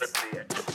Let's 0.00 0.12
see 0.20 0.38
it. 0.38 0.67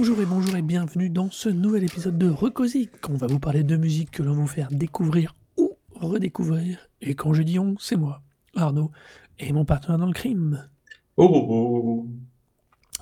Bonjour 0.00 0.20
et 0.20 0.26
bonjour 0.26 0.54
et 0.54 0.62
bienvenue 0.62 1.10
dans 1.10 1.28
ce 1.28 1.48
nouvel 1.48 1.82
épisode 1.82 2.16
de 2.16 2.28
Recosic. 2.28 2.92
On 3.08 3.14
va 3.14 3.26
vous 3.26 3.40
parler 3.40 3.64
de 3.64 3.76
musique 3.76 4.12
que 4.12 4.22
l'on 4.22 4.32
va 4.32 4.42
vous 4.42 4.46
faire 4.46 4.68
découvrir 4.70 5.34
ou 5.56 5.76
redécouvrir. 5.92 6.88
Et 7.00 7.16
quand 7.16 7.34
je 7.34 7.42
dis 7.42 7.58
on, 7.58 7.76
c'est 7.80 7.96
moi, 7.96 8.22
Arnaud, 8.54 8.92
et 9.40 9.52
mon 9.52 9.64
partenaire 9.64 9.98
dans 9.98 10.06
le 10.06 10.12
crime. 10.12 10.68
Oh, 11.16 11.28
oh, 11.28 11.46
oh. 11.50 12.08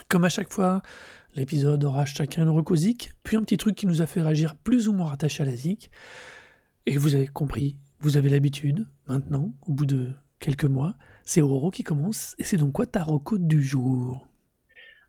Comme 0.08 0.24
à 0.24 0.30
chaque 0.30 0.50
fois, 0.50 0.80
l'épisode 1.34 1.84
aura 1.84 2.06
chacun 2.06 2.44
une 2.44 2.48
Recosic, 2.48 3.12
puis 3.22 3.36
un 3.36 3.42
petit 3.42 3.58
truc 3.58 3.74
qui 3.74 3.86
nous 3.86 4.00
a 4.00 4.06
fait 4.06 4.22
réagir 4.22 4.56
plus 4.56 4.88
ou 4.88 4.94
moins 4.94 5.08
rattaché 5.08 5.42
à 5.42 5.46
la 5.46 5.54
zik. 5.54 5.90
Et 6.86 6.96
vous 6.96 7.14
avez 7.14 7.26
compris, 7.26 7.76
vous 8.00 8.16
avez 8.16 8.30
l'habitude, 8.30 8.88
maintenant, 9.06 9.52
au 9.66 9.74
bout 9.74 9.84
de 9.84 10.12
quelques 10.38 10.64
mois, 10.64 10.94
c'est 11.24 11.42
Auroro 11.42 11.70
qui 11.70 11.82
commence, 11.82 12.34
et 12.38 12.44
c'est 12.44 12.56
donc 12.56 12.72
quoi 12.72 12.86
ta 12.86 13.04
reco 13.04 13.36
du 13.36 13.62
jour? 13.62 14.26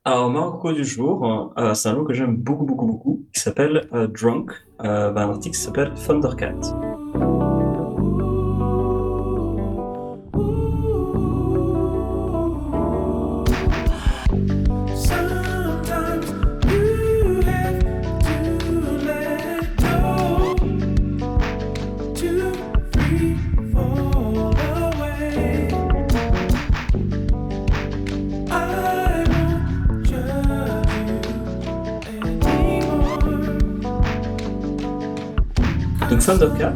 Alors, 0.08 0.30
Marco 0.30 0.72
du 0.72 0.86
jour, 0.86 1.52
euh, 1.58 1.74
c'est 1.74 1.90
un 1.90 1.94
lot 1.94 2.06
que 2.06 2.14
j'aime 2.14 2.38
beaucoup, 2.38 2.64
beaucoup, 2.64 2.86
beaucoup, 2.86 3.26
qui 3.34 3.42
s'appelle 3.42 3.90
euh, 3.92 4.08
Drunk, 4.08 4.52
euh, 4.82 5.12
bah, 5.12 5.26
un 5.26 5.32
article 5.32 5.54
qui 5.54 5.62
s'appelle 5.62 5.92
Thundercat. 5.96 6.87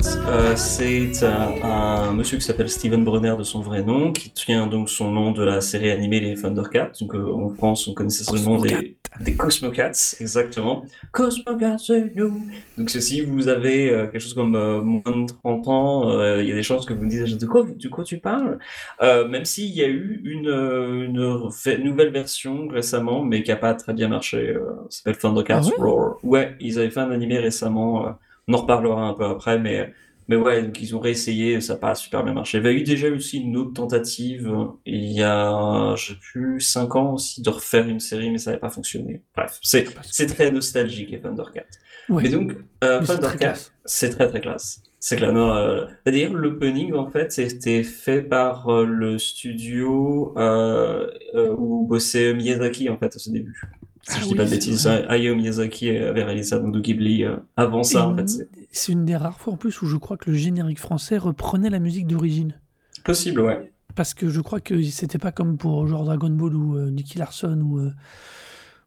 Euh, 0.04 0.56
c'est 0.56 1.24
un, 1.24 1.64
un 1.64 2.14
monsieur 2.14 2.38
qui 2.38 2.44
s'appelle 2.44 2.70
Steven 2.70 3.04
Brunner 3.04 3.36
de 3.38 3.44
son 3.44 3.62
vrai 3.62 3.84
nom, 3.84 4.12
qui 4.12 4.32
tient 4.32 4.66
donc 4.66 4.90
son 4.90 5.12
nom 5.12 5.32
de 5.32 5.44
la 5.44 5.62
série 5.62 5.92
animée 5.92 6.20
Les 6.20 6.36
Thundercats. 6.36 6.92
Donc 7.00 7.14
euh, 7.14 7.32
en 7.32 7.50
France, 7.50 7.88
on 7.88 7.94
connaissait 7.94 8.24
nom 8.44 8.60
des, 8.60 8.98
des 9.20 9.36
Cosmocats, 9.36 9.92
exactement. 10.20 10.84
Cosmocats, 11.12 11.78
c'est 11.78 12.16
nous. 12.16 12.42
Donc 12.78 12.90
si 12.90 13.22
vous 13.22 13.48
avez 13.48 13.92
euh, 13.92 14.08
quelque 14.08 14.22
chose 14.22 14.34
comme 14.34 14.56
euh, 14.56 14.82
moins 14.82 15.02
de 15.06 15.32
30 15.44 15.68
ans, 15.68 16.10
euh, 16.10 16.42
il 16.42 16.50
y 16.50 16.52
a 16.52 16.56
des 16.56 16.64
chances 16.64 16.86
que 16.86 16.94
vous 16.94 17.04
me 17.04 17.10
disiez 17.10 17.38
de 17.38 17.46
quoi, 17.46 17.64
de 17.64 17.88
quoi 17.88 18.04
tu 18.04 18.18
parles 18.18 18.58
Euh, 19.04 19.28
Même 19.28 19.46
s'il 19.46 19.70
y 19.70 19.84
a 19.84 19.88
eu 19.88 20.22
une, 20.26 20.50
euh, 20.50 21.78
nouvelle 21.78 22.10
version 22.12 22.68
récemment, 22.68 23.24
mais 23.24 23.44
qui 23.44 23.52
a 23.52 23.56
pas 23.56 23.76
très 23.76 23.94
bien 23.94 24.08
marché. 24.08 24.50
Euh, 24.50 24.62
s'appelle 24.90 25.18
Thundercats 25.18 25.62
Ah 25.64 25.68
ouais? 25.68 25.74
Roar. 25.78 26.18
Ouais, 26.24 26.56
ils 26.60 26.80
avaient 26.80 26.90
fait 26.90 27.02
un 27.02 27.12
animé 27.12 27.38
récemment. 27.38 28.08
On 28.48 28.54
en 28.54 28.58
reparlera 28.58 29.02
un 29.08 29.14
peu 29.14 29.26
après, 29.26 29.60
mais, 29.60 29.94
mais 30.28 30.36
ouais, 30.36 30.64
donc 30.64 30.82
ils 30.82 30.96
ont 30.96 31.00
réessayé, 31.00 31.62
ça 31.62 31.74
n'a 31.74 31.80
pas 31.80 31.96
super 31.96 32.24
bien 32.24 32.34
marché. 32.34 32.58
Il 32.58 32.64
y 32.64 32.68
avait 32.68 32.76
eu 32.76 32.84
déjà 32.84 33.10
aussi 33.10 33.40
une 33.40 33.58
autre 33.58 33.74
tentative, 33.74 34.48
euh, 34.48 34.66
il 34.86 35.12
y 35.12 35.24
a, 35.24 35.96
je 35.98 36.14
sais 36.14 36.20
plus, 36.20 36.60
5 36.62 36.96
ans 36.96 37.14
aussi, 37.14 37.42
de 37.42 37.50
refaire 37.50 37.88
une 37.88 38.00
série, 38.00 38.30
mais 38.32 38.38
ça 38.38 38.52
n'avait 38.52 38.60
pas 38.62 38.70
fonctionné. 38.70 39.24
Bref, 39.36 39.60
c'est, 39.62 39.86
c'est 40.12 40.28
très 40.28 40.52
nostalgique, 40.52 41.10
les 41.12 41.22
Thundercats. 41.22 41.66
Ouais, 42.10 42.24
Mais 42.24 42.30
donc, 42.30 42.54
euh, 42.84 43.02
c'est 43.04 43.20
très 43.20 43.38
Thundercats, 43.38 43.38
classe. 43.38 43.74
c'est 43.86 44.10
très 44.10 44.28
très 44.30 44.42
classe. 44.42 44.82
C'est 45.00 45.16
clair. 45.18 45.34
non, 45.34 45.52
euh, 45.56 45.86
C'est-à-dire, 46.04 46.32
l'opening, 46.34 46.94
en 46.94 47.10
fait, 47.10 47.32
c'était 47.32 47.84
fait 47.84 48.22
par 48.22 48.70
euh, 48.70 48.86
le 48.86 49.18
studio 49.18 50.34
euh, 50.38 51.10
euh, 51.34 51.56
où 51.58 51.88
bossait 51.88 52.34
Miyazaki, 52.36 52.88
en 52.90 52.98
fait, 52.98 53.16
à 53.16 53.20
ce 53.20 53.32
début. 53.32 53.60
Si 54.04 54.16
Ah 54.16 54.20
je 54.20 54.24
dis 54.26 54.32
oui, 54.32 54.38
pas 54.38 54.46
de 54.46 54.50
bêtises. 54.50 54.88
Hayao 54.88 55.36
Miyazaki 55.36 55.90
avait 55.92 56.24
réalisé 56.24 56.60
dans 56.60 56.70
Ghibli 56.70 57.24
euh, 57.24 57.38
avant 57.56 57.84
ça, 57.84 58.08
en 58.08 58.16
fait. 58.16 58.48
Et 58.58 58.68
C'est 58.72 58.92
une 58.92 59.06
des 59.06 59.16
rares 59.16 59.40
fois 59.40 59.54
en 59.54 59.58
plus 59.58 59.82
où 59.82 59.86
je 59.86 59.98
crois 59.98 60.18
que 60.18 60.32
le 60.32 60.36
générique 60.38 60.80
français 60.80 61.18
reprenait 61.18 61.70
la 61.70 61.80
musique 61.80 62.08
d'origine. 62.08 62.60
possible, 63.04 63.42
ouais. 63.42 63.72
Parce 63.96 64.14
que 64.14 64.30
je 64.30 64.40
crois 64.42 64.60
que 64.62 64.82
c'était 64.84 65.18
pas 65.18 65.32
comme 65.32 65.58
pour 65.58 65.86
genre 65.88 66.06
Dragon 66.06 66.30
Ball 66.30 66.56
ou 66.56 66.78
euh, 66.78 66.90
Nicky 66.90 67.18
Larson 67.20 67.60
ou, 67.62 67.80
euh, 67.80 67.92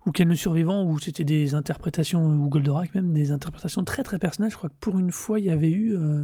ou 0.06 0.12
Ken 0.12 0.28
le 0.28 0.34
Survivant 0.34 0.84
où 0.84 0.98
c'était 0.98 1.24
des 1.24 1.54
interprétations, 1.54 2.24
ou 2.26 2.48
Goldorak 2.48 2.94
même, 2.94 3.12
des 3.12 3.30
interprétations 3.30 3.84
très 3.84 4.02
très 4.02 4.18
personnelles. 4.18 4.50
Je 4.50 4.56
crois 4.56 4.70
que 4.70 4.74
pour 4.80 4.98
une 4.98 5.12
fois 5.12 5.38
il 5.38 5.44
y 5.46 5.50
avait 5.50 5.70
eu 5.70 5.94
euh, 5.94 6.22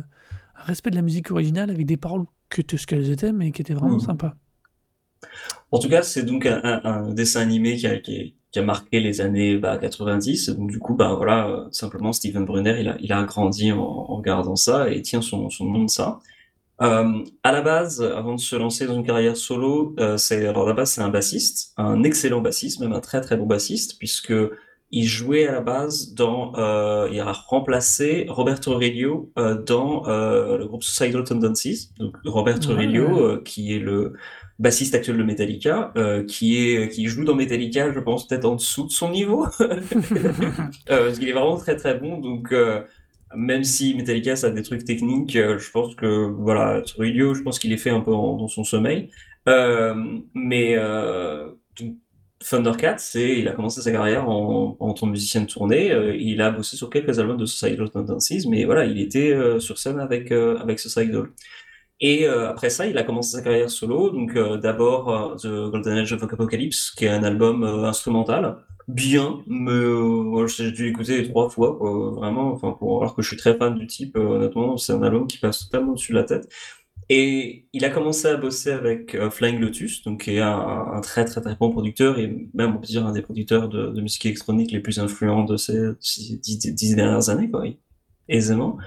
un 0.57 0.63
respect 0.65 0.91
de 0.91 0.97
la 0.97 1.03
musique 1.03 1.31
originale 1.31 1.71
avec 1.71 1.85
des 1.87 1.97
paroles 1.99 2.25
que 2.49 2.63
étaient 2.63 2.77
ce 2.79 2.87
qu'elles 2.87 3.11
étaient 3.11 3.33
mais 3.33 3.53
qui 3.53 3.61
étaient 3.63 3.75
vraiment 3.75 3.95
Mhm. 3.97 4.01
sympas. 4.01 4.35
En 5.71 5.79
tout 5.79 5.89
cas, 5.89 6.03
c'est 6.03 6.25
donc 6.25 6.47
un, 6.47 6.61
un- 6.65 6.81
un 6.85 7.15
dessin 7.15 7.41
animé 7.43 7.77
qui 7.77 7.87
a, 7.87 7.99
qui, 7.99 8.17
est- 8.17 8.35
qui 8.53 8.59
a 8.59 8.63
marqué 8.63 9.01
les 9.01 9.21
années 9.21 9.57
bah, 9.59 9.79
90. 9.79 10.51
Donc 10.51 10.71
du 10.71 10.79
coup, 10.79 10.95
bah 10.95 11.15
voilà, 11.17 11.67
simplement 11.71 12.13
Steven 12.13 12.45
Brunner, 12.45 12.77
il 12.81 12.89
a, 12.89 12.97
il 13.01 13.13
a 13.13 13.23
grandi 13.25 13.73
en, 13.73 13.79
en 13.81 14.17
regardant 14.17 14.57
ça 14.57 14.91
et 14.91 15.03
tient 15.03 15.23
son, 15.23 15.51
son 15.51 15.67
nom 15.67 15.85
de 15.85 15.91
ça. 15.91 16.21
Euh, 16.83 17.25
à 17.43 17.53
la 17.53 17.61
base, 17.61 18.03
avant 18.03 18.35
de 18.35 18.41
se 18.41 18.57
lancer 18.57 18.87
dans 18.87 18.95
une 18.95 19.05
carrière 19.05 19.37
solo, 19.37 19.95
euh, 20.01 20.17
c'est 20.17 20.47
alors 20.47 20.65
à 20.65 20.69
la 20.69 20.73
base 20.75 20.93
c'est 20.93 21.03
un 21.03 21.11
bassiste, 21.11 21.75
un 21.77 22.03
excellent 22.05 22.41
bassiste, 22.41 22.81
même 22.81 22.95
un 22.95 23.01
très 23.01 23.21
très 23.21 23.37
bon 23.37 23.45
bassiste, 23.45 23.99
puisque 23.99 24.33
il 24.91 25.07
jouait 25.07 25.47
à 25.47 25.53
la 25.53 25.61
base 25.61 26.15
dans, 26.15 26.53
euh, 26.57 27.09
il 27.13 27.21
a 27.21 27.31
remplacé 27.33 28.25
Roberto 28.31 28.73
Aurelio 28.73 29.31
euh, 29.39 29.55
dans 29.63 30.05
le 30.07 30.65
groupe 30.67 30.83
Suicidal 30.83 31.23
Tendencies. 31.23 31.91
Donc 31.99 32.17
Roberto 32.25 32.69
Ouais. 32.69 32.75
Aurelio, 32.75 33.41
qui 33.43 33.75
est 33.75 33.79
le 33.79 34.15
bassiste 34.61 34.95
actuel 34.95 35.17
de 35.17 35.23
Metallica, 35.25 35.91
euh, 35.97 36.25
qui 36.25 36.59
est 36.59 36.91
qui 36.91 37.07
joue 37.07 37.25
dans 37.25 37.35
Metallica, 37.35 37.93
je 37.93 37.99
pense 37.99 38.29
peut-être 38.29 38.45
en 38.45 38.57
dessous 38.57 38.87
de 38.87 38.93
son 38.93 39.11
niveau, 39.11 39.47
euh, 39.61 39.81
parce 40.87 41.19
qu'il 41.19 41.29
est 41.29 41.33
vraiment 41.33 41.57
très 41.57 41.77
très 41.77 41.95
bon. 41.99 42.19
Donc 42.19 42.53
euh, 42.53 42.83
même 43.35 43.65
si 43.65 43.95
Metallica 43.95 44.37
ça 44.37 44.49
a 44.49 44.51
des 44.51 44.63
trucs 44.63 44.85
techniques, 44.85 45.33
je 45.33 45.71
pense 45.71 45.95
que 45.95 46.29
voilà, 46.29 46.83
Trujillo, 46.83 47.35
je 47.35 47.43
pense 47.43 47.59
qu'il 47.59 47.73
est 47.73 47.79
fait 47.79 47.91
un 47.91 48.01
peu 48.01 48.11
dans 48.11 48.49
son 48.49 48.65
sommeil. 48.65 49.11
Mais 49.47 50.77
Thundercat, 52.39 52.97
c'est 52.99 53.39
il 53.39 53.49
a 53.49 53.53
commencé 53.53 53.81
sa 53.83 53.93
carrière 53.93 54.29
en, 54.29 54.77
en 54.79 54.95
tant 54.95 55.07
que 55.07 55.13
musicien 55.13 55.43
de 55.43 55.47
tournée. 55.47 55.91
il 56.19 56.41
a 56.43 56.51
bossé 56.51 56.77
sur 56.77 56.91
quelques 56.91 57.19
albums 57.19 57.39
de 57.39 57.47
Suicidal 57.47 57.91
Tendencies, 57.91 58.47
mais 58.49 58.65
voilà, 58.67 58.85
il 58.85 59.01
était 59.01 59.35
sur 59.59 59.79
scène 59.79 60.01
avec 60.01 60.33
euh, 60.33 60.59
avec. 60.59 60.79
Et 62.01 62.27
euh, 62.27 62.49
après 62.49 62.71
ça, 62.71 62.87
il 62.87 62.97
a 62.97 63.03
commencé 63.03 63.37
sa 63.37 63.43
carrière 63.43 63.71
solo. 63.71 64.11
Donc 64.11 64.35
euh, 64.37 64.57
d'abord 64.57 65.11
euh, 65.11 65.37
The 65.37 65.71
Golden 65.71 65.99
Age 65.99 66.13
of 66.13 66.23
Apocalypse, 66.23 66.91
qui 66.93 67.05
est 67.05 67.09
un 67.09 67.23
album 67.23 67.63
instrumental, 67.65 68.57
bien, 68.89 69.41
mais 69.47 69.73
j'ai 70.49 70.73
dû 70.73 70.87
l'écouter 70.87 71.29
trois 71.29 71.51
fois, 71.51 71.79
vraiment. 72.17 72.53
Enfin, 72.53 72.73
pour, 72.73 73.03
alors 73.03 73.15
que 73.15 73.23
je 73.23 73.29
suis 73.29 73.37
très 73.37 73.57
fan 73.57 73.75
du 73.75 73.87
type, 73.87 74.17
honnêtement, 74.17 74.77
c'est 74.77 74.93
un 74.93 75.03
album 75.03 75.27
qui 75.27 75.39
passe 75.39 75.69
totalement 75.69 75.93
au-dessus 75.93 76.13
de 76.13 76.19
la 76.19 76.25
tête. 76.25 76.49
Et 77.13 77.67
il 77.73 77.85
a 77.85 77.91
commencé 77.91 78.29
à 78.29 78.37
bosser 78.37 78.71
avec 78.71 79.17
Flying 79.31 79.59
Lotus, 79.59 80.03
donc 80.05 80.23
qui 80.25 80.37
est 80.37 80.41
un, 80.41 81.01
très 81.03 81.25
très 81.25 81.41
très 81.41 81.57
bon 81.57 81.71
producteur 81.71 82.19
et 82.21 82.29
même 82.55 82.77
on 82.77 82.79
peut 82.79 82.87
dire 82.87 83.05
un 83.05 83.13
des 83.13 83.23
producteurs 83.23 83.69
de, 83.69 84.01
musique 84.01 84.25
électronique 84.27 84.71
les 84.71 84.81
plus 84.81 85.01
influents 85.01 85.45
de 85.45 85.57
ces 85.57 85.91
ces 86.01 86.37
dix, 86.37 86.59
dix 86.59 86.95
dernières 86.95 87.29
années, 87.29 87.51
quoi, 87.51 87.65
aisément. 88.29 88.79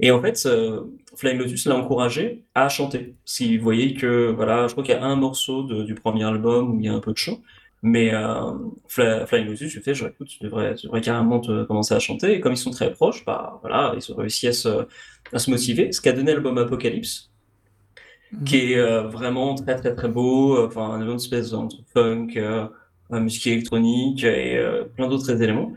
Et 0.00 0.10
en 0.12 0.20
fait, 0.22 0.40
euh, 0.46 0.82
Flying 1.16 1.38
Lotus 1.38 1.66
l'a 1.66 1.76
encouragé 1.76 2.44
à 2.54 2.68
chanter. 2.68 3.16
S'il 3.24 3.60
voyait 3.60 3.94
que, 3.94 4.30
voilà, 4.30 4.66
je 4.68 4.72
crois 4.72 4.84
qu'il 4.84 4.94
y 4.94 4.98
a 4.98 5.04
un 5.04 5.16
morceau 5.16 5.64
de- 5.64 5.82
du 5.84 5.94
premier 5.94 6.24
album 6.24 6.76
où 6.76 6.80
il 6.80 6.86
y 6.86 6.88
a 6.88 6.94
un 6.94 7.00
peu 7.00 7.12
de 7.12 7.16
chant, 7.16 7.40
mais 7.82 8.14
euh, 8.14 8.52
Fly- 8.88 9.26
Flying 9.26 9.46
Lotus, 9.48 9.70
je 9.70 9.80
fais, 9.80 9.94
je 9.94 10.06
écoute, 10.06 10.28
tu 10.28 10.42
devrais, 10.44 10.74
tu 10.76 10.86
devrais 10.86 11.00
carrément 11.00 11.40
te 11.40 11.64
commencer 11.64 11.94
à 11.94 11.98
chanter. 11.98 12.34
Et 12.34 12.40
comme 12.40 12.52
ils 12.52 12.56
sont 12.56 12.70
très 12.70 12.92
proches, 12.92 13.24
bah 13.24 13.58
voilà, 13.62 13.94
ils 13.96 14.12
ont 14.12 14.16
réussi 14.16 14.46
à 14.48 14.52
se, 14.52 14.86
à 15.32 15.38
se 15.38 15.50
motiver, 15.50 15.90
ce 15.92 16.00
qui 16.00 16.08
a 16.08 16.12
donné 16.12 16.32
l'album 16.32 16.58
Apocalypse, 16.58 17.30
qui 18.44 18.72
est 18.72 18.78
euh, 18.78 19.02
vraiment 19.08 19.54
très 19.54 19.76
très 19.76 19.94
très 19.94 20.08
beau, 20.08 20.64
enfin 20.66 21.00
une 21.00 21.16
espèce 21.16 21.52
entre 21.52 21.76
funk, 21.94 22.28
musique 23.10 23.46
électronique 23.46 24.24
et 24.24 24.60
plein 24.96 25.08
d'autres 25.08 25.30
éléments. 25.42 25.72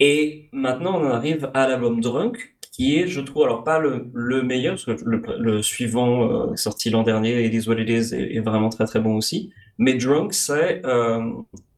Et 0.00 0.48
maintenant 0.52 1.00
on 1.00 1.06
en 1.06 1.10
arrive 1.10 1.50
à 1.54 1.66
l'album 1.68 2.00
Drunk, 2.00 2.53
qui 2.74 2.98
est, 2.98 3.06
je 3.06 3.20
trouve, 3.20 3.44
alors 3.44 3.62
pas 3.62 3.78
le, 3.78 4.06
le 4.14 4.42
meilleur, 4.42 4.74
parce 4.74 4.84
que 4.84 5.04
le, 5.04 5.62
suivant 5.62 6.28
euh, 6.28 6.56
sorti 6.56 6.90
l'an 6.90 7.04
dernier, 7.04 7.44
It 7.46 7.54
Is 7.54 7.68
What 7.68 7.78
It 7.78 7.88
Is, 7.88 8.14
est, 8.14 8.40
vraiment 8.40 8.68
très 8.68 8.84
très 8.84 8.98
bon 8.98 9.16
aussi. 9.16 9.52
Mais 9.78 9.94
Drunk, 9.94 10.34
c'est 10.34 10.84
euh, 10.84 11.22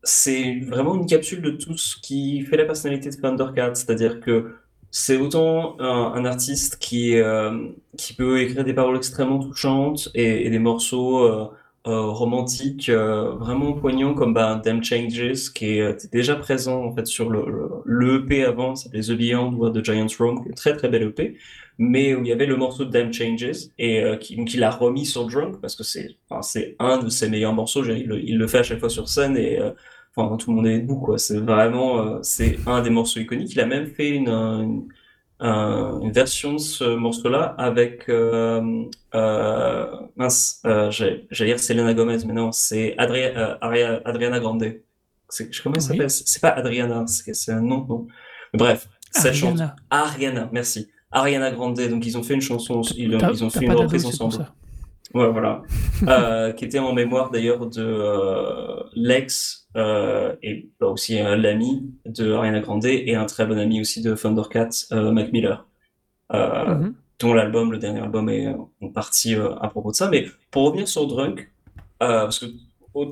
c'est 0.02 0.58
vraiment 0.60 0.94
une 0.94 1.04
capsule 1.04 1.42
de 1.42 1.50
tout 1.50 1.76
ce 1.76 1.96
qui 2.00 2.40
fait 2.42 2.56
la 2.56 2.64
personnalité 2.64 3.10
de 3.10 3.16
Thundercat, 3.16 3.74
c'est-à-dire 3.74 4.20
que 4.20 4.54
c'est 4.90 5.18
autant 5.18 5.78
un, 5.80 6.24
artiste 6.24 6.78
qui, 6.78 7.18
euh, 7.18 7.68
qui 7.98 8.14
peut 8.14 8.40
écrire 8.40 8.64
des 8.64 8.72
paroles 8.72 8.96
extrêmement 8.96 9.38
touchantes 9.38 10.08
et 10.14 10.48
des 10.48 10.58
morceaux 10.58 11.50
euh, 11.86 12.06
romantiques 12.06 12.88
euh, 12.88 13.34
vraiment 13.36 13.72
poignants 13.72 14.14
comme 14.14 14.34
bah, 14.34 14.60
Damn 14.64 14.82
Changes 14.82 15.52
qui 15.54 15.76
est, 15.76 15.80
euh, 15.80 15.92
était 15.92 16.08
déjà 16.08 16.34
présent 16.34 16.84
en 16.84 16.92
fait 16.92 17.06
sur 17.06 17.30
le, 17.30 18.16
EP 18.16 18.44
avant, 18.44 18.74
ça 18.74 18.84
s'appelait 18.84 19.02
The 19.02 19.12
Beyond 19.12 19.52
ou 19.52 19.70
The 19.70 19.82
qui 19.82 19.90
est 19.92 19.96
une 20.00 20.54
très 20.54 20.76
très 20.76 20.88
belle 20.88 21.04
EP, 21.04 21.36
mais 21.78 22.14
où 22.14 22.22
il 22.22 22.28
y 22.28 22.32
avait 22.32 22.46
le 22.46 22.56
morceau 22.56 22.84
Damn 22.84 23.12
Changes 23.12 23.68
et 23.78 24.02
euh, 24.02 24.16
qui, 24.16 24.36
donc 24.36 24.52
il 24.52 24.64
a 24.64 24.70
remis 24.70 25.06
sur 25.06 25.26
Drunk 25.26 25.60
parce 25.60 25.76
que 25.76 25.84
c'est 25.84 26.16
enfin, 26.28 26.42
c'est 26.42 26.74
un 26.80 26.98
de 26.98 27.08
ses 27.08 27.28
meilleurs 27.28 27.54
morceaux, 27.54 27.84
il 27.84 28.06
le, 28.06 28.46
fait 28.48 28.58
à 28.58 28.62
chaque 28.64 28.80
fois 28.80 28.90
sur 28.90 29.08
scène 29.08 29.36
et 29.36 29.60
Enfin, 30.18 30.34
tout 30.38 30.48
le 30.50 30.56
monde 30.56 30.66
est 30.66 30.78
debout. 30.78 31.14
C'est 31.18 31.36
vraiment, 31.36 32.22
c'est 32.22 32.56
un 32.66 32.80
des 32.80 32.88
morceaux 32.88 33.20
iconiques. 33.20 33.52
Il 33.52 33.60
a 33.60 33.66
même 33.66 33.86
fait 33.86 34.08
une, 34.08 34.88
un- 35.40 36.00
une 36.02 36.12
version 36.12 36.54
de 36.54 36.58
ce 36.58 36.84
morceau-là 36.96 37.54
avec, 37.58 38.08
euh, 38.08 38.84
euh, 39.14 39.86
mince, 40.16 40.60
euh, 40.66 40.90
j'allais 40.90 41.26
dire 41.30 41.58
Selena 41.60 41.92
Gomez, 41.94 42.18
mais 42.26 42.32
non, 42.32 42.52
c'est 42.52 42.94
euh, 42.98 43.56
Adriana 44.04 44.40
Grande. 44.40 44.62
Je- 44.64 45.62
comment 45.62 45.74
elle 45.76 45.82
Oui. 45.82 45.86
s'appelle? 45.86 46.10
C'est 46.10 46.40
pas 46.40 46.50
Adriana, 46.50 47.04
c'est 47.06 47.52
un 47.52 47.60
nom, 47.60 47.84
non. 47.88 48.06
Bref, 48.54 48.88
cette 49.10 49.34
chanson. 49.34 49.54
Ariana. 49.56 49.76
Ariana, 49.90 50.48
merci. 50.52 50.88
Ariana 51.10 51.50
Grande, 51.50 51.78
donc 51.88 52.06
ils 52.06 52.16
ont 52.16 52.22
fait 52.22 52.34
une 52.34 52.40
chanson, 52.40 52.80
ils, 52.96 53.12
ils 53.12 53.44
ont 53.44 53.50
fait 53.50 53.64
une 53.64 53.72
reprise 53.72 54.06
ensemble. 54.06 54.32
ça. 54.34 54.54
Ouais, 55.14 55.30
voilà. 55.30 55.62
Euh, 56.08 56.52
qui 56.52 56.64
était 56.64 56.78
en 56.80 56.92
mémoire 56.92 57.30
d'ailleurs 57.30 57.66
de 57.66 57.80
euh, 57.82 58.82
l'ex 58.94 59.65
euh, 59.65 59.65
et 60.42 60.68
bah, 60.80 60.86
aussi 60.88 61.20
euh, 61.20 61.36
l'ami 61.36 61.90
de 62.06 62.32
Ariana 62.32 62.60
Grande 62.60 62.86
et 62.86 63.14
un 63.14 63.26
très 63.26 63.46
bon 63.46 63.58
ami 63.58 63.80
aussi 63.80 64.02
de 64.02 64.14
Thundercat, 64.14 64.70
euh, 64.92 65.10
Mac 65.12 65.32
Miller, 65.32 65.66
euh, 66.32 66.74
Mhm. 66.74 66.94
dont 67.20 67.34
l'album, 67.34 67.72
le 67.72 67.78
dernier 67.78 68.00
album 68.00 68.28
est 68.28 68.46
euh, 68.46 68.54
en 68.82 68.88
partie 68.88 69.34
euh, 69.34 69.54
à 69.60 69.68
propos 69.68 69.90
de 69.90 69.96
ça. 69.96 70.08
Mais 70.08 70.26
pour 70.50 70.64
revenir 70.66 70.88
sur 70.88 71.06
Drunk, 71.06 71.50
euh, 72.02 72.22
parce 72.24 72.38
que 72.38 72.46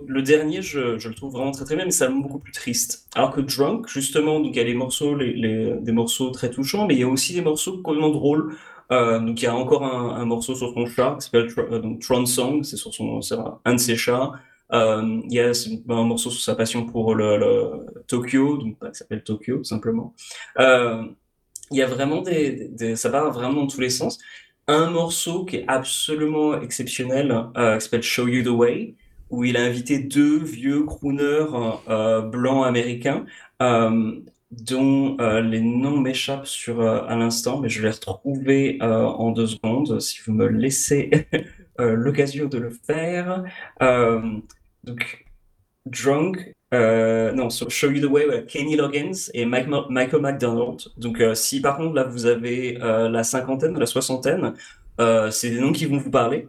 le 0.07 0.23
dernier, 0.23 0.63
je, 0.63 0.99
je 0.99 1.09
le 1.11 1.15
trouve 1.15 1.33
vraiment 1.33 1.51
très 1.53 1.65
très 1.67 1.77
bien, 1.77 1.85
mais 1.85 1.91
c'est 1.91 2.09
beaucoup 2.09 2.39
plus 2.39 2.53
triste. 2.53 3.07
Alors 3.15 3.33
que 3.33 3.43
Drunk, 3.43 3.87
justement, 3.89 4.41
donc 4.41 4.53
il 4.55 4.57
y 4.57 4.61
a 4.61 4.65
les 4.65 4.75
morceaux, 4.75 5.15
les, 5.15 5.35
les- 5.35 5.75
des 5.81 5.93
morceaux 5.93 6.31
très 6.31 6.51
touchants, 6.51 6.87
mais 6.87 6.95
il 6.95 7.01
y 7.01 7.03
a 7.03 7.09
aussi 7.09 7.35
des 7.35 7.43
morceaux 7.43 7.79
complètement 7.83 8.09
drôles. 8.11 8.57
Euh, 8.93 9.19
donc 9.19 9.41
il 9.41 9.45
y 9.45 9.49
a 9.49 9.55
encore 9.55 9.85
un, 9.85 10.15
un 10.17 10.25
morceau 10.25 10.55
sur 10.55 10.73
son 10.73 10.87
chat 10.87 11.17
qui 11.19 11.25
s'appelle 11.27 11.49
euh, 11.59 11.95
Tron 12.01 12.25
Song, 12.27 12.63
c'est 12.63 12.77
sur 12.77 12.93
son, 12.95 13.21
un 13.65 13.73
de 13.75 13.79
ses 13.79 13.97
chats. 13.97 14.33
Euh, 14.73 15.21
il 15.29 15.33
y 15.33 15.41
a 15.41 15.53
un 15.89 16.05
morceau 16.05 16.31
sur 16.31 16.41
sa 16.41 16.55
passion 16.55 16.87
pour 16.87 17.15
le, 17.15 17.87
Tokyo, 18.07 18.57
donc 18.57 18.79
bah, 18.81 18.91
qui 18.91 18.99
s'appelle 18.99 19.23
Tokyo 19.23 19.63
simplement. 19.65 20.15
Euh, 20.59 21.05
il 21.71 21.79
y 21.79 21.83
a 21.83 21.87
vraiment 21.87 22.23
des, 22.23 22.97
ça 22.97 23.09
va 23.09 23.29
vraiment 23.31 23.63
dans 23.63 23.67
tous 23.67 23.81
les 23.81 23.91
sens. 23.91 24.19
Un 24.67 24.91
morceau 24.91 25.45
qui 25.45 25.57
est 25.57 25.65
absolument 25.69 26.61
exceptionnel, 26.61 27.35
euh, 27.57 27.77
qui 27.77 27.85
s'appelle 27.85 28.03
Show 28.03 28.29
You 28.29 28.43
the 28.43 28.49
Way, 28.49 28.95
où 29.31 29.45
il 29.45 29.57
a 29.57 29.65
invité 29.65 29.99
deux 29.99 30.39
vieux 30.39 30.85
crooners 30.85 31.47
blancs 32.31 32.67
américains, 32.67 33.25
dont 34.51 35.17
les 35.19 35.61
noms 35.61 35.99
m'échappent 35.99 36.47
sur 36.47 36.83
à 36.83 37.17
l'instant, 37.17 37.61
mais 37.61 37.69
je 37.69 37.81
vais 37.83 37.89
les 37.89 37.95
retrouver 37.95 38.79
en 38.81 39.33
deux 39.33 39.47
secondes, 39.47 39.99
si 40.01 40.21
vous 40.25 40.33
me 40.33 40.47
laissez 40.47 41.11
l'occasion 41.79 42.47
de 42.47 42.59
le 42.59 42.71
faire. 42.71 43.45
Euh, 43.83 44.21
donc, 44.85 45.25
Drunk, 45.87 46.53
euh, 46.73 47.33
non, 47.33 47.51
sur 47.51 47.71
Show 47.71 47.91
You 47.91 48.07
the 48.07 48.11
Way, 48.11 48.47
Kenny 48.47 48.77
Loggins 48.77 49.29
et 49.35 49.45
Mike, 49.45 49.69
Michael 49.91 50.23
McDonald. 50.23 50.81
Donc, 50.97 51.21
euh, 51.21 51.35
si 51.35 51.61
par 51.61 51.77
contre 51.77 51.95
là 51.95 52.05
vous 52.05 52.27
avez 52.27 52.79
euh, 52.83 53.09
la 53.09 53.23
cinquantaine, 53.23 53.79
la 53.79 53.87
soixantaine, 53.87 54.55
euh, 55.01 55.31
c'est 55.31 55.51
des 55.51 55.61
noms 55.61 55.73
qui 55.73 55.87
vont 55.87 55.99
vous 55.99 56.11
parler. 56.11 56.49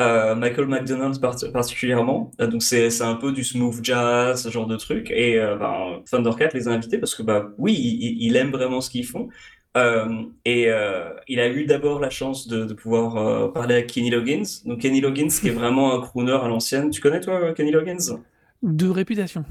Euh, 0.00 0.34
Michael 0.34 0.66
McDonald 0.66 1.20
part- 1.20 1.36
particulièrement. 1.52 2.30
Euh, 2.40 2.46
donc 2.46 2.62
c'est 2.62 3.02
un 3.02 3.16
peu 3.16 3.32
du 3.32 3.44
smooth 3.44 3.80
jazz, 3.84 4.42
ce 4.42 4.48
genre 4.48 4.66
de 4.66 4.76
truc. 4.76 5.10
Et 5.10 5.38
euh, 5.38 5.56
ben, 5.56 6.00
Thundercat 6.10 6.48
les 6.54 6.68
a 6.68 6.70
invités 6.70 6.98
parce 6.98 7.14
que 7.14 7.22
bah 7.22 7.50
oui, 7.58 7.74
il, 7.74 8.16
il 8.22 8.36
aime 8.36 8.50
vraiment 8.50 8.80
ce 8.80 8.88
qu'ils 8.88 9.06
font. 9.06 9.28
Euh, 9.76 10.24
et 10.44 10.68
euh, 10.68 11.10
il 11.28 11.38
a 11.38 11.48
eu 11.48 11.64
d'abord 11.64 12.00
la 12.00 12.10
chance 12.10 12.48
de, 12.48 12.64
de 12.64 12.74
pouvoir 12.74 13.16
euh, 13.16 13.48
parler 13.48 13.74
avec 13.74 13.86
Kenny 13.88 14.10
Loggins. 14.10 14.42
Donc 14.64 14.80
Kenny 14.80 15.00
Loggins 15.00 15.28
qui 15.28 15.48
est 15.48 15.52
vraiment 15.52 15.94
un 15.94 16.00
crooner 16.00 16.32
à 16.32 16.48
l'ancienne. 16.48 16.90
Tu 16.90 17.00
connais 17.00 17.20
toi 17.20 17.52
Kenny 17.54 17.70
Loggins? 17.70 18.18
De 18.62 18.88
réputation. 18.88 19.44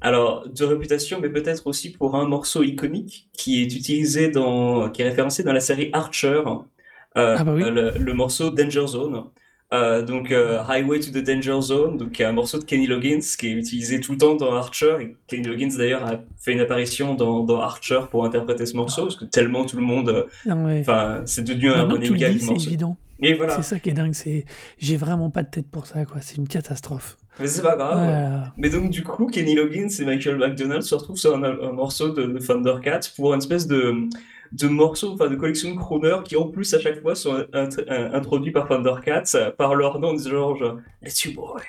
Alors, 0.00 0.46
de 0.48 0.64
réputation, 0.64 1.18
mais 1.20 1.30
peut-être 1.30 1.66
aussi 1.66 1.92
pour 1.92 2.14
un 2.14 2.26
morceau 2.28 2.62
iconique 2.62 3.28
qui 3.32 3.62
est 3.62 3.66
utilisé 3.74 4.28
dans, 4.28 4.90
qui 4.90 5.00
est 5.02 5.08
référencé 5.08 5.42
dans 5.44 5.52
la 5.54 5.60
série 5.60 5.88
Archer, 5.94 6.42
Ah 7.14 7.44
bah 7.44 7.54
oui. 7.54 7.62
le, 7.64 7.92
le 7.96 8.12
morceau 8.12 8.50
Danger 8.50 8.86
Zone. 8.86 9.22
Euh, 9.74 10.02
donc, 10.02 10.30
euh, 10.30 10.62
Highway 10.68 11.00
to 11.00 11.10
the 11.10 11.22
Danger 11.24 11.60
Zone, 11.60 11.96
donc 11.96 12.12
qui 12.12 12.22
est 12.22 12.26
un 12.26 12.32
morceau 12.32 12.58
de 12.58 12.64
Kenny 12.64 12.86
Loggins 12.86 13.20
qui 13.38 13.48
est 13.48 13.52
utilisé 13.52 14.00
tout 14.00 14.12
le 14.12 14.18
temps 14.18 14.34
dans 14.34 14.54
Archer. 14.54 14.96
Et 15.00 15.16
Kenny 15.26 15.46
Loggins 15.46 15.76
d'ailleurs 15.76 16.06
a 16.06 16.20
fait 16.38 16.52
une 16.52 16.60
apparition 16.60 17.14
dans, 17.14 17.42
dans 17.42 17.60
Archer 17.60 18.00
pour 18.10 18.24
interpréter 18.24 18.66
ce 18.66 18.76
morceau 18.76 19.02
parce 19.02 19.16
que 19.16 19.24
tellement 19.24 19.64
tout 19.64 19.76
le 19.76 19.82
monde, 19.82 20.08
euh, 20.08 20.54
ouais. 20.54 20.80
enfin, 20.80 21.22
c'est 21.26 21.42
devenu 21.44 21.70
un 21.70 21.86
du 21.86 22.06
c'est 22.06 22.46
morceau. 22.46 22.66
évident. 22.68 22.96
Et 23.20 23.34
voilà. 23.34 23.56
C'est 23.56 23.62
ça 23.62 23.78
qui 23.78 23.90
est 23.90 23.94
dingue. 23.94 24.12
C'est, 24.12 24.44
j'ai 24.78 24.96
vraiment 24.96 25.30
pas 25.30 25.42
de 25.42 25.48
tête 25.48 25.66
pour 25.70 25.86
ça, 25.86 26.04
quoi. 26.04 26.20
C'est 26.20 26.36
une 26.36 26.48
catastrophe. 26.48 27.16
Mais 27.40 27.46
c'est 27.46 27.62
pas 27.62 27.76
grave. 27.76 27.98
Voilà. 27.98 28.52
Mais 28.56 28.70
donc, 28.70 28.90
du 28.90 29.02
coup, 29.02 29.26
Kenny 29.26 29.54
Loggins 29.54 29.88
et 29.88 30.04
Michael 30.04 30.36
McDonald 30.36 30.82
se 30.82 30.94
retrouvent 30.94 31.16
sur 31.16 31.34
un, 31.34 31.42
un 31.42 31.72
morceau 31.72 32.10
de, 32.10 32.24
de 32.24 32.38
Thundercat 32.38 33.00
pour 33.16 33.32
une 33.32 33.38
espèce 33.38 33.66
de, 33.66 34.08
de 34.54 34.68
morceau, 34.68 35.12
enfin 35.14 35.28
de 35.28 35.36
collection 35.36 35.72
de 35.74 35.78
crooners 35.78 36.22
qui, 36.24 36.36
en 36.36 36.48
plus, 36.48 36.72
à 36.74 36.80
chaque 36.80 37.00
fois, 37.02 37.14
sont 37.14 37.34
int- 37.52 37.84
introduits 38.14 38.52
par 38.52 38.68
Thundercat 38.68 39.24
euh, 39.34 39.50
par 39.50 39.74
leur 39.74 39.98
nom, 39.98 40.14
de 40.14 40.18
genre, 40.18 40.56
Let's 41.02 41.24
you 41.24 41.34
boy, 41.34 41.62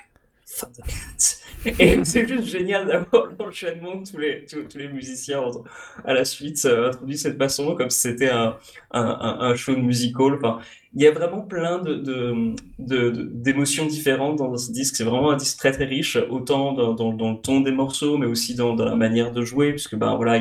Thundercat. 0.46 1.42
Et 1.80 2.04
c'est 2.06 2.28
juste 2.28 2.44
génial 2.46 2.86
d'avoir 2.88 3.30
l'enchaînement 3.40 3.96
de 3.96 4.06
tous 4.10 4.18
les, 4.20 4.46
tous, 4.46 4.64
tous 4.70 4.78
les 4.78 4.88
musiciens 4.88 5.42
en- 5.42 5.64
à 6.04 6.14
la 6.14 6.24
suite 6.24 6.64
euh, 6.66 6.90
introduits 6.90 7.16
de 7.16 7.20
cette 7.20 7.38
façon, 7.40 7.76
comme 7.76 7.90
si 7.90 8.02
c'était 8.02 8.30
un, 8.30 8.56
un, 8.92 9.56
show 9.56 9.74
de 9.76 9.82
musical. 9.82 10.36
Enfin, 10.36 10.60
il 10.94 11.02
y 11.02 11.08
a 11.08 11.12
vraiment 11.12 11.42
plein 11.42 11.80
de, 11.80 11.96
de, 11.96 12.54
de- 12.80 13.10
de- 13.10 13.24
d'émotions 13.34 13.86
différentes 13.88 14.38
dans 14.38 14.56
ce 14.58 14.72
disque. 14.72 14.96
C'est 14.96 15.04
vraiment 15.04 15.32
un 15.32 15.38
disque 15.38 15.58
très 15.58 15.72
très 15.72 15.86
riche, 15.86 16.18
autant 16.30 16.74
dans, 16.74 16.94
dans, 16.94 17.12
le 17.12 17.42
ton 17.42 17.62
des 17.62 17.72
morceaux, 17.72 18.18
mais 18.18 18.28
aussi 18.28 18.56
dans, 18.56 18.76
dans 18.76 18.86
la 18.86 18.96
manière 18.96 19.32
de 19.32 19.44
jouer, 19.44 19.72
puisque 19.72 19.96
ben 19.96 20.16
voilà, 20.16 20.40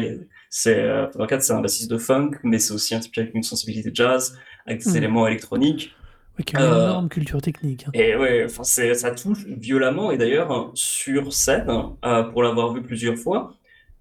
c'est 0.57 0.79
euh, 0.79 1.07
c'est 1.41 1.53
un 1.53 1.61
bassiste 1.61 1.91
de 1.91 1.99
funk, 1.99 2.31
mais 2.45 2.61
c'est 2.61 2.73
aussi 2.73 2.95
un 2.95 3.01
type 3.01 3.19
avec 3.19 3.35
une 3.35 3.43
sensibilité 3.43 3.91
jazz, 3.93 4.39
avec 4.67 4.85
des 4.85 4.91
Mhm. 4.91 4.97
éléments 4.99 5.27
électroniques. 5.27 5.91
Ouais, 6.39 6.45
qui 6.45 6.55
a 6.57 6.61
une 6.61 6.67
Euh, 6.67 6.85
énorme 6.85 7.09
culture 7.09 7.43
technique. 7.43 7.87
hein. 7.89 7.91
Et 7.93 8.15
ouais, 8.17 8.45
enfin, 8.45 8.63
ça 8.63 9.11
touche 9.11 9.45
violemment. 9.47 10.13
Et 10.13 10.17
d'ailleurs, 10.17 10.71
sur 10.75 11.33
scène, 11.33 11.69
euh, 12.05 12.23
pour 12.25 12.45
l'avoir 12.45 12.73
vu 12.73 12.83
plusieurs 12.83 13.17
fois, 13.17 13.55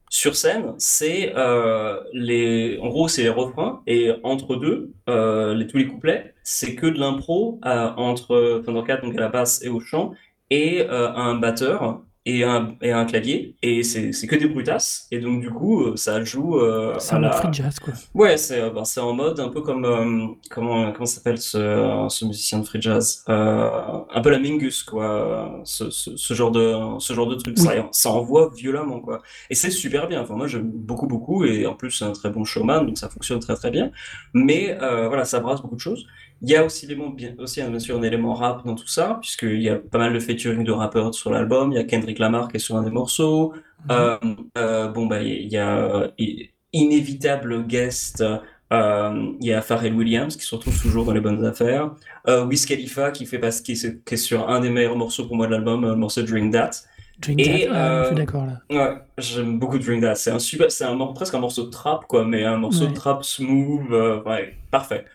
sur 0.10 0.36
scène, 0.36 0.76
c'est 0.78 1.34
euh, 1.36 2.00
les, 2.14 2.78
en 2.84 2.90
gros, 2.90 3.08
c'est 3.08 3.24
les 3.24 3.30
refrains 3.30 3.82
et 3.88 4.12
entre 4.24 4.56
deux, 4.56 4.92
les, 5.08 5.66
tous 5.68 5.78
les 5.78 5.88
couplets, 5.88 6.36
c'est 6.44 6.76
que 6.76 6.86
de 6.86 7.00
l'impro 7.00 7.60
entre 7.64 8.62
Thundercat 8.64 8.98
donc 8.98 9.18
à 9.18 9.22
la 9.22 9.30
basse 9.30 9.64
et 9.64 9.70
au 9.70 9.80
chant 9.80 10.14
et 10.52 10.86
un 10.88 11.34
batteur 11.36 12.04
et 12.26 12.46
un 12.46 12.76
et 12.82 12.92
un 12.94 13.04
clavier 13.04 13.58
et 13.62 13.84
c'est 13.84 14.12
que 14.28 14.36
des 14.38 14.48
brutasses 14.48 15.08
et 15.12 15.20
donc 15.20 15.42
du 15.42 15.50
coup 15.50 15.82
euh, 15.84 15.98
ça 15.98 16.24
joue 16.24 16.58
euh, 16.58 16.96
C'est 16.98 17.16
à 17.16 17.18
un 17.18 17.20
mode 17.20 17.32
la 17.32 17.36
free 17.36 17.52
jazz, 17.52 17.80
quoi. 17.80 17.94
Ouais, 18.14 18.38
c'est 18.38 18.62
euh, 18.62 18.70
ben, 18.70 18.84
en 19.02 19.14
mode 19.14 19.42
un 19.42 19.50
peu 19.50 19.62
comme 19.62 19.84
euh, 19.84 20.28
comment 20.50 20.94
comment 20.94 21.06
s'appelle 21.06 21.38
ce 21.38 22.06
ce 22.10 22.24
musicien 22.26 22.60
de 22.60 22.64
free 22.66 22.82
jazz 22.82 23.24
euh, 23.28 23.70
un 24.10 24.22
peu 24.22 24.30
la 24.30 24.40
Mingus 24.40 24.84
quoi 24.84 25.60
ce, 25.66 25.90
ce, 25.90 26.16
ce 26.16 26.34
genre 26.34 26.52
de 26.52 26.74
ce 27.00 27.14
genre 27.14 27.28
de 27.28 27.36
truc. 27.36 27.56
Oui. 27.58 27.64
ça 27.66 27.74
ça 27.92 28.10
envoie 28.12 28.52
violemment 28.56 29.02
quoi. 29.02 29.22
Et 29.50 29.56
c'est 29.56 29.72
super 29.72 30.08
bien. 30.08 30.22
Enfin 30.22 30.36
moi 30.36 30.48
j'aime 30.48 30.70
beaucoup 30.74 31.08
beaucoup 31.08 31.44
et 31.44 31.66
en 31.66 31.74
plus 31.76 31.92
c'est 31.92 32.06
un 32.06 32.14
très 32.14 32.30
bon 32.30 32.46
showman 32.46 32.86
donc 32.86 32.98
ça 32.98 33.10
fonctionne 33.10 33.40
très 33.40 33.56
très 33.56 33.70
bien. 33.70 33.92
Mais 34.34 34.78
voilà 34.80 35.26
ça 35.26 35.42
brasse 35.42 35.62
beaucoup 35.62 35.76
de 35.76 35.82
choses 35.82 36.06
il 36.44 36.50
y 36.50 36.56
a 36.56 36.64
aussi 36.66 36.86
élément 36.86 37.10
bien 37.10 37.34
aussi 37.40 37.62
hein, 37.62 37.70
bien 37.70 37.80
sûr 37.80 37.98
un 37.98 38.04
élément 38.04 38.34
rap 38.34 38.66
dans 38.66 38.76
tout 38.76 38.88
ça 38.88 39.18
puisqu'il 39.22 39.62
y 39.62 39.70
a 39.70 39.78
pas 39.78 39.98
mal 39.98 40.14
de 40.14 40.20
featuring 40.20 40.64
de 40.64 40.72
rappeurs 40.72 41.14
sur 41.16 41.32
l'album 41.32 41.72
il 41.72 41.76
y 41.76 41.80
a 41.80 41.84
Kendrick 41.86 42.20
Lamar 42.20 42.50
qui 42.50 42.58
est 42.58 42.60
sur 42.60 42.76
un 42.76 42.84
des 42.84 42.92
morceaux 42.92 43.54
Mhm. 43.86 43.92
euh, 43.92 44.18
euh, 44.58 44.88
bon, 44.90 45.08
bah, 45.08 45.22
il 45.22 45.52
y 45.52 45.58
a 45.58 45.78
euh, 45.78 46.08
i- 46.18 46.50
inévitable 46.72 47.66
guest. 47.68 48.22
euh, 48.22 49.34
Il 49.42 49.46
y 49.48 49.54
a 49.54 49.62
Pharrell 49.62 49.94
Williams 49.94 50.36
qui 50.38 50.44
se 50.46 50.56
retrouve 50.56 50.80
toujours 50.82 51.06
dans 51.06 51.12
les 51.12 51.20
bonnes 51.22 51.46
affaires. 51.46 51.92
Euh, 52.28 52.46
Wiz 52.46 52.66
Khalifa 52.66 53.12
qui 53.12 53.26
fait 53.26 53.40
parce 53.40 53.62
qui, 53.62 53.74
est- 53.74 54.04
qui 54.06 54.14
est 54.14 54.18
sur 54.18 54.50
un 54.50 54.62
des 54.62 54.70
meilleurs 54.70 54.96
morceaux 54.96 55.26
pour 55.28 55.36
moi 55.36 55.48
de 55.48 55.52
l'album, 55.52 55.84
euh, 55.84 55.90
le 55.90 55.96
morceau 55.98 56.22
Drink 56.24 56.54
That. 56.54 56.72
Drink 57.20 57.40
Et, 57.42 57.68
That, 57.68 57.76
euh, 57.76 58.14
d'accord, 58.16 58.46
là. 58.48 58.62
Ouais, 58.72 58.96
j'aime 59.18 59.60
beaucoup 59.60 59.78
Drink 59.78 60.02
That. 60.02 60.16
C'est 60.16 60.32
un 60.32 60.40
super, 60.40 60.72
c'est 60.72 60.86
un, 60.86 60.98
presque 61.14 61.36
un 61.36 61.40
morceau 61.40 61.66
de 61.66 61.70
trap 61.70 62.06
quoi, 62.08 62.26
mais 62.26 62.44
un 62.46 62.58
morceau 62.58 62.86
de 62.86 62.92
Ouais. 62.92 62.94
trap 62.94 63.24
smooth, 63.24 63.92
euh, 63.92 64.24
ouais, 64.24 64.56
parfait. 64.72 65.06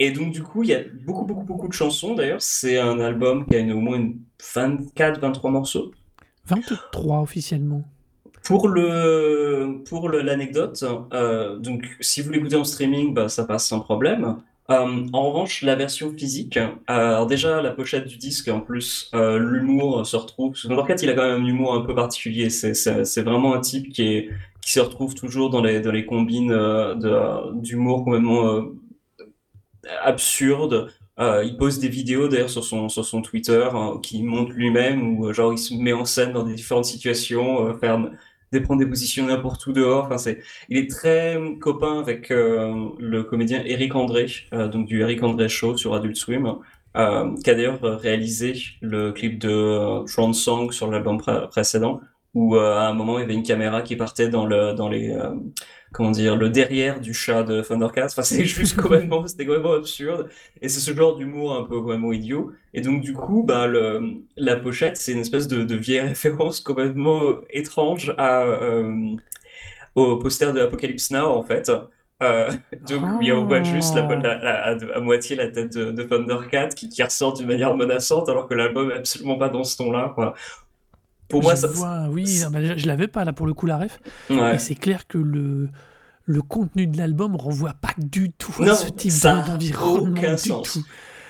Et 0.00 0.10
donc 0.10 0.32
du 0.32 0.42
coup, 0.42 0.62
il 0.62 0.70
y 0.70 0.74
a 0.74 0.80
beaucoup 1.04 1.24
beaucoup 1.24 1.44
beaucoup 1.44 1.68
de 1.68 1.72
chansons. 1.72 2.14
D'ailleurs, 2.14 2.42
c'est 2.42 2.78
un 2.78 2.98
album 3.00 3.46
qui 3.46 3.56
a 3.56 3.58
une, 3.60 3.72
au 3.72 3.80
moins 3.80 3.96
une 3.96 4.18
24-23 4.40 5.50
morceaux. 5.50 5.92
23 6.46 7.20
officiellement. 7.20 7.84
Pour 8.42 8.68
le 8.68 9.82
pour 9.88 10.10
l'anecdote, 10.10 10.84
euh, 11.14 11.58
donc 11.58 11.84
si 12.00 12.20
vous 12.20 12.30
l'écoutez 12.30 12.56
en 12.56 12.64
streaming, 12.64 13.14
bah, 13.14 13.28
ça 13.28 13.44
passe 13.44 13.66
sans 13.66 13.80
problème. 13.80 14.36
Euh, 14.70 15.06
en 15.12 15.30
revanche, 15.30 15.62
la 15.62 15.74
version 15.74 16.10
physique, 16.12 16.56
euh, 16.56 16.68
alors 16.88 17.26
déjà 17.26 17.62
la 17.62 17.70
pochette 17.70 18.06
du 18.06 18.18
disque, 18.18 18.48
en 18.48 18.60
plus 18.60 19.10
l'humour 19.14 20.06
se 20.06 20.16
retrouve. 20.16 20.60
Thundercat, 20.60 20.96
il 21.02 21.08
a 21.08 21.14
quand 21.14 21.26
même 21.26 21.42
un 21.42 21.46
humour 21.46 21.74
un 21.74 21.80
peu 21.80 21.94
particulier. 21.94 22.50
C'est 22.50 23.22
vraiment 23.22 23.54
un 23.54 23.60
type 23.60 23.90
qui 23.90 24.02
est 24.02 24.30
qui 24.60 24.72
se 24.72 24.80
retrouve 24.80 25.14
toujours 25.14 25.48
dans 25.48 25.62
les 25.62 25.80
dans 25.80 25.92
les 25.92 26.04
combines 26.04 26.54
d'humour 27.54 28.04
complètement 28.04 28.64
absurde. 30.02 30.90
Euh, 31.20 31.44
il 31.44 31.56
pose 31.56 31.78
des 31.78 31.88
vidéos 31.88 32.26
d'ailleurs 32.28 32.50
sur 32.50 32.64
son 32.64 32.88
sur 32.88 33.04
son 33.04 33.22
Twitter 33.22 33.68
hein, 33.72 34.00
qui 34.02 34.24
montre 34.24 34.50
lui-même 34.52 35.16
où 35.16 35.28
euh, 35.28 35.32
genre 35.32 35.52
il 35.52 35.58
se 35.58 35.72
met 35.74 35.92
en 35.92 36.04
scène 36.04 36.32
dans 36.32 36.42
des 36.42 36.54
différentes 36.54 36.86
situations, 36.86 37.68
euh, 37.68 37.74
faire 37.74 38.00
des 38.50 38.60
prendre 38.60 38.80
des 38.80 38.86
positions 38.88 39.26
n'importe 39.26 39.64
où 39.68 39.72
dehors. 39.72 40.06
Enfin 40.06 40.18
c'est 40.18 40.40
il 40.68 40.76
est 40.76 40.90
très 40.90 41.38
copain 41.60 42.00
avec 42.00 42.32
euh, 42.32 42.88
le 42.98 43.22
comédien 43.22 43.62
Eric 43.64 43.94
André 43.94 44.26
donc 44.52 44.86
du 44.86 45.02
Eric 45.02 45.22
André 45.22 45.48
Show 45.48 45.76
sur 45.76 45.94
Adult 45.94 46.16
Swim. 46.16 46.56
Qui 46.96 47.50
a 47.50 47.54
d'ailleurs 47.56 47.80
réalisé 47.82 48.54
le 48.80 49.10
clip 49.10 49.40
de 49.40 50.04
Tron 50.06 50.32
Song 50.32 50.70
sur 50.70 50.88
l'album 50.88 51.18
pré 51.18 51.48
précédent, 51.48 52.00
où 52.34 52.56
euh, 52.56 52.78
à 52.78 52.88
un 52.88 52.94
moment 52.94 53.18
il 53.18 53.22
y 53.22 53.24
avait 53.24 53.34
une 53.34 53.42
caméra 53.42 53.82
qui 53.82 53.96
partait 53.96 54.28
dans 54.28 54.46
le 54.46 54.74
dans 54.74 54.88
les 54.88 55.10
euh, 55.10 55.30
comment 55.94 56.10
dire, 56.10 56.36
le 56.36 56.50
derrière 56.50 57.00
du 57.00 57.14
chat 57.14 57.44
de 57.44 57.62
Thundercats. 57.62 58.06
Enfin, 58.06 58.22
c'est 58.22 58.44
juste 58.44 58.76
complètement, 58.80 59.26
c'était 59.26 59.46
complètement 59.46 59.74
absurde. 59.74 60.28
Et 60.60 60.68
c'est 60.68 60.80
ce 60.80 60.94
genre 60.94 61.16
d'humour 61.16 61.56
un 61.56 61.64
peu 61.64 61.76
vraiment 61.78 62.12
idiot. 62.12 62.52
Et 62.74 62.82
donc, 62.82 63.00
du 63.00 63.14
coup, 63.14 63.44
bah, 63.44 63.66
le, 63.66 64.18
la 64.36 64.56
pochette, 64.56 64.98
c'est 64.98 65.12
une 65.12 65.20
espèce 65.20 65.48
de, 65.48 65.62
de 65.64 65.76
vieille 65.76 66.00
référence 66.08 66.60
complètement 66.60 67.22
étrange 67.48 68.14
à, 68.18 68.42
euh, 68.42 69.14
au 69.94 70.16
poster 70.18 70.52
de 70.52 70.60
Apocalypse 70.60 71.10
Now, 71.10 71.26
en 71.26 71.42
fait. 71.42 71.70
Euh, 72.22 72.50
donc, 72.88 73.02
on 73.02 73.44
voit 73.44 73.62
juste 73.62 73.94
la, 73.96 74.06
la, 74.06 74.38
la, 74.38 74.64
à, 74.64 74.96
à, 74.96 75.00
moitié 75.00 75.36
la 75.36 75.48
tête 75.48 75.76
de, 75.76 75.90
de 75.90 76.02
Thundercat 76.04 76.68
qui, 76.68 76.88
qui 76.88 77.02
ressort 77.02 77.34
d'une 77.34 77.46
manière 77.46 77.76
menaçante, 77.76 78.28
alors 78.28 78.48
que 78.48 78.54
l'album 78.54 78.90
est 78.90 78.94
absolument 78.94 79.36
pas 79.36 79.48
dans 79.48 79.64
ce 79.64 79.76
ton-là. 79.76 80.14
Pour 81.28 81.42
je 81.42 81.46
moi, 81.46 81.56
ça. 81.56 81.66
Vois, 81.68 82.06
oui, 82.10 82.42
bah, 82.50 82.76
je 82.76 82.86
l'avais 82.86 83.08
pas 83.08 83.24
là 83.24 83.32
pour 83.32 83.46
le 83.46 83.54
coup, 83.54 83.66
la 83.66 83.78
ref. 83.78 84.00
Ouais. 84.30 84.58
C'est 84.58 84.74
clair 84.74 85.06
que 85.06 85.18
le, 85.18 85.68
le 86.26 86.42
contenu 86.42 86.86
de 86.86 86.96
l'album 86.96 87.36
renvoie 87.36 87.74
pas 87.74 87.94
du 87.98 88.30
tout 88.32 88.54
non, 88.60 88.72
à 88.72 88.74
ce 88.74 88.90
type 88.90 89.12
d'environnement. 89.22 90.18
Aucun 90.18 90.36
sens. 90.36 90.72
Tout. 90.72 90.84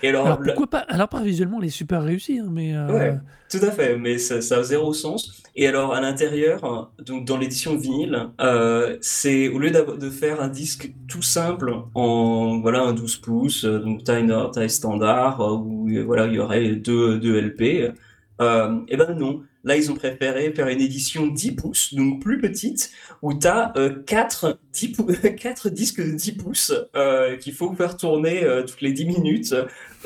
Et 0.05 0.09
alors, 0.09 0.27
alors 0.27 0.41
pourquoi 0.43 0.67
pas? 0.67 0.79
Alors 0.81 1.09
pas 1.09 1.23
visuellement, 1.23 1.63
il 1.63 1.69
est 1.69 1.71
super 1.71 2.03
réussi, 2.03 2.39
hein, 2.39 2.49
mais 2.51 2.77
euh... 2.77 2.93
ouais, 2.93 3.19
tout 3.49 3.65
à 3.65 3.71
fait, 3.71 3.97
mais 3.97 4.19
ça, 4.19 4.43
ça, 4.43 4.59
a 4.59 4.63
zéro 4.63 4.93
sens. 4.93 5.43
Et 5.57 5.67
alors 5.67 5.95
à 5.95 6.01
l'intérieur, 6.03 6.93
donc 6.99 7.25
dans 7.25 7.39
l'édition 7.39 7.75
vinyle, 7.75 8.29
euh, 8.39 8.99
c'est 9.01 9.49
au 9.49 9.59
lieu 9.59 9.71
de 9.71 10.11
faire 10.11 10.43
un 10.43 10.49
disque 10.49 10.93
tout 11.09 11.23
simple 11.23 11.73
en 11.95 12.61
voilà 12.61 12.83
un 12.83 12.93
12 12.93 13.17
pouces, 13.17 13.65
donc 13.65 14.05
taille, 14.05 14.31
taille 14.53 14.69
standard 14.69 15.41
où 15.41 15.89
voilà 16.05 16.27
il 16.27 16.35
y 16.35 16.39
aurait 16.39 16.73
deux, 16.73 17.19
deux 17.19 17.41
LP. 17.41 17.95
Euh, 18.43 18.81
et 18.89 18.99
ben 18.99 19.15
non, 19.15 19.43
là 19.64 19.76
ils 19.76 19.90
ont 19.90 19.94
préféré 19.94 20.52
faire 20.52 20.68
une 20.68 20.80
édition 20.80 21.26
10 21.26 21.52
pouces, 21.52 21.94
donc 21.94 22.23
plus 22.23 22.40
petite, 22.40 22.90
où 23.23 23.35
tu 23.35 23.47
as 23.47 23.73
4, 24.06 24.59
10 24.73 24.88
pou 24.88 25.04
4 25.37 25.71
disques 25.71 26.04
de 26.04 26.12
10 26.12 26.33
pouces 26.33 26.73
euh, 26.94 27.37
qu'il 27.37 27.54
faut 27.54 27.73
faire 27.75 27.97
tourner 27.97 28.44
euh, 28.44 28.62
toutes 28.62 28.83
les 28.83 28.92
10 28.92 29.06
minutes. 29.06 29.54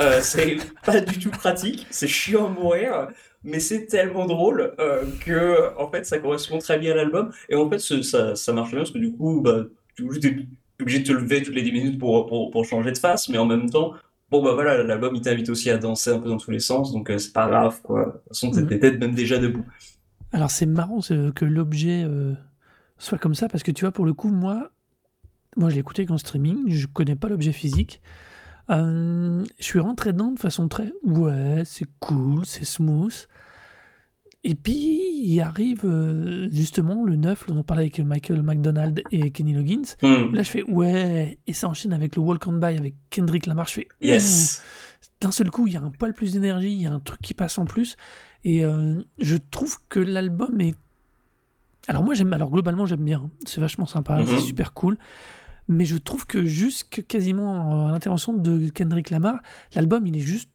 Euh, 0.00 0.20
c'est 0.22 0.56
pas 0.84 1.00
du 1.00 1.18
tout 1.18 1.30
pratique, 1.30 1.86
c'est 1.90 2.08
chiant 2.08 2.46
à 2.46 2.50
mourir, 2.50 3.08
mais 3.44 3.60
c'est 3.60 3.86
tellement 3.86 4.26
drôle 4.26 4.74
que 5.24 5.76
en 5.76 5.90
fait 5.90 6.06
ça 6.06 6.18
correspond 6.18 6.58
très 6.58 6.78
bien 6.78 6.92
à 6.92 6.96
l'album. 6.96 7.30
Et 7.48 7.56
en 7.56 7.68
fait 7.68 7.78
ça, 7.78 8.52
marche 8.52 8.70
bien 8.70 8.80
parce 8.80 8.92
que 8.92 8.98
du 8.98 9.12
coup, 9.12 9.40
bah, 9.40 9.64
tu 9.96 10.04
es 10.04 10.06
obligé 10.80 11.00
de 11.00 11.04
te 11.04 11.12
lever 11.12 11.42
toutes 11.42 11.54
les 11.54 11.62
10 11.62 11.72
minutes 11.72 11.98
pour 11.98 12.64
changer 12.64 12.92
de 12.92 12.98
face, 12.98 13.28
mais 13.28 13.38
en 13.38 13.46
même 13.46 13.68
temps, 13.68 13.94
Bon 14.30 14.42
bah 14.42 14.52
voilà, 14.52 14.82
l'album 14.82 15.14
il 15.14 15.23
t'invite 15.23 15.49
aussi 15.49 15.70
à 15.70 15.78
danser 15.78 16.11
un 16.11 16.18
peu 16.18 16.28
dans 16.28 16.37
tous 16.37 16.50
les 16.50 16.61
sens, 16.61 16.92
donc 16.92 17.11
euh, 17.11 17.18
c'est 17.18 17.32
pas 17.32 17.49
grave 17.49 17.80
quoi. 17.82 18.04
De 18.04 18.11
toute 18.11 18.28
façon 18.28 18.50
t'es 18.50 18.61
mmh. 18.61 18.66
peut-être 18.66 18.99
même 18.99 19.14
déjà 19.14 19.38
debout. 19.38 19.64
Alors 20.32 20.50
c'est 20.50 20.66
marrant 20.66 21.00
que 21.00 21.44
l'objet 21.47 22.04
euh, 22.04 22.35
soit 22.99 23.16
comme 23.16 23.35
ça, 23.35 23.49
parce 23.49 23.62
que 23.62 23.70
tu 23.70 23.85
vois 23.85 23.92
pour 23.92 24.04
le 24.04 24.12
coup 24.12 24.28
moi, 24.28 24.70
moi 25.56 25.70
je 25.70 25.76
l'ai 25.76 25.80
écouté 25.80 26.06
en 26.11 26.18
streaming, 26.18 26.64
je 26.68 26.87
connais 26.87 27.16
pas 27.16 27.28
l'objet 27.28 27.52
physique. 27.52 28.02
Euh, 28.70 29.47
je 29.58 29.64
suis 29.64 29.78
rentré 29.78 30.12
dedans 30.12 30.30
de 30.32 30.38
façon 30.38 30.68
très 30.68 30.92
ouais 31.04 31.62
c'est 31.64 31.87
cool, 31.99 32.44
c'est 32.44 32.66
smooth. 32.66 33.26
Et 34.45 34.54
puis, 34.54 35.21
il 35.25 35.40
arrive 35.40 35.85
euh, 35.85 36.49
justement 36.50 37.04
le 37.04 37.16
9, 37.16 37.47
on 37.49 37.59
en 37.59 37.64
parlait 37.64 37.83
avec 37.83 37.99
Michael 37.99 38.42
McDonald 38.42 39.02
et 39.11 39.30
Kenny 39.30 39.52
Loggins. 39.52 39.95
Mm. 40.02 40.35
Là, 40.35 40.42
je 40.42 40.50
fais 40.50 40.62
ouais, 40.62 41.38
et 41.47 41.52
ça 41.52 41.68
enchaîne 41.68 41.92
avec 41.92 42.14
le 42.14 42.23
Walk 42.23 42.47
on 42.47 42.52
By 42.52 42.76
avec 42.76 42.95
Kendrick 43.11 43.47
Lamar. 43.47 43.66
Je 43.66 43.73
fais 43.75 43.88
yes. 44.00 44.62
D'un 45.21 45.33
seul 45.33 45.50
coup, 45.50 45.66
il 45.66 45.73
y 45.73 45.76
a 45.76 45.83
un 45.83 45.90
poil 45.90 46.14
plus 46.14 46.33
d'énergie, 46.33 46.73
il 46.73 46.83
y 46.83 46.87
a 46.87 46.92
un 46.92 47.00
truc 47.00 47.21
qui 47.21 47.35
passe 47.35 47.59
en 47.59 47.64
plus. 47.64 47.97
Et 48.45 48.64
euh, 48.64 49.02
je 49.18 49.37
trouve 49.37 49.76
que 49.88 49.99
l'album 49.99 50.61
est. 50.61 50.76
Alors, 51.88 52.04
moi, 52.04 52.14
j'aime. 52.14 52.33
Alors, 52.33 52.50
globalement, 52.50 52.87
j'aime 52.87 53.04
bien. 53.04 53.30
C'est 53.45 53.61
vachement 53.61 53.87
sympa, 53.87 54.16
mm 54.16 54.23
-hmm. 54.23 54.26
c'est 54.28 54.40
super 54.40 54.73
cool. 54.73 54.97
Mais 55.66 55.85
je 55.85 55.99
trouve 55.99 56.26
que 56.26 56.47
jusque 56.47 57.04
quasiment 57.07 57.88
à 57.88 57.92
l'intervention 57.92 58.33
de 58.33 58.71
Kendrick 58.71 59.11
Lamar, 59.11 59.40
l'album, 59.75 60.07
il 60.07 60.16
est 60.16 60.26
juste 60.35 60.50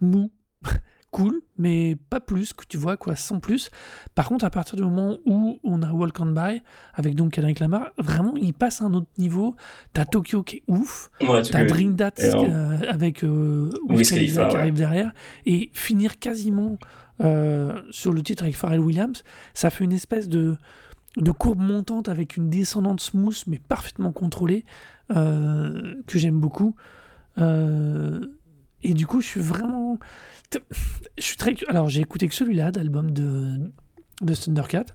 mou 0.00 0.30
cool, 1.14 1.42
mais 1.58 1.96
pas 2.10 2.18
plus, 2.18 2.52
que 2.52 2.64
tu 2.68 2.76
vois, 2.76 2.96
quoi, 2.96 3.14
sans 3.14 3.38
plus. 3.38 3.70
Par 4.16 4.28
contre, 4.28 4.44
à 4.44 4.50
partir 4.50 4.74
du 4.74 4.82
moment 4.82 5.18
où 5.24 5.60
on 5.62 5.80
a 5.84 5.92
Walk 5.92 6.18
on 6.18 6.26
By, 6.26 6.60
avec 6.92 7.14
donc 7.14 7.34
Kendrick 7.34 7.60
Lamar, 7.60 7.92
vraiment, 7.98 8.34
il 8.34 8.52
passe 8.52 8.82
à 8.82 8.86
un 8.86 8.94
autre 8.94 9.06
niveau. 9.16 9.54
T'as 9.92 10.06
Tokyo 10.06 10.42
qui 10.42 10.56
est 10.56 10.62
ouf, 10.66 11.12
ouais, 11.20 11.42
t'as 11.42 11.64
Dream 11.66 11.94
That 11.94 12.14
euh, 12.18 12.80
avec 12.88 13.22
euh, 13.22 13.70
Wiz 13.88 14.10
Khalifa 14.10 14.48
qui 14.48 14.56
arrive 14.56 14.74
derrière, 14.74 15.12
et 15.46 15.70
finir 15.72 16.18
quasiment 16.18 16.78
euh, 17.22 17.80
sur 17.92 18.12
le 18.12 18.20
titre 18.20 18.42
avec 18.42 18.56
Pharrell 18.56 18.80
Williams, 18.80 19.22
ça 19.54 19.70
fait 19.70 19.84
une 19.84 19.92
espèce 19.92 20.28
de, 20.28 20.56
de 21.16 21.30
courbe 21.30 21.60
montante 21.60 22.08
avec 22.08 22.36
une 22.36 22.50
descendante 22.50 23.00
smooth, 23.00 23.40
mais 23.46 23.60
parfaitement 23.60 24.10
contrôlée, 24.10 24.64
euh, 25.14 25.94
que 26.08 26.18
j'aime 26.18 26.40
beaucoup. 26.40 26.74
Et 28.84 28.92
du 28.92 29.06
coup, 29.06 29.20
je 29.20 29.26
suis 29.26 29.40
vraiment 29.40 29.98
je 31.18 31.22
suis 31.22 31.36
très 31.36 31.54
alors 31.68 31.88
j'ai 31.88 32.00
écouté 32.00 32.28
que 32.28 32.34
celui-là 32.34 32.70
d'album 32.70 33.10
de 33.10 33.72
de 34.22 34.34
Thundercat. 34.34 34.86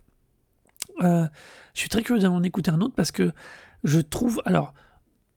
Euh, 1.02 1.28
je 1.74 1.80
suis 1.80 1.90
très 1.90 2.02
curieux 2.02 2.22
d'en 2.22 2.44
écouter 2.44 2.72
un 2.72 2.82
autre 2.82 2.96
parce 2.96 3.12
que 3.12 3.32
je 3.84 4.00
trouve 4.00 4.42
alors 4.46 4.74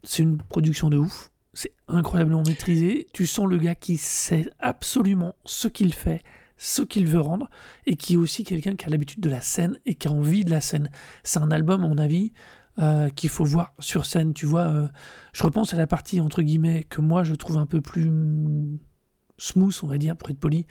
c'est 0.03 0.23
une 0.23 0.39
production 0.39 0.91
de 0.91 0.99
ouf 0.99 1.31
c'est 1.55 1.73
incroyablement 1.87 2.43
maîtrisé 2.43 3.07
tu 3.13 3.27
sens 3.27 3.47
le 3.47 3.59
gars 3.59 3.77
qui 3.77 3.97
sait 3.97 4.51
absolument 4.59 5.37
ce 5.45 5.69
qu'il 5.69 5.95
fait 5.95 6.23
ce 6.57 6.83
qu'il 6.83 7.07
veut 7.07 7.21
rendre 7.21 7.51
et 7.87 7.97
qui 7.97 8.15
est 8.15 8.17
aussi 8.17 8.45
quelqu'un 8.45 8.77
qui 8.77 8.87
a 8.87 8.89
l'habitude 8.89 9.21
de 9.21 9.29
la 9.29 9.41
scène 9.41 9.79
et 9.85 9.97
qui 9.97 10.07
a 10.07 10.13
envie 10.13 10.45
de 10.45 10.51
la 10.51 10.61
scène. 10.61 10.91
C'est 11.25 11.41
un 11.41 11.51
album 11.51 11.83
à 11.83 11.89
mon 11.89 11.99
avis 11.99 12.33
euh, 12.79 13.09
qu'il 13.11 13.31
faut 13.31 13.45
voir 13.45 13.75
sur 13.81 14.07
scène 14.07 14.33
tu 14.33 14.47
vois 14.47 14.69
euh, 14.69 14.89
je 15.33 15.43
repense 15.43 15.75
à 15.75 15.77
la 15.77 15.89
partie 15.89 16.21
entre 16.21 16.41
guillemets 16.41 16.85
que 16.85 17.01
moi 17.01 17.25
je 17.25 17.35
trouve 17.35 17.59
un 17.59 17.67
peu 17.67 17.81
plus 17.81 18.11
smooth, 19.43 19.79
on 19.83 19.87
va 19.87 19.99
dire, 19.99 20.17
pour 20.17 20.31
être 20.31 20.39
poli, 20.39 20.67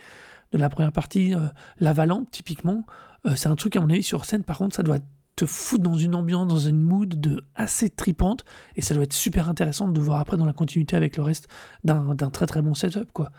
de 0.51 0.57
la 0.57 0.69
première 0.69 0.91
partie. 0.91 1.35
Euh, 1.35 1.47
la 1.79 1.93
typiquement, 2.31 2.85
euh, 3.25 3.35
c'est 3.35 3.49
un 3.49 3.55
truc, 3.55 3.75
à 3.75 3.81
mon 3.81 3.89
avis, 3.89 4.03
sur 4.03 4.25
scène, 4.25 4.43
par 4.43 4.57
contre, 4.57 4.75
ça 4.75 4.83
doit 4.83 4.99
te 5.35 5.45
foutre 5.45 5.83
dans 5.83 5.95
une 5.95 6.15
ambiance, 6.15 6.47
dans 6.47 6.59
une 6.59 6.81
mood 6.81 7.19
de 7.19 7.43
assez 7.55 7.89
tripante, 7.89 8.43
et 8.75 8.81
ça 8.81 8.93
doit 8.93 9.03
être 9.03 9.13
super 9.13 9.49
intéressant 9.49 9.87
de 9.87 9.99
voir 9.99 10.19
après 10.19 10.37
dans 10.37 10.45
la 10.45 10.53
continuité 10.53 10.95
avec 10.95 11.17
le 11.17 11.23
reste 11.23 11.47
d'un 11.83 12.15
très 12.31 12.45
très 12.45 12.61
bon 12.61 12.73
setup, 12.73 13.11
quoi. 13.13 13.31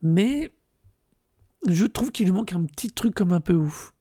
Mais 0.00 0.52
je 1.68 1.86
trouve 1.86 2.12
qu'il 2.12 2.26
lui 2.26 2.32
manque 2.32 2.52
un 2.52 2.64
petit 2.64 2.90
truc 2.90 3.14
comme 3.14 3.32
un 3.32 3.40
peu 3.40 3.54
ouf. 3.54 3.94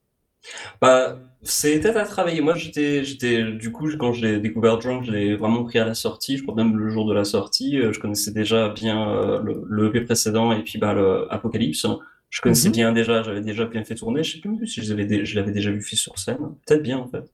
Bah, 0.82 1.18
c'est 1.44 1.80
peut-être 1.80 1.98
à 1.98 2.06
travailler. 2.06 2.42
Moi, 2.42 2.56
j'étais, 2.56 3.04
j'étais, 3.04 3.44
du 3.52 3.72
coup, 3.72 3.90
quand 3.98 4.14
je 4.14 4.26
l'ai 4.26 4.40
découvert 4.40 4.78
Drunk, 4.78 5.04
je 5.06 5.12
l'ai 5.12 5.36
vraiment 5.36 5.64
pris 5.64 5.80
à 5.80 5.86
la 5.86 5.94
sortie. 5.94 6.38
Je 6.38 6.44
crois 6.44 6.56
même 6.56 6.78
le 6.78 6.90
jour 6.90 7.06
de 7.08 7.14
la 7.14 7.24
sortie. 7.26 7.78
Je 7.92 8.00
connaissais 8.00 8.32
déjà 8.32 8.70
bien 8.70 9.10
euh, 9.12 9.42
le, 9.42 9.62
le 9.68 9.88
EP 9.88 10.02
précédent 10.02 10.52
et 10.54 10.64
puis 10.64 10.80
bah, 10.80 10.94
le 10.94 11.32
Apocalypse. 11.32 11.86
Je 12.30 12.42
connaissais 12.42 12.70
Mhm. 12.70 12.74
bien 12.74 12.92
déjà, 12.94 13.22
j'avais 13.24 13.42
déjà 13.42 13.66
bien 13.66 13.84
fait 13.84 13.96
tourner. 13.96 14.24
Je 14.24 14.34
sais 14.34 14.40
plus 14.40 14.66
si 14.68 14.82
je 14.84 14.90
l'avais, 14.90 15.06
dé- 15.06 15.26
je 15.26 15.36
l'avais 15.36 15.52
déjà 15.52 15.72
vu 15.72 15.82
fait 15.82 15.96
sur 15.96 16.18
scène. 16.18 16.38
Peut-être 16.66 16.82
bien, 16.84 16.98
en 16.98 17.08
fait. 17.08 17.26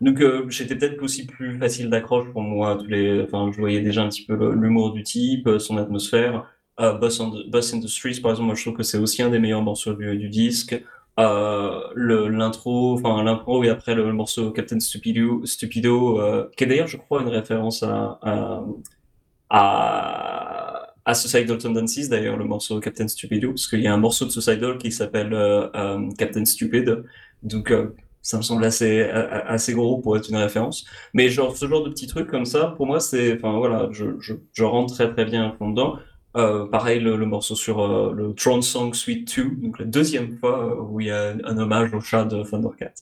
Donc, 0.00 0.20
euh, 0.20 0.44
j'étais 0.48 0.76
peut-être 0.76 1.02
aussi 1.02 1.26
plus 1.26 1.58
facile 1.58 1.88
d'accroche 1.90 2.30
pour 2.32 2.42
moi. 2.42 2.76
Tous 2.76 2.86
les, 2.88 3.22
enfin, 3.22 3.50
je 3.52 3.58
voyais 3.60 3.80
déjà 3.80 4.02
un 4.02 4.08
petit 4.08 4.24
peu 4.26 4.34
l'humour 4.54 4.92
du 4.92 5.02
type, 5.02 5.46
euh, 5.46 5.58
son 5.58 5.76
atmosphère. 5.78 6.44
Euh, 6.80 6.92
Boss, 6.94 7.18
on 7.20 7.30
the, 7.30 7.48
Boss 7.50 7.72
in 7.74 7.80
the 7.80 7.86
Streets, 7.88 8.20
par 8.20 8.32
exemple, 8.32 8.46
moi, 8.46 8.54
je 8.56 8.62
trouve 8.62 8.74
que 8.76 8.82
c'est 8.82 8.98
aussi 8.98 9.22
un 9.22 9.30
des 9.30 9.38
meilleurs 9.38 9.62
morceaux 9.62 9.94
du, 9.94 10.16
du 10.18 10.28
disque. 10.28 10.80
Euh, 11.20 11.80
l'intro, 11.94 12.94
enfin 12.94 13.22
l'impro 13.22 13.62
et 13.62 13.68
après 13.68 13.94
le, 13.94 14.12
morceau 14.12 14.50
Captain 14.50 14.80
Stupido, 14.80 15.46
Stupido 15.46 16.20
euh, 16.20 16.50
qui 16.56 16.64
est 16.64 16.66
d'ailleurs, 16.66 16.88
je 16.88 16.96
crois, 16.96 17.22
une 17.22 17.28
référence 17.28 17.84
à 17.84 18.18
à 18.22 18.62
à, 19.50 20.94
à 21.04 21.14
Suicidal 21.14 21.58
Tendencies, 21.58 22.08
d'ailleurs, 22.08 22.36
le 22.36 22.44
morceau 22.44 22.80
Captain 22.80 23.08
Stupido, 23.08 23.50
parce 23.50 23.68
qu'il 23.68 23.80
y 23.80 23.86
a 23.86 23.94
un 23.94 23.98
morceau 23.98 24.24
de 24.24 24.30
Suicidal 24.30 24.78
qui 24.78 24.90
s'appelle 24.92 25.32
euh, 25.34 25.68
euh, 25.74 26.08
Captain 26.18 26.44
Stupid. 26.44 27.04
Donc, 27.42 27.70
euh, 27.70 27.94
ça 28.22 28.38
me 28.38 28.42
semble 28.42 28.64
assez, 28.64 29.02
assez 29.02 29.74
gros 29.74 30.00
pour 30.00 30.16
être 30.16 30.30
une 30.30 30.36
référence. 30.36 30.86
Mais 31.12 31.28
genre, 31.28 31.54
ce 31.56 31.66
genre 31.68 31.84
de 31.84 31.90
petits 31.90 32.06
trucs 32.06 32.26
comme 32.28 32.46
ça, 32.46 32.72
pour 32.76 32.86
moi, 32.86 32.98
c'est, 32.98 33.34
enfin 33.34 33.58
voilà, 33.58 33.88
je, 33.92 34.18
je, 34.18 34.34
je 34.54 34.64
rentre 34.64 34.94
très 34.94 35.12
très 35.12 35.26
bien 35.26 35.50
à 35.50 35.52
fond 35.52 35.68
dedans. 35.70 35.98
Euh, 36.36 36.66
pareil, 36.66 37.00
le, 37.00 37.16
le 37.16 37.26
morceau 37.26 37.54
sur 37.54 37.80
euh, 37.80 38.12
le 38.12 38.34
Throne 38.34 38.62
Song 38.62 38.92
Suite 38.92 39.36
2, 39.36 39.50
donc 39.62 39.78
la 39.78 39.84
deuxième 39.84 40.36
fois 40.38 40.64
euh, 40.64 40.82
où 40.82 41.00
il 41.00 41.06
y 41.06 41.10
a 41.10 41.34
un 41.44 41.58
hommage 41.58 41.94
au 41.94 42.00
chat 42.00 42.24
de 42.24 42.42
Thundercat. 42.42 42.92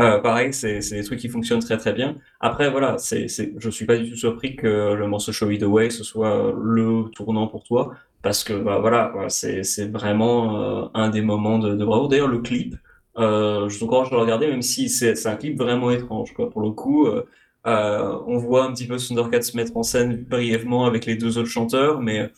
Euh, 0.00 0.18
pareil, 0.20 0.52
c'est, 0.52 0.78
des 0.78 1.02
trucs 1.02 1.18
qui 1.18 1.28
fonctionnent 1.28 1.60
très 1.60 1.78
très 1.78 1.92
bien. 1.92 2.16
Après, 2.40 2.70
voilà, 2.70 2.96
c'est, 2.98 3.26
je 3.28 3.70
suis 3.70 3.86
pas 3.86 3.96
du 3.96 4.10
tout 4.10 4.16
surpris 4.16 4.54
que 4.54 4.94
le 4.94 5.06
morceau 5.08 5.32
Show 5.32 5.50
It 5.50 5.62
Away 5.62 5.90
ce 5.90 6.04
soit 6.04 6.54
le 6.62 7.10
tournant 7.14 7.48
pour 7.48 7.64
toi, 7.64 7.92
parce 8.22 8.44
que 8.44 8.52
bah 8.54 8.78
voilà, 8.80 9.10
quoi, 9.12 9.28
c'est, 9.28 9.62
vraiment 9.90 10.84
euh, 10.84 10.88
un 10.94 11.10
des 11.10 11.22
moments 11.22 11.58
de, 11.58 11.74
de 11.74 11.84
bravo. 11.84 12.08
D'ailleurs, 12.08 12.28
le 12.28 12.40
clip, 12.40 12.76
euh, 13.18 13.68
je 13.68 13.78
vous 13.78 13.84
encourage 13.86 14.08
à 14.08 14.16
le 14.16 14.20
regarder, 14.20 14.46
même 14.48 14.62
si 14.62 14.88
c'est, 14.88 15.26
un 15.26 15.36
clip 15.36 15.56
vraiment 15.58 15.90
étrange, 15.90 16.34
quoi. 16.34 16.50
Pour 16.50 16.60
le 16.62 16.70
coup, 16.70 17.06
euh, 17.06 17.26
euh, 17.66 18.18
on 18.26 18.36
voit 18.38 18.64
un 18.64 18.72
petit 18.72 18.86
peu 18.86 18.96
Thundercat 18.96 19.42
se 19.42 19.56
mettre 19.56 19.76
en 19.76 19.82
scène 19.82 20.24
brièvement 20.28 20.86
avec 20.86 21.06
les 21.06 21.16
deux 21.16 21.38
autres 21.38 21.48
chanteurs, 21.48 22.00
mais 22.00 22.30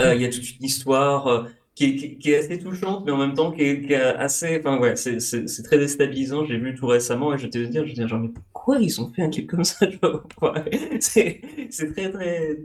euh, 0.00 0.14
il 0.14 0.22
y 0.22 0.24
a 0.24 0.28
toute 0.28 0.58
une 0.58 0.64
histoire 0.64 1.26
euh, 1.26 1.44
qui 1.74 2.18
est, 2.24 2.36
assez 2.36 2.58
touchante, 2.58 3.04
mais 3.04 3.12
en 3.12 3.18
même 3.18 3.34
temps 3.34 3.52
qui 3.52 3.62
est, 3.62 3.94
assez. 3.94 4.58
Enfin, 4.58 4.78
ouais, 4.78 4.96
c'est 4.96 5.62
très 5.62 5.78
déstabilisant. 5.78 6.44
J'ai 6.46 6.56
vu 6.56 6.74
tout 6.74 6.86
récemment 6.86 7.34
et 7.34 7.38
je 7.38 7.46
te 7.46 7.58
dire, 7.58 7.86
je 7.86 7.92
dis, 7.92 8.08
genre, 8.08 8.20
mais 8.20 8.28
pourquoi 8.28 8.78
ils 8.78 9.00
ont 9.00 9.12
fait 9.12 9.22
un 9.22 9.30
clip 9.30 9.48
comme 9.48 9.64
ça? 9.64 9.86
C'est 11.00 11.42
très, 11.70 12.10
très. 12.10 12.58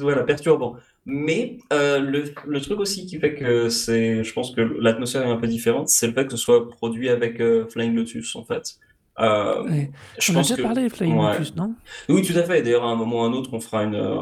Voilà, 0.00 0.24
perturbant. 0.24 0.76
Mais 1.04 1.58
euh, 1.72 2.00
le, 2.00 2.24
le 2.46 2.60
truc 2.60 2.80
aussi 2.80 3.06
qui 3.06 3.18
fait 3.18 3.34
que 3.34 3.68
c'est. 3.68 4.22
Je 4.22 4.32
pense 4.32 4.54
que 4.54 4.60
l'atmosphère 4.60 5.22
est 5.22 5.30
un 5.30 5.36
peu 5.36 5.48
différente, 5.48 5.88
c'est 5.88 6.06
le 6.06 6.12
fait 6.12 6.26
que 6.26 6.32
ce 6.32 6.36
soit 6.36 6.68
produit 6.68 7.08
avec 7.08 7.42
Flying 7.70 7.94
Lotus, 7.94 8.36
en 8.36 8.44
fait. 8.44 8.78
Euh, 9.20 9.62
Ouais. 9.64 9.90
je 10.18 10.32
On 10.32 10.36
a 10.36 10.38
pense 10.38 10.48
déjà 10.48 10.56
que. 10.56 10.66
parlé, 10.66 10.88
Flying 10.88 11.18
Ouais. 11.18 11.32
Lotus, 11.32 11.54
non? 11.56 11.74
Oui, 12.08 12.22
tout 12.22 12.36
à 12.38 12.42
fait. 12.44 12.62
D'ailleurs, 12.62 12.84
à 12.84 12.88
un 12.90 12.96
moment 12.96 13.20
ou 13.20 13.24
à 13.24 13.26
un 13.26 13.32
autre, 13.32 13.50
on 13.52 13.60
fera 13.60 13.82
une, 13.84 13.94
euh, 13.94 14.16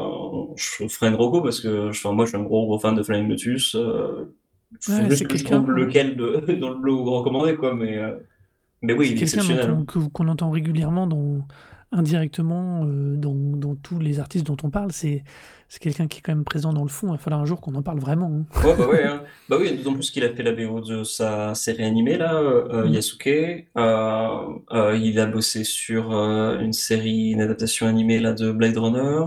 je 0.57 0.87
ferai 0.87 1.07
une 1.09 1.15
reco 1.15 1.41
parce 1.41 1.61
que, 1.61 1.89
enfin, 1.89 2.11
moi, 2.11 2.25
je 2.25 2.29
suis 2.31 2.37
un 2.37 2.43
gros, 2.43 2.65
gros 2.65 2.77
fan 2.79 2.95
de 2.95 3.03
Flying 3.03 3.27
Lotus. 3.29 3.75
Euh, 3.75 4.33
faut 4.81 4.91
Ouais, 4.91 5.05
juste 5.05 5.17
c'est 5.17 5.25
que 5.25 5.37
je 5.37 5.43
quelqu'un 5.43 5.57
trouve 5.61 5.71
lequel 5.71 6.15
de, 6.17 6.55
dans 6.59 6.71
le 6.71 6.79
lot 6.81 7.03
recommandé, 7.05 7.55
quoi. 7.55 7.73
Mais, 7.73 7.97
euh, 7.97 8.15
mais 8.81 8.93
oui, 8.93 9.11
il 9.11 9.13
est 9.13 9.19
quelqu'un 9.19 9.37
dont 9.37 9.43
exceptionnel. 9.49 9.71
on- 9.79 9.85
que- 9.85 10.09
qu'on 10.11 10.27
entend 10.27 10.49
régulièrement 10.51 11.07
dans, 11.07 11.39
indirectement 11.91 12.85
euh, 12.85 13.15
dans, 13.17 13.33
dans 13.35 13.75
tous 13.75 13.99
les 13.99 14.19
artistes 14.19 14.45
dont 14.45 14.57
on 14.63 14.69
parle. 14.69 14.91
C'est 14.91 15.23
quelqu'un 15.79 16.07
qui 16.07 16.19
est 16.19 16.21
quand 16.21 16.33
même 16.33 16.43
présent 16.43 16.73
dans 16.73 16.83
le 16.83 16.89
fond. 16.89 17.07
Il 17.07 17.11
va 17.11 17.17
falloir 17.17 17.41
un 17.41 17.45
jour 17.45 17.61
qu'on 17.61 17.75
en 17.75 17.81
parle 17.81 17.99
vraiment. 17.99 18.31
hein. 18.33 18.45
Ouais, 18.67 18.75
bah 18.77 18.87
ouais, 18.87 19.03
hein. 19.05 19.23
Bah 19.49 19.57
oui, 19.59 19.71
d'autant 19.77 19.93
plus 19.93 20.11
qu'il 20.11 20.23
a 20.25 20.29
fait 20.33 20.43
la 20.43 20.51
BO 20.51 20.81
de 20.81 21.03
sa 21.03 21.55
série 21.55 21.83
animée, 21.85 22.17
là, 22.17 22.35
euh, 22.35 22.85
Mhm. 22.85 22.93
Yasuke. 22.93 23.27
Euh, 23.77 24.97
il 25.01 25.19
a 25.19 25.25
bossé 25.27 25.63
sur 25.63 26.11
une 26.11 26.73
série, 26.73 27.29
une 27.31 27.41
adaptation 27.41 27.87
animée, 27.87 28.19
là, 28.19 28.33
de 28.33 28.51
Blade 28.51 28.77
Runner. 28.77 29.25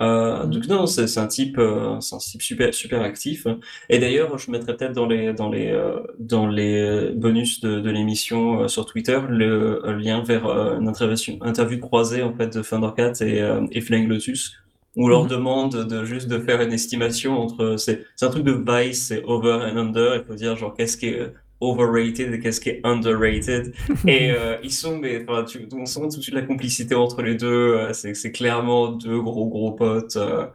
Euh, 0.00 0.46
donc 0.46 0.66
non, 0.66 0.86
c'est 0.86 1.18
un 1.18 1.26
type, 1.26 1.58
euh, 1.58 2.00
c'est 2.00 2.14
un 2.14 2.18
type 2.18 2.40
super, 2.42 2.72
super 2.72 3.02
actif. 3.02 3.46
Et 3.90 3.98
d'ailleurs, 3.98 4.38
je 4.38 4.50
mettrai 4.50 4.74
peut-être 4.76 4.92
dans 4.94 5.06
les, 5.06 5.34
dans 5.34 5.50
les, 5.50 5.68
euh, 5.70 6.00
dans 6.18 6.46
les 6.46 7.10
bonus 7.14 7.60
de, 7.60 7.80
de 7.80 7.90
l'émission 7.90 8.62
euh, 8.62 8.68
sur 8.68 8.86
Twitter 8.86 9.20
le 9.28 9.84
euh, 9.86 9.96
lien 9.96 10.22
vers 10.22 10.46
euh, 10.46 10.78
une 10.78 10.88
interview, 10.88 11.36
interview 11.42 11.78
croisée, 11.80 12.22
en 12.22 12.34
fait, 12.34 12.48
de 12.56 12.62
Thundercat 12.62 13.12
et, 13.20 13.42
euh, 13.42 13.66
et 13.72 13.80
Flying 13.82 14.08
Lotus 14.08 14.54
où 14.96 15.04
on 15.04 15.08
leur 15.08 15.24
Mhm. 15.24 15.28
demande 15.28 15.86
de 15.86 16.04
juste 16.04 16.28
de 16.28 16.38
faire 16.40 16.60
une 16.62 16.72
estimation 16.72 17.38
entre 17.38 17.76
c'est 17.76 18.04
c'est 18.16 18.26
un 18.26 18.30
truc 18.30 18.42
de 18.44 18.52
Vice 18.52 19.06
c'est 19.06 19.22
over 19.24 19.52
and 19.52 19.76
under 19.76 20.16
il 20.16 20.24
faut 20.24 20.34
dire 20.34 20.56
genre 20.56 20.74
qu'est-ce 20.74 20.96
qui 20.96 21.06
est 21.06 21.32
overrated 21.60 22.32
et 22.34 22.40
qu'est-ce 22.40 22.60
qui 22.60 22.70
est 22.70 22.80
underrated 22.84 23.72
et 24.06 24.30
euh, 24.30 24.56
ils 24.62 24.72
sont 24.72 24.98
mais 24.98 25.22
enfin 25.28 25.44
tu 25.44 25.66
on 25.74 25.84
sent 25.86 26.00
tout 26.10 26.16
de 26.18 26.22
suite 26.22 26.34
la 26.34 26.42
complicité 26.42 26.94
entre 26.94 27.22
les 27.22 27.34
deux 27.34 27.46
euh, 27.48 27.92
c'est 27.92 28.14
c'est 28.14 28.32
clairement 28.32 28.92
deux 28.92 29.20
gros 29.20 29.46
gros 29.48 29.72
potes 29.72 30.16
euh, 30.16 30.46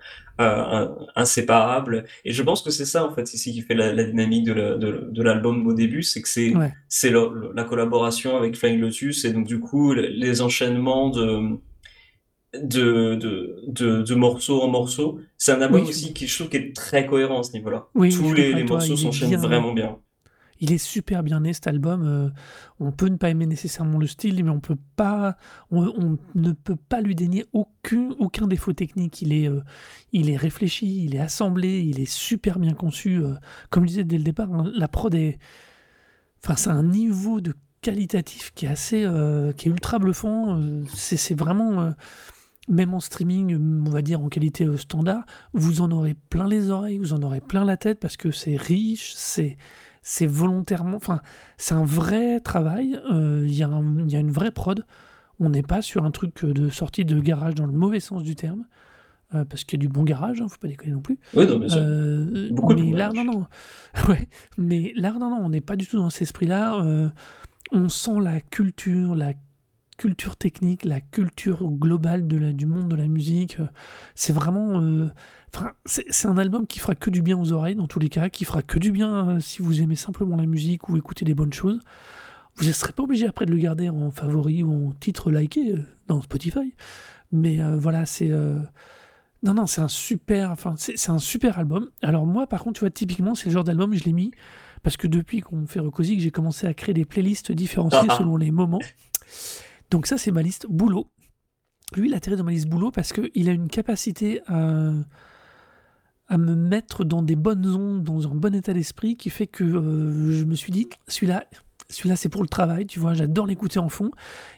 euh, 0.42 0.88
inséparables 1.16 2.06
et 2.26 2.32
je 2.34 2.44
pense 2.44 2.62
que 2.62 2.72
c'est 2.72 2.86
ça 2.86 3.06
en 3.06 3.14
fait 3.14 3.34
ici 3.34 3.54
qui 3.54 3.62
fait 3.62 3.76
la, 3.76 3.94
la 3.94 4.04
dynamique 4.04 4.44
de 4.46 4.54
la- 4.54 4.76
de, 4.76 5.08
de 5.10 5.22
l'album 5.24 5.66
au 5.68 5.74
début 5.74 6.02
c'est 6.04 6.22
que 6.22 6.28
c'est 6.28 6.56
Ouais. 6.56 6.74
c'est 6.90 7.12
la 7.12 7.64
collaboration 7.66 8.36
avec 8.36 8.56
Flying 8.58 8.80
Lotus 8.80 9.26
et 9.26 9.32
donc 9.32 9.46
du 9.48 9.60
coup 9.60 9.94
le- 9.94 10.08
les 10.08 10.42
enchaînements 10.42 11.10
de 11.10 11.58
de, 12.54 13.16
de, 13.16 13.60
de, 13.68 14.02
de 14.02 14.16
morceau 14.16 14.62
en 14.62 14.70
morceau. 14.70 15.20
C'est 15.38 15.52
un 15.52 15.62
album 15.62 15.82
Oui, 15.82 15.90
aussi 15.90 16.14
qui, 16.14 16.26
je 16.26 16.36
trouve, 16.36 16.48
qui 16.50 16.56
est 16.56 16.74
très 16.74 17.06
cohérent 17.06 17.42
à 17.42 17.44
ce 17.44 17.52
niveau-là. 17.52 17.88
Oui, 17.96 18.16
Tous 18.16 18.34
les, 18.34 18.52
toi, 18.66 18.78
morceaux 18.78 18.96
s'enchaînent 18.96 19.28
bien- 19.30 19.38
vraiment 19.40 19.74
bien. 19.74 19.98
Il 20.60 20.72
est 20.72 20.78
super 20.78 21.24
bien 21.24 21.42
né 21.42 21.54
cet 21.54 21.68
album. 21.68 22.04
euh, 22.04 22.30
on 22.80 22.92
peut 22.92 23.08
ne 23.08 23.18
pas 23.18 23.30
aimer 23.30 23.46
nécessairement 23.46 24.00
le 24.00 24.08
style, 24.08 24.44
mais 24.44 24.52
on 24.52 24.56
ne 24.56 24.60
peut 26.52 26.76
pas 26.76 27.02
lui 27.02 27.16
dénier 27.16 27.46
aucun, 27.54 28.48
défaut 28.48 28.74
technique. 28.74 29.22
Il 29.22 29.34
est, 29.34 29.50
euh, 29.50 29.62
il 30.14 30.30
est 30.30 30.38
réfléchi, 30.38 31.06
il 31.06 31.16
est 31.16 31.20
assemblé, 31.20 31.82
il 31.82 32.00
est 32.00 32.10
super 32.10 32.60
bien 32.60 32.74
conçu. 32.74 33.18
euh, 33.18 33.34
comme 33.70 33.84
je 33.84 33.90
disais 33.90 34.04
dès 34.04 34.18
le 34.18 34.24
départ, 34.24 34.54
hein, 34.54 34.72
la 34.74 34.88
prod 34.88 35.14
est, 35.14 35.40
enfin, 36.44 36.56
c'est 36.56 36.70
un 36.70 36.84
niveau 36.84 37.42
de 37.42 37.54
qualitatif 37.82 38.52
qui 38.56 38.66
est 38.66 38.70
assez, 38.70 39.08
qui 39.58 39.68
est 39.68 39.72
ultra 39.72 40.00
bluffant. 40.00 40.60
c'est, 40.96 41.38
vraiment, 41.38 41.94
même 42.68 42.96
en 42.96 43.00
streaming, 43.00 43.56
on 43.86 43.90
va 43.92 44.02
dire 44.02 44.22
en 44.22 44.30
qualité 44.30 44.66
standard, 44.78 45.24
vous 45.54 45.82
en 45.82 45.92
aurez 45.92 46.16
plein 46.16 46.48
les 46.48 46.72
oreilles, 46.72 46.98
vous 46.98 47.14
en 47.14 47.22
aurez 47.22 47.42
plein 47.42 47.64
la 47.64 47.78
tête 47.78 48.00
parce 48.00 48.18
que 48.18 48.32
c'est 48.32 48.56
riche, 48.56 49.14
c'est 49.16 49.58
c'est 50.08 50.28
volontairement, 50.28 50.98
enfin, 50.98 51.20
c'est 51.58 51.74
un 51.74 51.84
vrai 51.84 52.40
travail. 52.40 53.00
euh, 53.12 53.44
Il 53.48 53.54
y, 53.56 53.64
a 53.64 53.68
un- 53.68 54.00
il 54.06 54.12
y 54.12 54.16
a 54.16 54.20
une 54.20 54.30
vraie 54.32 54.52
prod. 54.52 54.86
On 55.40 55.50
n'est 55.50 55.64
pas 55.64 55.82
sur 55.82 56.06
un 56.06 56.12
truc 56.12 56.46
de 56.46 56.70
sortie 56.70 57.06
de 57.06 57.20
garage 57.20 57.56
dans 57.56 57.66
le 57.66 57.72
mauvais 57.74 58.00
sens 58.00 58.22
du 58.22 58.36
terme, 58.36 58.66
euh, 59.34 59.46
parce 59.46 59.64
qu'il 59.64 59.80
y 59.80 59.82
a 59.82 59.86
du 59.86 59.90
bon 59.92 60.04
garage, 60.04 60.42
hein, 60.42 60.48
faut 60.48 60.60
pas 60.60 60.68
déconner 60.68 60.92
non 60.94 61.02
plus. 61.02 61.18
Oui, 61.34 61.48
non. 61.48 61.60
Euh, 61.72 62.50
Beaucoup 62.52 62.76
de 62.76 62.84
mais 62.84 62.92
là, 62.92 63.12
non, 63.14 63.24
non. 63.26 63.48
Ouais, 64.08 64.30
mais 64.60 64.94
là, 64.96 65.12
non, 65.14 65.32
non, 65.32 65.42
on 65.44 65.50
n'est 65.50 65.60
pas 65.62 65.76
du 65.76 65.88
tout 65.88 65.98
dans 65.98 66.12
cet 66.12 66.22
esprit-là. 66.22 66.76
euh, 66.84 67.10
on 67.72 67.90
sent 67.90 68.20
la 68.22 68.42
culture, 68.42 69.16
la 69.16 69.34
culture 69.98 70.36
technique, 70.36 70.86
la 70.86 71.02
culture 71.02 71.64
globale 71.72 72.28
de 72.28 72.38
la, 72.38 72.54
du 72.54 72.66
monde 72.68 72.90
de 72.90 72.96
la 72.96 73.08
musique. 73.08 73.60
euh, 73.60 73.66
C'est 74.14 74.34
vraiment. 74.34 74.80
Enfin, 75.56 75.72
c'est 75.86 76.26
un 76.26 76.38
album 76.38 76.68
qui 76.68 76.80
fera 76.80 76.96
que 76.96 77.10
du 77.10 77.22
bien 77.22 77.40
aux 77.40 77.54
oreilles, 77.54 77.76
dans 77.76 77.88
tous 77.88 78.00
les 78.00 78.10
cas, 78.10 78.30
qui 78.30 78.44
fera 78.44 78.62
que 78.62 78.78
du 78.78 78.92
bien 78.92 79.30
euh, 79.30 79.40
si 79.40 79.62
vous 79.62 79.82
aimez 79.82 79.96
simplement 79.96 80.36
la 80.36 80.46
musique 80.46 80.90
ou 80.90 80.98
écouter 80.98 81.24
des 81.24 81.34
bonnes 81.34 81.54
choses. 81.54 81.80
Vous 82.56 82.66
ne 82.66 82.72
serez 82.74 82.92
pas 82.92 83.04
obligé 83.04 83.26
après 83.26 83.46
de 83.46 83.52
le 83.52 83.58
garder 83.58 83.88
en 83.88 84.12
favori 84.12 84.64
ou 84.64 84.90
en 84.90 84.92
titre 84.92 85.32
liké 85.32 85.72
euh, 85.72 85.84
dans 86.08 86.22
Spotify. 86.22 86.74
Mais 87.32 87.62
euh, 87.62 87.78
voilà, 87.78 88.06
c'est. 88.06 88.30
Non, 89.44 89.54
non, 89.54 89.66
c'est 89.66 89.82
un 89.82 89.88
super. 89.88 90.52
Enfin, 90.52 90.76
c'est 90.78 91.10
un 91.10 91.20
super 91.20 91.58
album. 91.58 91.90
Alors, 92.02 92.26
moi, 92.26 92.48
par 92.48 92.62
contre, 92.64 92.80
tu 92.80 92.80
vois, 92.82 92.92
typiquement, 92.92 93.34
c'est 93.36 93.46
le 93.46 93.52
genre 93.52 93.64
d'album, 93.64 93.94
je 93.94 94.04
l'ai 94.04 94.14
mis 94.14 94.32
parce 94.84 94.98
que 94.98 95.08
depuis 95.08 95.40
qu'on 95.40 95.66
fait 95.68 95.80
Recozy, 95.80 96.18
que 96.18 96.22
j'ai 96.22 96.32
commencé 96.32 96.68
à 96.68 96.74
créer 96.74 96.94
des 96.94 97.06
playlists 97.06 97.52
différenciées 97.52 98.08
Ah, 98.10 98.18
selon 98.18 98.38
les 98.38 98.52
moments. 98.52 98.82
Donc, 99.90 100.06
ça, 100.06 100.18
c'est 100.18 100.32
ma 100.32 100.42
liste 100.42 100.68
boulot. 100.70 101.08
Lui, 101.96 102.10
il 102.10 102.14
a 102.14 102.18
atterri 102.18 102.36
dans 102.36 102.44
ma 102.44 102.52
liste 102.52 102.68
boulot 102.68 102.92
parce 102.92 103.14
qu'il 103.14 103.50
a 103.50 103.52
une 103.52 103.68
capacité 103.68 104.42
à, 104.48 104.92
à 106.28 106.38
me 106.38 106.56
mettre 106.56 107.04
dans 107.04 107.22
des 107.22 107.36
bonnes 107.36 107.66
ondes, 107.68 108.04
dans 108.04 108.28
un 108.28 108.36
bon 108.36 108.54
état 108.56 108.74
d'esprit, 108.74 109.16
qui 109.18 109.30
fait 109.30 109.48
que 109.48 109.64
euh, 109.64 110.32
je 110.32 110.44
me 110.46 110.56
suis 110.56 110.72
dit, 110.72 110.88
celui-là, 111.08 111.46
celui-là, 111.90 112.16
c'est 112.16 112.30
pour 112.30 112.42
le 112.42 112.48
travail, 112.50 112.88
tu 112.88 113.00
vois, 113.00 113.14
j'adore 113.14 113.46
l'écouter 113.46 113.80
en 113.80 113.90
fond. 113.90 114.10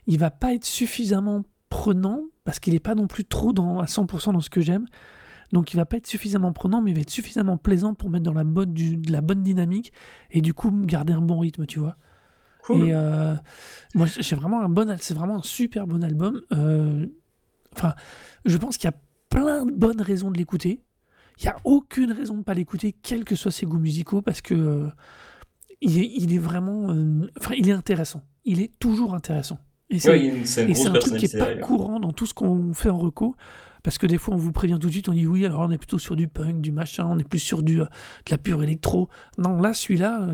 Il 0.08 0.17
va 0.19 0.32
pas 0.32 0.53
être 0.53 0.65
suffisamment 0.65 1.43
prenant, 1.69 2.21
parce 2.45 2.60
qu'il 2.60 2.73
n'est 2.73 2.80
pas 2.80 2.95
non 2.95 3.08
plus 3.08 3.25
trop 3.25 3.51
dans, 3.51 3.80
à 3.80 3.86
100% 3.86 4.32
dans 4.34 4.39
ce 4.39 4.49
que 4.49 4.62
j'aime. 4.62 4.86
Donc 5.51 5.73
il 5.73 5.77
va 5.77 5.86
pas 5.86 5.97
être 5.97 6.08
suffisamment 6.08 6.53
prenant, 6.53 6.82
mais 6.82 6.91
il 6.91 6.93
va 6.93 7.01
être 7.01 7.10
suffisamment 7.10 7.58
plaisant 7.58 7.93
pour 7.93 8.10
mettre 8.10 8.23
dans 8.23 8.34
la 8.34 8.43
bonne, 8.45 8.73
du- 8.73 8.97
de 8.97 9.12
la 9.12 9.21
bonne 9.21 9.43
dynamique, 9.43 9.91
et 10.32 10.41
du 10.41 10.53
coup 10.53 10.71
garder 10.86 11.13
un 11.13 11.21
bon 11.21 11.39
rythme, 11.39 11.65
tu 11.65 11.80
vois. 11.80 11.97
Cool. 12.63 12.88
Et 12.88 12.91
euh, 12.93 13.34
moi, 13.95 14.08
j'ai 14.08 14.36
vraiment 14.36 14.62
un 14.62 14.67
bon, 14.69 14.95
c'est 14.99 15.13
vraiment 15.13 15.38
un 15.38 15.43
super 15.43 15.88
bon 15.88 16.03
album. 16.03 16.41
Euh, 16.53 17.06
Enfin, 17.75 17.93
je 18.45 18.58
pense 18.58 18.77
qu'il 18.77 18.89
y 18.89 18.93
a 18.93 18.97
plein 19.30 19.65
de 19.65 19.71
bonnes 19.71 20.01
raisons 20.01 20.32
de 20.32 20.38
l'écouter. 20.38 20.82
Il 21.39 21.43
n'y 21.43 21.50
a 21.50 21.58
aucune 21.63 22.12
raison 22.12 22.34
de 22.34 22.39
ne 22.39 22.43
pas 22.43 22.54
l'écouter, 22.54 22.93
quels 22.93 23.23
que 23.23 23.36
soient 23.36 23.52
ses 23.52 23.65
goûts 23.65 23.78
musicaux, 23.80 24.21
parce 24.21 24.41
que 24.41 24.54
euh, 24.56 24.88
il, 25.82 26.00
est, 26.00 26.12
il 26.17 26.34
est 26.34 26.39
vraiment, 26.39 26.89
euh, 26.91 27.30
enfin, 27.39 27.54
il 27.58 27.69
est 27.69 27.73
intéressant. 27.73 28.23
Il 28.45 28.62
est 28.62 28.71
toujours 28.80 29.13
intéressant. 29.13 29.60
Et 29.89 30.00
c'est 30.00 30.10
Ouais, 30.10 30.32
un 30.88 30.93
truc 30.93 31.17
qui 31.17 31.26
n'est 31.26 31.39
pas 31.39 31.45
derrière. 31.45 31.65
courant 31.65 32.00
dans 32.00 32.12
tout 32.12 32.26
ce 32.26 32.34
qu'on 32.34 32.73
fait 32.73 32.89
en 32.89 32.97
reco. 32.97 33.36
Parce 33.84 33.97
que 33.97 34.08
des 34.08 34.17
fois, 34.17 34.34
on 34.34 34.38
vous 34.38 34.52
prévient 34.52 34.78
tout 34.82 34.88
de 34.88 34.91
suite, 34.91 35.08
on 35.08 35.13
dit 35.13 35.28
oui, 35.28 35.45
alors 35.45 35.62
on 35.62 35.71
est 35.71 35.78
plutôt 35.78 36.00
sur 36.00 36.15
du 36.15 36.28
punk, 36.28 36.60
du 36.62 36.71
machin, 36.71 37.06
on 37.10 37.17
est 37.19 37.23
plus 37.23 37.39
sur 37.39 37.63
du, 37.63 37.82
euh, 37.82 37.86
de 37.86 38.32
la 38.32 38.38
pure 38.38 38.62
électro. 38.63 39.08
Non, 39.38 39.62
là, 39.62 39.73
celui-là, 39.73 40.28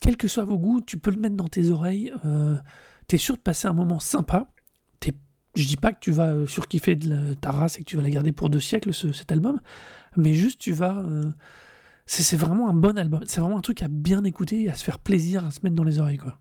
quels 0.00 0.16
que 0.16 0.28
soient 0.28 0.44
vos 0.44 0.58
goûts, 0.58 0.80
tu 0.80 0.98
peux 0.98 1.10
le 1.12 1.18
mettre 1.18 1.36
dans 1.36 1.48
tes 1.48 1.70
oreilles. 1.70 2.12
Tu 3.08 3.14
es 3.14 3.18
sûr 3.18 3.36
de 3.36 3.40
passer 3.40 3.68
un 3.68 3.72
moment 3.72 4.00
sympa. 4.00 4.48
Je 5.54 5.66
dis 5.66 5.76
pas 5.76 5.92
que 5.92 6.00
tu 6.00 6.12
vas 6.12 6.28
euh, 6.32 6.46
surkiffer 6.46 6.94
de 6.96 7.10
la- 7.10 7.34
ta 7.34 7.50
race 7.50 7.76
et 7.76 7.80
que 7.80 7.84
tu 7.84 7.96
vas 7.96 8.02
la 8.02 8.10
garder 8.10 8.32
pour 8.32 8.48
deux 8.50 8.60
siècles, 8.60 8.92
ce- 8.94 9.12
cet 9.12 9.32
album. 9.32 9.60
Mais 10.16 10.34
juste, 10.34 10.60
tu 10.60 10.72
vas. 10.72 10.98
euh, 10.98 11.24
c'est 12.06 12.36
vraiment 12.36 12.68
un 12.68 12.74
bon 12.74 12.98
album. 12.98 13.20
C'est 13.26 13.40
vraiment 13.40 13.58
un 13.58 13.62
truc 13.62 13.82
à 13.82 13.88
bien 13.88 14.24
écouter 14.24 14.68
à 14.68 14.74
se 14.74 14.84
faire 14.84 14.98
plaisir, 14.98 15.46
à 15.46 15.50
se 15.50 15.60
mettre 15.62 15.76
dans 15.76 15.84
les 15.84 15.98
oreilles. 15.98 16.18
Quoi. 16.18 16.38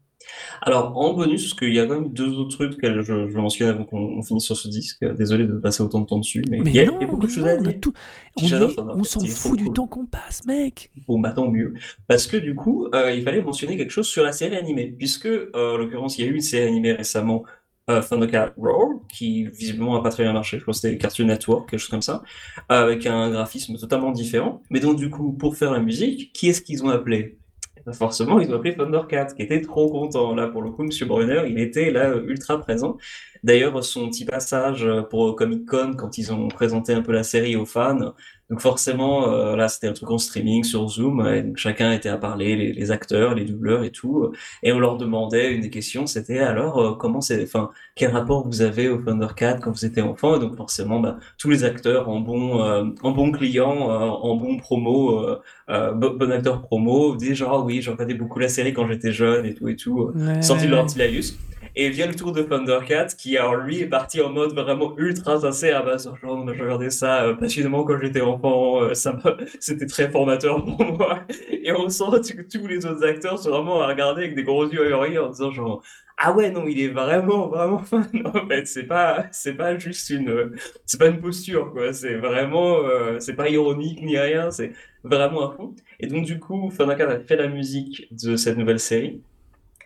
Alors, 0.61 0.97
en 0.97 1.13
bonus, 1.13 1.43
parce 1.43 1.59
qu'il 1.59 1.73
y 1.73 1.79
a 1.79 1.85
quand 1.85 1.99
même 1.99 2.11
deux 2.13 2.33
autres 2.37 2.55
trucs 2.55 2.77
que 2.79 3.01
je, 3.01 3.27
je 3.27 3.37
mentionne 3.37 3.69
avant 3.69 3.85
qu'on 3.85 3.97
on 4.17 4.21
finisse 4.23 4.45
sur 4.45 4.57
ce 4.57 4.67
disque. 4.67 5.03
Désolé 5.15 5.45
de 5.45 5.53
passer 5.53 5.81
autant 5.81 6.01
de 6.01 6.05
temps 6.05 6.19
dessus, 6.19 6.43
mais, 6.49 6.59
Mais 6.59 6.69
il 6.69 6.75
y 6.75 6.79
a, 6.79 6.85
non, 6.85 6.97
il 6.99 7.01
y 7.01 7.05
a 7.05 7.07
beaucoup 7.07 7.25
de 7.27 7.31
choses 7.31 7.45
à 7.45 7.57
dire. 7.57 7.79
tout. 7.79 7.93
On, 8.37 9.03
s'en 9.03 9.19
fout 9.25 9.57
du 9.57 9.65
cool. 9.65 9.73
temps 9.73 9.87
qu'on 9.87 10.05
passe, 10.05 10.45
mec. 10.45 10.91
Bon, 11.07 11.19
bah 11.19 11.31
tant 11.31 11.49
mieux. 11.49 11.73
Parce 12.07 12.27
que 12.27 12.37
du 12.37 12.55
coup, 12.55 12.87
euh, 12.93 13.11
il 13.11 13.23
fallait 13.23 13.41
mentionner 13.41 13.77
quelque 13.77 13.91
chose 13.91 14.07
sur 14.07 14.23
la 14.23 14.31
série 14.31 14.55
animée. 14.55 14.93
Puisque, 14.97 15.25
euh, 15.25 15.49
en 15.55 15.77
l'occurrence, 15.77 16.17
il 16.17 16.25
y 16.25 16.27
a 16.27 16.31
eu 16.31 16.35
une 16.35 16.41
série 16.41 16.67
animée 16.67 16.93
récemment, 16.93 17.43
euh, 17.91 18.01
Thundercat 18.01 18.53
Roar, 18.57 18.89
qui 19.09 19.45
visiblement 19.47 19.95
n'a 19.95 20.01
pas 20.01 20.09
très 20.09 20.23
bien 20.23 20.33
marché. 20.33 20.59
Je 20.59 20.63
pense 20.63 20.81
que 20.81 20.87
c'était 20.87 20.97
Cartoon 20.97 21.25
Network, 21.25 21.69
quelque 21.69 21.79
chose 21.79 21.89
comme 21.89 22.01
ça, 22.01 22.23
euh, 22.71 22.83
avec 22.83 23.05
un 23.05 23.29
graphisme 23.31 23.77
totalement 23.77 24.11
différent. 24.11 24.61
Mais 24.69 24.79
donc, 24.79 24.97
du 24.97 25.09
coup, 25.09 25.33
pour 25.33 25.55
faire 25.55 25.71
la 25.71 25.79
musique, 25.79 26.33
qui 26.33 26.49
est-ce 26.49 26.61
qu'ils 26.61 26.83
ont 26.83 26.89
appelé? 26.89 27.37
Eh 27.77 27.81
ben, 27.85 27.93
Forcément, 27.93 28.39
ils 28.39 28.51
ont 28.51 28.55
appelé 28.55 28.75
Thundercat, 28.75 29.25
qui 29.35 29.41
était 29.41 29.61
trop 29.61 29.89
content. 29.89 30.35
Là, 30.35 30.47
pour 30.47 30.61
le 30.61 30.71
coup, 30.71 30.83
Monsieur 30.83 31.05
Brunner, 31.05 31.43
il 31.47 31.59
était 31.59 31.91
là 31.91 32.09
euh, 32.09 32.23
ultra 32.27 32.59
présent. 32.59 32.97
D'ailleurs, 33.43 33.83
son 33.83 34.09
petit 34.09 34.25
passage 34.25 34.85
euh, 34.85 35.01
pour 35.01 35.35
Comic 35.35 35.65
Con, 35.65 35.93
quand 35.97 36.17
ils 36.17 36.31
ont 36.31 36.47
présenté 36.47 36.93
un 36.93 37.01
peu 37.01 37.11
la 37.11 37.23
série 37.23 37.55
aux 37.55 37.65
fans, 37.65 38.13
donc 38.51 38.59
forcément, 38.59 39.31
euh, 39.31 39.55
là, 39.55 39.69
c'était 39.69 39.87
un 39.87 39.93
truc 39.93 40.11
en 40.11 40.17
streaming 40.17 40.65
sur 40.65 40.87
Zoom, 40.89 41.25
et 41.25 41.41
donc 41.41 41.55
chacun 41.55 41.93
était 41.93 42.09
à 42.09 42.17
parler, 42.17 42.57
les, 42.57 42.73
les 42.73 42.91
acteurs, 42.91 43.33
les 43.33 43.45
doubleurs 43.45 43.83
et 43.85 43.91
tout, 43.91 44.33
et 44.61 44.73
on 44.73 44.79
leur 44.79 44.97
demandait 44.97 45.53
une 45.53 45.61
des 45.61 45.69
questions, 45.69 46.05
c'était 46.05 46.39
alors 46.39 46.77
euh, 46.77 46.91
comment 46.93 47.21
c'est, 47.21 47.41
enfin, 47.41 47.71
quel 47.95 48.11
rapport 48.11 48.45
vous 48.45 48.61
avez 48.61 48.89
au 48.89 48.97
Thundercat 48.97 49.53
quand 49.61 49.71
vous 49.71 49.85
étiez 49.85 50.01
enfant? 50.01 50.35
Et 50.35 50.39
donc 50.39 50.57
forcément, 50.57 50.99
bah, 50.99 51.15
tous 51.37 51.49
les 51.49 51.63
acteurs 51.63 52.09
en 52.09 52.19
bon, 52.19 52.61
euh, 52.61 52.83
en 53.01 53.11
bon 53.11 53.31
client, 53.31 53.89
euh, 53.89 54.09
en 54.09 54.35
bon 54.35 54.57
promo, 54.57 55.25
bon, 55.69 56.13
bon 56.19 56.31
acteur 56.31 56.61
promo, 56.61 57.15
disaient 57.15 57.35
genre 57.35 57.65
oui, 57.65 57.81
j'ai 57.81 57.89
regardé 57.91 58.15
beaucoup 58.15 58.39
la 58.39 58.49
série 58.49 58.73
quand 58.73 58.85
j'étais 58.87 59.13
jeune 59.13 59.45
et 59.45 59.53
tout 59.53 59.69
et 59.69 59.77
tout, 59.77 60.11
Ouais, 60.13 60.41
sorti 60.41 60.65
de 60.65 60.71
leur 60.71 60.81
ouais. 60.81 60.87
petit 60.87 60.99
laïus. 60.99 61.37
Et 61.75 61.89
vient 61.89 62.07
le 62.07 62.15
tour 62.15 62.33
de 62.33 62.41
Thundercat, 62.41 63.07
qui 63.17 63.37
lui 63.63 63.79
est 63.79 63.87
parti 63.87 64.21
en 64.21 64.29
mode 64.29 64.53
vraiment 64.53 64.93
ultra 64.97 65.39
sincère, 65.39 65.77
à 65.79 65.83
base 65.83 66.03
genre 66.21 66.47
je 66.53 66.61
regardais 66.61 66.89
ça 66.89 67.23
euh, 67.23 67.33
passionnément 67.35 67.83
quand 67.83 67.99
j'étais 68.01 68.21
enfant, 68.21 68.83
euh, 68.83 68.93
c'était 69.59 69.85
très 69.85 70.09
formateur 70.09 70.63
pour 70.63 70.83
moi. 70.97 71.21
Et 71.49 71.71
on 71.71 71.87
sent 71.89 72.33
que 72.35 72.41
tous 72.41 72.67
les 72.67 72.85
autres 72.85 73.05
acteurs 73.05 73.39
sont 73.39 73.49
vraiment 73.51 73.81
à 73.81 73.87
regarder 73.87 74.23
avec 74.23 74.35
des 74.35 74.43
gros 74.43 74.67
yeux 74.67 74.85
ahurris 74.85 75.17
en 75.17 75.29
disant 75.29 75.51
genre 75.51 75.83
ah 76.17 76.33
ouais 76.33 76.51
non 76.51 76.67
il 76.67 76.79
est 76.79 76.89
vraiment 76.89 77.47
vraiment 77.47 77.79
fan. 77.79 78.05
En 78.25 78.47
fait 78.47 78.67
c'est 78.67 78.83
pas 78.83 79.27
pas 79.57 79.77
juste 79.77 80.09
une 80.09 80.55
c'est 80.85 80.99
pas 80.99 81.07
une 81.07 81.21
posture 81.21 81.71
quoi, 81.71 81.93
c'est 81.93 82.15
vraiment 82.15 82.77
euh, 82.83 83.19
c'est 83.19 83.33
pas 83.35 83.49
ironique 83.49 84.01
ni 84.01 84.17
rien, 84.17 84.51
c'est 84.51 84.73
vraiment 85.03 85.49
à 85.51 85.55
fond. 85.55 85.73
Et 85.99 86.07
donc 86.07 86.25
du 86.25 86.39
coup 86.39 86.71
Thundercat 86.77 87.09
a 87.09 87.19
fait 87.19 87.35
la 87.37 87.47
musique 87.47 88.07
de 88.11 88.35
cette 88.35 88.57
nouvelle 88.57 88.79
série. 88.79 89.21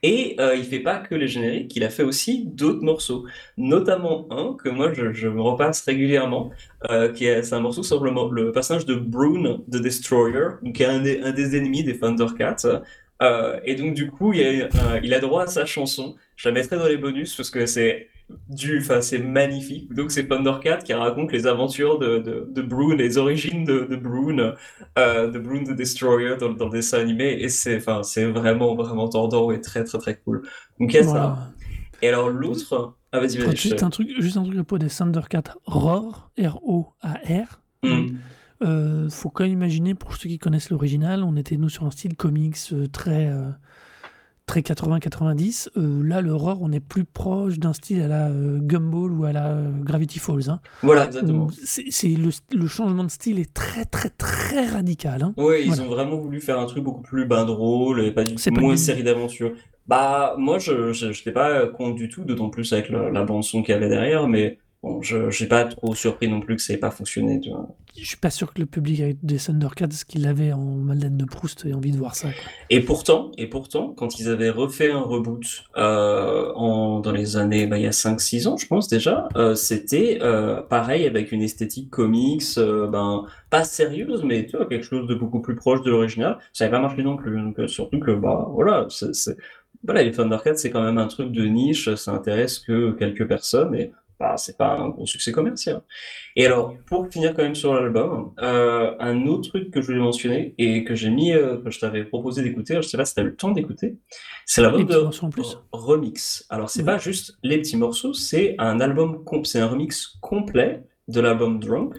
Et 0.08 0.36
euh, 0.40 0.56
il 0.56 0.66
fait 0.66 0.82
pas 0.82 1.00
que 1.00 1.16
les 1.16 1.28
génériques, 1.28 1.76
il 1.76 1.84
a 1.84 1.90
fait 1.90 2.04
aussi 2.04 2.46
d'autres 2.46 2.84
morceaux, 2.84 3.26
notamment 3.58 4.28
un 4.30 4.54
que 4.54 4.70
moi 4.70 4.94
je, 4.94 5.28
me 5.28 5.42
repasse 5.42 5.82
régulièrement, 5.84 6.52
euh, 6.92 7.12
qui 7.12 7.26
est, 7.26 7.42
c'est 7.42 7.56
un 7.56 7.60
morceau 7.60 7.82
sur 7.82 8.04
le, 8.04 8.52
personnage 8.52 8.86
de 8.86 8.94
Brune, 8.94 9.62
the 9.68 9.78
Destroyer, 9.78 10.50
qui 10.76 10.84
est 10.84 10.86
un 10.86 11.00
des, 11.00 11.58
ennemis 11.58 11.84
des 11.84 11.98
Thundercats. 11.98 12.84
Euh, 13.24 13.60
et 13.64 13.74
donc 13.74 13.96
du 13.96 14.12
coup, 14.12 14.32
euh, 14.34 14.70
il 15.02 15.12
a 15.16 15.20
droit 15.20 15.46
à 15.46 15.48
sa 15.48 15.66
chanson. 15.66 16.16
Je 16.36 16.50
la 16.50 16.54
mettrai 16.54 16.78
dans 16.78 16.86
les 16.86 16.98
bonus 16.98 17.36
parce 17.36 17.50
que 17.50 17.66
c'est 17.66 18.08
du, 18.50 18.80
enfin 18.80 19.02
c'est 19.02 19.20
magnifique. 19.20 19.94
Donc 19.94 20.12
c'est 20.12 20.28
Thundercat 20.28 20.78
qui 20.78 20.94
raconte 20.94 21.32
les 21.32 21.48
aventures 21.48 22.00
de, 22.00 22.20
de, 22.20 22.48
de 22.50 22.62
Brune, 22.62 22.98
les 22.98 23.18
origines 23.18 23.64
de, 23.66 23.86
de 23.86 23.96
Brune, 23.96 24.54
euh, 24.98 25.30
de 25.30 25.40
Brune 25.40 25.64
the 25.66 25.76
Destroyer 25.76 26.36
dans, 26.38 26.52
dans 26.54 26.66
le 26.66 26.72
dessin 26.72 27.00
animé. 27.00 27.38
Et 27.42 27.50
c'est, 27.50 27.78
enfin 27.78 28.04
c'est 28.04 28.26
vraiment 28.26 28.76
vraiment 28.76 29.08
tordant 29.10 29.52
et 29.52 29.62
très 29.62 29.84
très 29.84 29.98
très 30.00 30.16
cool. 30.18 30.42
Donc 30.80 30.92
il 30.94 30.96
y 30.96 31.00
a 31.00 31.04
ça. 31.04 31.38
Et 32.02 32.10
alors 32.10 32.30
l'autre, 32.30 32.96
ah 33.12 33.20
vas-y 33.20 33.38
vas-y. 33.38 33.56
je 33.56 33.62
Juste 33.62 33.78
te- 33.78 33.86
un 33.86 33.90
truc, 33.90 34.10
juste 34.20 34.38
un 34.38 34.44
truc 34.44 34.56
à 34.56 34.64
propos 34.64 34.78
des 34.80 34.90
Thundercat 34.90 35.44
Roar, 35.66 36.32
R-O-A-R. 36.38 37.62
Hmm. 37.84 38.18
Euh, 38.64 39.10
faut 39.10 39.30
quand 39.30 39.44
même 39.44 39.54
imaginer, 39.54 39.96
pour 39.96 40.16
ceux 40.16 40.30
qui 40.30 40.40
connaissent 40.40 40.70
l'original, 40.70 41.24
on 41.24 41.36
était 41.36 41.58
nous 41.58 41.70
sur 41.70 41.84
un 41.86 41.92
style 41.92 42.16
comics 42.16 42.58
euh, 42.72 42.88
très, 42.88 43.28
euh, 43.28 43.50
très 44.46 44.62
80-90. 44.62 45.70
Euh, 45.78 46.04
là, 46.04 46.22
Roar, 46.34 46.58
on 46.62 46.72
est 46.72 46.80
plus 46.80 47.04
proche 47.06 47.60
d'un 47.60 47.74
style 47.74 48.02
à 48.02 48.08
la 48.08 48.28
euh, 48.30 48.60
Gumball 48.62 49.12
ou 49.12 49.26
à 49.26 49.32
la 49.32 49.48
euh, 49.48 49.72
Gravity 49.84 50.20
Falls. 50.20 50.50
hein, 50.50 50.60
Voilà 50.84 51.06
exactement. 51.06 51.48
c'est, 51.64 52.08
le, 52.08 52.30
le 52.54 52.68
changement 52.68 53.04
de 53.04 53.10
style 53.12 53.40
est 53.40 53.54
très, 53.54 53.86
très, 53.86 54.10
très 54.10 54.68
radical. 54.68 55.24
hein. 55.24 55.34
Ouais, 55.38 55.64
ils 55.64 55.68
Voilà. 55.68 55.84
ont 55.84 55.88
vraiment 55.90 56.18
voulu 56.18 56.42
faire 56.42 56.60
un 56.60 56.66
truc 56.66 56.84
beaucoup 56.84 57.02
plus 57.02 57.26
ben, 57.26 57.46
drôle 57.46 58.02
et 58.02 58.12
pas 58.12 58.24
du 58.24 58.38
C'est 58.38 58.50
tout 58.52 58.56
pas 58.56 58.62
moins 58.62 58.74
du- 58.76 58.80
série 58.82 59.04
d'aventure. 59.04 59.54
Bah, 59.88 60.36
moi, 60.38 60.58
je 60.58 60.94
j'étais 60.94 61.32
pas 61.32 61.68
contre 61.68 61.96
du 61.96 62.10
tout, 62.10 62.24
d'autant 62.24 62.50
plus 62.50 62.72
avec 62.74 62.90
la, 62.90 63.10
la 63.12 63.24
bande 63.24 63.44
son 63.44 63.62
qu'il 63.62 63.74
y 63.74 63.78
avait 63.78 63.90
derrière, 63.90 64.28
mais 64.28 64.58
bon, 64.86 65.02
je 65.02 65.30
j'ai 65.30 65.48
pas 65.48 65.66
trop 65.66 65.94
surpris 65.96 66.28
non 66.30 66.40
plus 66.40 66.56
que 66.56 66.62
ça 66.62 66.74
ait 66.74 66.78
pas 66.78 66.92
fonctionné, 66.92 67.40
tu 67.40 67.50
vois. 67.50 67.68
Je 67.98 68.06
suis 68.06 68.18
pas 68.18 68.30
sûr 68.30 68.54
que 68.54 68.60
le 68.60 68.66
public 68.66 69.02
des 69.24 69.38
Thundercats, 69.38 69.90
ce 69.92 70.06
qu'il 70.06 70.28
avait 70.28 70.52
en 70.52 70.60
Madeleine 70.60 71.18
de 71.18 71.26
Proust, 71.26 71.66
ait 71.66 71.74
envie 71.74 71.92
de 71.92 71.98
voir 71.98 72.16
ça. 72.16 72.34
quoi. 72.34 72.46
Et 72.70 72.82
pourtant, 72.82 73.32
et 73.38 73.48
pourtant, 73.48 73.94
quand 73.94 74.20
ils 74.20 74.28
avaient 74.28 74.50
refait 74.50 74.92
un 74.92 75.02
reboot 75.02 75.46
euh, 75.78 76.52
en, 76.56 77.00
dans 77.00 77.12
les 77.12 77.38
années, 77.38 77.68
bah, 77.68 77.78
il 77.78 77.84
y 77.84 77.88
a 77.88 77.92
5-6 77.92 78.48
ans, 78.48 78.58
je 78.58 78.68
pense 78.68 78.90
déjà, 78.90 79.30
euh, 79.38 79.56
c'était 79.56 80.20
euh, 80.22 80.62
pareil 80.62 81.06
avec 81.08 81.32
une 81.32 81.42
esthétique 81.42 81.90
comics, 81.90 82.44
ben 82.58 83.26
pas 83.50 83.64
sérieuse, 83.64 84.24
mais 84.24 84.46
tu 84.46 84.58
vois 84.58 84.66
quelque 84.66 84.84
chose 84.86 85.08
de 85.08 85.16
beaucoup 85.16 85.42
plus 85.42 85.56
proche 85.56 85.82
de 85.84 85.92
l'original. 85.92 86.38
Ça 86.54 86.66
n'avait 86.66 86.76
pas 86.78 86.82
marché 86.82 87.04
non 87.04 87.16
plus, 87.18 87.40
donc 87.42 87.60
surtout 87.70 88.00
que 88.00 88.12
bah 88.12 88.48
voilà, 88.52 88.88
c'est- 88.90 89.38
voilà, 89.84 90.04
les 90.04 90.12
Thundercats 90.12 90.56
c'est 90.56 90.72
quand 90.72 90.84
même 90.84 90.98
un 90.98 91.08
truc 91.08 91.32
de 91.32 91.46
niche, 91.46 91.94
ça 91.96 92.12
intéresse 92.12 92.60
que 92.60 92.92
quelques 92.94 93.28
personnes 93.28 93.76
et 93.76 93.92
bah 94.20 94.36
c'est 94.38 94.58
pas 94.58 94.78
un 94.78 94.90
gros 94.90 95.06
succès 95.06 95.32
commercial. 95.32 95.82
Et 96.36 96.46
alors, 96.46 96.74
pour 96.86 97.08
finir 97.08 97.34
quand 97.34 97.44
même 97.44 97.56
sur 97.56 97.74
l'album, 97.74 98.34
euh, 98.42 98.96
un 99.00 99.26
autre 99.28 99.50
truc 99.50 99.72
que 99.72 99.82
je 99.82 99.88
voulais 99.88 100.00
mentionner 100.00 100.54
et 100.58 100.84
que 100.84 100.96
j'ai 100.96 101.10
mis, 101.10 101.34
euh, 101.34 101.58
que 101.62 101.70
je 101.72 101.80
t'avais 101.80 102.06
proposé 102.06 102.44
d'écouter, 102.44 102.76
je 102.76 102.82
sais 102.82 102.98
pas 102.98 103.06
si 103.06 103.16
t'as 103.16 103.22
eu 103.24 103.26
le 103.26 103.36
temps 103.36 103.52
d'écouter, 103.52 103.98
c'est 104.46 104.62
l'album 104.62 104.86
de 104.86 104.98
morceaux 104.98 105.26
en 105.26 105.30
plus. 105.30 105.58
remix. 105.72 106.46
Alors, 106.50 106.70
c'est 106.70 106.82
Ouais. 106.82 106.86
pas 106.86 106.98
juste 106.98 107.38
les 107.44 107.58
petits 107.60 107.78
morceaux, 107.78 108.14
c'est 108.14 108.56
un 108.60 108.80
album, 108.80 109.24
c'est 109.44 109.60
un 109.60 109.68
remix 109.68 110.18
complet 110.22 110.84
de 111.08 111.20
l'album 111.22 111.60
Drunk 111.60 111.96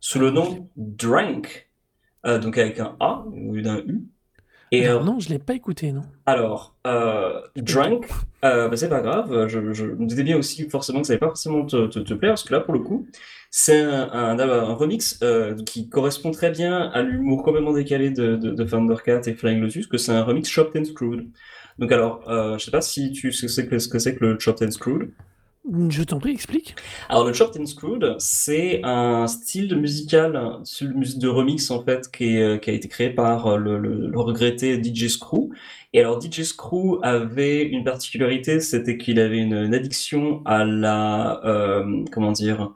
sous 0.00 0.18
le 0.18 0.30
nom 0.30 0.68
Drank, 0.76 1.70
euh, 2.26 2.38
donc 2.38 2.58
avec 2.58 2.80
un 2.80 2.96
A 3.00 3.24
au 3.26 3.52
lieu 3.54 3.62
d'un 3.62 3.78
U. 3.78 4.02
Et 4.72 4.86
Alors, 4.86 5.02
euh, 5.02 5.04
non, 5.04 5.18
je 5.18 5.28
l'ai 5.30 5.38
pas 5.40 5.54
écouté, 5.54 5.90
non. 5.92 6.02
alors, 6.26 6.76
euh, 6.86 7.40
Drunk, 7.56 8.06
euh, 8.44 8.68
bah, 8.68 8.76
c'est 8.76 8.88
pas 8.88 9.00
grave, 9.00 9.48
je, 9.48 9.72
je 9.72 9.84
me 9.86 10.06
disais 10.06 10.22
bien 10.22 10.36
aussi 10.36 10.68
forcément 10.68 11.00
que 11.00 11.08
ça 11.08 11.12
allait 11.12 11.18
pas 11.20 11.26
forcément 11.26 11.66
te, 11.66 11.88
te, 11.88 11.98
te 11.98 12.14
plaire, 12.14 12.32
parce 12.32 12.44
que 12.44 12.52
là, 12.52 12.60
pour 12.60 12.74
le 12.74 12.80
coup, 12.80 13.08
c'est 13.50 13.80
un, 13.80 14.08
un, 14.12 14.38
un 14.38 14.74
remix 14.74 15.18
euh, 15.24 15.56
qui 15.64 15.88
correspond 15.88 16.30
très 16.30 16.50
bien 16.52 16.88
à 16.92 17.02
l'humour 17.02 17.42
complètement 17.42 17.72
décalé 17.72 18.10
de, 18.10 18.36
de, 18.36 18.50
de 18.50 18.64
Thundercat 18.64 19.22
et 19.26 19.34
Flying 19.34 19.60
Lotus, 19.60 19.88
que 19.88 19.98
c'est 19.98 20.12
un 20.12 20.22
remix 20.22 20.48
Chopped 20.48 20.80
and 20.80 20.84
Screwed. 20.84 21.28
Donc 21.78 21.90
alors, 21.90 22.22
euh, 22.28 22.56
je 22.58 22.64
sais 22.64 22.70
pas 22.70 22.80
si 22.82 23.10
tu 23.10 23.32
sais 23.32 23.48
ce 23.48 23.60
que 23.60 23.62
c'est 23.62 23.68
que, 23.68 23.78
ce 23.80 23.88
que, 23.88 23.98
c'est 23.98 24.14
que 24.16 24.24
le 24.24 24.38
Chopped 24.38 24.66
and 24.68 24.70
Screwed. 24.70 25.10
Je 25.90 26.02
t'en 26.02 26.18
prie, 26.18 26.32
explique. 26.32 26.74
Alors 27.08 27.24
le 27.24 27.32
Chopped 27.32 27.60
and 27.60 27.66
Screwed, 27.66 28.16
c'est 28.18 28.80
un 28.82 29.26
style 29.26 29.76
musical, 29.76 30.32
de 30.32 31.28
remix 31.28 31.70
en 31.70 31.84
fait, 31.84 32.10
qui, 32.10 32.36
est, 32.36 32.42
euh, 32.42 32.56
qui 32.56 32.70
a 32.70 32.72
été 32.72 32.88
créé 32.88 33.10
par 33.10 33.46
euh, 33.46 33.56
le, 33.58 33.78
le, 33.78 34.08
le 34.08 34.18
regretté 34.18 34.82
DJ 34.82 35.08
Screw. 35.08 35.50
Et 35.92 36.00
alors 36.00 36.20
DJ 36.20 36.42
Screw 36.42 36.98
avait 37.02 37.62
une 37.62 37.84
particularité, 37.84 38.60
c'était 38.60 38.96
qu'il 38.96 39.20
avait 39.20 39.38
une, 39.38 39.54
une 39.54 39.74
addiction 39.74 40.42
à 40.46 40.64
la, 40.64 41.40
euh, 41.44 42.04
comment 42.10 42.32
dire, 42.32 42.72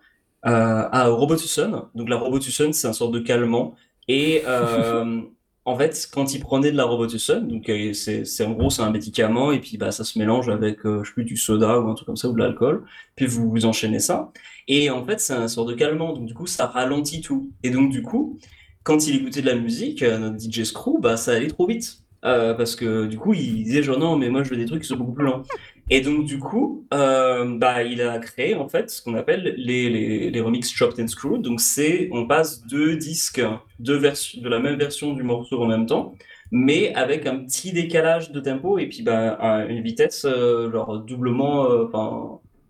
euh, 0.46 0.88
à 0.90 1.08
Robotussin. 1.08 1.88
Donc 1.94 2.08
la 2.10 2.16
Robotussin, 2.16 2.72
c'est 2.72 2.86
un 2.86 2.92
sorte 2.92 3.12
de 3.12 3.20
calmant. 3.20 3.74
Et 4.08 4.42
euh, 4.46 5.22
en 5.66 5.76
fait, 5.78 6.08
quand 6.12 6.34
il 6.34 6.40
prenait 6.40 6.70
de 6.72 6.76
la 6.76 6.84
Robotussin, 6.84 7.40
donc 7.40 7.68
euh, 7.70 7.92
c'est 7.94 8.24
c'est- 8.26 8.44
en 8.44 8.52
gros 8.52 8.68
c'est 8.70 8.82
un 8.82 8.90
médicament 8.90 9.50
et 9.52 9.60
puis 9.60 9.78
bah 9.78 9.92
ça 9.92 10.04
se 10.04 10.18
mélange 10.18 10.48
avec 10.50 10.84
euh, 10.86 11.02
je 11.02 11.08
sais 11.08 11.14
plus 11.14 11.24
du 11.24 11.36
soda 11.36 11.80
ou 11.80 11.88
un 11.88 11.94
truc 11.94 12.06
comme 12.06 12.16
ça 12.16 12.28
ou 12.28 12.32
de 12.34 12.38
l'alcool. 12.38 12.84
Puis 13.16 13.26
vous 13.26 13.50
vous 13.50 13.64
enchaînez 13.66 13.98
ça. 13.98 14.30
Et 14.68 14.90
en 14.90 15.04
fait, 15.04 15.20
c'est 15.20 15.32
un 15.34 15.48
sort 15.48 15.64
de 15.66 15.74
calmant, 15.74 16.12
donc 16.12 16.26
du 16.26 16.34
coup, 16.34 16.46
ça 16.46 16.66
ralentit 16.66 17.20
tout. 17.22 17.50
Et 17.62 17.70
donc, 17.70 17.90
du 17.90 18.02
coup, 18.02 18.38
quand 18.82 19.06
il 19.06 19.16
écoutait 19.16 19.40
de 19.42 19.46
la 19.46 19.54
musique, 19.56 20.02
euh, 20.02 20.18
notre 20.18 20.36
DJ 20.38 20.64
Screw, 20.64 20.98
bah, 21.00 21.16
ça 21.16 21.32
allait 21.32 21.48
trop 21.48 21.66
vite. 21.66 21.98
Euh, 22.24 22.54
parce 22.54 22.74
que 22.76 23.04
du 23.06 23.18
coup, 23.18 23.34
il 23.34 23.64
disait 23.64 23.82
genre 23.82 23.98
non, 23.98 24.16
mais 24.16 24.30
moi 24.30 24.42
je 24.42 24.48
veux 24.50 24.56
des 24.56 24.64
trucs 24.64 24.80
qui 24.82 24.88
sont 24.88 24.96
beaucoup 24.96 25.12
plus 25.12 25.24
lents. 25.26 25.42
Et 25.90 26.00
donc, 26.00 26.24
du 26.24 26.38
coup, 26.38 26.86
euh, 26.94 27.58
bah, 27.58 27.82
il 27.82 28.00
a 28.00 28.18
créé 28.18 28.54
en 28.54 28.68
fait 28.68 28.90
ce 28.90 29.02
qu'on 29.02 29.14
appelle 29.14 29.54
les, 29.58 29.90
les, 29.90 30.30
les 30.30 30.40
remix 30.40 30.72
Chopped 30.72 30.98
and 30.98 31.08
Screwed. 31.08 31.42
Donc, 31.42 31.60
c'est 31.60 32.08
on 32.12 32.26
passe 32.26 32.66
deux 32.66 32.96
disques, 32.96 33.42
deux 33.78 33.96
versions, 33.98 34.40
de 34.40 34.48
la 34.48 34.60
même 34.60 34.76
version 34.78 35.12
du 35.12 35.22
morceau 35.22 35.62
en 35.62 35.66
même 35.66 35.86
temps, 35.86 36.14
mais 36.50 36.94
avec 36.94 37.26
un 37.26 37.36
petit 37.44 37.72
décalage 37.72 38.32
de 38.32 38.40
tempo 38.40 38.78
et 38.78 38.86
puis 38.88 39.02
bah, 39.02 39.36
un- 39.40 39.68
une 39.68 39.82
vitesse 39.82 40.24
euh, 40.24 40.70
genre 40.72 41.00
doublement, 41.00 41.70
euh, 41.70 41.86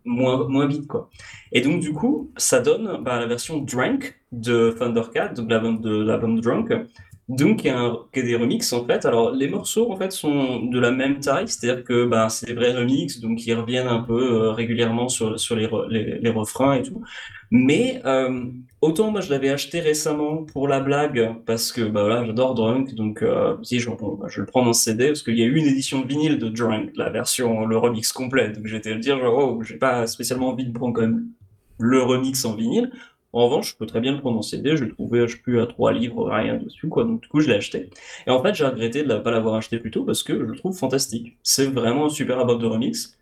moins, 0.05 0.49
moins 0.49 0.67
vite 0.67 0.87
quoi. 0.87 1.09
Et 1.53 1.61
donc 1.61 1.81
du 1.81 1.93
coup, 1.93 2.31
ça 2.37 2.61
donne 2.61 2.99
bah, 3.03 3.21
la 3.21 3.27
version 3.27 3.59
Drank 3.59 4.21
de 4.33 4.75
Thundercat, 4.79 5.29
donc 5.29 5.51
l'album 5.51 5.81
de 5.81 6.03
l'album 6.03 6.41
Drunk, 6.41 6.73
donc 7.29 7.65
un, 7.67 7.99
qui 8.13 8.21
est 8.21 8.23
des 8.25 8.37
remixes 8.37 8.73
en 8.73 8.85
fait. 8.87 9.05
Alors 9.07 9.31
les 9.33 9.49
morceaux 9.49 9.91
en 9.91 9.97
fait 9.97 10.13
sont 10.13 10.61
de 10.67 10.79
la 10.79 10.91
même 10.91 11.21
taille, 11.21 11.49
c'est-à-dire 11.49 11.85
que 11.85 12.05
bah, 12.07 12.29
c'est 12.29 12.47
des 12.47 12.55
vrais 12.55 12.75
remixes, 12.75 13.21
donc 13.21 13.47
ils 13.47 13.55
reviennent 13.55 13.87
un 13.89 14.01
peu 14.03 14.43
euh, 14.45 14.51
régulièrement 14.53 15.09
sur, 15.09 15.31
les, 15.31 15.67
re- 15.67 15.89
les, 15.89 16.19
les 16.19 16.31
refrains 16.31 16.75
et 16.75 16.83
tout. 16.83 17.03
Mais 17.51 18.03
euh, 18.05 18.45
autant 18.81 19.11
moi 19.11 19.21
je 19.21 19.31
l'avais 19.31 19.51
acheté 19.51 19.81
récemment 19.81 20.45
pour 20.45 20.69
la 20.69 20.81
blague, 20.81 21.37
parce 21.47 21.73
que 21.73 21.83
bah, 21.83 22.25
j'adore 22.27 22.55
Drunk, 22.55 22.95
donc 22.95 23.23
euh, 23.23 23.57
si 23.63 23.79
bah, 23.79 24.27
je 24.29 24.41
le 24.41 24.47
prends 24.47 24.67
en 24.67 24.73
CD, 24.73 25.09
parce 25.09 25.23
qu'il 25.23 25.39
y 25.39 25.43
a 25.43 25.47
eu 25.47 25.57
une 25.57 25.67
édition 25.67 26.03
vinyle 26.05 26.39
de 26.39 26.49
Drunk, 26.49 26.91
la 26.97 27.11
version, 27.11 27.65
le 27.67 27.77
remix 27.79 28.13
complet, 28.13 28.51
donc 28.51 28.67
j'étais 28.67 28.91
à 28.93 28.95
le 28.95 29.01
dire 29.01 29.19
genre, 29.19 29.39
oh, 29.39 29.63
j'ai 29.63 29.77
pas 29.77 30.07
spécialement 30.07 30.49
envie 30.49 30.67
de 30.67 30.73
prendre 30.73 30.93
quand 30.95 31.03
même 31.03 31.27
le 31.79 32.03
remix 32.03 32.45
en 32.45 32.55
vinyle. 32.55 32.91
En 33.35 33.47
revanche, 33.49 33.73
je 33.73 33.77
peux 33.77 33.87
très 33.87 34.01
bien 34.01 34.13
le 34.13 34.21
prendre 34.21 34.39
en 34.39 34.43
CD, 34.43 34.77
je 34.77 34.85
l'ai 34.85 34.91
trouvé, 34.91 35.27
je 35.29 35.37
plus, 35.39 35.61
à 35.61 35.67
3 35.67 35.93
livres, 35.93 36.31
rien 36.31 36.57
dessus, 36.57 36.89
quoi. 36.89 37.05
Donc, 37.05 37.23
du 37.23 37.29
coup, 37.29 37.41
je 37.41 37.49
l'ai 37.49 37.57
acheté. 37.57 37.91
Et 38.27 38.31
en 38.31 38.43
fait, 38.43 38.55
j'ai 38.55 38.65
regretté 38.65 39.03
de 39.03 39.13
ne 39.13 39.19
pas 39.19 39.31
l'avoir 39.31 39.57
acheté 39.57 39.79
plus 39.79 39.91
tôt 39.91 40.05
parce 40.05 40.23
que 40.23 40.35
je 40.35 40.45
le 40.45 40.57
trouve 40.57 40.77
fantastique. 40.77 41.37
C'est 41.43 41.67
vraiment 41.67 42.07
un 42.07 42.11
super 42.11 42.39
album 42.39 42.61
de 42.61 42.67
remix. 42.67 43.17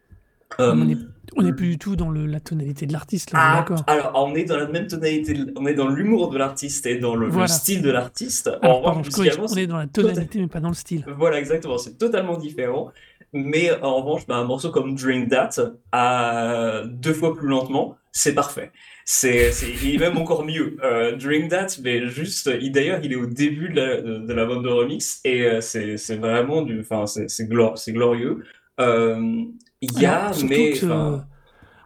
On 0.58 0.64
Euh, 0.64 0.74
n'est 0.74 0.96
on 1.38 1.46
est 1.46 1.52
plus 1.54 1.68
du 1.70 1.78
tout 1.78 1.96
dans 1.96 2.10
le, 2.10 2.26
la 2.26 2.40
tonalité 2.40 2.84
de 2.84 2.92
l'artiste, 2.92 3.30
ah, 3.32 3.56
d'accord. 3.60 3.82
alors, 3.86 4.12
on 4.14 4.34
est 4.34 4.44
dans 4.44 4.58
la 4.58 4.66
même 4.68 4.86
tonalité, 4.86 5.34
on 5.56 5.66
est 5.66 5.72
dans 5.72 5.88
l'humour 5.88 6.28
de 6.28 6.36
l'artiste 6.36 6.84
et 6.84 6.98
dans 6.98 7.14
le, 7.14 7.30
le 7.30 7.46
style 7.46 7.80
de 7.80 7.90
l'artiste. 7.90 8.50
En 8.62 8.80
revanche, 8.80 9.06
musicalement, 9.06 9.46
on 9.50 9.56
est 9.56 9.66
dans 9.66 9.78
la 9.78 9.86
tonalité, 9.86 10.40
mais 10.40 10.48
pas 10.48 10.60
dans 10.60 10.68
le 10.68 10.74
style. 10.74 11.06
Voilà, 11.16 11.38
exactement, 11.38 11.78
c'est 11.78 11.96
totalement 11.96 12.36
différent. 12.36 12.92
Mais 13.32 13.70
en 13.80 13.96
revanche, 14.02 14.26
bah, 14.26 14.36
un 14.36 14.44
morceau 14.44 14.70
comme 14.70 14.94
Drink 14.94 15.30
That, 15.30 15.50
à 15.90 16.82
deux 16.86 17.14
fois 17.14 17.34
plus 17.34 17.48
lentement, 17.48 17.96
c'est 18.12 18.34
parfait. 18.34 18.72
C'est, 19.04 19.50
il 19.82 19.94
est 19.94 19.98
même 19.98 20.16
encore 20.16 20.44
mieux. 20.44 20.76
Euh, 20.82 21.16
Drink 21.16 21.50
That, 21.50 21.66
mais 21.82 22.08
juste, 22.08 22.50
il, 22.60 22.70
d'ailleurs, 22.72 23.00
il 23.02 23.12
est 23.12 23.16
au 23.16 23.26
début 23.26 23.68
de 23.68 23.76
la, 23.76 24.00
de, 24.00 24.18
de 24.18 24.32
la 24.32 24.46
bande 24.46 24.64
de 24.64 24.68
remix 24.68 25.20
et 25.24 25.42
euh, 25.42 25.60
c'est, 25.60 26.16
vraiment 26.16 26.62
du, 26.62 26.80
enfin, 26.80 27.06
c'est, 27.06 27.26
glor- 27.48 27.74
glorieux. 27.90 28.44
Euh, 28.80 29.44
Il 29.80 30.00
y 30.00 30.06
a, 30.06 30.26
Alors, 30.26 30.44
mais, 30.48 30.72
que, 30.72 30.86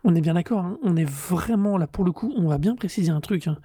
on 0.04 0.14
est 0.14 0.20
bien 0.20 0.34
d'accord, 0.34 0.60
hein, 0.60 0.78
on 0.82 0.96
est 0.96 1.08
vraiment 1.08 1.78
là 1.78 1.86
pour 1.86 2.04
le 2.04 2.12
coup, 2.12 2.32
on 2.36 2.48
va 2.48 2.58
bien 2.58 2.76
préciser 2.76 3.10
un 3.10 3.20
truc. 3.20 3.48
Hein. 3.48 3.56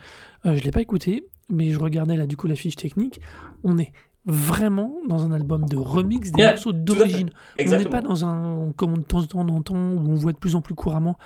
Euh, 0.45 0.55
je 0.55 0.63
l'ai 0.63 0.71
pas 0.71 0.81
écouté, 0.81 1.27
mais 1.49 1.69
je 1.69 1.79
regardais 1.79 2.15
là 2.15 2.25
du 2.25 2.35
coup 2.37 2.47
la 2.47 2.55
fiche 2.55 2.75
technique. 2.75 3.21
On 3.63 3.77
est 3.77 3.91
vraiment 4.25 4.97
dans 5.07 5.23
un 5.25 5.31
album 5.31 5.65
de 5.67 5.77
remix 5.77 6.31
des 6.31 6.41
Yeah, 6.41 6.51
morceaux 6.51 6.73
d'origine. 6.73 7.29
On 7.59 7.63
n'est 7.77 7.85
pas 7.85 8.01
dans 8.01 8.25
un, 8.25 8.71
comme 8.75 8.97
de 8.97 9.03
temps 9.03 9.19
en 9.19 9.27
temps 9.27 9.45
on 9.47 9.49
entend, 9.49 9.75
où 9.75 10.09
on 10.09 10.15
voit 10.15 10.31
de 10.31 10.37
plus 10.37 10.55
en 10.55 10.61
plus 10.61 10.73
couramment 10.73 11.17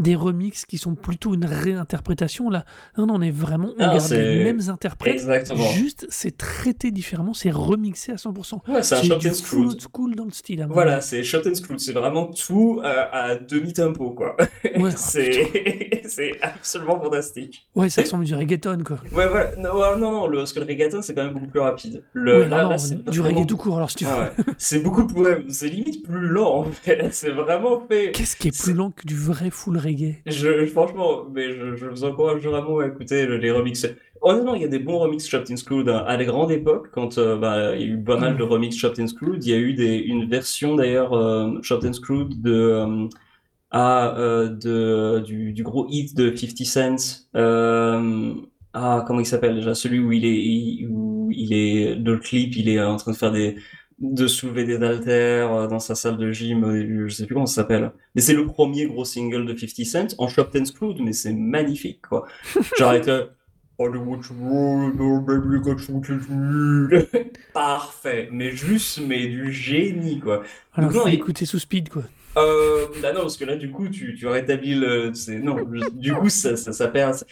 des 0.00 0.16
remixes 0.16 0.64
qui 0.66 0.78
sont 0.78 0.94
plutôt 0.96 1.34
une 1.34 1.44
réinterprétation. 1.44 2.50
Là, 2.50 2.64
non, 2.98 3.06
non, 3.06 3.14
on 3.16 3.22
est 3.22 3.30
vraiment, 3.30 3.68
on 3.78 3.82
Ah, 3.82 3.94
garde 3.96 4.10
les 4.10 4.42
mêmes 4.44 4.60
interprètes, 4.68 5.14
Exactement. 5.14 5.64
juste 5.70 6.06
c'est 6.10 6.36
traité 6.36 6.90
différemment, 6.90 7.34
c'est 7.34 7.50
remixé 7.50 8.12
à 8.12 8.16
100%. 8.16 8.60
Ouais, 8.68 8.82
c'est 8.82 8.96
un 8.96 9.02
shot 9.02 9.14
and 9.16 9.34
screwed. 9.34 9.80
school 9.80 10.14
dans 10.16 10.24
le 10.24 10.30
style. 10.32 10.66
Voilà, 10.70 11.00
c'est 11.00 11.22
shot 11.22 11.42
and 11.46 11.54
screwed, 11.54 11.80
c'est 11.80 11.92
vraiment 11.92 12.26
tout 12.26 12.80
euh, 12.84 13.04
à 13.12 13.36
demi-tempo, 13.36 14.10
quoi. 14.10 14.36
Ouais, 14.76 14.90
c'est, 14.96 16.02
c'est 16.08 16.32
absolument 16.42 17.00
fantastique. 17.00 17.68
Ouais, 17.74 17.88
ça 17.90 18.02
ressemble 18.02 18.24
du 18.24 18.34
reggaeton, 18.34 18.82
quoi. 18.84 18.96
Ouais, 19.12 19.28
voilà. 19.28 19.54
Non, 19.56 19.74
ouais, 19.78 19.98
non, 19.98 20.12
non, 20.12 20.26
le, 20.26 20.38
parce 20.38 20.52
que 20.52 20.60
le 20.60 20.66
reggaeton, 20.66 21.02
c'est 21.02 21.14
quand 21.14 21.24
même 21.24 21.34
beaucoup 21.34 21.46
plus 21.48 21.60
rapide. 21.60 22.02
Le, 22.12 22.40
Ouais, 22.40 22.48
là, 22.48 22.62
non, 22.62 22.68
là, 22.70 22.76
non, 22.76 22.78
c'est 22.78 23.04
du 23.10 23.20
reggae 23.20 23.46
tout 23.46 23.56
court, 23.56 23.76
alors 23.76 23.90
si 23.90 23.96
tu. 23.98 24.06
Ah 24.08 24.30
ouais. 24.38 24.44
C'est 24.56 24.78
beaucoup 24.80 25.06
plus, 25.06 25.50
c'est 25.50 25.68
limite 25.68 26.02
plus 26.04 26.26
lent, 26.28 26.60
en 26.60 26.64
fait. 26.64 27.08
C'est 27.12 27.30
vraiment 27.30 27.82
fait. 27.88 28.12
Qu'est-ce 28.12 28.36
qui 28.36 28.48
est 28.48 28.58
plus 28.62 28.72
lent 28.72 28.90
que 28.92 29.06
du 29.06 29.16
vrai 29.16 29.50
full 29.50 29.76
reggae 29.76 29.89
Je, 30.26 30.66
franchement, 30.66 31.24
mais 31.32 31.52
je, 31.56 31.76
je 31.76 31.86
vous 31.86 32.04
encourage 32.04 32.42
vraiment 32.46 32.78
à 32.80 32.86
écouter 32.88 33.26
le- 33.26 33.38
les 33.38 33.50
remixes. 33.50 33.86
Honnêtement, 34.22 34.54
il 34.54 34.62
y 34.62 34.64
a 34.64 34.68
des 34.68 34.78
bons 34.78 34.98
remixes 34.98 35.26
Chopped 35.28 35.56
Screwed 35.56 35.88
hein. 35.88 36.04
à 36.06 36.16
la 36.18 36.24
grande 36.26 36.50
époque, 36.52 36.88
quand 36.92 37.16
euh, 37.18 37.36
bah, 37.38 37.74
il 37.74 37.80
y 37.80 37.84
a 37.84 37.86
eu 37.94 38.02
pas 38.04 38.18
mal 38.18 38.36
de 38.36 38.42
remixes 38.42 38.76
Chopped 38.76 39.06
Screwed. 39.08 39.44
Il 39.44 39.50
y 39.50 39.54
a 39.54 39.56
eu 39.56 39.70
une 40.06 40.28
version 40.28 40.74
d'ailleurs 40.76 41.14
euh, 41.14 41.58
Chopped 41.62 41.92
Screwed 41.94 42.40
de, 42.42 42.52
euh, 42.52 43.08
à, 43.70 44.18
euh, 44.18 44.48
de, 44.48 45.20
du, 45.20 45.62
gros 45.62 45.86
hit 45.90 46.16
de 46.16 46.34
50 46.36 46.58
Cent. 46.66 47.26
Ah, 48.72 49.04
comment 49.06 49.20
il 49.20 49.26
s'appelle 49.26 49.56
déjà? 49.56 49.74
Celui 49.74 49.98
où 49.98 50.12
il 50.12 50.24
est, 50.24 50.86
où 50.88 51.28
il 51.32 51.52
est, 51.52 51.96
dans 51.96 52.12
le 52.12 52.18
clip, 52.18 52.54
il 52.56 52.68
est 52.68 52.80
en 52.80 52.96
train 52.96 53.10
de 53.12 53.16
faire 53.16 53.32
des, 53.32 53.56
de 54.00 54.26
soulever 54.26 54.64
des 54.64 54.76
haltères 54.76 55.52
euh, 55.52 55.66
dans 55.66 55.78
sa 55.78 55.94
salle 55.94 56.16
de 56.16 56.32
gym 56.32 56.64
début, 56.72 57.08
je 57.08 57.14
sais 57.14 57.26
plus 57.26 57.34
comment 57.34 57.46
ça 57.46 57.62
s'appelle. 57.62 57.92
Mais 58.14 58.22
c'est 58.22 58.32
le 58.34 58.46
premier 58.46 58.86
gros 58.86 59.04
single 59.04 59.46
de 59.46 59.56
50 59.56 59.86
Cent 59.86 60.14
en 60.18 60.28
Shop 60.28 60.48
and 60.56 60.64
Screwed, 60.64 61.00
mais 61.00 61.12
c'est 61.12 61.32
magnifique, 61.32 62.02
quoi. 62.08 62.26
J'arrête. 62.78 63.08
euh, 63.08 63.26
oh. 66.98 67.06
Parfait, 67.54 68.28
mais 68.32 68.50
juste, 68.52 69.00
mais 69.06 69.26
du 69.26 69.52
génie, 69.52 70.20
quoi. 70.20 70.42
Alors, 70.74 70.92
Donc 70.92 71.04
non, 71.04 71.10
écouter 71.10 71.46
sous 71.46 71.58
speed, 71.58 71.88
quoi. 71.88 72.02
Euh, 72.36 72.86
bah 73.02 73.12
non, 73.12 73.22
parce 73.22 73.36
que 73.36 73.44
là, 73.44 73.56
du 73.56 73.70
coup, 73.70 73.88
tu, 73.88 74.14
tu 74.14 74.26
rétablis 74.26 74.76
le. 74.76 75.10
Non, 75.40 75.56
du 75.92 76.14
coup, 76.14 76.28
ça, 76.28 76.56
ça, 76.56 76.72
ça 76.72 76.88
perd. 76.88 77.24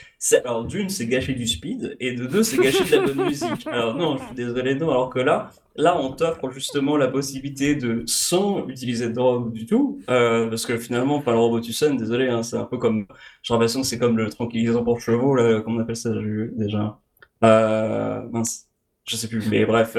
Alors, 0.45 0.65
d'une, 0.65 0.89
c'est 0.89 1.07
gâcher 1.07 1.35
du 1.35 1.47
speed, 1.47 1.97
et 2.01 2.15
de 2.15 2.27
deux, 2.27 2.43
c'est 2.43 2.57
gâcher 2.57 2.85
de 2.85 2.97
la 2.97 3.07
bonne 3.07 3.27
musique. 3.29 3.67
Alors, 3.67 3.95
non, 3.95 4.17
je 4.17 4.25
suis 4.25 4.35
désolé, 4.35 4.75
non. 4.75 4.91
Alors 4.91 5.11
que 5.11 5.21
là, 5.21 5.53
là, 5.77 5.97
on 6.01 6.13
t'offre 6.13 6.51
justement 6.51 6.97
la 6.97 7.07
possibilité 7.07 7.77
de, 7.77 8.03
sans 8.07 8.67
utiliser 8.69 9.09
de 9.09 9.15
drogue 9.15 9.53
du 9.53 9.67
tout, 9.67 10.01
euh, 10.11 10.49
parce 10.49 10.67
que 10.67 10.77
finalement, 10.77 11.17
enfin, 11.17 11.33
le 11.33 11.39
Robotussen, 11.39 11.97
désolé, 11.97 12.29
hein, 12.29 12.43
c'est 12.43 12.57
un 12.57 12.65
peu 12.65 12.79
comme. 12.79 13.07
J'ai 13.43 13.55
l'impression 13.55 13.83
que 13.83 13.87
c'est 13.87 13.99
comme 13.99 14.17
le 14.17 14.29
tranquillisant 14.29 14.83
pour 14.83 15.01
chevaux, 15.01 15.37
là, 15.37 15.61
comment 15.61 15.79
on 15.79 15.83
appelle 15.83 15.97
ça 15.97 16.11
déjà? 16.57 16.99
Euh, 17.45 18.23
mince. 18.33 18.65
Je 19.09 19.17
sais 19.17 19.29
plus, 19.29 19.49
mais 19.49 19.65
bref. 19.65 19.97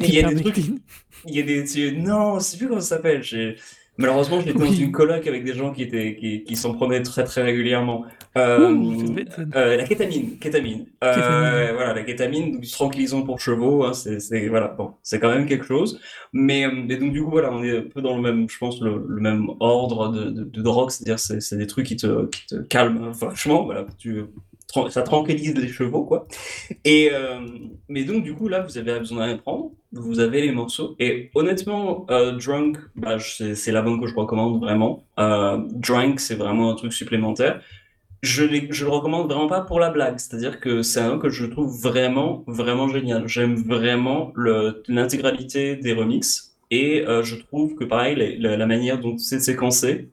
Il 0.00 0.14
y 0.14 0.20
a 0.20 0.32
des 0.32 0.40
trucs. 0.40 0.56
Il 1.26 1.36
y 1.36 1.40
a 1.40 1.42
des. 1.42 1.92
Non, 1.92 2.38
je 2.38 2.44
sais 2.44 2.56
plus 2.56 2.66
comment 2.66 2.80
ça 2.80 2.96
s'appelle. 2.96 3.22
Malheureusement, 3.98 4.40
j'étais 4.40 4.54
dans 4.58 4.64
Oui. 4.64 4.80
une 4.80 4.90
coloc 4.90 5.26
avec 5.26 5.44
des 5.44 5.52
gens 5.52 5.72
qui 5.72 5.82
étaient 5.82 6.16
qui, 6.18 6.44
qui 6.44 6.56
s'en 6.56 6.72
prenaient 6.74 7.02
très 7.02 7.24
très 7.24 7.42
régulièrement. 7.42 8.04
Euh, 8.38 8.70
Ouh, 8.72 9.16
euh, 9.54 9.76
la 9.76 9.84
kétamine, 9.84 10.38
kétamine. 10.38 10.86
Euh, 11.04 11.14
Kétamine. 11.14 11.74
voilà, 11.76 11.92
la 11.94 12.02
kétamine, 12.02 12.58
du 12.60 12.70
tranquillisant 12.70 13.22
pour 13.22 13.38
chevaux, 13.38 13.84
hein, 13.84 13.92
c'est 13.92 14.48
voilà, 14.48 14.68
bon, 14.68 14.92
c'est 15.02 15.20
quand 15.20 15.28
même 15.28 15.44
quelque 15.46 15.66
chose. 15.66 16.00
Mais, 16.32 16.66
mais 16.72 16.96
donc 16.96 17.12
du 17.12 17.22
coup, 17.22 17.30
voilà, 17.30 17.52
on 17.52 17.62
est 17.62 17.76
un 17.78 17.82
peu 17.82 18.00
dans 18.00 18.16
le 18.16 18.22
même, 18.22 18.48
je 18.48 18.56
pense, 18.56 18.80
le, 18.80 19.04
le 19.06 19.20
même 19.20 19.48
ordre 19.60 20.08
de, 20.10 20.30
de, 20.30 20.44
de 20.44 20.62
drogue, 20.62 20.90
c'est-à-dire 20.90 21.18
c'est 21.18 21.40
c'est 21.40 21.58
des 21.58 21.66
trucs 21.66 21.86
qui 21.86 21.96
te 21.96 22.26
qui 22.28 22.46
te 22.46 22.54
calment 22.62 23.10
vachement, 23.12 23.64
voilà, 23.64 23.84
tu 23.98 24.22
ça 24.90 25.02
tranquillise 25.02 25.54
les 25.54 25.68
chevaux, 25.68 26.04
quoi. 26.04 26.26
Et 26.84 27.10
euh, 27.12 27.40
mais 27.88 28.04
donc 28.04 28.22
du 28.24 28.34
coup 28.34 28.48
là 28.48 28.60
vous 28.60 28.78
avez 28.78 28.98
besoin 28.98 29.18
de 29.18 29.22
rien 29.24 29.36
prendre, 29.38 29.70
vous 29.92 30.18
avez 30.20 30.40
les 30.40 30.52
morceaux 30.52 30.94
et 30.98 31.30
honnêtement 31.34 32.06
euh, 32.10 32.32
Drunk 32.32 32.78
bah, 32.96 33.18
c'est 33.18 33.72
l'album 33.72 34.00
que 34.00 34.06
je 34.06 34.14
recommande 34.14 34.58
vraiment. 34.60 35.04
Euh, 35.18 35.58
Drunk 35.70 36.20
c'est 36.20 36.34
vraiment 36.36 36.70
un 36.70 36.74
truc 36.74 36.92
supplémentaire. 36.92 37.60
Je 38.22 38.44
je 38.70 38.84
le 38.84 38.90
recommande 38.90 39.26
vraiment 39.30 39.48
pas 39.48 39.62
pour 39.62 39.80
la 39.80 39.90
blague, 39.90 40.18
c'est-à-dire 40.18 40.60
que 40.60 40.82
c'est 40.82 41.00
un 41.00 41.18
que 41.18 41.28
je 41.28 41.44
trouve 41.44 41.70
vraiment 41.82 42.44
vraiment 42.46 42.88
génial. 42.88 43.26
J'aime 43.26 43.56
vraiment 43.56 44.32
l'intégralité 44.88 45.76
des 45.76 45.92
remixes 45.92 46.54
et 46.70 47.04
je 47.22 47.36
trouve 47.36 47.74
que 47.74 47.84
pareil 47.84 48.14
la, 48.16 48.50
la- 48.50 48.56
la 48.56 48.66
manière 48.66 48.98
dont 48.98 49.18
c'est 49.18 49.40
séquencé 49.40 50.08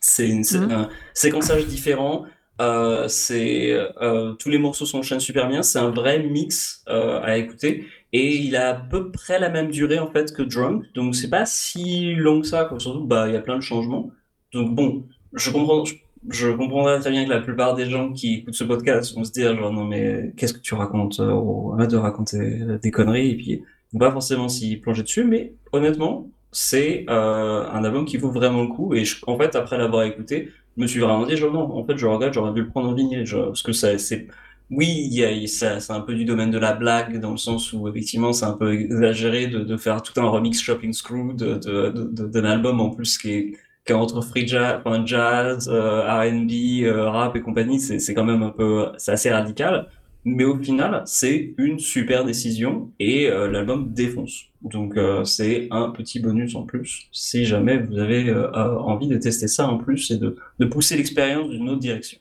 c'est 0.00 0.28
Mhm. 0.28 0.70
un 0.72 0.88
séquençage 1.14 1.66
différent. 1.66 2.24
Euh, 2.62 3.08
c'est 3.08 3.72
euh, 4.00 4.34
tous 4.34 4.48
les 4.48 4.58
morceaux 4.58 4.86
s'enchaînent 4.86 5.20
super 5.20 5.48
bien. 5.48 5.62
C'est 5.62 5.80
un 5.80 5.90
vrai 5.90 6.22
mix 6.22 6.84
euh, 6.88 7.20
à 7.20 7.36
écouter 7.36 7.86
et 8.12 8.36
il 8.36 8.54
a 8.56 8.70
à 8.70 8.74
peu 8.74 9.10
près 9.10 9.40
la 9.40 9.48
même 9.48 9.70
durée 9.70 9.98
en 9.98 10.10
fait 10.10 10.32
que 10.32 10.42
Drunk. 10.42 10.84
Donc 10.94 11.16
c'est 11.16 11.30
pas 11.30 11.44
si 11.44 12.14
long 12.14 12.40
que 12.40 12.46
ça. 12.46 12.70
Surtout 12.78 13.04
bah 13.04 13.28
il 13.28 13.34
y 13.34 13.36
a 13.36 13.40
plein 13.40 13.56
de 13.56 13.62
changements. 13.62 14.10
Donc 14.52 14.74
bon, 14.74 15.06
je 15.32 15.50
comprends. 15.50 15.84
Je, 15.84 15.94
je 16.30 16.50
comprendrais 16.50 17.00
très 17.00 17.10
bien 17.10 17.24
que 17.24 17.30
la 17.30 17.40
plupart 17.40 17.74
des 17.74 17.90
gens 17.90 18.12
qui 18.12 18.34
écoutent 18.34 18.54
ce 18.54 18.64
podcast 18.64 19.12
vont 19.16 19.24
se 19.24 19.32
dire 19.32 19.56
genre 19.56 19.72
non 19.72 19.84
mais 19.84 20.32
qu'est-ce 20.36 20.54
que 20.54 20.60
tu 20.60 20.74
racontes 20.74 21.20
oh, 21.20 21.72
arrête 21.74 21.90
de 21.90 21.96
raconter 21.96 22.60
des 22.80 22.90
conneries 22.92 23.30
et 23.30 23.36
puis 23.36 23.62
vont 23.92 23.98
pas 23.98 24.12
forcément 24.12 24.48
s'y 24.48 24.76
plonger 24.76 25.02
dessus. 25.02 25.24
Mais 25.24 25.54
honnêtement 25.72 26.30
c'est 26.52 27.06
un 27.08 27.82
album 27.82 28.04
qui 28.04 28.18
vaut 28.18 28.30
vraiment 28.30 28.62
le 28.62 28.68
coup 28.68 28.94
et 28.94 29.04
en 29.26 29.36
fait 29.38 29.56
après 29.56 29.78
l'avoir 29.78 30.04
écouté 30.04 30.50
je 30.76 30.82
me 30.82 30.86
suis 30.86 31.00
vraiment 31.00 31.26
dit, 31.26 31.36
genre, 31.36 31.52
non, 31.52 31.76
en 31.76 31.84
fait, 31.84 31.96
je 31.96 32.06
regrette, 32.06 32.32
j'aurais 32.32 32.52
dû 32.52 32.62
le 32.62 32.68
prendre 32.68 32.88
en 32.90 33.24
genre, 33.24 33.46
parce 33.46 33.62
que 33.62 33.72
ça, 33.72 33.98
c'est, 33.98 34.26
oui, 34.70 35.46
c'est 35.48 35.90
un 35.90 36.00
peu 36.00 36.14
du 36.14 36.24
domaine 36.24 36.50
de 36.50 36.58
la 36.58 36.72
blague, 36.72 37.20
dans 37.20 37.32
le 37.32 37.36
sens 37.36 37.72
où, 37.72 37.88
effectivement, 37.88 38.32
c'est 38.32 38.46
un 38.46 38.54
peu 38.54 38.72
exagéré 38.72 39.46
de, 39.48 39.76
faire 39.76 40.02
tout 40.02 40.18
un 40.20 40.28
remix 40.28 40.60
Shopping 40.60 40.92
Screw 40.92 41.34
de, 41.34 41.54
de, 41.58 41.90
de, 41.90 42.26
d'un 42.26 42.44
album, 42.44 42.80
en 42.80 42.90
plus, 42.90 43.18
qui 43.18 43.30
est, 43.32 43.52
qui 43.84 43.92
est 43.92 43.94
entre 43.94 44.22
free 44.22 44.46
jazz, 44.46 45.68
euh, 45.68 46.02
R&B, 46.02 46.84
euh, 46.84 47.10
rap 47.10 47.36
et 47.36 47.40
compagnie, 47.40 47.80
c'est, 47.80 47.98
c'est 47.98 48.14
quand 48.14 48.24
même 48.24 48.42
un 48.42 48.50
peu, 48.50 48.88
c'est 48.96 49.12
assez 49.12 49.30
radical. 49.30 49.88
Mais 50.24 50.44
au 50.44 50.56
final, 50.56 51.02
c'est 51.06 51.52
une 51.58 51.78
super 51.80 52.24
décision 52.24 52.92
et 53.00 53.28
euh, 53.28 53.50
l'album 53.50 53.92
défonce. 53.92 54.44
Donc 54.62 54.96
euh, 54.96 55.24
c'est 55.24 55.66
un 55.72 55.90
petit 55.90 56.20
bonus 56.20 56.54
en 56.54 56.62
plus 56.62 57.08
si 57.10 57.44
jamais 57.44 57.78
vous 57.78 57.98
avez 57.98 58.28
euh, 58.28 58.50
envie 58.52 59.08
de 59.08 59.16
tester 59.18 59.48
ça 59.48 59.66
en 59.68 59.78
plus 59.78 60.10
et 60.12 60.18
de, 60.18 60.36
de 60.60 60.64
pousser 60.66 60.96
l'expérience 60.96 61.50
d'une 61.50 61.68
autre 61.68 61.80
direction. 61.80 62.18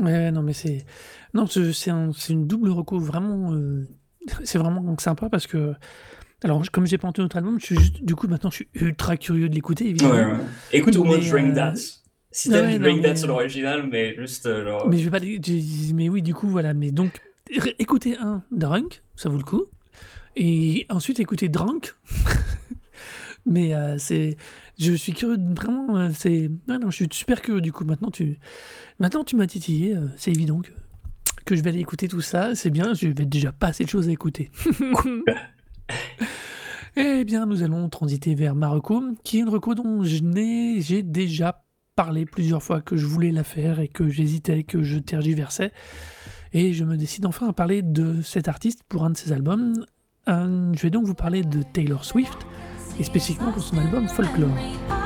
Ouais, 0.00 0.30
non, 0.32 0.42
mais 0.42 0.52
c'est. 0.54 0.84
Non, 1.34 1.46
c'est 1.46 1.90
un- 1.90 2.10
une 2.28 2.46
double 2.46 2.70
reco 2.70 2.98
vraiment 2.98 3.52
c'est 4.44 4.58
vraiment 4.58 4.96
sympa 4.98 5.28
parce 5.28 5.46
que. 5.46 5.74
Alors, 6.44 6.62
comme 6.72 6.86
j'ai 6.86 6.98
pas 6.98 7.06
entendu 7.06 7.24
notre 7.26 7.36
album, 7.36 7.60
je 7.60 7.66
suis 7.66 7.76
juste, 7.78 8.02
du 8.02 8.16
coup, 8.16 8.26
maintenant, 8.26 8.50
je 8.50 8.56
suis 8.56 8.68
ultra 8.74 9.16
curieux 9.16 9.48
de 9.48 9.54
l'écouter, 9.54 9.88
évidemment. 9.88 10.14
Ouais, 10.14 10.24
ouais. 10.24 10.38
Écoute 10.72 10.96
au 10.96 11.04
moins 11.04 11.18
Mais, 11.18 11.28
Drink 11.30 11.56
euh, 11.56 11.76
Si 12.32 12.50
ouais, 12.50 12.78
non, 12.78 12.84
Drink 12.86 13.02
mais- 13.02 13.26
l'original, 13.26 13.88
mais 13.90 14.14
juste 14.16 14.46
euh, 14.46 14.64
genre. 14.64 14.88
Mais 14.88 14.98
je 14.98 15.08
vais 15.08 15.20
pas. 15.20 15.24
Mais 15.94 16.08
oui, 16.08 16.22
du 16.22 16.32
coup, 16.34 16.48
voilà. 16.48 16.72
Mais 16.74 16.90
donc, 16.90 17.20
écoutez 17.78 18.16
un 18.16 18.42
Drunk, 18.50 19.02
ça 19.16 19.28
vaut 19.28 19.36
le 19.36 19.44
coup. 19.44 19.64
Et 20.34 20.86
ensuite, 20.88 21.20
écoutez 21.20 21.48
Drunk. 21.50 21.94
mais 23.46 23.74
euh, 23.74 23.96
c'est. 23.98 24.36
Je 24.78 24.94
suis 24.94 25.12
curieux, 25.12 25.36
de- 25.36 25.54
vraiment. 25.54 25.96
euh, 25.98 26.08
c'est. 26.16 26.50
Non, 26.68 26.78
non, 26.78 26.90
je 26.90 26.96
suis 26.96 27.08
super 27.12 27.42
curieux, 27.42 27.60
du 27.60 27.70
coup. 27.72 27.84
Maintenant, 27.84 28.10
tu, 28.10 28.38
maintenant, 28.98 29.24
tu 29.24 29.36
m'as 29.36 29.46
titillé. 29.46 29.94
c'est 30.16 30.30
évident 30.30 30.60
que, 30.62 30.70
que 31.44 31.54
je 31.54 31.62
vais 31.62 31.68
aller 31.70 31.80
écouter 31.80 32.08
tout 32.08 32.22
ça. 32.22 32.54
C'est 32.54 32.70
bien, 32.70 32.94
je 32.94 33.08
vais 33.08 33.26
déjà 33.26 33.52
pas 33.52 33.68
assez 33.68 33.84
de 33.84 33.90
choses 33.90 34.08
à 34.08 34.12
écouter. 34.12 34.50
Eh 36.96 37.24
bien, 37.24 37.46
nous 37.46 37.62
allons 37.62 37.88
transiter 37.88 38.34
vers 38.34 38.54
ma 38.54 38.68
reco, 38.68 39.02
qui 39.24 39.38
est 39.38 39.40
une 39.40 39.48
reco 39.48 39.74
dont 39.74 40.04
je 40.04 40.22
n'ai, 40.22 40.82
j'ai 40.82 41.02
déjà 41.02 41.64
parlé 41.94 42.26
plusieurs 42.26 42.62
fois 42.62 42.80
que 42.80 42.96
je 42.96 43.06
voulais 43.06 43.32
la 43.32 43.44
faire 43.44 43.80
et 43.80 43.88
que 43.88 44.08
j'hésitais, 44.08 44.62
que 44.62 44.82
je 44.82 44.98
tergiversais. 44.98 45.72
Et 46.52 46.72
je 46.72 46.84
me 46.84 46.96
décide 46.96 47.26
enfin 47.26 47.48
à 47.48 47.52
parler 47.52 47.82
de 47.82 48.22
cet 48.22 48.48
artiste 48.48 48.82
pour 48.88 49.04
un 49.04 49.10
de 49.10 49.16
ses 49.16 49.32
albums. 49.32 49.84
Euh, 50.28 50.72
je 50.74 50.82
vais 50.82 50.90
donc 50.90 51.06
vous 51.06 51.14
parler 51.14 51.42
de 51.42 51.62
Taylor 51.62 52.04
Swift, 52.04 52.46
et 52.98 53.04
spécifiquement 53.04 53.52
pour 53.52 53.62
son 53.62 53.78
album 53.78 54.06
Folklore. 54.08 55.01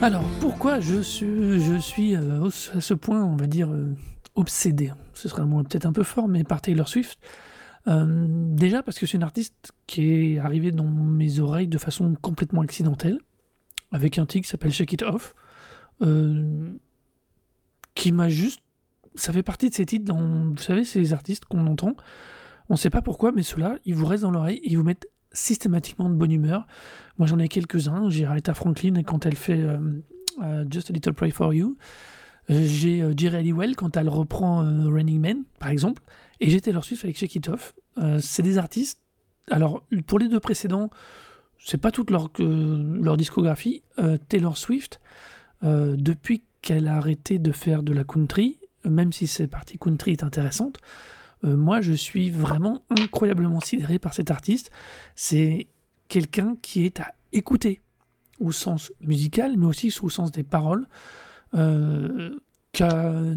Alors, 0.00 0.22
pourquoi 0.40 0.78
je 0.78 1.00
suis, 1.00 2.14
euh, 2.14 2.48
à 2.74 2.80
ce 2.80 2.94
point, 2.94 3.24
on 3.24 3.34
va 3.34 3.48
dire, 3.48 3.70
euh, 3.70 3.92
obsédé? 4.36 4.92
Ce 5.14 5.28
serait 5.28 5.42
un 5.42 5.46
mot 5.46 5.64
peut-être 5.64 5.86
un 5.86 5.92
peu 5.92 6.04
fort, 6.04 6.28
mais 6.28 6.44
par 6.44 6.60
Taylor 6.60 6.88
Swift. 6.88 7.18
Euh, 7.88 8.26
déjà 8.28 8.84
parce 8.84 9.00
que 9.00 9.06
c'est 9.06 9.16
une 9.16 9.24
artiste 9.24 9.72
qui 9.88 10.12
est 10.12 10.38
arrivée 10.38 10.70
dans 10.70 10.84
mes 10.84 11.40
oreilles 11.40 11.66
de 11.66 11.78
façon 11.78 12.14
complètement 12.22 12.60
accidentelle, 12.60 13.18
avec 13.90 14.18
un 14.18 14.26
titre 14.26 14.44
qui 14.44 14.50
s'appelle 14.50 14.72
Shake 14.72 14.92
It 14.92 15.02
Off, 15.02 15.34
qui 17.94 18.12
m'a 18.12 18.28
juste... 18.28 18.60
Ça 19.16 19.32
fait 19.32 19.42
partie 19.42 19.70
de 19.70 19.74
ces 19.74 19.86
titres, 19.86 20.04
dans, 20.04 20.50
vous 20.50 20.62
savez, 20.62 20.84
ces 20.84 21.12
artistes 21.12 21.46
qu'on 21.46 21.66
entend, 21.66 21.96
on 22.70 22.74
ne 22.74 22.78
sait 22.78 22.88
pas 22.88 23.02
pourquoi, 23.02 23.32
mais 23.32 23.42
ceux-là, 23.42 23.78
ils 23.84 23.94
vous 23.96 24.06
restent 24.06 24.22
dans 24.22 24.30
l'oreille 24.30 24.60
ils 24.62 24.78
vous 24.78 24.84
mettent 24.84 25.08
systématiquement 25.32 26.08
de 26.08 26.14
bonne 26.14 26.32
humeur. 26.32 26.66
Moi, 27.18 27.26
j'en 27.26 27.38
ai 27.38 27.48
quelques-uns. 27.48 28.08
J'ai 28.10 28.24
Aretha 28.24 28.54
Franklin 28.54 29.02
quand 29.02 29.26
elle 29.26 29.36
fait 29.36 29.60
euh, 29.60 29.78
euh, 30.42 30.64
Just 30.70 30.90
a 30.90 30.92
Little 30.92 31.12
Pray 31.12 31.30
for 31.30 31.52
You. 31.52 31.76
Euh, 32.48 32.64
J'ai 32.64 33.02
euh, 33.02 33.12
Jerry 33.16 33.36
Halliwell 33.36 33.76
quand 33.76 33.96
elle 33.96 34.08
reprend 34.08 34.60
Running 34.62 35.20
Man, 35.20 35.44
par 35.58 35.70
exemple. 35.70 36.02
Et 36.40 36.48
j'ai 36.48 36.60
Taylor 36.60 36.84
Swift 36.84 37.04
avec 37.04 37.18
Shake 37.18 37.34
It 37.34 37.48
Off. 37.48 37.74
C'est 38.20 38.42
des 38.42 38.56
artistes. 38.56 38.98
Alors, 39.50 39.84
pour 40.06 40.18
les 40.18 40.28
deux 40.28 40.40
précédents, 40.40 40.88
c'est 41.58 41.76
pas 41.76 41.90
toute 41.90 42.10
leur, 42.10 42.30
leur 42.38 43.18
discographie. 43.18 43.82
Taylor 44.28 44.56
Swift, 44.56 45.00
depuis 45.62 46.42
qu'elle 46.62 46.88
a 46.88 46.96
arrêté 46.96 47.38
de 47.38 47.52
faire 47.52 47.82
de 47.82 47.92
la 47.92 48.04
country, 48.04 48.58
même 48.86 49.12
si 49.12 49.26
cette 49.26 49.50
partie 49.50 49.76
country 49.76 50.12
est 50.12 50.24
intéressante, 50.24 50.78
euh, 51.44 51.56
moi, 51.56 51.80
je 51.80 51.92
suis 51.92 52.30
vraiment 52.30 52.82
incroyablement 52.90 53.60
sidéré 53.60 53.98
par 53.98 54.14
cet 54.14 54.30
artiste. 54.30 54.70
C'est 55.14 55.68
quelqu'un 56.08 56.56
qui 56.60 56.84
est 56.84 57.00
à 57.00 57.14
écouter 57.32 57.80
au 58.40 58.52
sens 58.52 58.92
musical, 59.00 59.56
mais 59.56 59.66
aussi 59.66 59.94
au 60.02 60.08
sens 60.08 60.32
des 60.32 60.42
paroles, 60.42 60.86
euh, 61.54 62.38
qui, 62.72 62.82
a, 62.82 63.34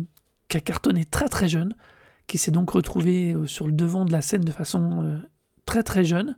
cartonné 0.47 1.05
très 1.05 1.29
très 1.29 1.47
jeune, 1.47 1.75
qui 2.27 2.37
s'est 2.37 2.51
donc 2.51 2.71
retrouvé 2.71 3.33
euh, 3.33 3.47
sur 3.47 3.67
le 3.67 3.73
devant 3.73 4.05
de 4.05 4.11
la 4.11 4.21
scène 4.21 4.43
de 4.43 4.51
façon 4.51 5.21
très 5.65 5.83
très 5.83 6.03
jeune, 6.03 6.37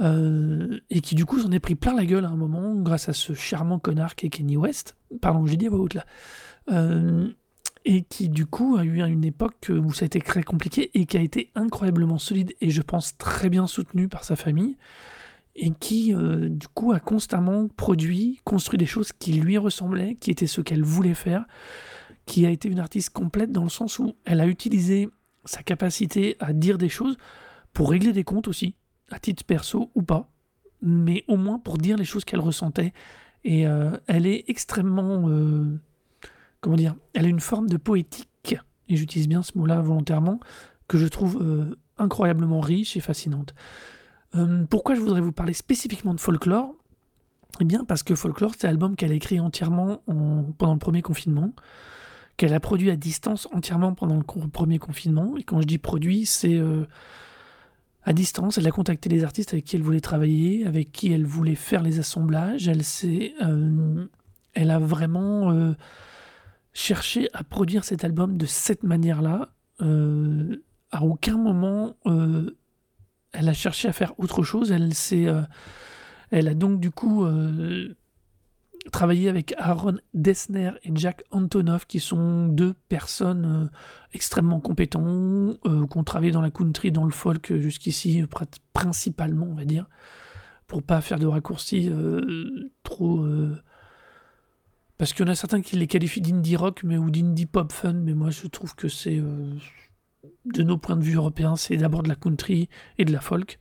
et 0.00 1.00
qui 1.00 1.14
du 1.14 1.24
coup 1.24 1.38
s'en 1.38 1.52
est 1.52 1.60
pris 1.60 1.76
plein 1.76 1.94
la 1.94 2.04
gueule 2.04 2.24
à 2.24 2.28
un 2.28 2.36
moment 2.36 2.74
grâce 2.74 3.08
à 3.08 3.12
ce 3.12 3.32
charmant 3.32 3.78
connard 3.78 4.16
qui 4.16 4.26
est 4.26 4.28
Kenny 4.28 4.56
West, 4.56 4.96
pardon 5.22 5.46
j'ai 5.46 5.56
dit 5.56 5.68
à 5.68 5.70
haute 5.70 5.94
là, 5.94 6.04
et 7.84 8.02
qui 8.02 8.28
du 8.28 8.46
coup 8.46 8.76
a 8.76 8.84
eu 8.84 9.02
une 9.02 9.24
époque 9.24 9.70
où 9.70 9.92
ça 9.92 10.04
a 10.04 10.06
été 10.06 10.20
très 10.20 10.42
compliqué 10.42 10.90
et 10.94 11.06
qui 11.06 11.16
a 11.16 11.20
été 11.20 11.50
incroyablement 11.54 12.18
solide 12.18 12.54
et 12.60 12.70
je 12.70 12.82
pense 12.82 13.16
très 13.18 13.50
bien 13.50 13.66
soutenu 13.66 14.08
par 14.08 14.24
sa 14.24 14.36
famille 14.36 14.76
et 15.56 15.70
qui 15.70 16.14
euh, 16.14 16.48
du 16.48 16.66
coup 16.68 16.92
a 16.92 17.00
constamment 17.00 17.68
produit, 17.68 18.40
construit 18.44 18.78
des 18.78 18.86
choses 18.86 19.12
qui 19.12 19.34
lui 19.34 19.58
ressemblaient, 19.58 20.16
qui 20.16 20.30
étaient 20.30 20.46
ce 20.46 20.60
qu'elle 20.60 20.82
voulait 20.82 21.14
faire, 21.14 21.44
qui 22.26 22.46
a 22.46 22.50
été 22.50 22.68
une 22.68 22.80
artiste 22.80 23.10
complète 23.10 23.52
dans 23.52 23.62
le 23.62 23.68
sens 23.68 23.98
où 23.98 24.14
elle 24.24 24.40
a 24.40 24.46
utilisé 24.46 25.08
sa 25.44 25.62
capacité 25.62 26.36
à 26.40 26.52
dire 26.52 26.78
des 26.78 26.88
choses 26.88 27.16
pour 27.72 27.90
régler 27.90 28.12
des 28.12 28.24
comptes 28.24 28.48
aussi, 28.48 28.74
à 29.10 29.18
titre 29.18 29.44
perso 29.44 29.90
ou 29.94 30.02
pas, 30.02 30.30
mais 30.80 31.24
au 31.28 31.36
moins 31.36 31.58
pour 31.58 31.78
dire 31.78 31.96
les 31.96 32.04
choses 32.04 32.24
qu'elle 32.24 32.40
ressentait. 32.40 32.92
Et 33.44 33.66
euh, 33.66 33.96
elle 34.06 34.26
est 34.26 34.44
extrêmement, 34.48 35.28
euh, 35.28 35.78
comment 36.64 36.76
dire, 36.76 36.94
elle 37.12 37.26
a 37.26 37.28
une 37.28 37.40
forme 37.40 37.68
de 37.68 37.76
poétique, 37.76 38.56
et 38.88 38.96
j'utilise 38.96 39.28
bien 39.28 39.42
ce 39.42 39.52
mot-là 39.56 39.82
volontairement, 39.82 40.40
que 40.88 40.96
je 40.96 41.06
trouve 41.06 41.38
euh, 41.42 41.76
incroyablement 41.98 42.60
riche 42.60 42.96
et 42.96 43.00
fascinante. 43.00 43.54
Euh, 44.34 44.64
pourquoi 44.68 44.94
je 44.94 45.00
voudrais 45.00 45.20
vous 45.20 45.32
parler 45.32 45.52
spécifiquement 45.52 46.14
de 46.14 46.20
folklore? 46.20 46.74
Eh 47.60 47.64
bien 47.64 47.84
parce 47.84 48.02
que 48.02 48.14
folklore, 48.14 48.52
c'est 48.58 48.66
l'album 48.66 48.96
qu'elle 48.96 49.12
a 49.12 49.14
écrit 49.14 49.38
entièrement 49.38 50.02
en- 50.06 50.44
pendant 50.56 50.72
le 50.72 50.78
premier 50.78 51.02
confinement, 51.02 51.52
qu'elle 52.38 52.54
a 52.54 52.60
produit 52.60 52.90
à 52.90 52.96
distance 52.96 53.46
entièrement 53.52 53.94
pendant 53.94 54.16
le 54.16 54.48
premier 54.48 54.78
confinement. 54.78 55.36
Et 55.36 55.44
quand 55.44 55.60
je 55.60 55.66
dis 55.66 55.78
produit, 55.78 56.26
c'est 56.26 56.56
euh, 56.56 56.86
à 58.04 58.12
distance. 58.12 58.58
Elle 58.58 58.66
a 58.66 58.70
contacté 58.70 59.08
les 59.08 59.22
artistes 59.22 59.52
avec 59.52 59.66
qui 59.66 59.76
elle 59.76 59.82
voulait 59.82 60.00
travailler, 60.00 60.66
avec 60.66 60.90
qui 60.92 61.12
elle 61.12 61.26
voulait 61.26 61.54
faire 61.54 61.82
les 61.82 62.00
assemblages. 62.00 62.68
Elle, 62.68 62.80
a 64.70 64.78
vraiment 64.78 65.52
cherché 66.74 67.28
à 67.32 67.44
produire 67.44 67.84
cet 67.84 68.04
album 68.04 68.36
de 68.36 68.46
cette 68.46 68.82
manière-là. 68.82 69.48
Euh, 69.80 70.56
à 70.90 71.02
aucun 71.02 71.38
moment, 71.38 71.96
euh, 72.06 72.56
elle 73.32 73.48
a 73.48 73.54
cherché 73.54 73.88
à 73.88 73.92
faire 73.92 74.18
autre 74.18 74.42
chose. 74.42 74.72
Elle, 74.72 74.90
euh, 75.12 75.42
elle 76.30 76.48
a 76.48 76.54
donc 76.54 76.80
du 76.80 76.90
coup 76.90 77.26
travaillé 78.92 79.30
avec 79.30 79.54
Aaron 79.56 79.96
Dessner 80.12 80.72
et 80.82 80.90
Jack 80.94 81.24
Antonoff, 81.30 81.86
qui 81.86 82.00
sont 82.00 82.48
deux 82.48 82.74
personnes 82.88 83.70
extrêmement 84.12 84.60
compétentes, 84.60 85.58
qui 85.62 85.98
ont 85.98 86.04
travaillé 86.04 86.32
dans 86.32 86.42
la 86.42 86.50
country, 86.50 86.92
dans 86.92 87.04
le 87.04 87.12
folk 87.12 87.56
jusqu'ici, 87.56 88.24
principalement, 88.72 89.46
on 89.46 89.54
va 89.54 89.64
dire, 89.64 89.86
pour 90.66 90.82
pas 90.82 91.00
faire 91.00 91.18
de 91.18 91.26
raccourcis 91.26 91.90
trop. 92.82 93.24
Parce 94.98 95.12
qu'il 95.12 95.26
y 95.26 95.28
en 95.28 95.32
a 95.32 95.34
certains 95.34 95.60
qui 95.60 95.76
les 95.76 95.86
qualifient 95.86 96.20
d'indie 96.20 96.56
rock 96.56 96.82
mais, 96.84 96.96
ou 96.96 97.10
d'indie 97.10 97.46
pop 97.46 97.72
fun, 97.72 97.94
mais 97.94 98.14
moi 98.14 98.30
je 98.30 98.46
trouve 98.46 98.74
que 98.74 98.88
c'est, 98.88 99.18
euh, 99.18 99.54
de 100.44 100.62
nos 100.62 100.78
points 100.78 100.96
de 100.96 101.02
vue 101.02 101.16
européens, 101.16 101.56
c'est 101.56 101.76
d'abord 101.76 102.02
de 102.02 102.08
la 102.08 102.16
country 102.16 102.68
et 102.98 103.04
de 103.04 103.12
la 103.12 103.20
folk. 103.20 103.58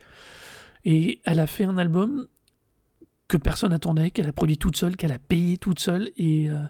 Et 0.86 1.22
elle 1.24 1.39
a 1.39 1.47
fait 1.47 1.64
un 1.64 1.78
album 1.78 2.28
que 3.28 3.38
personne 3.38 3.72
n'attendait, 3.72 4.12
qu'elle 4.12 4.28
a 4.28 4.34
produit 4.34 4.58
toute 4.58 4.78
seule, 4.78 4.95
qu'elle 4.95 5.12
a 5.12 5.20
payé 5.20 5.58
toute 5.58 5.80
seule, 5.80 6.12
et 6.18 6.49
euh, 6.49 6.64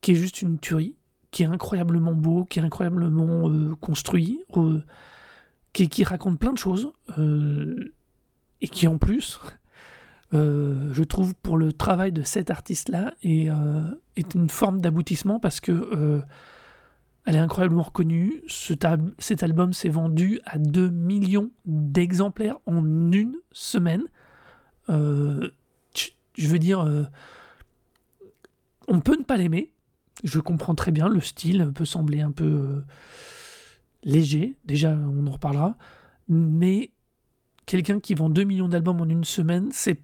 qui 0.00 0.12
est 0.12 0.16
juste 0.16 0.42
une 0.42 0.58
tuerie, 0.58 0.96
qui 1.30 1.42
est 1.42 1.46
incroyablement 1.46 2.12
beau, 2.12 2.44
qui 2.44 2.58
est 2.58 2.62
incroyablement 2.62 3.48
euh, 3.48 3.74
construit, 3.76 4.44
qui, 5.72 5.88
qui 5.88 6.04
raconte 6.04 6.38
plein 6.38 6.52
de 6.52 6.58
choses, 6.58 6.92
et 8.60 8.68
qui 8.68 8.86
en 8.86 8.98
plus, 8.98 9.40
euh, 10.34 10.92
je 10.92 11.04
trouve, 11.04 11.34
pour 11.36 11.56
le 11.56 11.72
travail 11.72 12.12
de 12.12 12.22
cet 12.22 12.50
artiste-là, 12.50 13.14
est, 13.22 13.48
euh, 13.48 13.82
une 14.34 14.48
forme 14.48 14.80
d'aboutissement 14.80 15.38
parce 15.38 15.60
que 15.60 15.72
euh, 15.72 16.20
elle 17.24 17.36
est 17.36 17.40
incroyablement 17.40 17.84
reconnue. 17.84 18.42
Cet 18.48 19.42
album 19.42 19.72
s'est 19.72 19.88
vendu 19.88 20.40
à 20.44 20.58
2 20.58 20.90
millions 20.90 21.50
d'exemplaires 21.64 22.58
en 22.66 22.84
une 23.12 23.36
semaine. 23.52 24.04
Je 24.88 25.50
veux 26.38 26.58
dire, 26.58 26.86
on 28.86 29.00
peut 29.00 29.16
ne 29.16 29.24
pas 29.24 29.36
l'aimer. 29.36 29.72
Je 30.22 30.38
comprends 30.38 30.76
très 30.76 30.92
bien, 30.92 31.08
le 31.08 31.20
style 31.20 31.72
peut 31.74 31.84
sembler 31.84 32.20
un 32.20 32.30
peu 32.30 32.84
léger. 34.04 34.56
Déjà, 34.64 34.92
on 34.92 35.26
en 35.26 35.32
reparlera. 35.32 35.76
Mais 36.28 36.92
quelqu'un 37.66 37.98
qui 37.98 38.14
vend 38.14 38.30
2 38.30 38.44
millions 38.44 38.68
d'albums 38.68 39.00
en 39.00 39.08
une 39.08 39.24
semaine, 39.24 39.68
c'est 39.72 40.00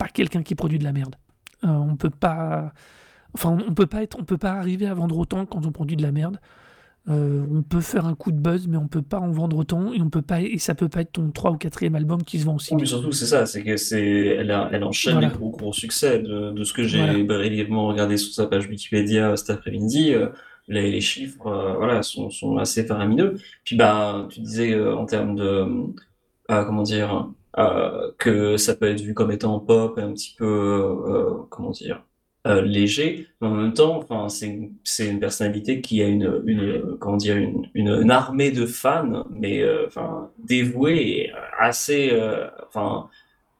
pas 0.00 0.08
quelqu'un 0.08 0.42
qui 0.42 0.54
produit 0.54 0.78
de 0.78 0.84
la 0.84 0.92
merde. 0.92 1.14
Euh, 1.64 1.68
on 1.68 1.94
peut 1.96 2.10
pas. 2.10 2.72
Enfin, 3.34 3.56
on 3.68 3.74
peut 3.74 3.86
pas 3.86 4.02
être, 4.02 4.16
on 4.18 4.24
peut 4.24 4.38
pas 4.38 4.52
arriver 4.52 4.86
à 4.86 4.94
vendre 4.94 5.16
autant 5.18 5.46
quand 5.46 5.64
on 5.66 5.72
produit 5.72 5.96
de 5.96 6.02
la 6.02 6.10
merde. 6.10 6.38
Euh, 7.08 7.44
on 7.50 7.62
peut 7.62 7.80
faire 7.80 8.04
un 8.06 8.14
coup 8.14 8.30
de 8.30 8.38
buzz, 8.38 8.66
mais 8.68 8.76
on 8.76 8.86
peut 8.88 9.02
pas 9.02 9.18
en 9.20 9.30
vendre 9.30 9.56
autant 9.56 9.92
et 9.92 10.00
on 10.02 10.10
peut 10.10 10.20
pas 10.22 10.40
et 10.42 10.58
ça 10.58 10.74
peut 10.74 10.88
pas 10.88 11.00
être 11.00 11.12
ton 11.12 11.30
3 11.30 11.52
ou 11.52 11.56
4 11.56 11.94
album 11.94 12.22
qui 12.22 12.38
se 12.40 12.44
vend 12.44 12.56
aussi 12.56 12.74
Oui, 12.74 12.80
mais 12.82 12.86
surtout, 12.86 13.12
c'est 13.12 13.24
ça, 13.26 13.46
c'est 13.46 13.62
que 13.62 13.76
c'est, 13.78 14.04
elle, 14.38 14.50
a- 14.50 14.68
elle 14.72 14.84
enchaîne 14.84 15.14
Voilà. 15.14 15.28
les 15.28 15.34
gros, 15.34 15.50
gros 15.50 15.72
succès. 15.72 16.18
De, 16.18 16.50
de 16.52 16.64
ce 16.64 16.72
que 16.74 16.82
j'ai 16.84 16.98
Voilà. 16.98 17.22
brièvement 17.24 17.86
regardé 17.88 18.16
sur 18.18 18.32
sa 18.34 18.46
page 18.46 18.66
Wikipédia 18.68 19.34
cet 19.36 19.50
après-midi, 19.50 20.12
euh, 20.12 20.28
les, 20.68 20.90
les 20.90 21.00
chiffres, 21.00 21.46
euh, 21.46 21.74
voilà, 21.74 22.02
sont, 22.02 22.28
sont 22.30 22.58
assez 22.58 22.84
faramineux. 22.84 23.36
Puis, 23.64 23.76
bah, 23.76 24.26
tu 24.30 24.40
disais, 24.40 24.72
euh, 24.74 24.94
en 24.96 25.06
termes 25.06 25.36
de, 25.36 25.66
euh, 26.50 26.64
comment 26.64 26.82
dire, 26.82 27.14
euh, 27.16 27.22
que 28.18 28.56
ça 28.56 28.74
peut 28.76 28.86
être 28.90 29.00
vu 29.00 29.14
comme 29.14 29.32
étant 29.32 29.58
pop, 29.60 29.98
un 29.98 30.12
petit 30.12 30.34
peu, 30.36 30.46
euh, 30.46 31.34
comment 31.50 31.70
dire, 31.70 32.04
euh, 32.46 32.62
léger, 32.62 33.26
mais 33.40 33.48
en 33.48 33.54
même 33.54 33.74
temps, 33.74 33.98
enfin, 33.98 34.28
c'est 34.30 34.46
une, 35.06 35.20
personnalité 35.20 35.82
qui 35.82 36.02
a 36.02 36.06
une, 36.08 36.42
une, 36.46 36.96
comment 36.98 37.18
dire, 37.18 37.36
une, 37.36 37.68
une, 37.74 38.10
armée 38.10 38.50
de 38.50 38.64
fans, 38.64 39.26
mais, 39.30 39.62
euh, 39.62 39.86
enfin, 39.86 40.30
dévoués 40.38 40.96
et 41.02 41.32
assez, 41.58 42.10
euh, 42.12 42.48
enfin, 42.66 43.10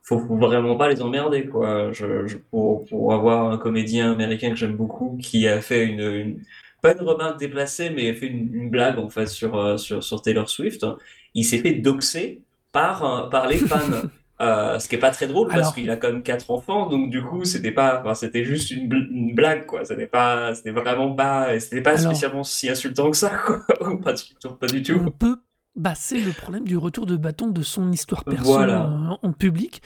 faut, 0.03 0.19
vraiment 0.19 0.77
pas 0.77 0.89
les 0.89 1.03
emmerder, 1.03 1.47
quoi. 1.47 1.93
Je, 1.93 2.39
pour, 2.51 2.87
pour 2.87 3.13
avoir 3.13 3.51
un 3.53 3.59
comédien 3.59 4.13
américain 4.13 4.49
que 4.49 4.57
j'aime 4.57 4.77
beaucoup 4.77 5.19
qui 5.21 5.47
a 5.47 5.61
fait 5.61 5.85
une, 5.85 6.43
pas 6.81 6.95
une 6.95 7.03
remarque 7.03 7.39
déplacée, 7.39 7.91
mais 7.91 8.09
a 8.11 8.15
fait 8.15 8.29
une, 8.29 8.71
blague, 8.71 8.99
en 8.99 9.11
fait, 9.11 9.27
sur, 9.27 9.57
euh, 9.59 9.77
sur, 9.77 10.03
sur 10.03 10.23
Taylor 10.23 10.49
Swift, 10.49 10.87
il 11.35 11.45
s'est 11.45 11.59
fait 11.59 11.75
doxer 11.75 12.41
par, 12.73 13.05
euh, 13.05 13.29
par 13.29 13.47
les 13.49 13.57
fans. 13.59 13.79
Euh, 14.43 14.79
ce 14.79 14.89
qui 14.89 14.95
est 14.95 14.99
pas 14.99 15.11
très 15.11 15.27
drôle 15.27 15.49
parce 15.49 15.61
Alors- 15.61 15.75
qu'il 15.75 15.91
a 15.91 15.97
quand 15.97 16.11
même 16.11 16.23
quatre 16.23 16.51
enfants, 16.51 16.89
donc 16.89 17.11
du 17.11 17.23
coup 17.23 17.45
c'était 17.45 17.73
pas, 17.73 18.01
enfin, 18.01 18.15
c'était 18.15 18.43
juste 18.43 18.71
une, 18.71 18.89
bl- 18.89 19.07
une 19.11 19.35
blague 19.35 19.67
quoi. 19.67 19.85
C'était 19.85 20.07
pas, 20.07 20.55
c'était 20.55 20.71
vraiment 20.71 21.15
pas, 21.15 21.61
c'était 21.61 21.83
pas 21.83 21.91
Alors- 21.91 22.13
spécialement 22.13 22.43
si 22.43 22.71
insultant 22.71 23.11
que 23.11 23.19
ça 23.19 23.29
quoi. 23.29 23.61
pas 24.03 24.15
du 24.15 24.23
tout, 24.41 24.49
pas 24.55 24.67
du 24.67 24.83
tout. 24.83 24.95
On 24.99 25.11
peut. 25.11 25.37
Bah, 25.77 25.93
c'est 25.95 26.19
le 26.19 26.33
problème 26.33 26.65
du 26.65 26.79
retour 26.79 27.05
de 27.05 27.17
bâton 27.19 27.49
de 27.49 27.61
son 27.61 27.93
histoire 27.93 28.25
perso 28.25 28.45
Voilà. 28.55 28.87
euh, 28.87 29.17
en 29.29 29.33
public. 29.35 29.83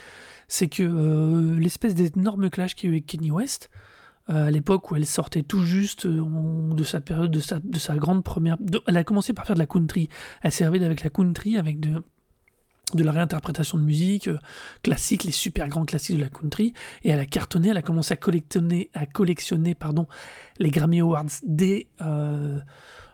C'est 0.47 0.69
que 0.69 0.85
euh, 0.85 1.59
l'espèce 1.59 1.97
d'énorme 1.97 2.49
clash 2.49 2.77
qu'il 2.77 2.91
y 2.91 2.93
a 2.93 2.95
eu 2.95 2.99
avec 2.99 3.07
Kanye 3.07 3.33
West, 3.33 3.71
euh, 4.31 4.47
à 4.47 4.51
l'époque 4.53 4.89
où 4.93 4.95
elle 4.95 5.05
sortait 5.05 5.43
tout 5.43 5.63
juste 5.65 6.07
de 6.07 6.85
sa 6.85 7.01
période, 7.01 7.33
de 7.33 7.41
sa, 7.41 7.59
de 7.59 7.79
sa 7.81 7.97
grande 7.97 8.23
première. 8.23 8.57
de- 8.61 8.81
elle 8.87 8.97
a 8.99 9.03
commencé 9.03 9.33
par 9.33 9.47
faire 9.47 9.55
de 9.57 9.61
la 9.61 9.67
country. 9.67 10.09
Elle 10.43 10.53
s'est 10.53 10.65
arrivée 10.65 10.87
avec 10.87 11.03
la 11.03 11.11
country, 11.11 11.57
avec 11.59 11.81
de, 11.81 12.05
de 12.95 13.05
la 13.05 13.13
réinterprétation 13.13 13.79
de 13.79 13.83
musique 13.83 14.29
euh, 14.29 14.39
classique, 14.83 15.25
les 15.25 15.33
super 15.33 15.69
grands 15.69 15.85
classiques 15.85 16.17
de 16.17 16.23
la 16.23 16.29
country, 16.29 16.73
et 17.03 17.11
elle 17.11 17.21
a 17.21 17.27
cartonné. 17.27 17.69
Elle 17.69 17.77
a 17.77 17.83
commencé 17.83 18.13
à 18.15 18.17
collectionner, 18.17 18.91
à 18.95 19.07
collectionner 19.07 19.75
pardon, 19.75 20.07
les 20.59 20.71
Grammy 20.71 21.01
Awards 21.01 21.27
dès, 21.47 21.89
euh, 22.03 22.59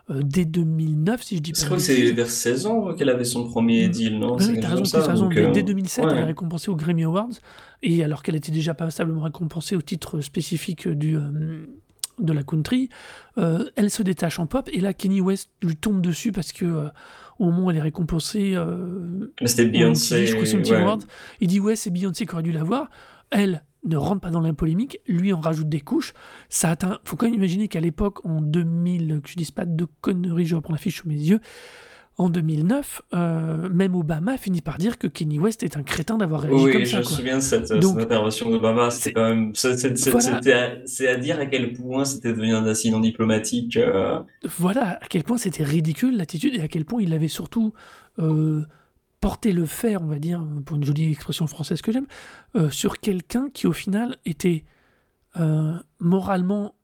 euh, 0.09 0.21
dès 0.23 0.45
2009, 0.45 1.23
si 1.23 1.37
je 1.37 1.41
dis 1.41 1.51
pas 1.53 1.59
Je 1.59 1.65
crois 1.65 1.77
que 1.77 1.83
c'est 1.83 2.11
vers 2.11 2.29
16 2.29 2.65
ans 2.65 2.93
qu'elle 2.95 3.09
avait 3.09 3.23
son 3.23 3.47
premier 3.49 3.87
Mm. 3.87 3.91
deal, 3.91 4.19
non? 4.19 4.37
Oui, 4.37 4.59
t'as 4.59 4.69
raison, 4.69 4.85
ça. 4.85 5.01
raison. 5.05 5.25
Donc, 5.25 5.33
Dès, 5.35 5.45
euh, 5.45 5.51
dès 5.51 5.63
2007, 5.63 6.05
ouais. 6.05 6.11
elle 6.13 6.17
est 6.19 6.23
récompensée 6.23 6.69
aux 6.71 6.75
Grammy 6.75 7.03
Awards, 7.03 7.29
et 7.83 8.03
alors 8.03 8.21
qu'elle 8.23 8.35
était 8.35 8.51
déjà 8.51 8.73
passablement 8.73 9.21
récompensée 9.21 9.75
au 9.75 9.81
titre 9.81 10.21
spécifique 10.21 10.87
du, 10.87 11.17
de 12.19 12.33
la 12.33 12.43
country, 12.43 12.89
euh, 13.37 13.69
elle 13.75 13.89
se 13.89 14.03
détache 14.03 14.37
en 14.39 14.45
pop, 14.47 14.69
et 14.71 14.79
là, 14.81 14.93
Kenny 14.93 15.21
West 15.21 15.49
lui 15.63 15.75
tombe 15.75 16.01
dessus 16.01 16.31
parce 16.31 16.51
que 16.51 16.65
euh, 16.65 16.87
au 17.41 17.45
moment 17.45 17.65
où 17.65 17.71
elle 17.71 17.77
est 17.77 17.81
récompensée 17.81 18.53
euh, 18.55 19.33
Mais 19.41 19.47
c'était 19.47 19.65
Beyoncé, 19.65 20.27
je 20.27 20.33
crois 20.33 20.43
que 20.43 20.49
c'est 20.49 20.57
MTV 20.57 20.75
ouais. 20.75 20.83
Awards, 20.83 20.99
il 21.39 21.47
dit 21.47 21.59
ouais, 21.59 21.75
c'est 21.75 21.89
Beyoncé 21.89 22.25
qui 22.25 22.33
aurait 22.33 22.43
dû 22.43 22.51
l'avoir. 22.51 22.89
Elle 23.31 23.63
ne 23.83 23.97
rentre 23.97 24.21
pas 24.21 24.29
dans 24.29 24.41
la 24.41 24.53
polémique, 24.53 24.99
lui 25.07 25.33
en 25.33 25.39
rajoute 25.39 25.67
des 25.67 25.81
couches. 25.81 26.13
Ça 26.49 26.69
atteint. 26.69 26.99
Faut 27.03 27.15
quand 27.15 27.25
même 27.25 27.33
imaginer 27.33 27.67
qu'à 27.67 27.79
l'époque, 27.79 28.23
en 28.25 28.41
2000, 28.41 29.21
que 29.23 29.29
je 29.29 29.35
dise 29.35 29.49
pas 29.49 29.65
de 29.65 29.87
conneries, 30.01 30.45
je 30.45 30.55
reprends 30.55 30.73
la 30.73 30.79
fiche 30.79 31.01
sous 31.01 31.07
mes 31.07 31.15
yeux. 31.15 31.39
En 32.21 32.29
2009, 32.29 33.01
euh, 33.15 33.67
même 33.69 33.95
Obama 33.95 34.37
finit 34.37 34.61
par 34.61 34.77
dire 34.77 34.99
que 34.99 35.07
Kanye 35.07 35.39
West 35.39 35.63
est 35.63 35.75
un 35.75 35.81
crétin 35.81 36.17
d'avoir 36.17 36.41
réagi 36.41 36.63
Oui, 36.65 36.71
comme 36.71 36.81
je 36.85 36.91
ça. 36.91 36.97
me 36.99 37.03
quoi. 37.03 37.11
souviens 37.17 37.35
de 37.37 37.41
cette, 37.41 37.71
Donc, 37.73 37.95
cette 37.95 38.03
intervention 38.03 38.49
d'Obama. 38.51 38.91
c'est- 38.91 39.11
quand 39.13 39.23
même, 39.23 39.53
Voilà. 40.11 40.37
à, 40.37 41.15
dire 41.17 41.39
à 41.39 41.45
quel 41.47 41.73
point 41.73 42.05
c'était 42.05 42.31
devenu 42.33 42.53
un 42.53 42.65
incident 42.67 42.99
diplomatique. 42.99 43.75
euh, 43.77 44.19
Voilà 44.59 44.99
à 45.01 45.07
quel 45.09 45.23
point 45.23 45.37
c'était 45.37 45.63
ridicule 45.63 46.15
l'attitude 46.15 46.53
et 46.55 46.61
à 46.61 46.67
quel 46.67 46.85
point 46.85 47.01
il 47.01 47.11
avait 47.13 47.27
surtout 47.27 47.73
euh, 48.19 48.61
porté 49.19 49.51
le 49.51 49.65
fer, 49.65 50.01
on 50.03 50.07
va 50.07 50.19
dire, 50.19 50.45
pour 50.65 50.77
une 50.77 50.83
jolie 50.85 51.11
expression 51.11 51.47
française 51.47 51.81
que 51.81 51.91
j'aime, 51.91 52.07
sur 52.69 52.99
quelqu'un 52.99 53.49
qui 53.51 53.65
au 53.67 53.73
final 53.73 54.17
était 54.25 54.63
moralement 55.99 56.75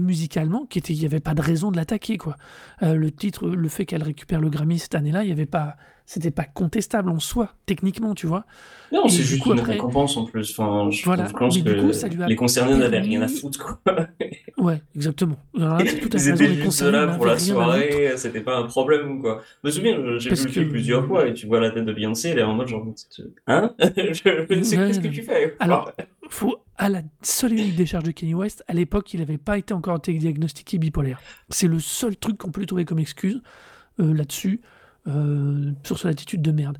musicalement, 0.00 0.66
qui 0.66 0.78
était, 0.78 0.92
il 0.92 1.00
n'y 1.00 1.06
avait 1.06 1.20
pas 1.20 1.34
de 1.34 1.42
raison 1.42 1.70
de 1.70 1.76
l'attaquer 1.76 2.16
quoi. 2.16 2.36
Euh, 2.82 2.94
le 2.94 3.10
titre, 3.10 3.48
le 3.48 3.68
fait 3.68 3.86
qu'elle 3.86 4.02
récupère 4.02 4.40
le 4.40 4.50
Grammy 4.50 4.78
cette 4.78 4.94
année-là, 4.94 5.24
il 5.24 5.28
y 5.28 5.32
avait 5.32 5.46
pas, 5.46 5.76
c'était 6.06 6.30
pas 6.30 6.44
contestable 6.44 7.08
en 7.10 7.18
soi, 7.18 7.54
techniquement, 7.66 8.14
tu 8.14 8.26
vois. 8.26 8.44
Non, 8.92 9.08
c'est 9.08 9.16
du 9.18 9.22
juste 9.24 9.42
coup, 9.42 9.52
une 9.52 9.58
après- 9.60 9.72
récompense 9.72 10.16
en 10.18 10.24
plus. 10.26 10.50
Enfin, 10.56 10.90
je 10.90 11.02
Voilà. 11.04 11.24
pense 11.24 11.56
que 11.58 11.62
du 11.62 11.76
coup, 11.80 11.92
ça 11.92 12.08
lui 12.08 12.22
a 12.22 12.26
les 12.26 12.36
concernés 12.36 12.76
n'avaient 12.76 13.00
rien 13.00 13.22
à 13.22 13.28
foutre, 13.28 13.80
quoi. 13.84 14.06
Ouais, 14.56 14.80
exactement. 14.94 15.36
Alors 15.58 15.78
là, 15.78 15.84
t'as 15.84 15.92
tout 15.98 16.08
à 16.12 16.16
Ils 16.16 16.28
étaient 16.28 16.54
juste 16.54 16.82
là 16.82 17.08
pour 17.08 17.26
la 17.26 17.38
soirée, 17.38 18.12
c'était 18.16 18.40
pas 18.40 18.56
un 18.58 18.64
problème, 18.64 19.20
quoi. 19.20 19.42
Je 19.62 19.68
me 19.68 19.72
souviens, 19.72 20.18
j'ai 20.18 20.30
vu 20.34 20.44
le 20.46 20.52
que- 20.52 20.70
plusieurs 20.70 21.06
fois 21.06 21.26
et 21.26 21.34
tu 21.34 21.46
vois 21.46 21.58
la 21.60 21.70
tête 21.70 21.84
de 21.86 21.92
Beyoncé, 21.92 22.28
elle 22.28 22.38
est 22.38 22.42
en 22.42 22.54
mode 22.54 22.68
genre, 22.68 22.86
hein? 23.48 23.74
Je 23.80 24.12
sais 24.62 24.76
qu'est-ce 24.76 25.00
que 25.00 25.08
tu 25.08 25.22
fais? 25.22 25.56
Alors, 25.58 25.90
faut, 26.28 26.58
à 26.76 26.88
la 26.88 27.02
seule 27.22 27.54
et 27.54 27.62
unique 27.62 27.76
décharge 27.76 28.04
de 28.04 28.10
Kanye 28.12 28.34
West, 28.34 28.62
à 28.68 28.74
l'époque, 28.74 29.12
il 29.14 29.20
n'avait 29.20 29.38
pas 29.38 29.58
été 29.58 29.74
encore 29.74 29.98
diagnostiqué 30.00 30.78
bipolaire. 30.78 31.20
C'est 31.48 31.68
le 31.68 31.80
seul 31.80 32.16
truc 32.16 32.38
qu'on 32.38 32.50
peut 32.50 32.60
lui 32.60 32.66
trouver 32.66 32.84
comme 32.84 32.98
excuse 33.00 33.42
euh, 34.00 34.14
là-dessus, 34.14 34.60
euh, 35.06 35.72
sur 35.84 35.98
son 35.98 36.08
attitude 36.08 36.42
de 36.42 36.50
merde. 36.52 36.78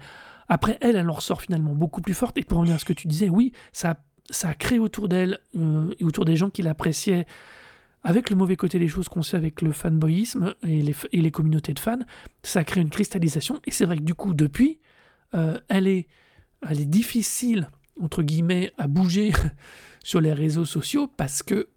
Après, 0.49 0.79
elle, 0.81 0.97
elle 0.97 1.09
en 1.09 1.15
ressort 1.15 1.41
finalement 1.43 1.75
beaucoup 1.75 2.01
plus 2.03 2.15
forte. 2.15 2.37
Et 2.39 2.43
pour 2.45 2.59
revenir 2.59 2.77
à 2.77 2.79
ce 2.79 2.85
que 2.85 2.93
tu 2.93 3.09
disais, 3.09 3.29
oui, 3.29 3.53
ça, 3.73 3.91
a- 3.93 3.97
ça 4.31 4.49
a 4.51 4.55
créé 4.55 4.79
autour 4.79 5.09
d'elle 5.09 5.39
euh, 5.57 5.93
et 5.99 6.05
autour 6.05 6.25
des 6.25 6.37
gens 6.37 6.51
qui 6.51 6.63
l'appréciaient, 6.63 7.27
avec 8.03 8.29
le 8.29 8.37
mauvais 8.37 8.57
côté 8.57 8.79
des 8.79 8.89
choses 8.89 9.09
qu'on 9.09 9.23
sait 9.23 9.37
avec 9.39 9.63
le 9.63 9.73
fanboyisme 9.73 10.55
et 10.63 10.83
les, 10.83 10.95
et 11.13 11.23
les 11.23 11.31
communautés 11.31 11.73
de 11.73 11.79
fans, 11.79 11.99
ça 12.43 12.61
a 12.61 12.65
créé 12.65 12.83
une 12.83 12.91
cristallisation. 12.91 13.61
Et 13.67 13.71
c'est 13.71 13.87
vrai 13.87 13.97
que 13.97 14.03
du 14.03 14.15
coup, 14.15 14.35
depuis, 14.35 14.79
euh, 15.35 15.59
elle, 15.69 15.87
est, 15.87 16.07
elle 16.69 16.81
est 16.81 16.85
difficile, 16.87 17.69
entre 18.03 18.23
guillemets, 18.23 18.73
à 18.77 18.87
bouger 18.89 19.33
sur 20.05 20.21
les 20.21 20.35
réseaux 20.35 20.67
sociaux 20.67 21.07
parce 21.17 21.43
que 21.43 21.69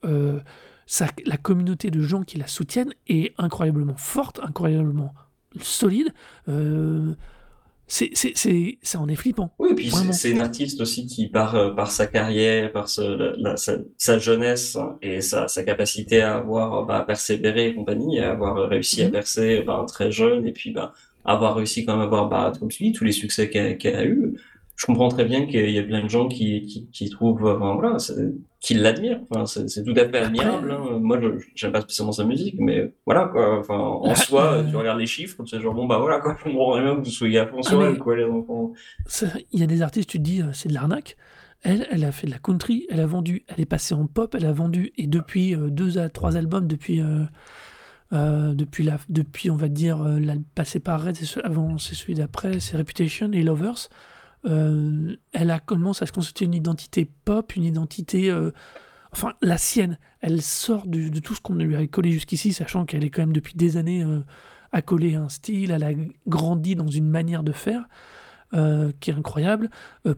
ça, 0.85 1.07
la 1.25 1.37
communauté 1.37 1.91
de 1.91 2.01
gens 2.01 2.23
qui 2.23 2.37
la 2.37 2.47
soutiennent 2.47 2.93
est 3.07 3.33
incroyablement 3.37 3.95
forte, 3.97 4.39
incroyablement 4.43 5.13
solide. 5.61 6.13
Euh, 6.49 7.13
c'est, 7.87 8.11
c'est, 8.13 8.33
c'est, 8.35 8.77
ça 8.83 8.99
en 8.99 9.07
est 9.07 9.15
flippant. 9.15 9.53
Oui, 9.59 9.69
et 9.71 9.75
puis 9.75 9.91
c'est 9.91 10.11
c'est 10.13 10.31
une 10.31 10.41
artiste 10.41 10.81
aussi 10.81 11.07
qui, 11.07 11.29
par, 11.29 11.55
euh, 11.55 11.71
par 11.73 11.89
sa 11.91 12.05
carrière, 12.05 12.71
par 12.71 12.89
ce- 12.89 13.01
la- 13.01 13.33
la- 13.37 13.57
sa, 13.57 13.77
sa 13.97 14.19
jeunesse 14.19 14.77
et 15.01 15.21
sa, 15.21 15.47
sa 15.47 15.63
capacité 15.63 16.21
à 16.21 16.37
avoir 16.37 16.85
bah, 16.85 17.03
persévéré 17.07 17.69
et 17.69 17.75
compagnie, 17.75 18.19
à 18.19 18.31
avoir 18.31 18.69
réussi 18.69 19.01
à 19.03 19.05
Mhm. 19.05 19.11
percer 19.11 19.63
bah, 19.65 19.83
très 19.87 20.11
jeune 20.11 20.45
et 20.47 20.51
puis 20.51 20.71
bah, 20.71 20.93
avoir 21.25 21.55
réussi 21.55 21.85
quand 21.85 21.93
même 21.93 22.01
à 22.01 22.05
avoir, 22.05 22.29
bah, 22.29 22.53
comme 22.59 22.69
tu 22.69 22.83
dis, 22.83 22.91
tous 22.93 23.03
les 23.03 23.11
succès 23.13 23.49
qu'elle 23.49 23.77
qu'elle 23.77 23.95
a 23.95 24.05
eu. 24.05 24.33
Je 24.77 24.85
comprends 24.85 25.09
très 25.09 25.25
bien 25.25 25.47
qu'il 25.47 25.69
y 25.71 25.79
a 25.79 25.83
plein 25.83 26.03
de 26.03 26.07
gens 26.07 26.27
qui, 26.27 26.65
qui, 26.67 26.87
qui 26.91 27.09
trouvent, 27.09 27.43
enfin, 27.47 27.73
voilà, 27.73 27.97
qui 28.59 28.75
l'admirent. 28.75 29.19
Enfin, 29.29 29.45
c'est 29.47 29.83
tout 29.83 29.91
à 29.97 30.07
fait 30.07 30.17
admirable. 30.19 30.71
hein. 30.71 30.99
Moi, 30.99 31.19
je 31.19 31.29
j'aime 31.55 31.71
pas 31.71 31.81
spécialement 31.81 32.11
sa 32.11 32.23
musique, 32.25 32.55
mais 32.59 32.93
voilà, 33.05 33.25
quoi. 33.25 33.59
Enfin, 33.59 33.77
en 33.79 34.13
soi, 34.15 34.63
tu 34.69 34.75
regardes 34.75 34.99
les 34.99 35.07
chiffres, 35.07 35.43
tu 35.43 35.49
sais, 35.55 35.61
genre, 35.61 35.73
bon, 35.73 35.87
bah 35.87 35.97
voilà, 35.97 36.19
quoi. 36.19 36.35
Je 36.39 36.43
comprends 36.43 36.73
rien 36.73 36.95
que 36.95 36.99
vous 37.05 37.09
soyez 37.09 37.39
à 37.39 37.47
fond 37.47 37.57
Ah, 37.65 37.69
sur 37.69 37.83
elle, 37.83 37.97
quoi, 37.97 38.15
les 38.15 38.25
enfants. 38.25 38.71
Il 39.51 39.59
y 39.59 39.63
a 39.63 39.67
des 39.67 39.81
artistes, 39.81 40.09
tu 40.09 40.19
te 40.19 40.23
dis, 40.23 40.41
c'est 40.53 40.69
de 40.69 40.75
l'arnaque. 40.75 41.17
Elle, 41.63 41.87
elle 41.89 42.03
a 42.05 42.11
fait 42.11 42.27
de 42.27 42.31
la 42.31 42.37
country, 42.37 42.85
elle 42.91 42.99
a 42.99 43.07
vendu, 43.07 43.43
elle 43.47 43.59
est 43.59 43.65
passée 43.65 43.95
en 43.95 44.05
pop, 44.05 44.35
elle 44.37 44.45
a 44.45 44.53
vendu, 44.53 44.91
et 44.95 45.07
depuis 45.07 45.55
euh, 45.55 45.71
deux 45.71 45.97
à 45.97 46.07
trois 46.07 46.37
albums, 46.37 46.67
depuis, 46.67 47.01
euh, 47.01 47.23
euh, 48.13 48.53
depuis, 48.53 48.83
la, 48.83 48.99
depuis, 49.09 49.49
on 49.49 49.55
va 49.55 49.67
dire, 49.67 50.01
euh, 50.03 50.19
la 50.19 50.35
passée 50.53 50.79
par 50.79 51.03
Red, 51.03 51.15
c'est 51.15 51.25
ce- 51.25 51.39
avant, 51.43 51.79
c'est 51.79 51.95
celui 51.95 52.13
d'après, 52.13 52.59
c'est 52.59 52.77
Reputation 52.77 53.31
et 53.33 53.41
Lovers. 53.41 53.89
Euh, 54.45 55.15
elle 55.33 55.51
a 55.51 55.59
commencé 55.59 56.03
à 56.03 56.05
se 56.05 56.11
constituer 56.11 56.45
une 56.45 56.53
identité 56.53 57.09
pop, 57.25 57.55
une 57.55 57.63
identité, 57.63 58.29
euh, 58.29 58.51
enfin, 59.11 59.33
la 59.41 59.57
sienne. 59.57 59.97
Elle 60.21 60.41
sort 60.41 60.87
du- 60.87 61.09
de 61.11 61.19
tout 61.19 61.33
ce 61.35 61.41
qu'on 61.41 61.55
lui 61.55 61.75
a 61.75 61.85
collé 61.87 62.11
jusqu'ici, 62.11 62.53
sachant 62.53 62.85
qu'elle 62.85 63.03
est 63.03 63.09
quand 63.09 63.21
même 63.23 63.33
depuis 63.33 63.55
des 63.55 63.77
années 63.77 64.03
euh, 64.03 64.19
accolée 64.71 65.15
à 65.15 65.21
un 65.21 65.29
style, 65.29 65.71
elle 65.71 65.83
a 65.83 65.91
grandi 66.27 66.75
dans 66.75 66.87
une 66.87 67.09
manière 67.09 67.43
de 67.43 67.51
faire 67.51 67.85
euh, 68.53 68.91
qui 69.01 69.09
est 69.09 69.13
incroyable. 69.13 69.69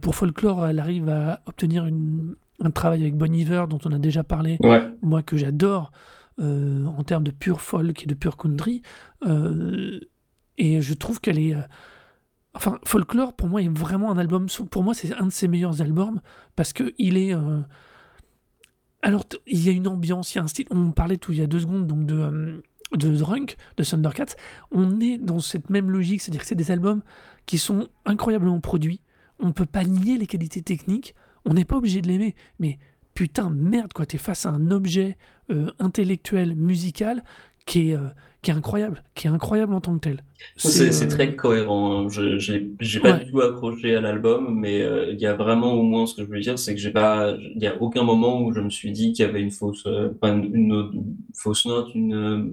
Pour 0.01 0.13
Folklore, 0.15 0.67
elle 0.67 0.79
arrive 0.79 1.09
à 1.09 1.41
obtenir 1.47 1.85
une- 1.87 2.35
un 2.59 2.69
travail 2.71 3.01
avec 3.01 3.15
Bon 3.15 3.33
Iver, 3.33 3.65
dont 3.69 3.79
on 3.85 3.91
a 3.91 3.97
déjà 3.99 4.23
parlé, 4.23 4.57
Ouais. 4.61 4.87
moi 5.01 5.23
que 5.23 5.37
j'adore 5.37 5.91
en 6.37 7.03
termes 7.03 7.23
de 7.23 7.31
pure 7.31 7.59
folk 7.61 8.03
et 8.03 8.05
de 8.05 8.13
pure 8.13 8.37
country. 8.37 8.81
Et 10.57 10.81
je 10.81 10.93
trouve 10.93 11.19
qu'elle 11.21 11.39
est. 11.39 11.55
Enfin, 12.53 12.79
Folklore, 12.83 13.33
pour 13.33 13.47
moi, 13.47 13.61
est 13.61 13.69
vraiment 13.69 14.11
un 14.11 14.17
album. 14.17 14.47
Pour 14.71 14.83
moi, 14.83 14.93
c'est 14.93 15.13
un 15.13 15.27
de 15.27 15.31
ses 15.31 15.47
meilleurs 15.47 15.81
albums 15.81 16.19
parce 16.55 16.73
que 16.73 16.93
il 16.97 17.17
est. 17.17 17.33
euh, 17.33 17.61
Alors, 19.01 19.25
il 19.47 19.63
y 19.63 19.69
a 19.69 19.71
une 19.71 19.87
ambiance, 19.87 20.33
il 20.33 20.39
y 20.39 20.41
a 20.41 20.43
un 20.43 20.47
style. 20.47 20.65
On 20.71 20.91
parlait 20.91 21.17
tout 21.17 21.31
il 21.31 21.39
y 21.39 21.41
a 21.41 21.47
deux 21.47 21.59
secondes 21.59 21.87
donc 21.87 22.05
de, 22.05 22.15
euh, 22.15 22.61
de 22.97 23.15
Drunk, 23.15 23.55
de 23.77 23.83
Thundercats. 23.83 24.35
On 24.71 24.99
est 24.99 25.17
dans 25.17 25.39
cette 25.39 25.69
même 25.69 25.91
logique, 25.91 26.21
c'est-à-dire 26.21 26.41
que 26.41 26.47
c'est 26.47 26.55
des 26.55 26.71
albums 26.71 27.01
qui 27.45 27.57
sont 27.59 27.87
incroyablement 28.05 28.59
produits. 28.59 28.99
On 29.39 29.47
ne 29.47 29.53
peut 29.53 29.65
pas 29.67 29.83
nier 29.85 30.17
les 30.17 30.27
qualités 30.27 30.61
techniques. 30.61 31.15
On 31.45 31.53
n'est 31.53 31.65
pas 31.65 31.77
obligé 31.77 32.01
de 32.01 32.07
l'aimer. 32.07 32.35
Mais 32.59 32.77
putain, 33.13 33.49
merde, 33.51 33.93
quoi. 33.93 34.05
T'es 34.05 34.17
face 34.17 34.45
à 34.45 34.49
un 34.49 34.71
objet 34.71 35.17
euh, 35.51 35.71
intellectuel, 35.79 36.55
musical 36.55 37.23
qui 37.69 37.91
est, 37.91 37.95
euh, 37.95 38.07
qui 38.41 38.49
est 38.49 38.53
incroyable, 38.55 39.03
qui 39.13 39.27
est 39.27 39.29
incroyable 39.29 39.73
en 39.75 39.79
tant 39.81 39.93
que 39.95 39.99
tel. 39.99 40.23
C'est 40.55 41.03
euh, 41.03 41.07
très 41.07 41.35
cohérent. 41.35 42.05
hein. 42.05 42.09
Je 42.09 42.39
j'ai 42.39 42.99
pas 42.99 43.13
Ouais. 43.13 43.23
du 43.25 43.31
tout 43.31 43.41
accroché 43.41 43.95
à 43.95 44.01
l'album, 44.01 44.57
mais 44.59 44.81
euh, 44.81 45.11
il 45.11 45.19
y 45.19 45.27
a 45.27 45.35
vraiment 45.35 45.73
au 45.73 45.83
moins 45.83 46.07
ce 46.07 46.15
que 46.15 46.23
je 46.25 46.29
veux 46.29 46.39
dire, 46.39 46.57
c'est 46.57 46.73
que 46.73 46.81
j'ai 46.81 46.89
pas, 46.89 47.35
il 47.37 47.61
y 47.61 47.67
a 47.67 47.79
aucun 47.79 48.01
moment 48.03 48.41
où 48.41 48.51
je 48.53 48.59
me 48.59 48.71
suis 48.71 48.91
dit 48.91 49.13
qu'il 49.13 49.23
y 49.23 49.29
avait 49.29 49.41
une 49.41 49.51
fausse, 49.51 49.85
une, 50.23 50.91
fausse 51.35 51.65
note, 51.67 51.93
une, 51.93 52.51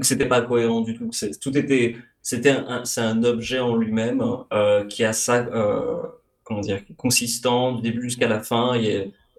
que 0.00 0.06
c'était 0.06 0.26
pas 0.26 0.42
cohérent 0.42 0.80
du 0.80 0.94
tout. 0.98 1.10
Tout 1.40 1.56
était, 1.56 1.94
c'était 2.20 2.50
un, 2.50 2.84
c'est 2.84 3.00
un 3.02 3.22
objet 3.22 3.60
en 3.60 3.76
lui-même 3.76 4.24
qui 4.88 5.04
a 5.04 5.12
ça, 5.12 5.46
comment 6.42 6.60
dire, 6.60 6.80
consistant 6.96 7.72
du 7.76 7.82
début 7.82 8.02
jusqu'à 8.02 8.28
la 8.28 8.40
fin. 8.40 8.74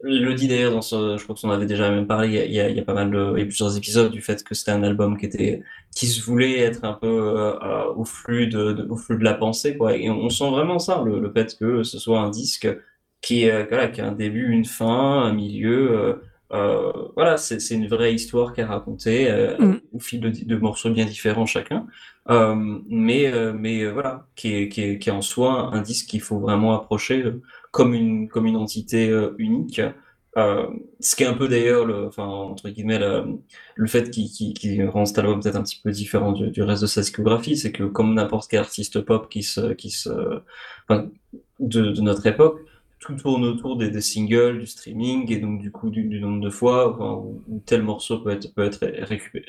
Il 0.08 0.24
le 0.24 0.34
dit 0.34 0.48
d'ailleurs 0.48 0.72
dans 0.72 0.82
ce, 0.82 1.18
je 1.18 1.24
crois 1.24 1.36
que 1.36 1.42
on 1.46 1.50
avait 1.50 1.66
déjà 1.66 1.90
même 1.90 2.08
parlé. 2.08 2.28
Il 2.30 2.34
y 2.54 2.60
a, 2.62 2.70
il 2.70 2.76
y 2.78 2.80
a, 2.80 2.84
pas 2.86 2.94
mal 2.94 3.12
de, 3.12 3.34
il 3.36 3.40
y 3.40 3.42
a 3.42 3.46
plusieurs 3.46 3.76
épisodes 3.76 4.12
du 4.12 4.22
fait 4.22 4.42
que 4.44 4.56
c'était 4.56 4.72
un 4.72 4.84
album 4.84 5.18
qui 5.18 5.26
était 5.26 5.62
qui 5.94 6.08
se 6.08 6.22
voulait 6.24 6.60
être 6.60 6.86
un 6.86 6.94
peu 6.94 7.08
euh, 7.38 7.84
au 7.96 8.06
flux 8.06 8.48
de, 8.48 8.72
de- 8.72 8.88
au 8.90 8.96
flux 8.96 9.18
de 9.18 9.24
la 9.26 9.34
pensée 9.34 9.76
quoi 9.76 9.98
et 9.98 10.10
on, 10.10 10.30
sent 10.30 10.50
vraiment 10.52 10.80
ça 10.80 11.02
le, 11.06 11.20
le 11.20 11.32
fait 11.32 11.58
que 11.60 11.84
ce 11.84 12.00
soit 12.00 12.20
un 12.22 12.30
disque 12.30 12.68
qui 13.22 13.50
euh, 13.50 13.66
voilà 13.70 13.88
qui 13.90 14.00
a 14.00 14.08
un 14.08 14.14
début 14.14 14.48
une 14.52 14.64
fin 14.66 15.22
un 15.24 15.34
milieu 15.34 15.92
euh, 15.92 16.14
euh, 16.54 16.92
voilà 17.16 17.36
c'est 17.38 17.60
c'est 17.60 17.76
une 17.76 17.88
vraie 17.88 18.14
histoire 18.14 18.54
qui 18.54 18.62
est 18.62 18.66
racontée 18.66 19.30
euh, 19.30 19.58
Mm. 19.60 19.80
au 19.94 20.00
fil 20.00 20.22
de, 20.22 20.30
de 20.30 20.56
morceaux 20.56 20.92
bien 20.92 21.06
différents 21.06 21.46
chacun 21.46 21.86
mais 22.88 23.32
mais 23.54 23.86
voilà 23.88 24.28
qui 24.36 24.54
est, 24.56 24.70
qui 24.70 24.82
est 24.84 25.00
qui 25.00 25.10
est 25.10 25.12
en 25.12 25.22
soi 25.22 25.72
un 25.74 25.82
disque 25.82 26.08
qu'il 26.10 26.22
faut 26.22 26.40
vraiment 26.40 26.74
approcher 26.76 27.24
comme 27.72 27.94
une 27.94 28.28
comme 28.30 28.46
une 28.46 28.58
entité 28.58 29.10
euh, 29.10 29.36
unique. 29.38 29.82
Euh, 30.38 30.68
ce 31.00 31.16
qui 31.16 31.24
est 31.24 31.26
un 31.26 31.34
peu 31.34 31.48
d'ailleurs 31.48 31.86
le 31.86 32.06
enfin 32.06 32.24
entre 32.26 32.70
guillemets 32.70 33.00
le, 33.00 33.40
le 33.76 33.88
fait 33.88 34.12
qui, 34.12 34.32
qui, 34.32 34.54
qui 34.54 34.84
rend 34.84 35.06
cet 35.06 35.18
album 35.18 35.42
peut-être 35.42 35.56
un 35.56 35.64
petit 35.64 35.82
peu 35.84 35.92
différent 35.92 36.34
du, 36.34 36.52
du 36.52 36.62
reste 36.62 36.84
de 36.84 36.88
sa 36.88 37.02
discographie, 37.02 37.58
c'est 37.58 37.72
que 37.72 37.84
comme 37.84 38.14
n'importe 38.14 38.50
quel 38.50 38.60
artiste 38.60 39.02
pop 39.02 39.28
qui 39.28 39.42
se, 39.42 39.74
qui 39.74 39.90
se, 39.90 40.10
enfin, 40.88 41.10
de, 41.60 41.92
de 41.92 42.02
notre 42.02 42.26
époque, 42.28 42.60
tout 43.00 43.16
tourne 43.16 43.46
autour 43.46 43.78
des, 43.78 43.90
des 43.90 44.02
singles, 44.02 44.60
du 44.60 44.68
streaming, 44.68 45.32
et 45.32 45.38
donc 45.40 45.60
du 45.62 45.72
coup 45.72 45.90
du, 45.90 46.04
du 46.04 46.20
nombre 46.20 46.42
de 46.42 46.50
fois 46.50 46.94
enfin, 46.94 47.14
où, 47.14 47.44
où 47.48 47.64
tel 47.66 47.82
morceau 47.82 48.20
peut 48.20 48.32
être, 48.32 48.54
peut 48.54 48.64
être 48.64 48.86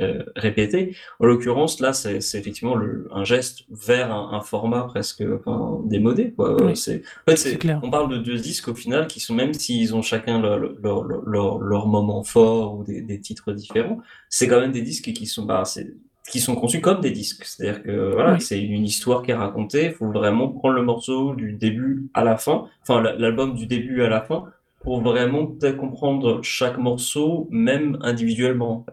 euh, 0.00 0.22
répété. 0.36 0.96
En 1.18 1.26
l'occurrence, 1.26 1.80
là, 1.80 1.92
c'est 1.92 2.20
c'est 2.20 2.38
effectivement 2.38 2.76
le, 2.76 3.08
un 3.12 3.24
geste 3.24 3.64
vers 3.70 4.12
un, 4.12 4.32
un 4.32 4.40
format 4.40 4.82
presque 4.84 5.24
enfin, 5.44 5.80
démodé. 5.84 6.32
Quoi. 6.32 6.62
Oui. 6.62 6.76
C'est, 6.76 7.02
en 7.26 7.30
fait, 7.30 7.36
C'est 7.36 7.50
c'est, 7.50 7.58
clair. 7.58 7.80
on 7.82 7.90
parle 7.90 8.10
de 8.10 8.18
deux 8.18 8.36
disques 8.38 8.68
au 8.68 8.74
final 8.74 9.06
qui 9.08 9.20
sont, 9.20 9.34
même 9.34 9.52
s'ils 9.52 9.94
ont 9.94 10.02
chacun 10.02 10.40
leur, 10.40 10.58
leur, 10.58 11.02
leur, 11.04 11.22
leur, 11.26 11.58
leur 11.58 11.86
moment 11.88 12.22
fort 12.22 12.78
ou 12.78 12.84
des, 12.84 13.02
des 13.02 13.20
titres 13.20 13.52
différents, 13.52 14.00
c'est 14.28 14.46
quand 14.46 14.60
même 14.60 14.72
des 14.72 14.82
disques 14.82 15.12
qui 15.12 15.26
sont, 15.26 15.44
bah, 15.44 15.64
c'est, 15.64 15.92
qui 16.30 16.40
sont 16.40 16.54
conçus 16.54 16.80
comme 16.80 17.00
des 17.00 17.10
disques. 17.10 17.44
C'est-à-dire 17.44 17.82
que 17.82 18.12
voilà, 18.12 18.34
Oui. 18.34 18.40
c'est 18.40 18.62
une 18.62 18.84
histoire 18.84 19.22
qui 19.22 19.32
est 19.32 19.34
racontée. 19.34 19.86
Il 19.86 19.92
faut 19.92 20.10
vraiment 20.10 20.48
prendre 20.48 20.74
le 20.76 20.82
morceau 20.82 21.34
du 21.34 21.52
début 21.54 22.08
à 22.14 22.22
la 22.24 22.36
fin, 22.36 22.66
enfin 22.82 23.00
la- 23.02 23.16
l'album 23.16 23.54
du 23.54 23.66
début 23.66 24.02
à 24.02 24.08
la 24.08 24.20
fin, 24.22 24.44
pour 24.82 25.02
vraiment 25.02 25.46
peut-être 25.46 25.76
comprendre 25.76 26.40
chaque 26.42 26.78
morceau, 26.78 27.48
même 27.50 27.98
individuellement. 28.02 28.86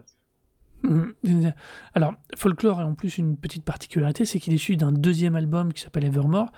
Mhm. 0.82 1.52
Alors, 1.94 2.14
Folklore 2.36 2.80
a 2.80 2.84
en 2.86 2.94
plus 2.94 3.18
une 3.18 3.36
petite 3.36 3.64
particularité, 3.64 4.24
c'est 4.24 4.38
qu'il 4.38 4.52
est 4.52 4.56
issu 4.56 4.76
d'un 4.76 4.92
deuxième 4.92 5.34
album 5.34 5.72
qui 5.72 5.82
s'appelle 5.82 6.04
Evermore, 6.04 6.52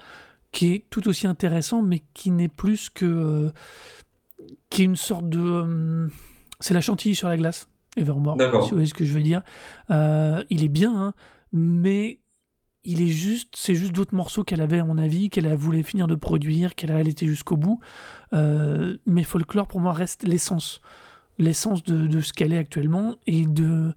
qui 0.53 0.73
est 0.75 0.85
tout 0.91 1.09
aussi 1.09 1.27
intéressant, 1.27 1.81
mais 1.83 2.03
qui 2.13 2.31
n'est 2.31 2.49
plus 2.49 2.91
que. 2.91 3.07
euh, 3.07 3.51
qui 4.69 4.83
est 4.83 4.87
une 4.87 4.97
sorte 4.97 5.29
de. 5.29 5.41
euh, 5.41 6.09
c'est 6.59 6.75
la 6.75 6.81
chantilly 6.83 7.15
sur 7.15 7.29
la 7.29 7.37
glace, 7.39 7.69
Evermore, 7.97 8.37
D'accord. 8.37 8.65
si 8.65 8.71
vous 8.71 8.77
voyez 8.77 8.89
ce 8.89 8.95
que 8.95 9.05
je 9.05 9.13
veux 9.13 9.23
dire. 9.23 9.43
Euh, 9.91 10.43
il 10.51 10.63
est 10.65 10.69
bien, 10.69 10.95
hein, 10.97 11.15
mais 11.53 12.21
il 12.85 13.03
est 13.03 13.09
juste. 13.09 13.55
C'est 13.57 13.75
juste 13.75 13.93
d'autres 13.93 14.15
morceaux 14.15 14.45
qu'elle 14.45 14.61
avait, 14.61 14.79
à 14.79 14.85
mon 14.85 14.97
avis, 14.97 15.29
qu'elle 15.29 15.47
a 15.47 15.57
voulu 15.57 15.83
finir 15.83 16.07
de 16.07 16.15
produire, 16.15 16.75
qu'elle 16.75 16.93
a 16.93 16.97
allaité 16.97 17.27
jusqu'au 17.27 17.57
bout. 17.57 17.81
Euh, 18.33 18.97
mais 19.07 19.23
Folklore, 19.25 19.67
pour 19.67 19.81
moi, 19.81 19.93
reste 19.93 20.23
l'essence. 20.23 20.81
L'essence 21.39 21.83
de, 21.83 22.07
de 22.07 22.21
ce 22.21 22.33
qu'elle 22.33 22.53
est 22.53 22.59
actuellement 22.59 23.17
et 23.27 23.45
de 23.47 23.93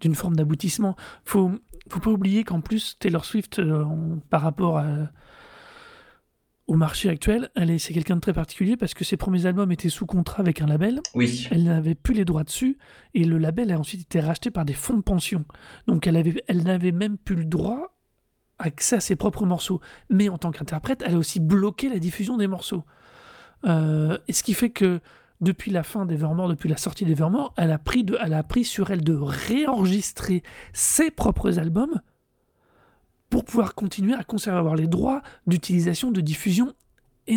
d'une 0.00 0.14
forme 0.14 0.36
d'aboutissement. 0.36 0.94
Faut 1.24 1.50
faut 1.88 2.00
pas 2.00 2.10
oublier 2.10 2.44
qu'en 2.44 2.60
plus 2.60 2.96
Taylor 3.00 3.24
Swift 3.24 3.58
euh, 3.60 3.84
par 4.30 4.42
rapport 4.42 4.78
à- 4.78 5.08
au 6.68 6.74
marché 6.76 7.08
actuel, 7.08 7.50
elle 7.56 7.70
est 7.70 7.78
c'est 7.78 7.92
quelqu'un 7.94 8.14
de 8.16 8.20
très 8.20 8.32
particulier 8.34 8.76
parce 8.76 8.94
que 8.94 9.02
ses 9.04 9.16
premiers 9.16 9.46
albums 9.46 9.72
étaient 9.72 9.88
sous 9.88 10.06
contrat 10.06 10.40
avec 10.40 10.60
un 10.62 10.66
label, 10.66 11.00
Oui. 11.14 11.48
elle 11.50 11.64
n'avait 11.64 11.94
plus 11.94 12.14
les 12.14 12.24
droits 12.24 12.44
dessus 12.44 12.78
et 13.14 13.24
le 13.24 13.38
label 13.38 13.72
a 13.72 13.78
ensuite 13.78 14.02
été 14.02 14.20
racheté 14.20 14.50
par 14.50 14.64
des 14.64 14.74
fonds 14.74 14.96
de 14.96 15.02
pension. 15.02 15.44
Donc 15.86 16.06
elle 16.06 16.16
avait 16.16 16.42
elle 16.46 16.62
n'avait 16.62 16.92
même 16.92 17.16
plus 17.18 17.36
le 17.36 17.44
droit 17.46 17.96
accès 18.58 18.96
à 18.96 19.00
ses 19.00 19.16
propres 19.16 19.46
morceaux. 19.46 19.80
Mais 20.10 20.28
en 20.28 20.36
tant 20.38 20.50
qu'interprète, 20.50 21.02
elle 21.06 21.14
a 21.14 21.18
aussi 21.18 21.40
bloqué 21.40 21.88
la 21.88 21.98
diffusion 21.98 22.36
des 22.36 22.46
morceaux. 22.48 22.84
Euh, 23.66 24.18
et 24.28 24.32
ce 24.32 24.42
qui 24.42 24.52
fait 24.54 24.70
que 24.70 25.00
depuis 25.40 25.70
la 25.70 25.82
fin 25.84 26.04
d'Evermore, 26.04 26.48
depuis 26.48 26.68
la 26.68 26.76
sortie 26.76 27.04
d'Evermore, 27.04 27.54
elle 27.56 27.70
a 27.70 27.78
pris 27.78 28.04
de, 28.04 28.18
elle 28.22 28.34
a 28.34 28.42
pris 28.42 28.64
sur 28.64 28.90
elle 28.90 29.02
de 29.04 29.14
réenregistrer 29.14 30.42
ses 30.72 31.10
propres 31.10 31.58
albums 31.58 32.00
pour 33.30 33.44
pouvoir 33.44 33.74
continuer 33.74 34.14
à 34.14 34.24
conserver 34.24 34.58
avoir 34.58 34.76
les 34.76 34.86
droits 34.86 35.22
d'utilisation, 35.46 36.10
de 36.10 36.20
diffusion 36.20 36.72
et 37.30 37.36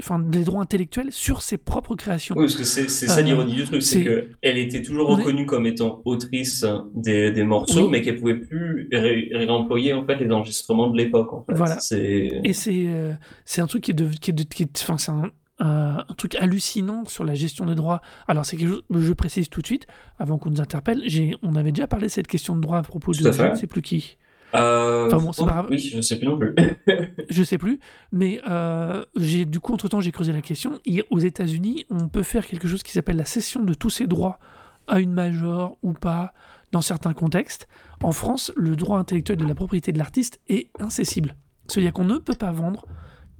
enfin 0.00 0.18
des 0.18 0.42
droits 0.42 0.60
intellectuels 0.60 1.12
sur 1.12 1.42
ses 1.42 1.58
propres 1.58 1.94
créations. 1.94 2.34
Oui, 2.36 2.46
parce 2.46 2.56
que 2.56 2.64
c'est 2.64 2.88
ça 2.88 3.18
Euh, 3.18 3.22
l'ironie 3.22 3.54
du 3.54 3.64
truc, 3.64 3.82
c'est 3.82 3.98
c'est- 3.98 4.04
que 4.04 4.28
elle 4.42 4.58
était 4.58 4.82
toujours 4.82 5.12
est- 5.12 5.14
reconnue 5.22 5.46
comme 5.46 5.64
étant 5.64 6.02
autrice 6.04 6.66
des, 6.92 7.30
des 7.30 7.44
morceaux, 7.44 7.84
Oui. 7.84 7.88
mais 7.88 8.02
qu'elle 8.02 8.18
pouvait 8.18 8.34
plus 8.40 8.88
ré- 8.90 9.30
réemployer 9.32 9.92
en 9.92 10.04
fait 10.04 10.16
les 10.16 10.28
enregistrements 10.32 10.90
de 10.90 10.96
l'époque. 10.96 11.32
En 11.32 11.44
fait. 11.44 11.54
Voilà. 11.54 11.76
Et 11.92 12.52
c'est 12.52 12.86
euh, 12.88 13.12
c'est 13.44 13.60
un 13.60 13.68
truc 13.68 13.84
qui 13.84 13.92
est, 13.92 13.94
de, 13.94 14.08
qui 14.08 14.32
est, 14.32 14.34
de- 14.34 14.42
qui 14.42 14.64
est- 14.64 14.82
enfin, 14.82 14.98
c'est 14.98 15.12
un, 15.12 15.30
un- 15.60 15.98
un 16.08 16.14
truc 16.16 16.34
hallucinant 16.34 17.04
sur 17.04 17.22
la 17.22 17.34
gestion 17.34 17.64
des 17.64 17.76
droits. 17.76 18.00
Alors, 18.26 18.44
c'est 18.44 18.56
quelque 18.56 18.70
chose, 18.70 18.82
je 18.90 19.12
précise 19.12 19.48
tout 19.48 19.60
de 19.60 19.66
suite, 19.66 19.86
avant 20.18 20.38
qu'on 20.38 20.50
nous 20.50 20.60
interpelle, 20.60 21.00
on 21.44 21.54
avait 21.54 21.70
déjà 21.70 21.86
parlé 21.86 22.06
de 22.08 22.12
cette 22.12 22.26
question 22.26 22.56
de 22.56 22.60
droit 22.60 22.78
à 22.78 22.82
propos 22.82 23.12
Tout 23.12 23.22
de 23.22 23.30
je 23.32 23.42
ne 23.42 23.54
sais 23.54 23.66
plus 23.68 23.82
qui. 23.82 24.16
Euh, 24.54 25.06
Enfin 25.06 25.18
bon, 25.18 25.32
c'est 25.32 25.42
oh, 25.42 25.46
pas 25.46 25.52
grave. 25.52 25.66
oui, 25.70 25.78
je 25.78 26.00
sais 26.00 26.16
plus 26.16 26.26
non 26.26 26.38
plus. 26.38 26.54
Je 27.30 27.42
sais 27.42 27.58
plus, 27.58 27.78
mais 28.10 28.40
euh, 28.48 29.04
j'ai 29.16 29.44
du 29.44 29.60
coup 29.60 29.74
entre 29.74 29.88
temps 29.88 30.00
j'ai 30.00 30.12
creusé 30.12 30.32
la 30.32 30.40
question. 30.40 30.80
Aux 31.10 31.18
États-Unis, 31.18 31.84
on 31.90 32.08
peut 32.08 32.22
faire 32.22 32.46
quelque 32.46 32.66
chose 32.66 32.82
qui 32.82 32.92
s'appelle 32.92 33.16
la 33.16 33.26
cession 33.26 33.62
de 33.62 33.74
tous 33.74 33.90
ces 33.90 34.06
droits 34.06 34.38
à 34.86 35.00
une 35.00 35.12
major 35.12 35.76
ou 35.82 35.92
pas 35.92 36.32
dans 36.72 36.80
certains 36.80 37.12
contextes. 37.12 37.68
En 38.02 38.12
France, 38.12 38.50
le 38.56 38.76
droit 38.76 38.98
intellectuel 38.98 39.36
de 39.36 39.44
la 39.44 39.54
propriété 39.54 39.92
de 39.92 39.98
l'artiste 39.98 40.40
est 40.48 40.70
incessible. 40.78 41.34
C'est-à-dire 41.66 41.92
qu'on 41.92 42.04
ne 42.04 42.16
peut 42.16 42.34
pas 42.34 42.52
vendre 42.52 42.86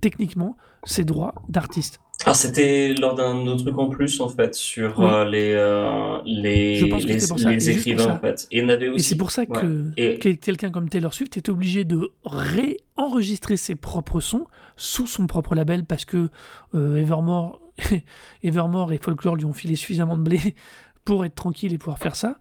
techniquement 0.01 0.57
ses 0.85 1.05
droits 1.05 1.35
d'artiste. 1.49 2.01
Ah, 2.27 2.35
c'était 2.35 2.95
lors 2.95 3.15
d'un 3.15 3.47
autre 3.47 3.63
truc 3.63 3.79
en 3.79 3.89
plus 3.89 4.21
en 4.21 4.29
fait 4.29 4.55
sur 4.55 5.01
euh, 5.01 5.25
les 5.25 5.53
euh, 5.53 6.19
les 6.25 6.81
les, 6.81 7.21
ça, 7.21 7.37
écrivains 7.53 8.07
en 8.15 8.19
fait. 8.19 8.49
Et 8.51 8.99
c'est 8.99 9.17
pour 9.17 9.31
ça 9.31 9.43
ouais. 9.43 9.47
que 9.47 9.91
Et- 9.97 10.19
quelqu'un 10.37 10.71
comme 10.71 10.89
Taylor 10.89 11.15
Swift 11.15 11.37
est 11.37 11.49
obligé 11.49 11.85
de 11.85 12.11
réenregistrer 12.25 13.57
ses 13.57 13.77
propres 13.77 14.21
sons 14.21 14.47
sous 14.77 15.07
son 15.07 15.27
propre 15.29 15.55
label 15.55 15.85
parce 15.85 16.05
que 16.05 16.29
euh, 16.75 16.97
Evermore, 16.97 17.61
Evermore 18.43 18.93
et 18.93 18.99
Folklore 18.99 19.37
lui 19.37 19.45
ont 19.45 19.53
filé 19.53 19.77
suffisamment 19.77 20.17
de 20.17 20.23
blé 20.23 20.57
pour 21.05 21.25
être 21.25 21.37
tranquille 21.37 21.73
et 21.73 21.79
pouvoir 21.79 21.99
faire 21.99 22.17
ça. 22.17 22.39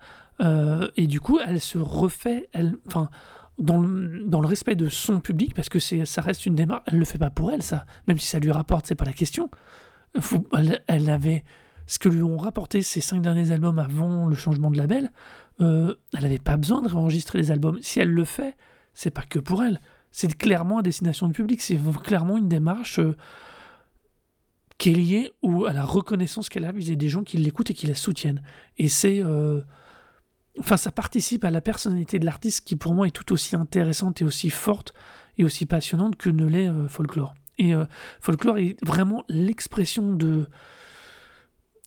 Et 0.97 1.07
du 1.07 1.19
coup, 1.19 1.39
elle 1.43 1.59
se 1.59 1.79
refait, 1.79 2.47
elle, 2.53 2.75
enfin, 2.85 3.09
dans 3.57 3.81
le, 3.81 4.23
dans 4.25 4.41
le 4.41 4.47
respect 4.47 4.75
de 4.75 4.87
son 4.87 5.19
public, 5.19 5.53
parce 5.53 5.69
que 5.69 5.79
ça 5.79 6.21
reste 6.21 6.45
une 6.45 6.55
démarche. 6.55 6.83
Elle 6.87 6.99
le 6.99 7.05
fait 7.05 7.17
pas 7.17 7.29
pour 7.29 7.51
elle, 7.51 7.63
ça. 7.63 7.85
Même 8.07 8.19
si 8.19 8.27
ça 8.27 8.39
lui 8.39 8.51
rapporte, 8.51 8.85
c'est 8.85 8.95
pas 8.95 9.05
la 9.05 9.13
question. 9.13 9.49
Elle, 10.87 11.09
avait 11.09 11.43
ce 11.85 11.99
que 11.99 12.09
lui 12.09 12.21
ont 12.21 12.37
rapporté 12.37 12.81
ses 12.81 13.01
cinq 13.01 13.21
derniers 13.21 13.51
albums 13.51 13.79
avant 13.79 14.27
le 14.27 14.35
changement 14.35 14.71
de 14.71 14.77
label. 14.77 15.11
euh, 15.61 15.95
elle 16.13 16.21
n'avait 16.21 16.37
pas 16.39 16.57
besoin 16.57 16.81
de 16.81 16.87
réenregistrer 16.87 17.39
les 17.39 17.51
albums. 17.51 17.79
Si 17.81 17.99
elle 17.99 18.11
le 18.11 18.25
fait, 18.25 18.55
c'est 18.93 19.11
pas 19.11 19.23
que 19.23 19.39
pour 19.39 19.63
elle. 19.63 19.81
C'est 20.11 20.35
clairement 20.37 20.79
à 20.79 20.81
destination 20.81 21.27
du 21.27 21.33
public. 21.33 21.61
C'est 21.61 21.79
clairement 22.03 22.37
une 22.37 22.47
démarche 22.47 22.99
euh, 22.99 23.15
qui 24.77 24.89
est 24.91 24.93
liée 24.93 25.31
ou 25.41 25.65
à 25.65 25.73
la 25.73 25.83
reconnaissance 25.83 26.49
qu'elle 26.49 26.65
a 26.65 26.71
vis-à-vis 26.71 26.97
des 26.97 27.09
gens 27.09 27.23
qui 27.23 27.37
l'écoutent 27.37 27.71
et 27.71 27.73
qui 27.73 27.87
la 27.87 27.95
soutiennent. 27.95 28.41
Et 28.77 28.87
c'est. 28.87 29.23
euh, 29.23 29.61
Enfin, 30.59 30.77
ça 30.77 30.91
participe 30.91 31.43
à 31.45 31.51
la 31.51 31.61
personnalité 31.61 32.17
de 32.19 32.25
l'artiste 32.25 32.65
qui, 32.65 32.75
pour 32.75 32.93
moi, 32.93 33.07
est 33.07 33.11
tout 33.11 33.31
aussi 33.31 33.55
intéressante 33.55 34.21
et 34.21 34.25
aussi 34.25 34.49
forte 34.49 34.93
et 35.37 35.43
aussi 35.43 35.65
passionnante 35.65 36.15
que 36.15 36.29
ne 36.29 36.45
l'est 36.45 36.67
euh, 36.67 36.87
Folklore. 36.87 37.35
Et 37.59 37.75
euh, 37.75 37.85
Folklore 38.21 38.57
est 38.57 38.75
vraiment 38.83 39.23
l'expression 39.29 40.13
de, 40.13 40.47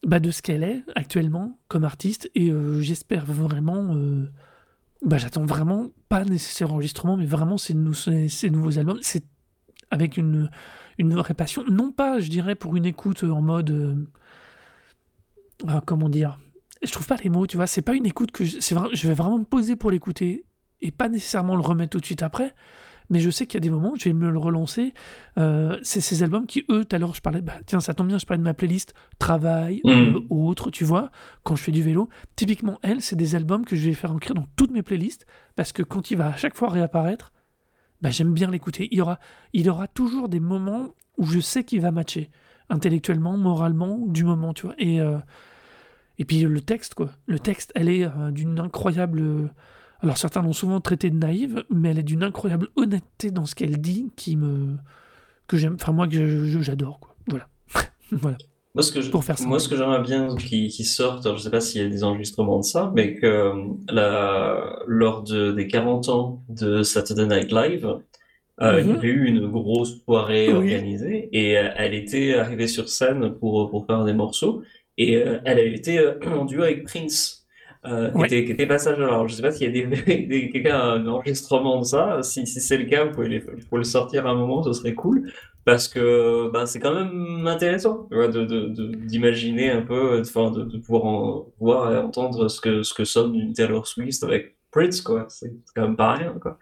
bah, 0.05 0.21
de 0.21 0.31
ce 0.31 0.41
qu'elle 0.41 0.63
est 0.63 0.83
actuellement 0.95 1.59
comme 1.69 1.85
artiste, 1.85 2.31
et 2.35 2.51
euh, 2.51 2.81
j'espère 2.81 3.25
vraiment. 3.27 3.95
euh, 3.95 4.31
bah, 5.03 5.19
J'attends 5.19 5.47
vraiment, 5.47 5.89
pas 6.09 6.25
nécessaire 6.25 6.73
enregistrement, 6.73 7.17
mais 7.17 7.27
vraiment 7.27 7.59
ces, 7.59 7.75
ces 8.29 8.51
nouveaux 8.51 8.79
albums. 8.79 8.99
C'est 9.03 9.25
avec 9.91 10.17
une, 10.17 10.49
une 10.99 11.15
vraie 11.15 11.35
passion. 11.35 11.65
Non 11.69 11.91
pas, 11.91 12.21
je 12.21 12.29
dirais, 12.31 12.55
pour 12.55 12.77
une 12.77 12.87
écoute 12.87 13.25
en 13.25 13.43
mode. 13.43 13.71
euh, 13.71 13.95
ah, 15.67 15.83
comment 15.85 16.09
dire 16.09 16.39
Je 16.83 16.91
trouve 16.93 17.07
pas 17.07 17.17
les 17.23 17.31
mots, 17.31 17.47
tu 17.47 17.57
vois. 17.57 17.67
C'est 17.67 17.83
pas 17.83 17.95
une 17.95 18.07
écoute 18.07 18.31
que. 18.31 18.45
Je, 18.45 19.09
vais 19.09 19.15
vraiment 19.15 19.39
me 19.39 19.45
poser 19.45 19.77
pour 19.77 19.91
l'écouter 19.91 20.45
et 20.81 20.91
pas 20.91 21.09
nécessairement 21.09 21.57
le 21.57 21.63
remettre 21.63 21.91
tout 21.91 22.01
de 22.01 22.07
suite 22.07 22.23
après. 22.23 22.55
Mais 23.13 23.19
je 23.19 23.29
sais 23.29 23.45
qu'il 23.47 23.55
y 23.55 23.57
a 23.57 23.61
des 23.61 23.71
moments, 23.71 23.95
je 23.99 24.05
vais 24.05 24.13
me 24.13 24.31
le 24.31 24.39
relancer. 24.39 24.95
Euh, 25.37 25.77
c'est 25.83 26.01
ces 26.01 26.23
albums 26.23 26.47
qui, 26.47 26.65
eux, 26.71 26.85
tout 26.85 26.95
à 26.95 26.99
l'heure, 27.01 27.13
je 27.13 27.21
parlais. 27.21 27.43
Bah, 27.43 27.55
tiens, 27.67 27.81
ça 27.81 27.93
tombe 27.93 28.07
bien, 28.07 28.19
je 28.19 28.25
parlais 28.25 28.39
de 28.39 28.45
ma 28.45 28.55
playlist 28.55 28.95
travail, 29.19 29.81
Mm. 29.85 29.91
euh, 29.91 30.21
autre, 30.31 30.71
tu 30.71 30.85
vois, 30.85 31.11
quand 31.43 31.57
je 31.57 31.63
fais 31.65 31.73
du 31.73 31.83
vélo. 31.83 32.09
Typiquement, 32.37 32.79
elle, 32.83 33.03
c'est 33.03 33.17
des 33.17 33.35
albums 33.35 33.65
que 33.65 33.75
je 33.75 33.85
vais 33.89 33.95
faire 33.95 34.13
ancrer 34.13 34.33
dans 34.33 34.47
toutes 34.55 34.71
mes 34.71 34.83
playlists 34.83 35.27
parce 35.57 35.73
que 35.73 35.83
quand 35.83 36.13
il 36.13 36.19
va 36.19 36.29
à 36.29 36.37
chaque 36.37 36.55
fois 36.55 36.69
réapparaître, 36.71 37.33
bah, 38.01 38.11
j'aime 38.11 38.33
bien 38.33 38.49
l'écouter. 38.49 38.87
Il 38.93 38.99
y 38.99 39.01
aura, 39.01 39.19
il 39.53 39.69
aura 39.69 39.89
toujours 39.89 40.29
des 40.29 40.41
moments 40.41 40.95
où 41.19 41.27
je 41.27 41.41
sais 41.41 41.65
qu'il 41.65 41.81
va 41.81 41.91
matcher 41.91 42.31
intellectuellement, 42.69 43.37
moralement, 43.37 43.99
du 44.07 44.23
moment, 44.23 44.55
tu 44.55 44.67
vois. 44.67 44.77
Et, 44.79 45.01
euh, 45.01 45.19
et 46.21 46.25
puis 46.25 46.41
le 46.43 46.61
texte, 46.61 46.95
quoi. 46.95 47.11
Le 47.27 47.41
texte, 47.41 47.73
elle 47.75 47.89
est 47.89 48.05
euh, 48.05 48.31
d'une 48.31 48.61
incroyable. 48.61 49.21
euh, 49.21 49.49
alors 50.03 50.17
certains 50.19 50.43
l'ont 50.43 50.53
souvent 50.53 50.81
traité 50.81 51.11
de 51.11 51.17
naïve, 51.17 51.65
mais 51.71 51.91
elle 51.91 51.99
est 51.99 52.03
d'une 52.05 52.23
incroyable 52.23 52.69
honnêteté 52.77 53.33
dans 53.33 53.45
ce 53.47 53.55
qu'elle 53.57 53.81
dit 53.81 54.13
qui 54.17 54.37
me. 54.37 54.77
que 55.49 55.57
j'aime. 55.57 55.75
Enfin, 55.81 55.91
moi, 55.93 56.07
que 56.07 56.61
j'adore, 56.63 57.01
quoi. 57.01 57.17
Voilà. 57.27 57.49
voilà. 58.13 58.39
Moi, 58.77 58.85
ce 58.85 58.93
que 58.93 59.01
je- 59.01 59.11
Pour 59.11 59.25
faire 59.25 59.35
moi, 59.41 59.59
simple. 59.59 59.61
ce 59.61 59.69
que 59.69 59.77
j'aimerais 59.77 60.01
bien 60.03 60.37
qui, 60.37 60.69
qui 60.69 60.85
sorte, 60.85 61.27
je 61.37 61.43
sais 61.43 61.51
pas 61.51 61.61
s'il 61.61 61.83
y 61.83 61.85
a 61.85 61.89
des 61.89 62.05
enregistrements 62.05 62.59
de 62.61 62.65
ça, 62.65 62.93
mais 62.95 63.17
que 63.17 63.27
euh, 63.27 63.55
la, 63.91 64.79
lors 64.87 65.23
de, 65.25 65.51
des 65.51 65.67
40 65.67 66.09
ans 66.09 66.43
de 66.49 66.85
Saturday 66.85 67.27
Night 67.27 67.51
Live, 67.53 67.85
euh, 68.63 68.81
il 68.81 68.87
y 68.87 68.91
Mhm. 68.91 68.97
avait 68.97 69.09
eu 69.09 69.25
une 69.27 69.49
grosse 69.49 70.01
soirée 70.05 70.49
Oui. 70.53 70.57
organisée 70.59 71.29
et 71.33 71.51
elle 71.53 71.95
était 71.95 72.35
arrivée 72.35 72.69
sur 72.69 72.89
scène 72.89 73.31
pour, 73.41 73.71
pour 73.71 73.87
faire 73.87 74.05
des 74.05 74.13
morceaux 74.13 74.63
et 75.03 75.17
euh, 75.17 75.39
elle 75.45 75.59
a 75.59 75.63
été 75.63 75.99
euh, 75.99 76.15
en 76.27 76.45
duo 76.45 76.63
avec 76.63 76.85
Prince. 76.85 77.37
Euh, 77.87 78.11
qui 78.11 78.17
Ouais. 78.19 78.27
était, 78.27 78.45
qui 78.45 78.53
était 78.53 78.67
passage 78.67 78.99
alors 79.01 79.27
je 79.27 79.35
sais 79.35 79.41
pas 79.41 79.53
s'il 79.53 79.75
y 79.75 79.83
a 79.83 79.87
des, 79.87 80.27
des 80.27 80.51
quelqu'un 80.51 80.77
a 80.79 80.85
un 80.97 81.07
enregistrement 81.07 81.79
de 81.81 81.85
ça 81.87 82.23
si, 82.23 82.47
si 82.47 82.61
c'est 82.61 82.77
le 82.77 82.85
cas 82.85 83.07
vous 83.07 83.13
pouvez, 83.13 83.29
les- 83.29 83.39
vous 83.39 83.57
pouvez 83.71 83.79
le 83.79 83.85
sortir 83.85 84.27
à 84.27 84.31
un 84.33 84.35
moment 84.35 84.63
ce 84.63 84.75
serait 84.75 84.93
cool 84.95 85.33
parce 85.65 85.89
que 85.89 86.51
bah, 86.53 86.67
c'est 86.67 86.79
quand 86.79 86.93
même 86.95 87.47
intéressant 87.47 88.07
tu 88.11 88.17
vois, 88.17 88.29
de, 88.29 88.45
de, 88.45 88.67
de- 88.69 88.95
d'imaginer 88.95 89.71
un 89.71 89.81
peu, 89.81 90.21
enfin, 90.21 90.51
de, 90.51 90.63
de 90.65 90.77
pouvoir 90.77 91.05
en, 91.07 91.47
voir 91.59 91.91
et 91.93 91.97
entendre 91.97 92.49
ce 92.49 92.61
que, 92.61 92.83
ce 92.83 92.93
que 92.93 93.05
sonne 93.05 93.35
une 93.35 93.55
Taylor 93.55 93.87
Swift 93.87 94.23
avec 94.25 94.57
Prince, 94.71 95.01
quoi. 95.01 95.27
C'est 95.31 95.49
c'est 95.65 95.73
quand 95.75 95.83
même 95.83 95.97
pas 95.97 96.13
rien, 96.17 96.35
quoi. 96.41 96.59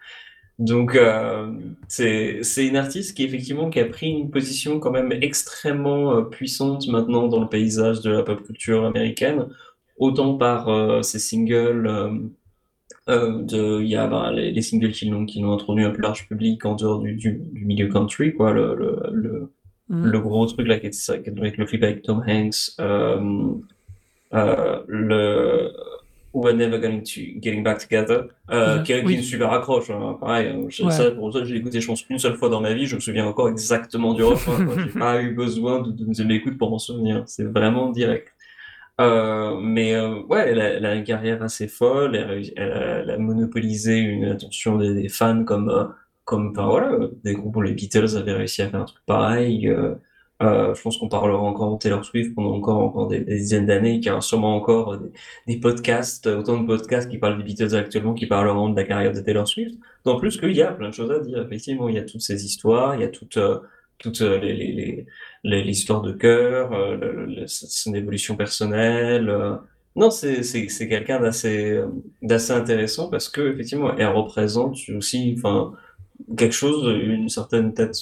Donc, 0.59 0.95
euh, 0.95 1.53
c'est, 1.87 2.43
c'est 2.43 2.67
une 2.67 2.75
artiste 2.75 3.15
qui, 3.15 3.23
effectivement, 3.23 3.69
qui 3.69 3.79
a 3.79 3.85
pris 3.85 4.09
une 4.09 4.29
position 4.29 4.79
quand 4.79 4.91
même 4.91 5.11
extrêmement 5.13 6.15
euh, 6.17 6.21
puissante 6.23 6.87
maintenant 6.87 7.27
dans 7.27 7.39
le 7.39 7.47
paysage 7.47 8.01
de 8.01 8.11
la 8.11 8.23
pop 8.23 8.43
culture 8.43 8.85
américaine, 8.85 9.47
autant 9.97 10.37
par 10.37 10.67
euh, 10.69 11.01
ses 11.01 11.19
singles, 11.19 11.87
euh, 11.87 12.11
euh, 13.09 13.41
de, 13.41 13.81
il 13.81 13.87
y 13.89 13.95
a 13.95 14.07
ben, 14.07 14.31
les, 14.31 14.51
les 14.51 14.61
singles 14.61 14.91
qui 14.91 15.09
l'ont, 15.09 15.53
introduit 15.53 15.85
un 15.85 15.91
plus 15.91 16.03
large 16.03 16.27
public 16.27 16.65
en 16.65 16.75
dehors 16.75 16.99
du, 16.99 17.15
du, 17.15 17.41
du 17.53 17.65
milieu 17.65 17.87
country, 17.87 18.33
quoi, 18.33 18.51
le, 18.51 18.75
le, 18.75 18.99
le, 19.13 19.51
le 19.89 20.19
gros 20.19 20.45
truc 20.45 20.67
là 20.67 20.79
qui 20.79 20.87
était 20.87 20.97
ça, 20.97 21.17
qui 21.17 21.29
était 21.29 21.39
avec 21.39 21.57
le 21.57 21.65
clip 21.65 21.83
avec 21.83 22.03
Tom 22.03 22.23
Hanks, 22.27 22.71
euh, 22.79 23.53
euh, 24.33 24.83
le 24.87 25.71
We're 26.33 26.53
Never 26.55 26.79
Going 26.79 27.01
to 27.01 27.21
Getting 27.41 27.63
Back 27.63 27.79
Together, 27.79 28.27
euh, 28.51 28.83
qui, 28.83 28.93
est- 28.93 29.01
une 29.01 29.21
super 29.23 29.51
accroche. 29.51 29.89
hein. 29.89 30.17
Pareil, 30.19 30.49
hein, 30.49 30.61
Ouais. 30.85 30.91
ça, 30.91 31.11
pour 31.11 31.33
ça, 31.33 31.43
j'ai 31.43 31.55
écouté, 31.55 31.81
je 31.81 31.87
pense, 31.87 32.05
une 32.09 32.19
seule 32.19 32.35
fois 32.35 32.49
dans 32.49 32.61
ma 32.61 32.73
vie. 32.73 32.85
Je 32.85 32.95
me 32.95 32.99
souviens 32.99 33.25
encore 33.25 33.49
exactement 33.49 34.13
du 34.13 34.23
refrain. 34.23 34.63
quoi. 34.65 34.75
J'ai 34.83 34.89
pas 34.99 35.21
eu 35.21 35.33
besoin 35.33 35.81
de, 35.81 35.91
de, 35.91 36.23
l'écoute 36.23 36.57
pour 36.57 36.69
m'en 36.69 36.79
souvenir. 36.79 37.23
C'est 37.25 37.43
vraiment 37.45 37.89
direct. 37.89 38.33
Euh, 39.01 39.57
mais 39.61 39.95
euh, 39.95 40.21
ouais, 40.23 40.45
elle 40.49 40.59
a, 40.59 40.67
elle 40.73 40.85
a 40.85 40.93
une 40.95 41.03
carrière 41.05 41.41
assez 41.41 41.67
folle. 41.67 42.15
Elle 42.15 42.43
elle 42.57 42.71
a- 42.71 42.99
elle 42.99 43.09
a 43.11 43.17
monopolisé 43.17 43.97
une 43.97 44.25
attention 44.25 44.77
des, 44.77 44.93
des 44.93 45.07
fans 45.09 45.43
comme, 45.45 45.69
euh, 45.69 45.85
comme 46.25 46.49
enfin, 46.51 46.67
voilà, 46.67 46.91
des 47.23 47.33
groupes 47.33 47.55
où 47.55 47.61
les 47.61 47.71
Beatles 47.73 48.17
avaient 48.17 48.33
réussi 48.33 48.61
à 48.61 48.69
faire 48.69 48.81
un 48.81 48.85
truc 48.85 49.01
pareil. 49.05 49.73
Euh, 50.41 50.71
euh, 50.71 50.73
je 50.75 50.81
pense 50.81 50.97
qu'on 50.97 51.09
parlera 51.09 51.37
encore 51.41 51.73
de 51.73 51.79
Taylor 51.79 52.05
Swift 52.05 52.33
pendant 52.33 52.55
encore, 52.55 52.77
encore 52.79 53.07
des, 53.07 53.19
dizaines 53.21 53.65
d'années, 53.65 53.99
qu'il 53.99 54.07
y 54.07 54.11
aura 54.11 54.21
sûrement 54.21 54.55
encore 54.55 54.97
des, 54.97 55.09
des 55.47 55.59
podcasts, 55.59 56.27
autant 56.27 56.59
de 56.61 56.65
podcasts 56.65 57.09
qui 57.09 57.17
parlent 57.17 57.37
des 57.37 57.43
Beatles 57.43 57.75
actuellement 57.75 58.13
qui 58.13 58.25
parleront 58.25 58.69
de 58.69 58.75
la 58.77 58.85
carrière 58.85 59.11
de 59.11 59.19
Taylor 59.19 59.47
Swift. 59.47 59.75
D'autant 60.05 60.17
plus 60.19 60.37
qu'il 60.39 60.53
y 60.53 60.61
a 60.61 60.71
plein 60.71 60.89
de 60.89 60.93
choses 60.93 61.11
à 61.11 61.19
dire. 61.19 61.41
Effectivement, 61.41 61.89
il 61.89 61.95
y 61.95 61.99
a 61.99 62.03
toutes 62.03 62.21
ces 62.21 62.45
histoires, 62.45 62.95
il 62.95 63.01
y 63.01 63.03
a 63.03 63.09
toutes, 63.09 63.37
euh, 63.37 63.59
toutes 63.97 64.21
euh, 64.21 64.39
les, 64.39 64.53
les, 64.55 64.71
les, 64.73 65.05
les- 65.43 65.63
l'histoire 65.63 66.01
de 66.01 66.13
cœur, 66.13 66.71
euh, 66.73 67.43
son 67.47 67.93
évolution 67.93 68.35
personnelle. 68.37 69.29
euh. 69.29 69.55
Non, 69.95 70.11
c'est, 70.11 70.43
c'est, 70.43 70.69
c'est 70.69 70.87
quelqu'un 70.87 71.19
d'assez, 71.19 71.71
euh, 71.71 71.87
d'assez 72.21 72.53
intéressant 72.53 73.09
parce 73.09 73.27
que, 73.29 73.41
effectivement, 73.53 73.95
elle 73.97 74.07
représente 74.07 74.77
aussi, 74.95 75.35
enfin, 75.37 75.73
quelque 76.37 76.53
chose, 76.53 76.85
une 77.03 77.29
certaine 77.29 77.73
tête, 77.73 77.95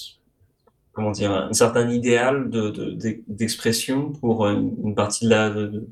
comment 0.97 1.11
dire, 1.11 1.31
un 1.31 1.53
certain 1.53 1.87
idéal 1.91 2.49
de, 2.49 2.71
de, 2.71 2.91
d'e- 2.91 3.21
d'expression 3.27 4.11
pour 4.13 4.47
une, 4.47 4.95
partie 4.95 5.25
de 5.25 5.29
la, 5.29 5.51
de, 5.51 5.67
de 5.67 5.87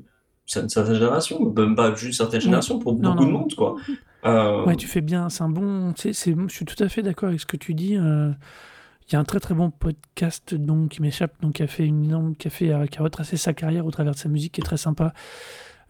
certaine 0.46 0.94
génération, 0.96 1.52
même 1.56 1.76
pas 1.76 1.94
juste 1.94 2.18
certaines 2.18 2.40
générations, 2.40 2.80
pour 2.80 2.94
Non, 2.98 3.12
beaucoup 3.12 3.24
de 3.24 3.30
non. 3.30 3.38
monde, 3.38 3.54
quoi. 3.54 3.76
Euh, 4.24 4.64
Ouais, 4.64 4.74
tu 4.74 4.88
fais 4.88 5.00
bien. 5.02 5.28
C'est 5.28 5.44
un 5.44 5.48
bon. 5.48 5.94
je 5.96 6.10
suis 6.48 6.64
tout 6.64 6.82
à 6.82 6.88
fait 6.88 7.02
d'accord 7.04 7.28
avec 7.28 7.40
ce 7.40 7.46
que 7.46 7.56
tu 7.56 7.72
dis. 7.74 7.96
euh, 7.96 8.32
Il 9.08 9.12
y 9.12 9.16
a 9.16 9.20
un 9.20 9.24
très 9.24 9.38
très 9.38 9.54
bon 9.54 9.70
podcast 9.70 10.56
donc 10.56 10.88
qui 10.90 11.02
m'échappe, 11.02 11.40
donc 11.40 11.52
qui 11.54 11.62
a 11.62 11.68
fait 11.68 11.86
une 11.86 12.04
énorme, 12.04 12.34
qui 12.34 12.48
a 12.48 12.50
fait, 12.50 12.72
euh, 12.72 12.86
qui 12.86 12.98
a 12.98 13.02
retracé 13.02 13.36
sa 13.36 13.54
carrière 13.54 13.86
au 13.86 13.92
travers 13.92 14.14
de 14.14 14.18
sa 14.18 14.28
musique, 14.28 14.54
qui 14.54 14.60
est 14.60 14.64
très 14.64 14.76
sympa, 14.76 15.12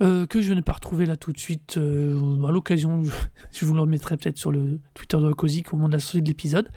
euh, 0.03 0.27
que 0.27 0.43
je 0.43 0.53
n'ai 0.53 0.61
pas 0.61 0.73
retrouvé 0.75 1.07
là 1.07 1.17
tout 1.17 1.33
de 1.33 1.39
suite. 1.39 1.79
à 1.79 2.53
l'occasion, 2.53 3.03
je, 3.05 3.11
je 3.59 3.65
vous 3.65 3.73
le 3.73 3.81
remettrai 3.81 4.19
peut-être 4.19 4.37
sur 4.37 4.53
le 4.53 4.79
Twitter 4.93 5.17
de 5.17 5.33
Cosic 5.33 5.73
au 5.73 5.77
moment 5.77 5.89
de 5.89 5.95
la 5.95 6.01
sortie 6.01 6.21
de 6.21 6.29
l'épisode. 6.29 6.69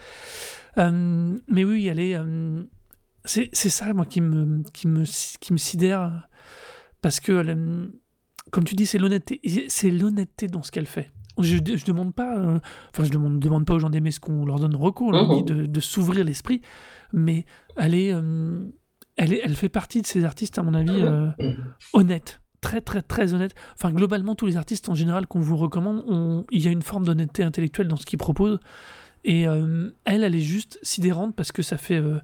Euh, 0.79 1.37
mais 1.47 1.63
oui, 1.63 1.87
elle 1.87 1.99
est. 1.99 2.15
euh, 2.15 2.63
c'est 3.25 3.53
ça, 3.53 3.93
moi, 3.93 4.05
qui 4.05 4.21
me, 4.21 4.63
qui 4.73 4.87
me, 4.87 5.03
qui 5.39 5.53
me 5.53 5.57
sidère, 5.57 6.27
parce 7.01 7.19
que, 7.19 7.33
elle 7.33 7.49
aime- 7.49 7.91
comme 8.51 8.63
tu 8.63 8.75
dis, 8.75 8.85
c'est 8.85 8.97
l'honnêteté, 8.97 9.41
c'est 9.67 9.91
l'honnêteté 9.91 10.47
dans 10.47 10.63
ce 10.63 10.71
qu'elle 10.71 10.85
fait. 10.87 11.11
Je, 11.37 11.57
je 11.57 11.85
demande 11.85 12.13
pas, 12.15 12.37
euh, 12.37 12.59
enfin, 12.93 13.03
je 13.03 13.11
demande, 13.11 13.39
demande 13.39 13.65
pas 13.65 13.73
aux 13.75 13.79
gens 13.79 13.89
d'aimer 13.89 14.11
ce 14.11 14.19
qu'on 14.19 14.45
leur 14.45 14.59
donne 14.59 14.75
recours, 14.75 15.07
on 15.09 15.11
leur 15.11 15.27
dit 15.35 15.43
de, 15.43 15.65
de 15.65 15.79
s'ouvrir 15.79 16.25
l'esprit, 16.25 16.61
mais 17.13 17.45
elle 17.77 17.93
est, 17.93 18.13
euh, 18.13 18.65
elle 19.15 19.33
est, 19.33 19.41
elle 19.43 19.55
fait 19.55 19.69
partie 19.69 20.01
de 20.01 20.07
ces 20.07 20.25
artistes, 20.25 20.57
à 20.57 20.63
mon 20.63 20.73
avis, 20.73 21.01
euh, 21.01 21.27
honnêtes, 21.93 22.41
très 22.61 22.81
très 22.81 23.01
très 23.01 23.33
honnêtes. 23.33 23.53
Enfin, 23.75 23.91
globalement, 23.91 24.35
tous 24.35 24.47
les 24.47 24.57
artistes 24.57 24.89
en 24.89 24.95
général 24.95 25.27
qu'on 25.27 25.39
vous 25.39 25.55
recommande, 25.57 26.03
il 26.51 26.61
y 26.63 26.67
a 26.67 26.71
une 26.71 26.81
forme 26.81 27.05
d'honnêteté 27.05 27.43
intellectuelle 27.43 27.87
dans 27.87 27.97
ce 27.97 28.05
qu'ils 28.05 28.19
proposent. 28.19 28.59
Et 29.23 29.47
euh, 29.47 29.89
elle, 30.05 30.23
elle 30.23 30.35
est 30.35 30.39
juste 30.41 30.79
sidérante 30.81 31.35
parce 31.35 31.51
que 31.51 31.61
ça 31.61 31.77
fait, 31.77 31.97
euh, 31.97 32.19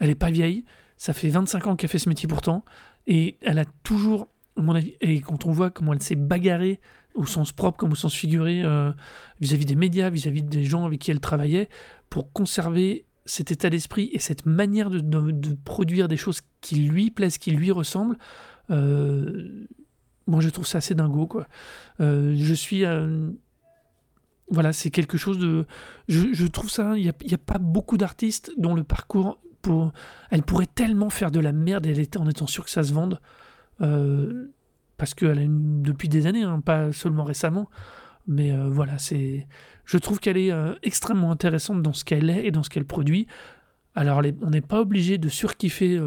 elle 0.00 0.10
est 0.10 0.14
pas 0.16 0.30
vieille, 0.30 0.64
ça 0.96 1.12
fait 1.12 1.28
25 1.28 1.66
ans 1.68 1.76
qu'elle 1.76 1.90
fait 1.90 1.98
ce 1.98 2.08
métier 2.08 2.28
pourtant, 2.28 2.64
et 3.06 3.36
elle 3.42 3.58
a 3.58 3.64
toujours, 3.84 4.28
à 4.56 4.62
mon 4.62 4.74
avis, 4.74 4.94
et 5.00 5.20
quand 5.20 5.46
on 5.46 5.52
voit 5.52 5.70
comment 5.70 5.92
elle 5.92 6.02
s'est 6.02 6.16
bagarrée 6.16 6.80
au 7.14 7.24
sens 7.26 7.52
propre 7.52 7.76
comme 7.78 7.92
au 7.92 7.96
sens 7.96 8.14
figuré 8.14 8.62
euh, 8.64 8.92
vis-à-vis 9.40 9.64
des 9.66 9.74
médias, 9.76 10.10
vis-à-vis 10.10 10.42
des 10.42 10.64
gens 10.64 10.84
avec 10.84 11.00
qui 11.00 11.10
elle 11.10 11.20
travaillait, 11.20 11.68
pour 12.08 12.32
conserver 12.32 13.06
cet 13.26 13.50
état 13.52 13.70
d'esprit 13.70 14.10
et 14.12 14.18
cette 14.18 14.46
manière 14.46 14.90
de, 14.90 15.00
de- 15.00 15.56
produire 15.64 16.08
des 16.08 16.16
choses 16.16 16.40
qui 16.60 16.76
lui 16.76 17.10
plaisent, 17.10 17.38
qui 17.38 17.52
lui 17.52 17.70
ressemblent, 17.70 18.16
moi 18.68 20.40
je 20.40 20.48
trouve 20.48 20.66
ça 20.66 20.78
assez 20.78 20.94
dingo 20.94 21.26
quoi. 21.26 21.46
Je 21.98 22.54
suis 22.54 22.84
voilà, 24.50 24.72
c'est 24.72 24.90
quelque 24.90 25.16
chose 25.16 25.38
de. 25.38 25.66
Je, 26.08 26.46
trouve 26.46 26.70
ça. 26.70 26.96
Il 26.96 27.02
n'y 27.02 27.08
a, 27.08 27.14
a 27.34 27.38
pas 27.38 27.58
beaucoup 27.58 27.96
d'artistes 27.96 28.52
dont 28.58 28.74
le 28.74 28.84
parcours. 28.84 29.38
Pour, 29.62 29.92
elle 30.30 30.42
pourrait 30.42 30.66
tellement 30.66 31.10
faire 31.10 31.30
de 31.30 31.38
la 31.38 31.52
merde 31.52 31.84
elle 31.84 31.98
était 31.98 32.16
en 32.16 32.26
étant 32.26 32.46
sûre 32.46 32.64
que 32.64 32.70
ça 32.70 32.82
se 32.82 32.94
vende. 32.94 33.20
euh, 33.82 34.52
parce 34.96 35.14
qu'elle 35.14 35.38
a 35.38 35.42
une, 35.42 35.82
depuis 35.82 36.08
des 36.08 36.26
années, 36.26 36.42
hein, 36.42 36.60
pas 36.60 36.92
seulement 36.92 37.24
récemment. 37.24 37.68
Mais 38.26 38.52
euh, 38.52 38.68
voilà, 38.68 38.98
c'est. 38.98 39.46
Je 39.84 39.98
trouve 39.98 40.20
qu'elle 40.20 40.36
est 40.36 40.52
euh, 40.52 40.74
extrêmement 40.82 41.30
intéressante 41.32 41.82
dans 41.82 41.92
ce 41.92 42.04
qu'elle 42.04 42.30
est 42.30 42.46
et 42.46 42.50
dans 42.50 42.62
ce 42.62 42.70
qu'elle 42.70 42.84
produit. 42.86 43.26
Alors, 43.94 44.22
on 44.42 44.50
n'est 44.50 44.60
pas 44.60 44.80
obligé 44.80 45.18
de 45.18 45.28
surkiffer 45.28 45.98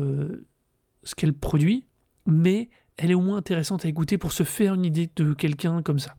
ce 1.04 1.16
qu'elle 1.16 1.34
produit, 1.34 1.86
mais 2.26 2.70
elle 2.98 3.12
est 3.12 3.16
au 3.16 3.22
moins 3.22 3.38
intéressante 3.38 3.86
à 3.86 3.90
écouter 3.90 4.18
pour 4.18 4.32
se 4.32 4.44
faire 4.44 4.76
une 4.76 4.86
idée 4.86 5.10
de 5.16 5.34
quelqu'un 5.34 5.82
comme 5.82 6.00
ça. 6.00 6.16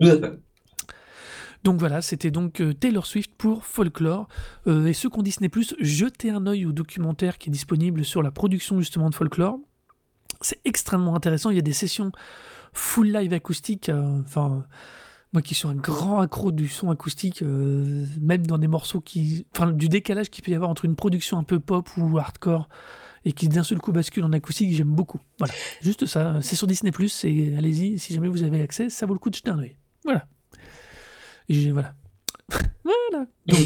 Tout 0.00 0.08
à 0.08 0.18
fait. 0.18 0.40
Donc 1.62 1.78
voilà, 1.78 2.00
c'était 2.00 2.30
donc 2.30 2.60
euh, 2.60 2.72
Taylor 2.72 3.04
Swift 3.06 3.32
pour 3.36 3.64
Folklore. 3.64 4.28
Euh, 4.66 4.86
et 4.86 4.92
ceux 4.94 5.10
qui 5.10 5.18
ont 5.18 5.22
Disney+, 5.22 5.50
jetez 5.80 6.30
un 6.30 6.46
œil 6.46 6.64
au 6.64 6.72
documentaire 6.72 7.36
qui 7.38 7.50
est 7.50 7.52
disponible 7.52 8.04
sur 8.04 8.22
la 8.22 8.30
production 8.30 8.78
justement 8.78 9.10
de 9.10 9.14
Folklore. 9.14 9.58
C'est 10.40 10.60
extrêmement 10.64 11.14
intéressant. 11.14 11.50
Il 11.50 11.56
y 11.56 11.58
a 11.58 11.62
des 11.62 11.74
sessions 11.74 12.12
full 12.72 13.12
live 13.12 13.32
acoustique. 13.34 13.90
euh, 13.90 14.20
Enfin, 14.20 14.64
moi 15.32 15.42
qui 15.42 15.54
suis 15.54 15.68
un 15.68 15.74
grand 15.74 16.20
accro 16.20 16.50
du 16.50 16.66
son 16.66 16.90
acoustique, 16.90 17.42
même 17.42 18.46
dans 18.46 18.58
des 18.58 18.66
morceaux 18.66 19.00
qui, 19.00 19.46
enfin, 19.54 19.70
du 19.70 19.88
décalage 19.88 20.28
qu'il 20.30 20.42
peut 20.42 20.50
y 20.50 20.54
avoir 20.54 20.70
entre 20.70 20.86
une 20.86 20.96
production 20.96 21.38
un 21.38 21.44
peu 21.44 21.60
pop 21.60 21.88
ou 21.96 22.18
hardcore 22.18 22.68
et 23.24 23.32
qui 23.32 23.48
d'un 23.48 23.62
seul 23.62 23.78
coup 23.78 23.92
bascule 23.92 24.24
en 24.24 24.32
acoustique, 24.32 24.74
j'aime 24.74 24.92
beaucoup. 24.94 25.20
Voilà, 25.38 25.52
juste 25.82 26.06
ça. 26.06 26.38
C'est 26.40 26.56
sur 26.56 26.66
Disney+. 26.66 26.90
Et 27.24 27.56
allez-y, 27.56 27.98
si 27.98 28.14
jamais 28.14 28.28
vous 28.28 28.42
avez 28.42 28.62
accès, 28.62 28.88
ça 28.88 29.04
vaut 29.06 29.12
le 29.12 29.20
coup 29.20 29.30
de 29.30 29.34
jeter 29.36 29.50
un 29.50 29.58
œil. 29.58 29.76
Voilà. 30.04 30.26
Et 31.50 31.54
j'ai- 31.54 31.72
voilà. 31.72 31.94
voilà. 32.84 33.26
Donc, 33.46 33.58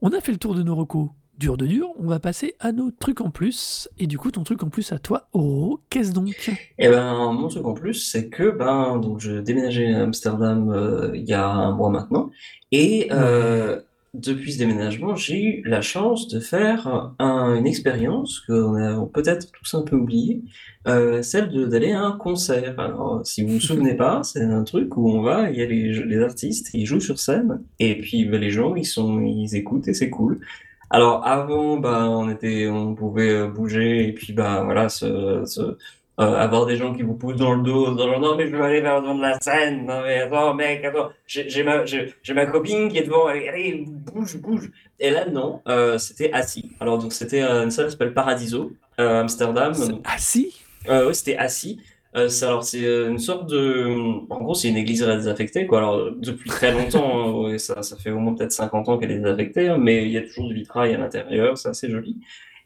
on 0.00 0.12
a 0.12 0.20
fait 0.20 0.32
le 0.32 0.38
tour 0.38 0.54
de 0.54 0.62
nos 0.62 0.74
recos 0.76 1.08
dur 1.36 1.56
de 1.56 1.66
dur. 1.66 1.88
On 1.98 2.06
va 2.06 2.20
passer 2.20 2.54
à 2.60 2.70
nos 2.70 2.92
trucs 2.92 3.20
en 3.20 3.30
plus. 3.30 3.88
Et 3.98 4.06
du 4.06 4.16
coup, 4.18 4.30
ton 4.30 4.44
truc 4.44 4.62
en 4.62 4.68
plus 4.68 4.92
à 4.92 5.00
toi, 5.00 5.28
Oro, 5.32 5.80
qu'est-ce 5.90 6.12
donc? 6.12 6.52
Et 6.78 6.88
ben, 6.88 7.32
mon 7.32 7.48
truc 7.48 7.66
en 7.66 7.74
plus, 7.74 7.94
c'est 7.94 8.28
que 8.28 8.50
ben, 8.50 8.98
donc 8.98 9.18
je 9.18 9.32
déménageais 9.40 9.92
à 9.92 10.02
Amsterdam 10.04 10.70
euh, 10.70 11.10
il 11.14 11.24
y 11.28 11.32
a 11.32 11.44
un 11.48 11.72
mois 11.72 11.90
maintenant, 11.90 12.30
et 12.70 13.08
euh, 13.10 13.80
depuis 14.14 14.52
ce 14.52 14.58
déménagement, 14.58 15.16
j'ai 15.16 15.42
eu 15.42 15.62
la 15.64 15.80
chance 15.80 16.28
de 16.28 16.38
faire 16.40 17.12
un- 17.18 17.54
une 17.56 17.66
expérience 17.66 18.40
qu'on 18.40 18.74
a 18.76 19.06
peut-être 19.06 19.50
tous 19.52 19.74
un 19.74 19.82
peu 19.82 19.96
oubliée, 19.96 20.42
euh, 20.86 21.22
celle 21.22 21.50
d'aller 21.70 21.92
à 21.92 22.02
un 22.02 22.12
concert. 22.12 22.78
Alors, 22.78 23.22
si 23.26 23.42
vous 23.42 23.54
vous 23.54 23.60
souvenez 23.60 23.94
pas, 23.94 24.22
c'est 24.22 24.42
un 24.42 24.64
truc 24.64 24.96
où 24.96 25.10
on 25.10 25.22
va, 25.22 25.50
il 25.50 25.56
y 25.58 25.62
a 25.62 25.66
les, 25.66 25.92
les 26.04 26.18
artistes, 26.22 26.70
ils 26.74 26.84
jouent 26.86 27.00
sur 27.00 27.18
scène, 27.18 27.62
et 27.78 27.98
puis 28.00 28.24
ben, 28.26 28.40
les 28.40 28.50
gens, 28.50 28.74
ils 28.74 28.84
sont, 28.86 29.20
ils 29.22 29.54
écoutent 29.56 29.88
et 29.88 29.94
c'est 29.94 30.10
cool. 30.10 30.40
Alors 30.90 31.26
avant, 31.26 31.78
bah, 31.78 32.06
on 32.10 32.28
était, 32.30 32.68
on 32.68 32.94
pouvait 32.94 33.30
euh, 33.30 33.48
bouger 33.48 34.06
et 34.08 34.12
puis 34.12 34.32
bah 34.34 34.62
voilà, 34.64 34.88
se, 34.90 35.44
se- 35.46 35.78
euh, 36.22 36.36
avoir 36.36 36.66
des 36.66 36.76
gens 36.76 36.94
qui 36.94 37.02
vous 37.02 37.14
poussent 37.14 37.36
dans 37.36 37.54
le 37.54 37.62
dos, 37.62 37.94
dans 37.94 38.06
genre 38.08 38.20
non 38.20 38.36
mais 38.36 38.48
je 38.48 38.56
veux 38.56 38.62
aller 38.62 38.80
vers 38.80 38.96
le 38.96 39.02
devant 39.02 39.14
de 39.14 39.22
la 39.22 39.38
scène, 39.40 39.86
non 39.86 40.02
mais 40.02 40.20
attends 40.20 40.54
mec, 40.54 40.84
attends, 40.84 41.10
j'ai 41.26 41.62
ma, 41.62 41.84
ma 42.34 42.46
copine 42.46 42.88
qui 42.88 42.98
est 42.98 43.04
devant, 43.04 43.26
allez, 43.26 43.84
bouge, 43.86 44.36
bouge. 44.38 44.70
Et 45.00 45.10
là 45.10 45.26
non, 45.26 45.60
euh, 45.68 45.98
c'était 45.98 46.32
assis. 46.32 46.70
Alors 46.80 46.98
donc 46.98 47.12
c'était 47.12 47.42
euh, 47.42 47.64
une 47.64 47.70
salle 47.70 47.86
qui 47.86 47.92
s'appelle 47.92 48.14
Paradiso, 48.14 48.72
à 48.98 49.20
Amsterdam. 49.20 49.72
Euh, 50.88 51.06
ouais, 51.06 51.14
c'était 51.14 51.36
assis. 51.36 51.80
Euh, 52.14 52.28
c'est, 52.28 52.44
alors, 52.44 52.62
c'est 52.62 52.82
une 52.82 53.18
sorte 53.18 53.48
de. 53.48 53.88
En 54.30 54.42
gros, 54.42 54.54
c'est 54.54 54.68
une 54.68 54.76
église 54.76 55.02
désaffectée, 55.02 55.66
quoi. 55.66 55.78
Alors, 55.78 56.10
depuis 56.14 56.50
très 56.50 56.72
longtemps, 56.72 57.46
hein, 57.46 57.58
ça, 57.58 57.82
ça 57.82 57.96
fait 57.96 58.10
au 58.10 58.18
moins 58.18 58.34
peut-être 58.34 58.52
50 58.52 58.88
ans 58.88 58.98
qu'elle 58.98 59.12
est 59.12 59.18
désaffectée, 59.18 59.68
hein, 59.68 59.78
mais 59.78 60.04
il 60.04 60.10
y 60.10 60.18
a 60.18 60.22
toujours 60.22 60.48
du 60.48 60.54
vitrail 60.54 60.94
à 60.94 60.98
l'intérieur, 60.98 61.56
c'est 61.56 61.70
assez 61.70 61.90
joli. 61.90 62.18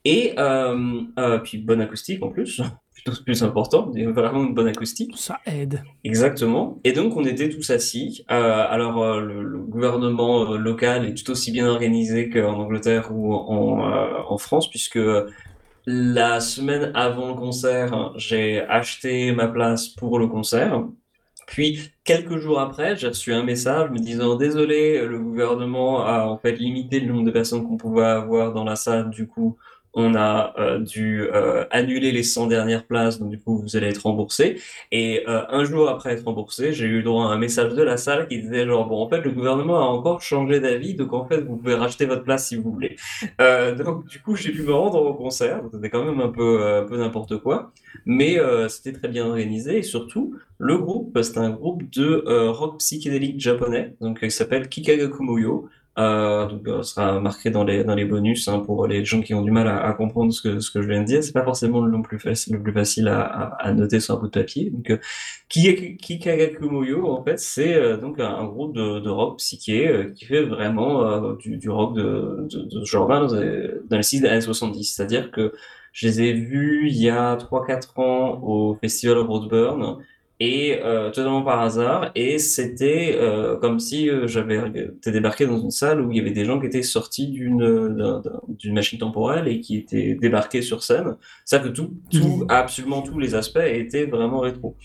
Et 0.04 0.34
euh, 0.38 1.00
euh, 1.18 1.38
puis, 1.38 1.58
bonne 1.58 1.80
acoustique 1.80 2.22
en 2.22 2.30
plus, 2.30 2.60
plutôt 3.06 3.22
plus 3.24 3.42
important, 3.42 3.90
mais 3.94 4.04
vraiment 4.06 4.42
une 4.44 4.54
bonne 4.54 4.68
acoustique. 4.68 5.14
Ça 5.16 5.38
aide. 5.46 5.82
Exactement. 6.04 6.78
Et 6.84 6.92
donc, 6.92 7.16
on 7.16 7.24
était 7.24 7.48
tous 7.48 7.70
assis. 7.70 8.24
Euh, 8.30 8.66
alors, 8.68 9.02
euh, 9.02 9.20
le, 9.20 9.42
le 9.42 9.58
gouvernement 9.58 10.52
euh, 10.52 10.58
local 10.58 11.06
est 11.06 11.14
tout 11.14 11.30
aussi 11.30 11.52
bien 11.52 11.68
organisé 11.68 12.28
qu'en 12.28 12.54
Angleterre 12.54 13.10
ou 13.12 13.32
en, 13.34 13.80
en 14.28 14.38
France, 14.38 14.68
puisque 14.68 14.98
la 15.86 16.40
semaine 16.40 16.90
avant 16.94 17.28
le 17.28 17.34
concert, 17.34 18.12
j'ai 18.16 18.60
acheté 18.62 19.32
ma 19.32 19.46
place 19.46 19.88
pour 19.88 20.18
le 20.18 20.26
concert. 20.26 20.82
Puis, 21.46 21.92
quelques 22.02 22.38
jours 22.38 22.58
après, 22.58 22.96
j'ai 22.96 23.06
reçu 23.06 23.32
un 23.32 23.44
message 23.44 23.90
me 23.90 23.98
disant, 23.98 24.34
désolé, 24.34 25.06
le 25.06 25.20
gouvernement 25.20 26.04
a 26.04 26.26
en 26.26 26.38
fait 26.38 26.56
limité 26.56 26.98
le 26.98 27.12
nombre 27.12 27.24
de 27.24 27.30
personnes 27.30 27.64
qu'on 27.64 27.76
pouvait 27.76 28.04
avoir 28.04 28.52
dans 28.52 28.64
la 28.64 28.74
salle. 28.74 29.10
Du 29.10 29.28
coup, 29.28 29.56
on 29.96 30.14
a 30.14 30.52
euh, 30.58 30.78
dû 30.78 31.22
euh, 31.22 31.64
annuler 31.70 32.12
les 32.12 32.22
100 32.22 32.48
dernières 32.48 32.84
places. 32.84 33.18
Donc, 33.18 33.30
du 33.30 33.40
coup, 33.40 33.58
vous 33.58 33.76
allez 33.76 33.88
être 33.88 34.02
remboursé. 34.02 34.60
Et 34.92 35.24
euh, 35.26 35.42
un 35.48 35.64
jour 35.64 35.88
après 35.88 36.12
être 36.12 36.24
remboursé, 36.24 36.74
j'ai 36.74 36.84
eu 36.84 37.02
droit 37.02 37.24
à 37.24 37.28
un 37.28 37.38
message 37.38 37.72
de 37.72 37.82
la 37.82 37.96
salle 37.96 38.28
qui 38.28 38.42
disait 38.42 38.66
genre, 38.66 38.86
bon, 38.86 39.02
en 39.02 39.08
fait, 39.08 39.22
le 39.22 39.30
gouvernement 39.30 39.78
a 39.78 39.86
encore 39.86 40.20
changé 40.20 40.60
d'avis. 40.60 40.94
Donc, 40.94 41.14
en 41.14 41.26
fait, 41.26 41.40
vous 41.40 41.56
pouvez 41.56 41.74
racheter 41.74 42.04
votre 42.04 42.24
place 42.24 42.46
si 42.46 42.56
vous 42.56 42.70
voulez. 42.70 42.96
Donc, 43.38 44.06
du 44.06 44.20
coup, 44.20 44.36
j'ai 44.36 44.52
pu 44.52 44.62
me 44.62 44.74
rendre 44.74 45.02
au 45.02 45.14
concert. 45.14 45.62
C'était 45.72 45.88
quand 45.88 46.04
même 46.04 46.20
un 46.20 46.28
peu, 46.28 46.84
peu 46.86 46.98
n'importe 46.98 47.38
quoi. 47.38 47.72
Mais 48.04 48.38
c'était 48.68 48.92
très 48.92 49.08
bien 49.08 49.26
organisé. 49.26 49.78
Et 49.78 49.82
surtout, 49.82 50.34
le 50.58 50.76
groupe, 50.76 51.18
c'est 51.22 51.38
un 51.38 51.50
groupe 51.50 51.82
de 51.90 52.22
rock 52.50 52.78
psychédélique 52.78 53.40
japonais, 53.40 53.94
donc 54.02 54.20
qui 54.20 54.30
s'appelle 54.30 54.68
Kikagakumoyo. 54.68 55.70
Euh, 55.98 56.46
donc, 56.46 56.68
euh, 56.68 56.82
sera 56.82 57.20
marqué 57.20 57.48
dans 57.50 57.64
les, 57.64 57.82
dans 57.82 57.94
les 57.94 58.04
bonus 58.04 58.48
hein, 58.48 58.58
pour 58.60 58.86
les 58.86 59.02
gens 59.06 59.22
qui 59.22 59.32
ont 59.32 59.40
du 59.40 59.50
mal 59.50 59.66
à, 59.66 59.78
à 59.86 59.94
comprendre 59.94 60.30
ce 60.30 60.42
que, 60.42 60.60
ce 60.60 60.70
que 60.70 60.82
je 60.82 60.88
viens 60.88 61.00
de 61.00 61.06
dire. 61.06 61.24
C'est 61.24 61.32
pas 61.32 61.42
forcément 61.44 61.80
le 61.80 61.90
nom 61.90 62.02
plus 62.02 62.18
facile, 62.18 62.54
le 62.56 62.62
plus 62.62 62.72
facile 62.74 63.08
à, 63.08 63.22
à, 63.22 63.46
à 63.68 63.72
noter 63.72 64.00
sur 64.00 64.14
un 64.14 64.18
bout 64.18 64.26
de 64.26 64.32
papier. 64.32 64.68
Donc, 64.70 64.90
euh, 64.90 64.98
Kika- 65.48 65.96
Kikagakumoyo, 65.96 67.06
en 67.10 67.24
fait, 67.24 67.38
c'est 67.38 67.74
euh, 67.74 67.96
donc 67.96 68.20
un, 68.20 68.44
groupe 68.44 68.74
de, 68.74 69.00
de 69.00 69.08
rock 69.10 69.38
psyché 69.38 69.88
euh, 69.88 70.10
qui 70.12 70.26
fait 70.26 70.42
vraiment 70.42 71.32
du, 71.34 71.56
du 71.56 71.70
rock 71.70 71.94
de, 71.96 72.46
de, 72.50 72.62
de 72.62 72.80
ce 72.80 72.90
genre-là 72.90 73.20
dans 73.26 73.34
les, 73.40 73.70
dans 73.88 73.96
les 73.96 74.02
six 74.02 74.20
des 74.20 74.28
années 74.28 74.40
70. 74.42 74.84
C'est-à-dire 74.84 75.30
que 75.30 75.52
je 75.92 76.06
les 76.08 76.20
ai 76.22 76.32
vus 76.34 76.88
il 76.90 76.96
y 76.96 77.08
a 77.08 77.36
3-4 77.36 77.98
ans 78.00 78.40
au 78.42 78.76
festival 78.80 79.18
Roadburn 79.18 79.98
et 80.38 80.80
euh, 80.82 81.10
totalement 81.10 81.42
par 81.42 81.60
hasard 81.62 82.10
et 82.14 82.38
c'était 82.38 83.16
euh, 83.18 83.56
comme 83.56 83.80
si 83.80 84.10
euh, 84.10 84.26
j'avais 84.26 84.58
été 84.98 85.10
débarqué 85.10 85.46
dans 85.46 85.58
une 85.58 85.70
salle 85.70 86.00
où 86.02 86.10
il 86.12 86.18
y 86.18 86.20
avait 86.20 86.30
des 86.32 86.44
gens 86.44 86.60
qui 86.60 86.66
étaient 86.66 86.82
sortis 86.82 87.28
d'une 87.28 87.58
d'un- 87.58 88.20
d'un- 88.20 88.40
d'une 88.48 88.74
machine 88.74 88.98
temporelle 88.98 89.48
et 89.48 89.60
qui 89.60 89.76
étaient 89.78 90.14
débarqués 90.14 90.60
sur 90.62 90.82
scène. 90.82 91.16
C'est 91.46 91.62
que 91.62 91.68
tout, 91.68 91.94
tout, 92.10 92.44
absolument 92.50 93.00
tous 93.02 93.18
les 93.18 93.34
aspects 93.34 93.58
étaient 93.64 94.04
vraiment 94.06 94.40
rétro. 94.40 94.76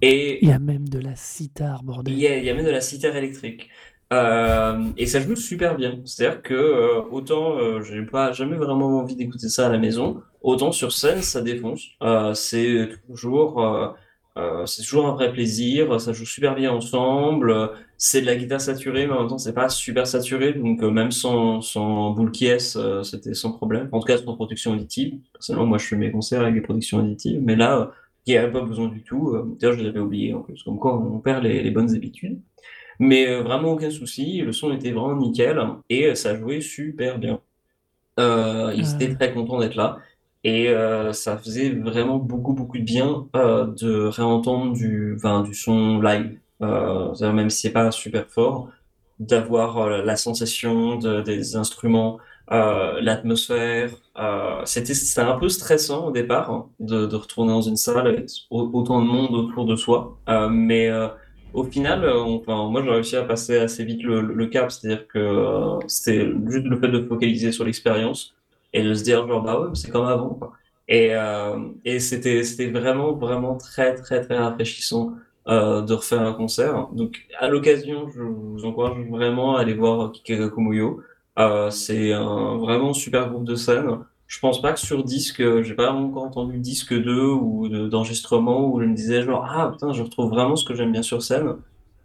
Et 0.00 0.38
Il 0.44 0.48
y 0.48 0.52
a 0.52 0.58
même 0.60 0.88
de 0.88 0.98
la 1.00 1.16
sitar, 1.16 1.80
il 1.82 1.86
bordel. 1.86 2.14
y 2.18 2.26
a, 2.28 2.36
il 2.38 2.44
y 2.44 2.50
a 2.50 2.54
même 2.54 2.64
de 2.64 2.70
la 2.70 2.80
cithare 2.80 3.16
électrique. 3.16 3.68
Et 4.96 5.06
ça 5.06 5.20
joue 5.20 5.36
super 5.36 5.76
bien. 5.76 6.00
C'est-à-dire 6.04 6.42
que 6.42 7.00
autant 7.10 7.80
j'ai 7.82 8.02
pas 8.02 8.32
jamais 8.32 8.56
vraiment 8.56 8.98
envie 9.00 9.16
d'écouter 9.16 9.48
ça 9.48 9.66
à 9.66 9.68
la 9.70 9.78
maison, 9.78 10.20
autant 10.42 10.72
sur 10.72 10.92
scène 10.92 11.22
ça 11.22 11.40
défonce. 11.42 11.82
C'est 12.34 12.88
toujours 13.08 13.94
euh, 14.40 14.66
c'est 14.66 14.82
toujours 14.82 15.06
un 15.06 15.12
vrai 15.12 15.32
plaisir. 15.32 16.00
Ça 16.00 16.12
joue 16.12 16.24
super 16.26 16.54
bien 16.54 16.72
ensemble. 16.72 17.70
C'est 17.98 18.22
de 18.22 18.26
la 18.26 18.36
guitare 18.36 18.60
saturée, 18.60 19.06
mais 19.06 19.12
en 19.12 19.20
même 19.20 19.28
temps 19.28 19.38
c'est 19.38 19.52
pas 19.52 19.68
super 19.68 20.06
saturé. 20.06 20.54
Donc 20.54 20.82
euh, 20.82 20.90
même 20.90 21.10
sans 21.10 21.60
sans 21.60 22.10
boule 22.10 22.30
qui 22.32 22.46
est, 22.46 22.76
euh, 22.76 23.02
c'était 23.02 23.34
sans 23.34 23.52
problème. 23.52 23.88
En 23.92 24.00
tout 24.00 24.06
cas 24.06 24.18
sans 24.18 24.34
production 24.34 24.72
auditive. 24.72 25.18
Personnellement, 25.32 25.66
moi 25.66 25.78
je 25.78 25.86
fais 25.86 25.96
mes 25.96 26.10
concerts 26.10 26.40
avec 26.42 26.54
des 26.54 26.60
productions 26.62 26.98
auditives, 26.98 27.40
mais 27.42 27.56
là 27.56 27.78
euh, 27.78 27.86
il 28.26 28.32
n'y 28.32 28.38
avait 28.38 28.52
pas 28.52 28.62
besoin 28.62 28.88
du 28.88 29.02
tout. 29.02 29.34
D'ailleurs, 29.58 29.78
je 29.78 29.82
l'avais 29.84 30.00
oublié 30.00 30.34
en 30.34 30.40
plus, 30.42 30.62
comme 30.62 30.78
quoi 30.78 30.96
on 30.98 31.18
perd 31.20 31.42
les, 31.42 31.62
les 31.62 31.70
bonnes 31.70 31.94
habitudes. 31.94 32.38
Mais 32.98 33.40
vraiment 33.40 33.72
aucun 33.72 33.90
souci, 33.90 34.42
le 34.42 34.52
son 34.52 34.72
était 34.72 34.92
vraiment 34.92 35.16
nickel 35.16 35.58
et 35.88 36.14
ça 36.14 36.36
jouait 36.36 36.60
super 36.60 37.18
bien. 37.18 37.40
Ils 38.18 38.94
étaient 38.94 39.14
très 39.14 39.32
contents 39.32 39.58
d'être 39.58 39.74
là 39.74 39.98
et 40.44 40.68
euh, 40.68 41.12
ça 41.12 41.36
faisait 41.38 41.70
vraiment 41.70 42.16
beaucoup 42.18 42.52
beaucoup 42.54 42.78
de 42.78 42.82
bien 42.84 43.28
euh, 43.36 43.66
de 43.66 44.04
réentendre 44.06 44.72
du, 44.72 45.14
enfin, 45.16 45.42
du 45.42 45.54
son 45.54 46.00
live. 46.00 46.38
Euh, 46.62 47.32
même 47.32 47.50
si 47.50 47.62
c'est 47.62 47.72
pas 47.72 47.90
super 47.90 48.26
fort, 48.28 48.68
d'avoir 49.18 49.78
euh, 49.78 50.02
la 50.02 50.16
sensation 50.16 50.96
de- 50.96 51.20
des 51.22 51.56
instruments, 51.56 52.18
euh, 52.52 53.00
l'atmosphère. 53.00 53.90
C'était 54.64 54.92
un 55.20 55.38
peu 55.38 55.48
stressant 55.48 56.06
au 56.08 56.10
départ 56.12 56.50
hein, 56.50 56.70
de, 56.80 57.06
de 57.06 57.16
retourner 57.16 57.52
dans 57.52 57.62
une 57.62 57.76
salle 57.76 58.06
avec 58.06 58.28
au- 58.50 58.70
autant 58.72 59.00
de 59.02 59.06
monde 59.06 59.34
autour 59.34 59.64
de 59.66 59.76
soi, 59.76 60.18
mais 60.50 60.90
au 61.52 61.64
final, 61.64 62.08
enfin, 62.08 62.68
moi 62.70 62.82
j'ai 62.84 62.90
réussi 62.90 63.16
à 63.16 63.24
passer 63.24 63.58
assez 63.58 63.84
vite 63.84 64.02
le, 64.02 64.20
le 64.22 64.46
cap, 64.46 64.70
c'est-à-dire 64.70 65.06
que 65.08 65.78
c'était 65.88 66.26
juste 66.48 66.66
le 66.66 66.78
fait 66.80 66.88
de 66.88 67.06
focaliser 67.08 67.52
sur 67.52 67.64
l'expérience 67.64 68.34
et 68.72 68.82
de 68.82 68.94
se 68.94 69.02
dire 69.04 69.26
genre 69.26 69.42
bah 69.42 69.60
ouais, 69.60 69.68
c'est 69.74 69.90
comme 69.90 70.06
avant 70.06 70.30
quoi. 70.34 70.52
Et, 70.88 71.14
euh, 71.14 71.58
et 71.84 72.00
c'était 72.00 72.42
c'était 72.44 72.68
vraiment 72.70 73.12
vraiment 73.14 73.56
très 73.56 73.94
très 73.94 74.20
très 74.22 74.36
rafraîchissant 74.38 75.12
euh, 75.48 75.82
de 75.82 75.94
refaire 75.94 76.22
un 76.22 76.32
concert. 76.32 76.88
Donc 76.92 77.26
à 77.38 77.48
l'occasion, 77.48 78.08
je 78.08 78.22
vous 78.22 78.64
encourage 78.64 78.98
vraiment 79.08 79.56
à 79.56 79.60
aller 79.60 79.74
voir 79.74 80.12
Kikagakumoyo. 80.12 81.00
Euh, 81.38 81.70
c'est 81.70 82.12
un 82.12 82.56
vraiment 82.58 82.92
super 82.92 83.30
groupe 83.30 83.44
de 83.44 83.54
scène. 83.54 83.98
Je 84.26 84.38
pense 84.40 84.60
pas 84.62 84.72
que 84.72 84.80
sur 84.80 85.02
disque, 85.04 85.42
j'ai 85.62 85.74
pas 85.74 85.90
encore 85.92 86.24
entendu 86.24 86.58
disque 86.58 86.94
2 86.94 87.26
ou 87.30 87.68
de- 87.68 87.88
d'enregistrement 87.88 88.66
où 88.68 88.80
je 88.80 88.86
me 88.86 88.94
disais 88.94 89.22
genre 89.22 89.44
ah 89.48 89.70
putain 89.72 89.92
je 89.92 90.02
retrouve 90.02 90.30
vraiment 90.30 90.56
ce 90.56 90.64
que 90.64 90.74
j'aime 90.74 90.92
bien 90.92 91.02
sur 91.02 91.22
scène. 91.22 91.56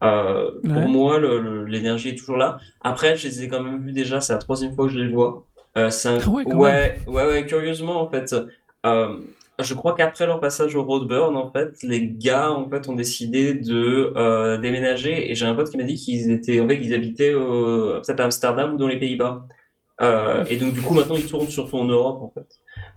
Euh, 0.03 0.51
Ouais. 0.63 0.73
pour 0.73 0.87
moi 0.89 1.19
l'énergie 1.67 2.09
est 2.09 2.15
toujours 2.15 2.37
là. 2.37 2.57
Après 2.81 3.15
je 3.17 3.27
les 3.27 3.43
ai 3.43 3.47
quand 3.47 3.61
même 3.63 3.81
vus 3.83 3.91
déjà, 3.93 4.21
c'est 4.21 4.33
la 4.33 4.39
troisième 4.39 4.73
fois 4.75 4.85
que 4.87 4.93
je 4.93 4.99
les 4.99 5.11
vois. 5.11 5.45
Euh, 5.77 5.89
c'est 5.89 6.09
un- 6.09 6.19
Ah 6.25 6.29
ouais, 6.29 6.45
ouais, 6.53 6.99
ouais, 7.07 7.25
ouais, 7.27 7.45
curieusement 7.45 8.01
en 8.01 8.09
fait. 8.09 8.33
Euh, 8.85 9.17
je 9.59 9.73
crois 9.73 9.93
qu'après 9.95 10.25
leur 10.25 10.39
passage 10.39 10.75
au 10.75 10.83
Roadburn, 10.83 11.35
en 11.37 11.51
fait, 11.51 11.81
les 11.83 12.07
gars, 12.09 12.51
en 12.51 12.69
fait, 12.69 12.87
ont 12.89 12.95
décidé 12.95 13.53
de 13.53 14.13
euh, 14.15 14.57
déménager. 14.57 15.31
Et 15.31 15.35
j'ai 15.35 15.45
un 15.45 15.55
pote 15.55 15.69
qui 15.71 15.77
m'a 15.77 15.83
dit 15.83 15.95
qu'ils 15.95 16.29
étaient, 16.31 16.59
en 16.59 16.67
fait, 16.67 16.79
qu'ils 16.79 16.93
habitaient 16.93 17.33
au- 17.33 18.01
peut-être 18.05 18.19
à 18.19 18.25
Amsterdam 18.25 18.73
ou 18.73 18.77
dans 18.77 18.87
les 18.87 18.99
Pays-Bas. 18.99 19.45
Et 20.49 20.57
donc, 20.57 20.73
du 20.73 20.81
coup, 20.81 20.93
maintenant, 20.93 21.15
ils 21.15 21.25
tournent 21.25 21.47
surtout 21.47 21.77
en 21.77 21.85
Europe, 21.85 22.21
en 22.21 22.29
fait. 22.29 22.47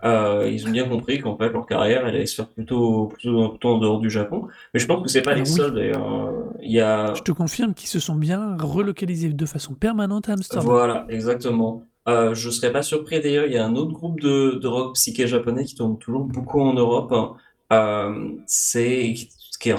Euh, 0.03 0.49
ils 0.51 0.67
ont 0.67 0.71
bien 0.71 0.87
compris 0.87 1.19
qu'en 1.19 1.37
fait, 1.37 1.49
leur 1.49 1.65
carrière, 1.65 2.05
elle 2.05 2.15
allait 2.15 2.25
se 2.25 2.35
faire 2.35 2.49
plutôt, 2.49 3.07
plutôt, 3.07 3.49
plutôt 3.49 3.69
en 3.69 3.77
dehors 3.77 3.99
du 3.99 4.09
Japon. 4.09 4.47
Mais 4.73 4.79
je 4.81 4.85
pense 4.85 5.01
que 5.03 5.09
c'est 5.09 5.21
pas 5.21 5.33
les 5.33 5.41
oui. 5.41 5.47
seuls, 5.47 5.73
d'ailleurs. 5.73 6.33
Il 6.61 6.71
y 6.71 6.81
a, 6.81 7.13
Je 7.13 7.21
te 7.21 7.31
confirme 7.31 7.73
qu'ils 7.73 7.87
se 7.89 7.99
sont 7.99 8.15
bien 8.15 8.57
relocalisés 8.59 9.29
de 9.29 9.45
façon 9.45 9.73
permanente 9.75 10.27
à 10.29 10.33
Amsterdam. 10.33 10.65
Voilà, 10.65 11.05
exactement. 11.09 11.85
Euh, 12.09 12.33
je 12.33 12.49
serais 12.49 12.71
pas 12.71 12.81
surpris 12.83 13.21
d'ailleurs, 13.21 13.45
il 13.45 13.53
y 13.53 13.57
a 13.57 13.65
un 13.65 13.75
autre 13.75 13.91
groupe 13.91 14.19
de, 14.19 14.59
de 14.61 14.67
rock 14.67 14.95
psyché 14.95 15.27
japonais 15.27 15.65
qui 15.65 15.75
tourne 15.75 15.97
toujours 15.99 16.25
beaucoup 16.25 16.61
en 16.61 16.73
Europe. 16.73 17.11
hein. 17.11 17.35
Euh, 17.71 18.31
c'est 18.47 19.13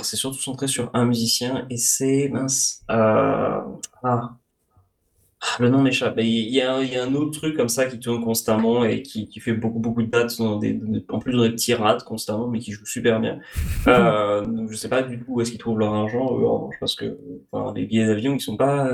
surtout 0.03 0.39
centré 0.39 0.69
sur 0.69 0.91
un 0.95 1.05
musicien 1.07 1.67
et 1.71 1.77
c'est 1.77 2.29
mince. 2.29 2.83
Euh, 2.91 3.61
ah. 4.05 4.31
Ah, 5.43 5.57
le 5.59 5.71
nom 5.71 5.81
m'échappe. 5.81 6.17
Il 6.19 6.51
y 6.55 6.61
a, 6.61 6.75
un- 6.75 6.83
il 6.83 6.93
y 6.93 6.97
a 6.99 7.03
un 7.03 7.15
autre 7.15 7.31
truc 7.39 7.57
comme 7.57 7.71
ça 7.71 7.87
qui 7.87 7.99
tourne 7.99 8.23
constamment 8.23 8.85
et 8.85 9.01
qui, 9.03 9.27
qui 9.27 9.41
fait 9.41 9.55
beaucoup 9.55 9.79
beaucoup 9.79 10.03
de 10.03 10.09
dates 10.11 10.37
dans 10.39 10.59
des, 10.59 10.79
en 11.09 11.19
plus 11.19 11.33
dans 11.33 11.43
des 11.45 11.51
petits 11.53 11.73
rats 11.73 11.97
constamment, 12.05 12.47
mais 12.49 12.59
qui 12.59 12.73
joue 12.73 12.85
super 12.87 13.21
bien. 13.21 13.39
Euh, 13.87 14.45
donc 14.45 14.71
je 14.71 14.77
sais 14.77 14.91
pas 14.91 15.03
du 15.03 15.19
tout 15.19 15.25
où 15.29 15.41
est-ce 15.41 15.51
qu'ils 15.51 15.59
trouvent 15.59 15.79
leur 15.79 15.95
argent, 15.95 16.27
eux, 16.39 16.47
en 16.47 16.59
revanche, 16.59 16.75
parce 16.79 16.95
que 16.95 17.19
enfin, 17.53 17.73
les 17.75 17.87
billets 17.87 18.07
d'avion 18.07 18.35
ils 18.35 18.41
sont 18.41 18.59
pas 18.59 18.87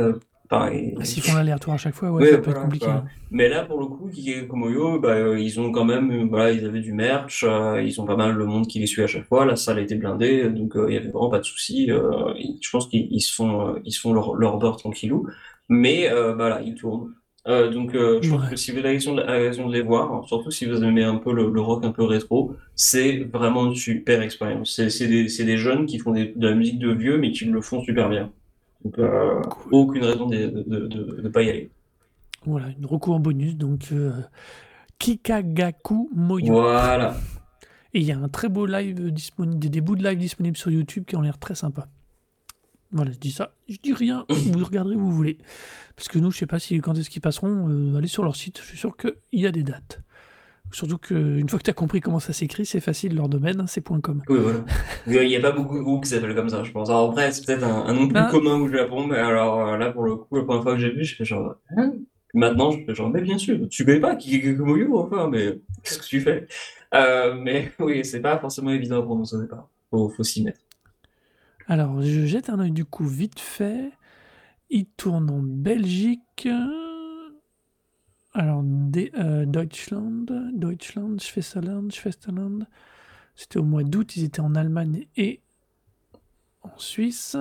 euh. 0.52 0.90
Ah, 1.00 1.04
S'ils 1.04 1.22
font 1.22 1.34
l'aller-retour 1.34 1.72
à 1.72 1.76
chaque 1.76 1.94
fois, 1.94 2.10
ouais, 2.10 2.22
Ouais, 2.22 2.30
ça 2.30 2.38
peut 2.38 2.50
être 2.50 2.60
voilà, 2.60 2.60
compliqué. 2.62 2.86
Mais 3.30 3.48
là, 3.48 3.64
pour 3.64 3.80
le 3.80 3.86
coup, 3.86 4.08
Kike 4.12 4.46
Komoyo, 4.48 5.00
bah, 5.00 5.10
euh, 5.10 5.38
ils 5.40 5.58
ont 5.60 5.72
quand 5.72 5.84
même, 5.84 6.10
euh, 6.10 6.26
voilà, 6.28 6.52
ils 6.52 6.64
avaient 6.64 6.80
du 6.80 6.92
merch, 6.92 7.44
euh, 7.46 7.82
ils 7.82 8.00
ont 8.00 8.04
pas 8.06 8.16
mal 8.16 8.34
le 8.36 8.46
monde 8.46 8.66
qui 8.68 8.78
les 8.78 8.86
suit 8.86 9.02
à 9.02 9.06
chaque 9.08 9.26
fois, 9.26 9.44
la 9.44 9.56
salle 9.56 9.78
a 9.78 9.82
été 9.82 9.96
blindée, 9.96 10.48
donc 10.50 10.76
euh, 10.76 10.86
il 10.88 10.94
y 10.94 10.96
avait 10.96 11.08
vraiment 11.08 11.30
pas 11.30 11.40
de 11.40 11.44
souci. 11.44 11.90
euh, 11.90 12.32
je 12.60 12.70
pense 12.70 12.86
qu'ils 12.88 13.08
ils 13.10 13.20
se 13.20 13.34
font, 13.34 13.68
euh, 13.74 13.80
ils 13.84 13.92
se 13.92 14.00
font 14.00 14.12
leur, 14.12 14.34
leur 14.36 14.58
beurre 14.58 14.76
tranquillou, 14.76 15.26
mais 15.68 16.10
euh, 16.10 16.34
voilà, 16.34 16.62
ils 16.62 16.74
tournent. 16.76 17.12
Euh, 17.48 17.70
donc, 17.70 17.94
euh, 17.94 18.18
je 18.22 18.30
pense 18.30 18.42
Ouais. 18.42 18.50
que 18.50 18.56
si 18.56 18.72
vous 18.72 18.78
avez 18.78 18.88
l'occasion 18.88 19.14
de, 19.14 19.20
l'occasion 19.22 19.68
de 19.68 19.72
les 19.72 19.82
voir, 19.82 20.24
surtout 20.26 20.50
si 20.50 20.64
vous 20.66 20.82
aimez 20.82 21.04
un 21.04 21.16
peu 21.16 21.32
le, 21.32 21.48
le 21.50 21.60
rock 21.60 21.84
un 21.84 21.92
peu 21.92 22.02
rétro, 22.04 22.54
c'est 22.74 23.18
vraiment 23.32 23.66
une 23.66 23.76
super 23.76 24.20
expérience. 24.22 24.80
C'est 24.88 25.06
des, 25.08 25.56
jeunes 25.56 25.86
qui 25.86 25.98
font 26.00 26.10
des- 26.12 26.32
de 26.34 26.48
la 26.48 26.54
musique 26.54 26.78
de 26.80 26.90
vieux, 26.92 27.18
mais 27.18 27.30
qui 27.32 27.44
le 27.44 27.60
font 27.60 27.82
super 27.82 28.08
bien. 28.08 28.32
Donc, 28.84 28.98
euh, 28.98 29.42
aucune 29.70 30.04
raison 30.04 30.26
de 30.26 30.46
de 30.46 31.28
pas 31.28 31.42
y 31.42 31.50
aller. 31.50 31.70
Voilà, 32.44 32.68
une 32.78 32.86
recours 32.86 33.14
en 33.14 33.20
bonus, 33.20 33.56
donc 33.56 33.88
euh, 33.92 34.12
Kikagaku 34.98 36.10
Moyo. 36.14 36.52
Voilà. 36.52 37.16
Et 37.92 38.00
il 38.00 38.04
y 38.04 38.12
a 38.12 38.18
un 38.18 38.28
très 38.28 38.48
beau 38.48 38.66
live 38.66 39.10
disponible, 39.10 39.58
des, 39.58 39.68
des 39.68 39.80
bouts 39.80 39.96
de 39.96 40.04
live 40.04 40.18
disponibles 40.18 40.56
sur 40.56 40.70
YouTube 40.70 41.04
qui 41.06 41.16
ont 41.16 41.22
l'air 41.22 41.38
très 41.38 41.54
sympa. 41.54 41.88
Voilà, 42.92 43.10
je 43.10 43.18
dis 43.18 43.32
ça, 43.32 43.52
je 43.68 43.76
dis 43.82 43.92
rien, 43.92 44.24
vous 44.30 44.64
regarderez 44.64 44.94
où 44.94 45.00
vous 45.00 45.12
voulez. 45.12 45.38
Parce 45.96 46.08
que 46.08 46.18
nous, 46.18 46.30
je 46.30 46.38
sais 46.38 46.46
pas 46.46 46.58
si 46.58 46.78
quand 46.80 46.96
est-ce 46.96 47.10
qu'ils 47.10 47.22
passeront, 47.22 47.68
euh, 47.68 47.96
allez 47.96 48.06
sur 48.06 48.22
leur 48.22 48.36
site, 48.36 48.60
je 48.60 48.66
suis 48.66 48.78
sûr 48.78 48.96
qu'il 48.96 49.14
y 49.32 49.46
a 49.46 49.50
des 49.50 49.62
dates. 49.62 50.00
Surtout 50.72 50.98
qu'une 50.98 51.48
fois 51.48 51.58
que 51.58 51.64
tu 51.64 51.70
as 51.70 51.74
compris 51.74 52.00
comment 52.00 52.18
ça 52.18 52.32
s'écrit, 52.32 52.66
c'est 52.66 52.80
facile, 52.80 53.14
leur 53.14 53.28
domaine, 53.28 53.60
hein, 53.60 53.66
c'est 53.66 53.82
.com. 53.82 54.20
Oui, 54.28 54.38
voilà. 54.40 54.58
Il 55.06 55.28
n'y 55.28 55.36
a 55.36 55.40
pas 55.40 55.52
beaucoup 55.52 55.78
de 55.78 55.82
groupes 55.82 56.04
qui 56.04 56.10
s'appellent 56.10 56.34
comme 56.34 56.48
ça, 56.48 56.64
je 56.64 56.72
pense. 56.72 56.90
Alors 56.90 57.10
après, 57.10 57.30
c'est 57.32 57.46
peut-être 57.46 57.64
un, 57.64 57.86
un 57.86 57.92
nom 57.94 58.08
plus 58.08 58.16
Ah. 58.18 58.28
commun 58.30 58.56
au 58.60 58.68
Japon, 58.68 59.06
mais 59.06 59.16
alors 59.16 59.60
euh, 59.68 59.76
là, 59.78 59.92
pour 59.92 60.02
le 60.04 60.16
coup, 60.16 60.36
la 60.36 60.42
première 60.42 60.62
fois 60.62 60.74
que 60.74 60.80
j'ai 60.80 60.90
vu, 60.92 61.04
je 61.04 61.14
fais 61.16 61.24
genre, 61.24 61.54
hein? 61.76 61.92
Maintenant, 62.34 62.72
je 62.72 62.84
fais 62.84 62.94
genre, 62.94 63.08
mais 63.08 63.22
bien 63.22 63.38
sûr, 63.38 63.58
tu 63.70 63.84
connais 63.86 64.00
pas 64.00 64.16
Kikikomoyo, 64.16 64.98
enfin, 64.98 65.28
mais 65.30 65.60
qu'est-ce 65.82 65.98
que 66.00 66.04
tu 66.06 66.20
fais? 66.20 66.46
Euh, 66.94 67.34
mais 67.40 67.72
oui, 67.78 68.04
c'est 68.04 68.20
pas 68.20 68.38
forcément 68.38 68.70
évident 68.70 68.98
à 68.98 69.02
prononcer 69.02 69.36
au 69.36 69.40
départ. 69.42 69.68
Faut, 69.90 70.08
faut 70.10 70.22
s'y 70.24 70.42
mettre. 70.42 70.60
Alors, 71.68 72.02
je 72.02 72.26
jette 72.26 72.50
un 72.50 72.58
œil 72.60 72.72
du 72.72 72.84
coup 72.84 73.06
vite 73.06 73.40
fait. 73.40 73.90
Il 74.68 74.86
tourne 74.96 75.30
en 75.30 75.40
Belgique. 75.42 76.48
Alors, 78.36 78.62
euh, 78.62 79.46
Deutschland, 79.46 80.26
Deutschland, 80.52 81.18
Schwesterland, 81.22 81.90
Schwesterland. 81.90 82.66
C'était 83.34 83.58
au 83.58 83.62
mois 83.62 83.82
d'août. 83.82 84.14
Ils 84.16 84.24
étaient 84.24 84.40
en 84.40 84.54
Allemagne 84.54 85.06
et 85.16 85.40
en 86.62 86.76
Suisse. 86.76 87.34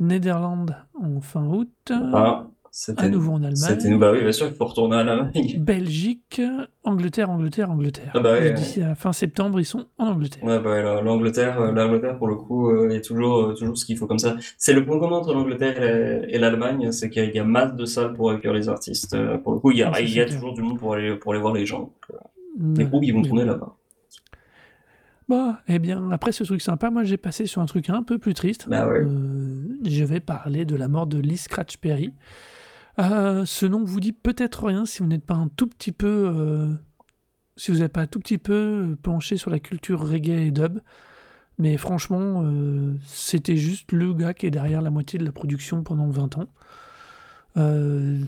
Néderlande 0.00 0.74
en 1.00 1.20
fin 1.20 1.44
août. 1.46 1.92
Ah, 1.92 2.48
à 2.96 3.08
nouveau 3.08 3.32
en 3.34 3.54
C'était 3.54 3.88
nous, 3.88 3.94
Allemagne. 3.94 3.98
bah 4.00 4.12
oui, 4.12 4.20
bien 4.22 4.32
sûr, 4.32 4.46
il 4.48 4.54
faut 4.54 4.64
retourner 4.64 4.96
à 4.96 5.04
l'Allemagne. 5.04 5.54
Belgique, 5.60 6.40
Angleterre, 6.82 7.30
Angleterre, 7.30 7.70
Angleterre. 7.70 8.10
Ah 8.14 8.20
bah 8.20 8.32
ouais, 8.32 8.48
Et 8.48 8.52
D'ici 8.52 8.82
à 8.82 8.94
fin 8.96 9.12
septembre, 9.12 9.60
ils 9.60 9.64
sont 9.64 9.86
en 9.96 10.08
Angleterre. 10.08 10.42
Ouais, 10.42 10.58
bah, 10.60 10.82
la- 10.82 11.00
l'Angleterre, 11.00 11.60
euh, 11.60 11.70
l'Angleterre, 11.72 12.18
pour 12.18 12.26
le 12.26 12.34
coup, 12.34 12.70
euh, 12.70 12.96
a 12.96 13.00
toujours, 13.00 13.42
euh, 13.42 13.54
toujours 13.54 13.78
ce 13.78 13.84
qu'il 13.84 13.96
faut 13.96 14.06
comme 14.08 14.18
ça. 14.18 14.36
C'est 14.58 14.72
le 14.72 14.84
point 14.84 14.98
commun 14.98 15.16
entre 15.18 15.32
l'Angleterre 15.34 15.80
et 15.80 15.88
la- 16.20 16.28
et 16.28 16.38
l'Allemagne, 16.38 16.90
c'est 16.90 17.10
qu'il 17.10 17.32
y 17.34 17.38
a, 17.38 17.44
masse 17.44 17.74
de 17.76 17.84
salles 17.84 18.12
pour 18.14 18.30
accueillir 18.32 18.54
les 18.54 18.68
artistes. 18.68 19.14
Euh, 19.14 19.38
Pour 19.38 19.52
le 19.52 19.60
coup, 19.60 19.70
il 19.70 19.78
y 19.78 19.82
a, 19.84 19.92
Ah, 19.94 20.00
il 20.00 20.12
y 20.12 20.20
a 20.20 20.26
toujours 20.26 20.52
du 20.54 20.62
monde 20.62 20.78
pour 20.78 20.94
aller, 20.94 21.14
pour 21.16 21.32
aller 21.32 21.40
voir 21.40 21.54
les 21.54 21.66
gens. 21.66 21.92
Les 22.10 22.64
Voilà. 22.74 22.84
groupes, 22.90 23.04
ils 23.04 23.12
vont 23.14 23.22
tourner 23.22 23.42
bon. 23.42 23.48
là-bas. 23.50 23.76
Bah, 25.28 25.60
eh 25.68 25.78
bien, 25.78 26.10
après 26.10 26.32
ce 26.32 26.44
truc 26.44 26.60
sympa, 26.60 26.90
moi 26.90 27.02
j'ai 27.04 27.16
passé 27.16 27.46
sur 27.46 27.62
un 27.62 27.66
truc 27.66 27.88
un 27.88 28.02
peu 28.02 28.18
plus 28.18 28.34
triste. 28.34 28.68
Bah 28.68 28.86
ouais. 28.86 28.98
Euh, 29.00 29.78
je 29.86 30.04
vais 30.04 30.20
parler 30.20 30.66
de 30.66 30.76
la 30.76 30.86
mort 30.86 31.06
de 31.06 31.18
Lee 31.18 31.38
Scratch 31.38 31.78
Perry. 31.78 32.12
Euh, 32.98 33.44
ce 33.44 33.66
nom 33.66 33.84
vous 33.84 34.00
dit 34.00 34.12
peut-être 34.12 34.66
rien 34.66 34.86
si 34.86 35.00
vous 35.00 35.08
n'êtes 35.08 35.24
pas 35.24 35.34
un 35.34 35.48
tout 35.48 35.66
petit 35.66 35.92
peu, 35.92 36.32
euh, 36.34 36.72
si 37.56 37.70
vous 37.70 37.78
n'êtes 37.78 37.92
pas 37.92 38.02
un 38.02 38.06
tout 38.06 38.20
petit 38.20 38.38
peu 38.38 38.96
penché 39.02 39.36
sur 39.36 39.50
la 39.50 39.58
culture 39.58 40.00
reggae 40.00 40.46
et 40.46 40.50
dub. 40.50 40.80
Mais 41.58 41.76
franchement, 41.76 42.42
euh, 42.44 42.94
c'était 43.06 43.56
juste 43.56 43.92
le 43.92 44.12
gars 44.12 44.34
qui 44.34 44.46
est 44.46 44.50
derrière 44.50 44.82
la 44.82 44.90
moitié 44.90 45.18
de 45.18 45.24
la 45.24 45.32
production 45.32 45.82
pendant 45.82 46.08
20 46.08 46.38
ans. 46.38 46.48
Euh, 47.56 48.24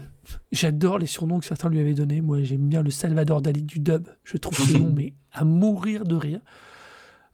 J'adore 0.53 0.99
les 0.99 1.07
surnoms 1.07 1.39
que 1.39 1.47
certains 1.47 1.69
lui 1.69 1.81
avaient 1.81 1.95
donnés. 1.95 2.21
Moi, 2.21 2.43
j'aime 2.43 2.69
bien 2.69 2.83
le 2.83 2.91
Salvador 2.91 3.43
Dali 3.43 3.63
du 3.63 3.79
dub. 3.79 4.09
Je 4.25 4.37
trouve 4.37 4.59
ce 4.59 4.77
nom 4.77 4.93
mais 4.97 5.15
à 5.33 5.45
mourir 5.45 6.05
de 6.05 6.17
rire. 6.17 6.41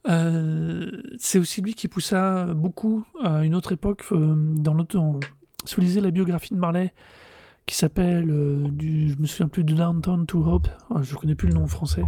Euh, 0.07 1.01
c'est 1.17 1.39
aussi 1.39 1.61
lui 1.61 1.73
qui 1.73 1.87
poussa 1.87 2.45
beaucoup 2.53 3.05
à 3.23 3.45
une 3.45 3.55
autre 3.55 3.71
époque 3.71 4.03
euh, 4.11 4.35
dans 4.35 4.73
l'autre. 4.73 4.99
Si 5.65 5.75
vous 5.75 5.81
lisez 5.81 6.01
la 6.01 6.11
biographie 6.11 6.53
de 6.53 6.59
Marley, 6.59 6.93
qui 7.65 7.75
s'appelle, 7.75 8.29
euh, 8.29 8.67
je 8.79 9.15
me 9.19 9.25
souviens 9.25 9.47
plus 9.47 9.63
de 9.63 9.73
Downtown 9.73 10.25
to 10.25 10.43
Hope, 10.45 10.67
ah, 10.93 11.01
je 11.01 11.15
connais 11.15 11.35
plus 11.35 11.47
le 11.47 11.53
nom 11.53 11.67
français. 11.67 12.03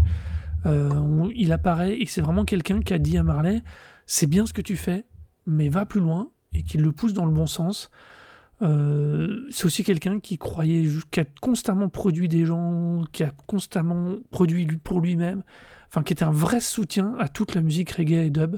euh, 0.65 1.29
il 1.35 1.51
apparaît 1.51 1.99
et 1.99 2.05
c'est 2.07 2.21
vraiment 2.21 2.43
quelqu'un 2.43 2.81
qui 2.81 2.93
a 2.93 2.97
dit 2.97 3.17
à 3.17 3.23
Marley, 3.23 3.61
c'est 4.05 4.27
bien 4.27 4.45
ce 4.45 4.53
que 4.53 4.61
tu 4.61 4.75
fais, 4.75 5.05
mais 5.45 5.69
va 5.69 5.85
plus 5.85 6.01
loin 6.01 6.29
et 6.53 6.63
qui 6.63 6.77
le 6.77 6.91
pousse 6.91 7.13
dans 7.13 7.25
le 7.25 7.31
bon 7.31 7.47
sens. 7.47 7.89
Euh, 8.61 9.45
c'est 9.49 9.65
aussi 9.65 9.83
quelqu'un 9.83 10.19
qui 10.19 10.37
croyait, 10.37 10.89
qui 11.11 11.19
a 11.19 11.25
constamment 11.41 11.89
produit 11.89 12.27
des 12.27 12.45
gens, 12.45 13.03
qui 13.11 13.23
a 13.23 13.31
constamment 13.47 14.15
produit 14.31 14.65
pour 14.83 15.01
lui-même, 15.01 15.43
enfin 15.87 16.03
qui 16.03 16.13
était 16.13 16.23
un 16.23 16.31
vrai 16.31 16.61
soutien 16.61 17.15
à 17.19 17.27
toute 17.29 17.55
la 17.55 17.61
musique 17.61 17.91
reggae 17.91 18.25
et 18.25 18.29
dub. 18.29 18.57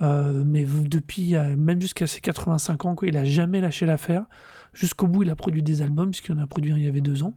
Euh, 0.00 0.42
mais 0.44 0.64
depuis, 0.64 1.34
même 1.56 1.80
jusqu'à 1.80 2.06
ses 2.06 2.20
85 2.20 2.84
ans, 2.86 2.96
il 3.02 3.16
a 3.16 3.24
jamais 3.24 3.60
lâché 3.60 3.86
l'affaire. 3.86 4.24
Jusqu'au 4.72 5.06
bout, 5.06 5.22
il 5.22 5.30
a 5.30 5.36
produit 5.36 5.62
des 5.62 5.82
albums, 5.82 6.10
puisqu'il 6.10 6.32
en 6.34 6.38
a 6.38 6.46
produit 6.46 6.72
il 6.72 6.82
y 6.82 6.88
avait 6.88 7.00
deux 7.00 7.22
ans. 7.22 7.36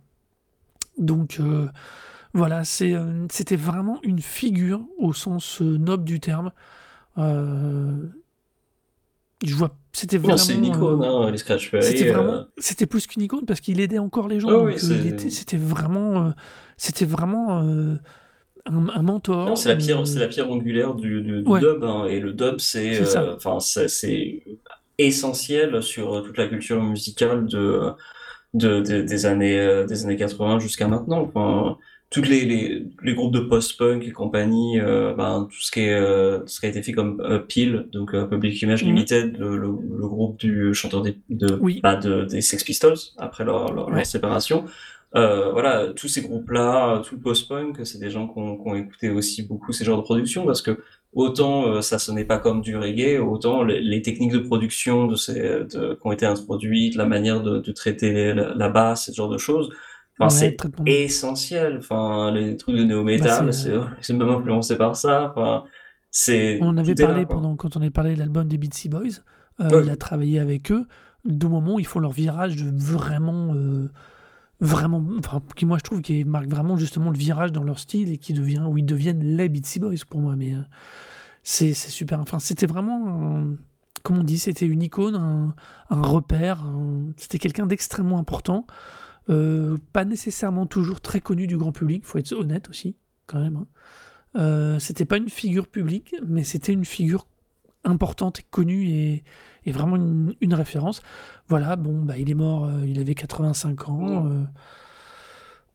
Donc 0.98 1.38
euh, 1.40 1.68
voilà, 2.34 2.64
euh, 2.82 3.26
c'était 3.30 3.56
vraiment 3.58 4.00
une 4.04 4.20
figure 4.22 4.86
au 4.98 5.14
sens 5.14 5.62
euh, 5.62 5.78
noble 5.78 6.06
du 6.06 6.20
terme. 6.20 6.52
Euh, 7.18 8.08
je 9.44 9.54
vois, 9.54 9.78
c'était 9.92 10.18
vraiment. 10.18 10.38
c'est 10.38 10.56
une 10.56 10.66
icône, 10.66 11.04
euh, 11.04 11.28
hein, 11.28 11.34
c'était 11.82 12.10
euh, 12.10 12.14
vraiment, 12.14 12.46
c'était 12.58 12.86
plus 12.86 13.06
qu'une 13.06 13.22
icône 13.22 13.46
parce 13.46 13.60
qu'il 13.60 13.82
aidait 13.82 14.00
encore 14.00 14.30
les 14.30 14.40
gens. 14.40 14.50
Ah 14.50 14.60
oui, 14.60 14.80
c'était 14.80 15.58
vraiment, 15.58 16.34
c'était 16.78 17.06
vraiment 17.06 17.60
un, 17.60 18.00
un 18.66 19.02
mentor. 19.02 19.50
Non, 19.50 19.56
c'est 19.58 19.70
la 19.70 19.76
pierre, 19.76 20.08
c'est 20.08 20.20
la 20.20 20.28
pierre 20.30 20.50
angulaire 20.50 20.96
du, 20.96 21.22
du, 21.22 21.42
du 21.44 21.50
Ouais. 21.50 21.60
dub, 21.60 21.84
hein, 21.84 22.06
et 22.06 22.20
le 22.20 22.34
dub, 22.34 22.60
c'est, 22.60 23.02
enfin, 23.36 23.60
c'est 23.60 24.44
essentiel 24.98 25.82
sur 25.84 26.24
toute 26.24 26.38
la 26.38 26.48
culture 26.48 26.82
musicale 26.84 27.46
de, 27.48 27.92
de, 28.54 28.82
de- 28.82 29.02
des 29.02 29.26
années, 29.26 29.60
euh, 29.60 29.86
des 29.86 30.06
années 30.06 30.18
80 30.18 30.60
jusqu'à 30.60 30.88
maintenant. 30.88 31.22
Enfin, 31.22 31.78
toutes 32.12 32.30
les, 32.30 32.46
les, 32.46 32.86
les 33.04 33.14
groupes 33.14 33.34
de 33.34 33.40
post-punk 33.42 34.04
et 34.06 34.12
compagnie, 34.12 34.80
euh, 34.80 35.14
ben, 35.14 35.48
tout 35.52 35.60
ce 35.60 35.72
qui 35.72 35.82
est, 35.82 35.94
euh, 35.94 36.40
tout 36.40 36.48
ce 36.48 36.60
qui 36.60 36.66
a 36.68 36.70
été 36.70 36.82
fait 36.84 36.94
comme 36.94 37.20
euh, 37.22 37.40
Peel, 37.40 37.88
donc 37.92 38.14
euh, 38.14 38.26
Public 38.26 38.62
Image 38.62 38.84
Mhm. 38.84 38.90
Limited, 38.90 39.38
le, 39.38 39.58
le, 39.58 39.68
le 39.68 40.08
groupe 40.08 40.38
du 40.40 40.74
chanteur 40.74 41.02
des, 41.02 41.18
de, 41.30 41.58
Oui. 41.60 41.80
bah, 41.84 41.96
de, 41.96 42.24
des 42.26 42.42
Sex 42.42 42.64
Pistols 42.64 42.96
après 43.18 43.44
leur, 43.44 43.74
leur, 43.74 43.90
leur 43.90 43.98
Ouais. 43.98 44.06
séparation. 44.06 44.66
Euh, 45.16 45.52
voilà, 45.52 45.94
tous 45.96 46.08
ces 46.10 46.22
groupes-là, 46.22 47.02
tout 47.06 47.16
le 47.16 47.22
post-punk, 47.22 47.80
c'est 47.86 48.00
des 48.00 48.10
gens 48.10 48.28
qui 48.28 48.38
ont, 48.38 48.58
qui 48.58 48.68
ont 48.68 48.76
écouté 48.76 49.10
aussi 49.10 49.44
beaucoup 49.44 49.72
ces 49.72 49.86
genres 49.86 49.98
de 49.98 50.02
production 50.04 50.46
parce 50.46 50.62
que 50.62 50.78
autant 51.16 51.68
euh, 51.68 51.82
ça 51.82 52.00
sonnait 52.00 52.26
pas 52.26 52.38
comme 52.40 52.62
du 52.62 52.78
reggae, 52.78 53.20
autant 53.20 53.64
les, 53.64 53.82
les 53.82 54.02
techniques 54.02 54.34
de 54.34 54.40
production 54.40 55.08
de 55.08 55.16
ces, 55.16 55.34
de, 55.42 55.94
qui 55.96 56.08
ont 56.08 56.12
été 56.12 56.26
introduites, 56.26 56.96
la 56.96 57.06
manière 57.06 57.42
de, 57.42 57.60
de 57.60 57.72
traiter 57.72 58.34
la, 58.34 58.54
la 58.54 58.70
basse, 58.70 59.08
ce 59.08 59.12
genre 59.14 59.30
de 59.30 59.38
choses, 59.38 59.70
Enfin, 60.18 60.34
Ouais, 60.34 60.56
c'est 60.56 60.58
essentiel. 60.86 61.78
Enfin, 61.80 62.32
les 62.32 62.56
trucs 62.56 62.78
de 62.78 62.84
néo 62.84 63.04
Bah, 63.04 63.52
c'est, 63.52 63.70
euh, 63.72 63.84
c'est 64.02 64.14
même 64.14 64.30
influencé 64.30 64.78
par 64.78 64.96
ça. 64.96 65.34
Enfin, 65.36 65.66
on 66.62 66.78
avait 66.78 66.94
là, 66.94 67.08
parlé 67.08 67.26
pendant 67.26 67.56
quand 67.56 67.76
on 67.76 67.82
avait 67.82 67.90
parlé 67.90 68.14
de 68.14 68.20
l'album 68.20 68.48
des 68.48 68.58
Beastie 68.58 68.90
Boys. 68.90 69.22
Euh, 69.62 69.70
Ouais. 69.70 69.84
il 69.84 69.90
a 69.90 69.96
travaillé 69.98 70.40
avec 70.40 70.72
eux. 70.72 70.86
Du 71.26 71.48
moment 71.48 71.76
où 71.76 71.80
ils 71.80 71.88
font 71.88 72.00
leur 72.00 72.12
virage 72.12 72.56
vraiment, 72.64 73.54
euh, 73.56 73.90
vraiment, 74.62 75.04
enfin, 75.20 75.42
qui 75.56 75.66
moi 75.66 75.78
je 75.80 75.84
trouve 75.84 76.02
qui 76.02 76.24
marque 76.24 76.48
vraiment 76.48 76.78
justement 76.78 77.10
le 77.10 77.18
virage 77.18 77.52
dans 77.52 77.64
leur 77.64 77.80
style 77.80 78.12
et 78.12 78.18
qui 78.18 78.34
devient, 78.34 78.64
où 78.68 78.78
ils 78.78 78.86
deviennent 78.86 79.36
les 79.38 79.50
Beastie 79.50 79.80
Boys 79.80 79.96
pour 80.10 80.22
moi. 80.22 80.36
Mais 80.36 80.54
euh, 80.54 80.62
c'est 81.48 81.74
super. 81.74 82.20
Enfin, 82.20 82.40
c'était 82.40 82.66
vraiment, 82.66 83.08
un- 83.08 83.56
comme 84.04 84.18
on 84.20 84.24
dit, 84.24 84.38
c'était 84.40 84.66
une 84.66 84.82
icône, 84.84 85.16
un, 85.16 85.56
un 85.90 86.02
repère. 86.02 86.66
C'était 87.18 87.40
quelqu'un 87.40 87.66
d'extrêmement 87.68 88.18
important. 88.20 88.66
Euh, 89.30 89.78
pas 89.94 90.06
nécessairement 90.06 90.66
toujours 90.66 91.02
très 91.02 91.22
connu 91.22 91.48
du 91.48 91.58
grand 91.58 91.72
public, 91.72 92.04
faut 92.06 92.18
être 92.20 92.34
honnête 92.34 92.70
aussi, 92.70 92.96
quand 93.28 93.40
même. 93.40 93.58
hein. 93.58 93.68
Euh, 94.38 94.80
c'était 94.80 95.06
pas 95.06 95.18
une 95.18 95.30
figure 95.30 95.68
publique, 95.68 96.14
mais 96.28 96.44
c'était 96.44 96.74
une 96.74 96.84
figure 96.86 97.26
importante 97.86 98.40
et 98.40 98.44
connue 98.50 98.88
et, 98.90 99.24
et 99.66 99.72
vraiment 99.72 99.96
une, 99.96 100.36
une 100.42 100.54
référence. 100.54 101.02
Voilà, 101.48 101.76
bon, 101.76 102.02
bah, 102.04 102.18
il 102.18 102.30
est 102.30 102.34
mort, 102.36 102.66
euh, 102.66 102.86
il 102.86 103.00
avait 103.00 103.16
85 103.16 103.88
ans. 103.90 104.28
euh, 104.30 104.44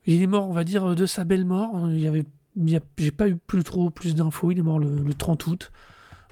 il 0.07 0.23
est 0.23 0.27
mort, 0.27 0.49
on 0.49 0.53
va 0.53 0.65
dire, 0.65 0.95
de 0.95 1.07
sa 1.07 1.25
belle 1.25 1.45
mort. 1.45 1.89
Il 1.91 2.01
y 2.01 2.07
avait, 2.07 2.25
il 2.25 2.25
y 2.25 2.27
a- 2.27 2.27
j'ai 2.67 3.11
pas 3.11 3.29
eu 3.29 3.37
plus 3.37 3.65
trop 3.65 3.91
plus 3.91 4.15
d'infos. 4.15 4.51
Il 4.51 4.59
est 4.59 4.63
mort 4.63 4.79
le, 4.79 5.03
le 5.03 5.15
30 5.15 5.47
août. 5.47 5.73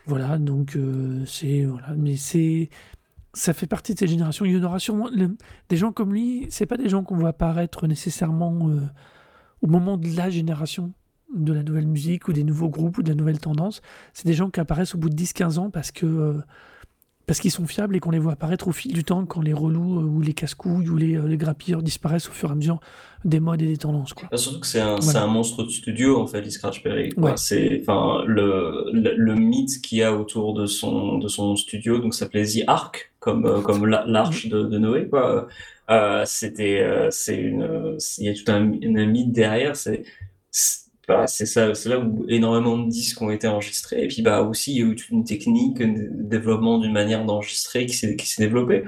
Voilà, 0.07 0.39
donc 0.39 0.75
euh, 0.77 1.23
c'est 1.27 1.65
voilà, 1.65 1.95
mais 1.95 2.17
c'est 2.17 2.71
ça 3.35 3.53
fait 3.53 3.67
partie 3.67 3.95
de 3.95 3.99
cette 3.99 4.09
génération. 4.09 4.45
Il 4.45 4.53
y 4.53 4.57
en 4.59 4.65
aura 4.65 4.79
sûrement 4.79 5.11
des 5.69 5.77
gens 5.77 5.93
comme 5.93 6.13
lui. 6.13 6.47
C'est 6.51 6.67
pas 6.67 6.77
des 6.77 6.89
gens 6.89 7.05
qu'on 7.05 7.17
voit 7.17 7.29
apparaître 7.29 7.87
nécessairement 7.87 8.69
euh, 8.71 8.81
au 9.63 9.67
moment 9.67 9.97
de 9.97 10.09
la 10.17 10.31
génération 10.31 10.93
de 11.35 11.53
la 11.53 11.63
nouvelle 11.63 11.87
musique 11.87 12.29
ou 12.29 12.33
des 12.33 12.43
nouveaux 12.43 12.71
groupes 12.71 12.99
ou 12.99 13.03
de 13.03 13.11
la 13.11 13.15
nouvelle 13.15 13.39
tendance. 13.39 13.83
C'est 14.15 14.27
des 14.27 14.33
gens 14.33 14.51
qui 14.51 14.61
apparaissent 14.61 14.95
au 14.95 14.99
bout 14.99 15.11
de 15.11 15.23
10-15 15.23 15.59
ans 15.59 15.71
parce 15.71 15.93
que 15.93 16.07
euh, 16.07 16.41
parce 17.29 17.39
qu'ils 17.39 17.53
sont 17.53 17.67
fiables 17.69 17.95
et 17.95 18.01
qu'on 18.01 18.11
les 18.11 18.19
voit 18.19 18.33
apparaître 18.33 18.67
au 18.67 18.73
fil 18.73 18.93
du 18.93 19.05
temps 19.05 19.25
quand 19.27 19.41
les 19.43 19.53
relous 19.53 20.01
euh, 20.01 20.03
ou 20.03 20.21
les 20.21 20.33
casse-couilles 20.35 20.89
ou 20.89 20.97
les, 20.97 21.15
euh, 21.17 21.29
les 21.29 21.37
grappilleurs 21.37 21.83
disparaissent 21.83 22.29
au 22.29 22.33
fur 22.33 22.49
et 22.49 22.53
à 22.53 22.55
mesure 22.57 22.81
des 23.25 23.39
modes 23.39 23.63
et 23.63 23.67
des 23.67 23.77
tendances. 23.77 24.13
Quoi. 24.15 24.29
Surtout 24.37 24.61
que 24.61 24.67
c'est 24.67 24.81
un, 24.81 24.97
Voilà. 24.97 25.03
c'est 25.03 25.19
un 25.19 25.27
monstre 25.29 25.63
de 25.63 25.69
studio, 25.69 26.19
en 26.21 26.27
fait, 26.27 26.41
Lee 26.41 26.51
Scratch 26.51 26.83
Perry. 26.83 27.13
Ouais. 27.17 27.33
C'est, 27.37 27.81
enfin, 27.83 28.25
le, 28.27 28.87
le, 28.93 29.15
le 29.17 29.35
mythe 29.35 29.81
qu'il 29.83 29.99
y 29.99 30.03
a 30.03 30.13
autour 30.17 30.55
de 30.55 30.67
son, 30.67 31.19
de 31.19 31.29
son 31.29 31.55
studio, 31.55 31.99
donc 31.99 32.15
ça 32.15 32.21
s'appelait 32.21 32.47
The 32.47 32.65
Ark, 32.67 33.13
comme, 33.21 33.45
euh, 33.47 33.61
comme 33.61 33.87
la- 33.87 34.05
l'arche 34.07 34.49
de, 34.49 34.63
de 34.65 34.79
Noé. 34.79 35.09
Euh, 35.91 36.23
c'était, 36.27 36.87
c'est 37.11 37.37
une, 37.37 37.97
il 38.19 38.25
y 38.25 38.29
a 38.29 38.35
tout 38.35 38.51
un, 38.51 38.73
un 38.73 39.07
mythe 39.07 39.33
derrière, 39.33 39.75
c'est, 39.77 40.03
c'est 41.09 41.13
voilà, 41.13 41.27
c'est 41.27 41.47
ça, 41.47 41.75
c'est 41.75 41.89
là 41.89 41.99
où 41.99 42.25
énormément 42.29 42.77
de 42.79 42.89
disques 42.89 43.21
ont 43.23 43.31
été 43.31 43.49
enregistrés, 43.49 44.05
et 44.05 44.09
puis, 44.09 44.23
bah, 44.23 44.43
aussi, 44.43 44.75
il 44.75 44.79
y 44.79 44.83
a 44.83 44.87
eu 44.93 44.95
toute 44.95 45.09
une 45.09 45.25
technique, 45.25 45.81
un 45.81 45.95
développement 46.11 46.79
d'une 46.79 46.93
manière 46.93 47.25
d'enregistrer 47.25 47.87
qui 47.87 47.95
s'est, 47.95 48.15
qui 48.17 48.27
s'est 48.27 48.43
développée. 48.43 48.85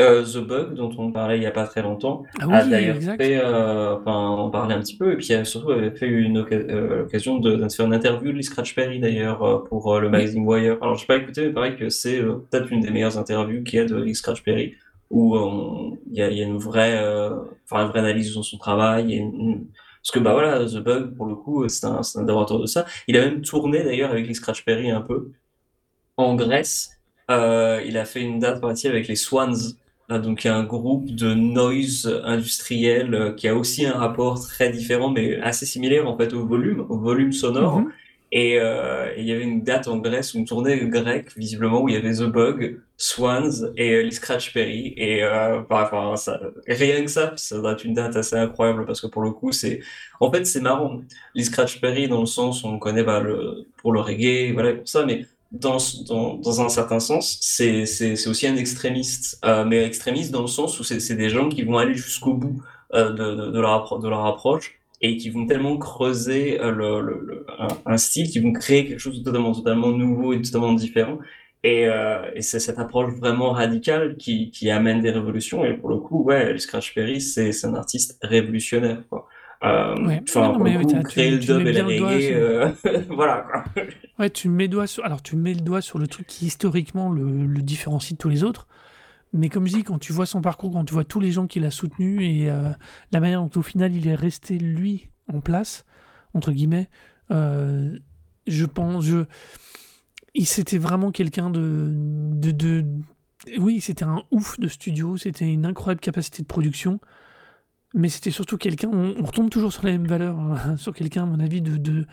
Euh, 0.00 0.24
The 0.24 0.38
Bug, 0.38 0.74
dont 0.74 0.90
on 0.98 1.12
parlait 1.12 1.36
il 1.36 1.42
y 1.42 1.46
a 1.46 1.52
pas 1.52 1.66
très 1.66 1.80
longtemps, 1.82 2.24
Ah 2.40 2.48
a 2.56 2.64
d'ailleurs 2.64 2.96
exact. 2.96 3.22
fait, 3.22 3.36
euh, 3.36 3.94
enfin, 3.94 4.12
en 4.12 4.50
parlait 4.50 4.74
un 4.74 4.80
petit 4.80 4.96
peu, 4.96 5.12
et 5.12 5.16
puis 5.16 5.32
a 5.32 5.44
surtout 5.44 5.70
avait 5.70 5.92
fait 5.92 6.08
une 6.08 6.38
oca- 6.40 6.54
euh, 6.56 6.98
l'occasion 7.02 7.38
de, 7.38 7.54
de 7.54 7.68
faire 7.68 7.86
une 7.86 7.94
interview 7.94 8.32
de 8.32 8.36
Lee 8.36 8.42
Scratch 8.42 8.74
Perry 8.74 8.98
d'ailleurs 8.98 9.42
euh, 9.44 9.58
pour 9.68 9.94
euh, 9.94 10.00
le 10.00 10.10
magazine 10.10 10.44
Wire. 10.44 10.76
Alors 10.82 10.96
j'ai 10.96 11.06
pas 11.06 11.16
écouté, 11.16 11.46
mais 11.46 11.52
pareil 11.52 11.76
que 11.76 11.88
c'est 11.88 12.20
euh, 12.20 12.44
peut-être 12.50 12.72
une 12.72 12.80
des 12.80 12.90
meilleures 12.90 13.16
interviews 13.16 13.62
qu'il 13.62 13.78
y 13.78 13.82
a 13.82 13.84
de 13.86 13.94
Lee 13.96 14.14
Scratch 14.14 14.42
Perry, 14.42 14.74
où 15.10 15.36
on- 15.36 15.98
il 16.10 16.16
y 16.18 16.22
a, 16.22 16.30
il 16.30 16.36
y 16.38 16.42
a 16.42 16.46
une 16.46 16.58
vraie, 16.58 16.96
euh, 16.98 17.30
enfin 17.70 17.84
une 17.84 17.90
vraie 17.90 18.00
analyse 18.00 18.34
de 18.34 18.42
son 18.42 18.58
travail, 18.58 19.12
et 19.12 19.16
une- 19.18 19.34
une- 19.40 19.64
parce 20.02 20.10
que 20.12 20.18
bah 20.18 20.32
voilà, 20.32 20.64
The 20.64 20.78
Bug 20.78 21.14
pour 21.14 21.26
le 21.26 21.34
coup 21.34 21.68
c'est 21.68 21.86
un, 21.86 22.00
un 22.16 22.28
auteurs 22.28 22.58
de 22.58 22.66
ça. 22.66 22.84
Il 23.06 23.16
a 23.16 23.24
même 23.24 23.42
tourné 23.42 23.84
d'ailleurs 23.84 24.10
avec 24.10 24.26
Lee 24.26 24.34
Scratch 24.34 24.64
Perry 24.64 24.90
un 24.90 25.00
peu 25.00 25.30
en 26.16 26.34
Grèce. 26.34 26.90
Euh, 27.30 27.82
il 27.86 27.96
a 27.96 28.04
fait 28.04 28.20
une 28.20 28.38
date 28.38 28.60
partie 28.60 28.88
avec 28.88 29.08
les 29.08 29.16
Swans. 29.16 29.54
Ah, 30.08 30.18
donc, 30.18 30.44
un 30.44 30.64
groupe 30.64 31.10
de 31.10 31.32
noise 31.32 32.20
industriel 32.24 33.14
euh, 33.14 33.32
qui 33.32 33.48
a 33.48 33.54
aussi 33.54 33.86
un 33.86 33.94
rapport 33.94 34.38
très 34.40 34.70
différent, 34.70 35.10
mais 35.10 35.40
assez 35.40 35.64
similaire 35.64 36.06
en 36.06 36.18
fait 36.18 36.34
au 36.34 36.44
volume, 36.44 36.84
au 36.88 36.98
volume 36.98 37.32
sonore. 37.32 37.80
Mhm. 37.80 37.92
Et 38.32 38.56
il 39.18 39.24
y 39.24 39.32
avait 39.32 39.44
une 39.44 39.62
date 39.62 39.88
en 39.88 39.98
Grèce, 39.98 40.34
une 40.34 40.46
tournée 40.46 40.86
grecque, 40.86 41.36
visiblement, 41.36 41.82
où 41.82 41.88
il 41.88 41.94
y 41.94 41.98
avait 41.98 42.14
The 42.14 42.24
Bug, 42.24 42.80
Swans 43.02 43.72
et 43.76 43.94
euh, 43.94 44.02
Lee 44.02 44.12
Scratch 44.12 44.52
Perry. 44.52 44.94
Et 44.96 45.24
euh, 45.24 45.62
enfin, 45.68 46.14
ça, 46.14 46.40
rien 46.68 47.02
que 47.02 47.10
ça, 47.10 47.32
ça 47.36 47.58
doit 47.58 47.72
être 47.72 47.84
une 47.84 47.94
date 47.94 48.14
assez 48.14 48.36
incroyable 48.36 48.86
parce 48.86 49.00
que 49.00 49.08
pour 49.08 49.22
le 49.22 49.32
coup, 49.32 49.50
c'est, 49.50 49.80
en 50.20 50.30
fait, 50.30 50.44
c'est 50.44 50.60
marrant. 50.60 51.00
Lee 51.34 51.44
Scratch 51.44 51.80
Perry, 51.80 52.06
dans 52.06 52.20
le 52.20 52.26
sens 52.26 52.62
où 52.62 52.68
on 52.68 52.78
connaît 52.78 53.02
bah, 53.02 53.18
le, 53.18 53.66
pour 53.78 53.92
le 53.92 54.00
reggae, 54.00 54.52
voilà, 54.52 54.74
pour 54.74 54.86
ça, 54.86 55.04
mais 55.04 55.26
dans, 55.50 55.78
dans, 56.08 56.34
dans 56.34 56.60
un 56.60 56.68
certain 56.68 57.00
sens, 57.00 57.38
c'est, 57.40 57.82
aussi 58.28 58.46
un 58.46 58.56
extrémiste, 58.56 59.40
euh, 59.44 59.64
mais 59.64 59.84
extrémiste 59.84 60.30
dans 60.30 60.42
le 60.42 60.46
sens 60.46 60.78
où 60.78 60.84
c'est, 60.84 61.16
des 61.16 61.28
gens 61.28 61.48
qui 61.48 61.64
vont 61.64 61.78
aller 61.78 61.94
jusqu'au 61.94 62.34
bout 62.34 62.62
euh, 62.94 63.10
de, 63.10 63.34
de, 63.34 63.50
de, 63.50 63.60
leur, 63.60 63.98
de 63.98 64.08
leur 64.08 64.24
approche 64.26 64.78
et 65.02 65.16
qui 65.16 65.30
vont 65.30 65.46
tellement 65.46 65.76
creuser 65.78 66.60
euh, 66.60 66.70
le, 66.70 67.00
le, 67.00 67.20
le- 67.26 67.46
un, 67.86 67.96
style, 67.98 68.28
qui 68.30 68.38
vont 68.40 68.52
créer 68.52 68.86
quelque 68.86 69.00
chose 69.00 69.18
de 69.18 69.24
totalement, 69.24 69.52
totalement 69.52 69.88
nouveau 69.90 70.32
et 70.32 70.40
totalement 70.40 70.72
différent. 70.72 71.18
Et, 71.64 71.86
euh, 71.86 72.22
et 72.34 72.42
c'est 72.42 72.58
cette 72.60 72.78
approche 72.78 73.12
vraiment 73.14 73.50
radicale 73.50 74.16
qui, 74.16 74.50
qui 74.50 74.70
amène 74.70 75.00
des 75.00 75.10
révolutions. 75.10 75.64
Et 75.64 75.74
pour 75.74 75.90
le 75.90 75.98
coup, 75.98 76.24
ouais, 76.24 76.56
Scratch 76.58 76.94
Perry, 76.94 77.20
c'est 77.20 77.52
un 77.64 77.74
artiste 77.74 78.18
révolutionnaire, 78.22 79.02
quoi. 79.08 79.28
Euh, 79.64 79.94
Ouais. 80.04 80.20
Non, 80.34 80.58
mais 80.58 80.74
coup, 80.76 81.02
créer 81.04 81.26
tu- 81.28 81.34
le 81.34 81.38
dub 81.38 81.62
mets 81.62 81.70
et 81.70 81.72
le 81.72 81.82
reggae, 81.84 82.20
sur- 82.20 82.36
euh, 82.36 82.68
voilà, 83.10 83.46
quoi. 83.48 83.64
Ouais, 84.18 84.28
tu 84.30 84.48
mets 84.48 84.64
le 84.64 84.70
doigt 84.70 84.88
sur, 84.88 85.04
alors 85.04 85.22
tu 85.22 85.36
mets 85.36 85.54
le 85.54 85.60
doigt 85.60 85.80
sur 85.80 86.00
le 86.00 86.08
truc 86.08 86.26
qui 86.26 86.46
historiquement 86.46 87.10
le, 87.12 87.46
le 87.46 87.62
différencie 87.62 88.12
de 88.14 88.18
tous 88.18 88.28
les 88.28 88.42
autres. 88.42 88.66
Mais 89.32 89.48
comme 89.48 89.66
je 89.66 89.74
dis, 89.74 89.82
quand 89.84 89.98
tu 89.98 90.12
vois 90.12 90.26
son 90.26 90.42
parcours, 90.42 90.72
quand 90.72 90.84
tu 90.84 90.92
vois 90.92 91.04
tous 91.04 91.20
les 91.20 91.32
gens 91.32 91.46
qu'il 91.46 91.64
a 91.64 91.70
soutenus 91.70 92.20
et 92.22 92.50
euh, 92.50 92.70
la 93.12 93.20
manière 93.20 93.40
dont 93.42 93.50
au 93.58 93.62
final 93.62 93.94
il 93.94 94.06
est 94.06 94.14
resté 94.14 94.58
lui 94.58 95.08
en 95.32 95.40
place, 95.40 95.84
entre 96.34 96.52
guillemets, 96.52 96.90
euh, 97.30 97.98
je 98.46 98.66
pense, 98.66 99.04
je, 99.04 99.24
il 100.34 100.46
c'était 100.46 100.78
vraiment 100.78 101.12
quelqu'un 101.12 101.48
de, 101.48 101.88
de, 101.92 102.50
de, 102.50 102.84
oui, 103.58 103.80
c'était 103.80 104.04
un 104.04 104.22
ouf 104.30 104.60
de 104.60 104.68
studio, 104.68 105.16
c'était 105.16 105.50
une 105.50 105.64
incroyable 105.64 106.00
capacité 106.00 106.42
de 106.42 106.46
production, 106.46 107.00
mais 107.94 108.10
c'était 108.10 108.30
surtout 108.30 108.58
quelqu'un, 108.58 108.90
on, 108.92 109.24
retombe 109.24 109.48
toujours 109.48 109.72
sur 109.72 109.86
les 109.86 109.92
mêmes 109.92 110.06
valeurs, 110.06 110.38
hein, 110.38 110.76
sur 110.76 110.94
quelqu'un, 110.94 111.22
à 111.22 111.26
mon 111.26 111.40
avis, 111.40 111.62
de, 111.62 111.78
de, 111.78 112.06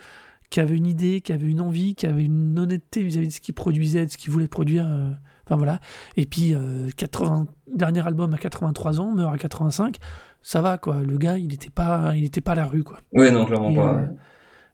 qui 0.50 0.62
avait 0.62 0.78
une 0.78 0.88
idée, 0.88 1.20
qui 1.20 1.34
avait 1.34 1.48
une 1.48 1.62
envie, 1.62 1.96
qui 1.96 2.08
avait 2.08 2.24
une 2.24 2.58
honnêteté 2.58 3.04
vis-à-vis 3.04 3.28
de 3.28 3.34
ce 3.34 3.42
qu'il 3.42 3.56
produisait, 3.56 4.06
de 4.06 4.12
ce 4.12 4.18
qu'il 4.18 4.32
voulait 4.32 4.48
produire. 4.48 4.88
euh, 4.88 5.12
Enfin 5.50 5.58
voilà. 5.58 5.80
Et 6.16 6.28
puis, 6.28 6.54
euh, 6.54 6.90
80, 6.96 7.48
dernier 7.76 8.06
album 8.06 8.32
à 8.36 8.38
83 8.38 9.00
ans, 9.00 9.12
meurt 9.14 9.34
à 9.34 9.38
85, 9.40 9.98
ça 10.44 10.62
va 10.62 10.78
quoi. 10.78 11.02
Le 11.02 11.18
gars, 11.18 11.40
il 11.40 11.48
n'était 11.48 11.72
pas, 11.72 12.14
il 12.16 12.24
était 12.24 12.40
pas 12.42 12.52
à 12.52 12.56
la 12.56 12.66
rue 12.66 12.84
quoi. 12.84 13.00
Ouais, 13.14 13.32
non, 13.32 13.46
clairement 13.46 13.72
Et, 13.72 13.76
pas. 13.76 13.94
euh, 13.96 14.08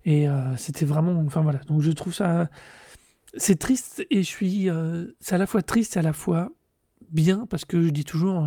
et 0.03 0.27
euh, 0.29 0.57
c'était 0.57 0.85
vraiment. 0.85 1.17
Enfin 1.25 1.41
voilà. 1.41 1.59
Donc 1.67 1.81
je 1.81 1.91
trouve 1.91 2.13
ça. 2.13 2.49
C'est 3.37 3.57
triste 3.57 4.05
et 4.11 4.17
je 4.21 4.27
suis. 4.27 4.67
c'est 5.21 5.35
à 5.35 5.37
la 5.37 5.47
fois 5.47 5.61
triste 5.61 5.95
et 5.95 5.99
à 5.99 6.03
la 6.03 6.13
fois 6.13 6.49
bien 7.09 7.45
parce 7.49 7.63
que 7.65 7.81
je 7.81 7.89
dis 7.89 8.03
toujours. 8.03 8.45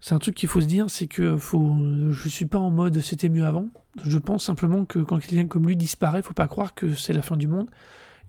c'est 0.00 0.14
un 0.14 0.18
truc 0.18 0.34
qu'il 0.34 0.48
faut 0.48 0.60
se 0.60 0.66
dire, 0.66 0.90
c'est 0.90 1.06
que 1.06 1.36
faut, 1.36 1.76
je 2.10 2.28
suis 2.28 2.46
pas 2.46 2.58
en 2.58 2.70
mode 2.70 3.00
c'était 3.00 3.28
mieux 3.28 3.44
avant. 3.46 3.68
Je 4.04 4.18
pense 4.18 4.44
simplement 4.44 4.84
que 4.84 4.98
quand 4.98 5.18
quelqu'un 5.20 5.46
comme 5.46 5.66
lui 5.66 5.76
disparaît, 5.76 6.22
faut 6.22 6.34
pas 6.34 6.48
croire 6.48 6.74
que 6.74 6.94
c'est 6.94 7.12
la 7.12 7.22
fin 7.22 7.36
du 7.36 7.46
monde. 7.46 7.68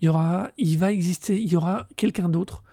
Il 0.02 0.06
y 0.06 0.10
aura, 0.10 0.50
il 0.58 0.78
va 0.78 0.92
exister, 0.92 1.40
il 1.42 1.52
y 1.52 1.56
aura 1.56 1.88
quelqu'un 1.96 2.28
d'autre 2.30 2.64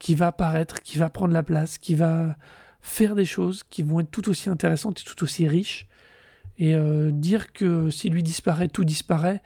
qui 0.00 0.16
va 0.16 0.28
apparaître, 0.28 0.82
qui 0.82 0.98
va 0.98 1.08
prendre 1.10 1.32
la 1.32 1.44
place, 1.44 1.78
qui 1.78 1.94
va 1.94 2.34
faire 2.80 3.14
des 3.14 3.26
choses 3.26 3.62
qui 3.70 3.84
vont 3.84 4.00
être 4.00 4.10
tout 4.10 4.28
aussi 4.28 4.48
intéressantes 4.48 5.00
et 5.00 5.04
tout 5.04 5.22
aussi 5.22 5.46
riches. 5.46 5.86
Et 6.58 6.74
euh, 6.74 7.10
dire 7.12 7.52
que 7.52 7.90
si 7.90 8.10
lui 8.10 8.24
disparaît, 8.24 8.68
tout 8.68 8.84
disparaît, 8.84 9.40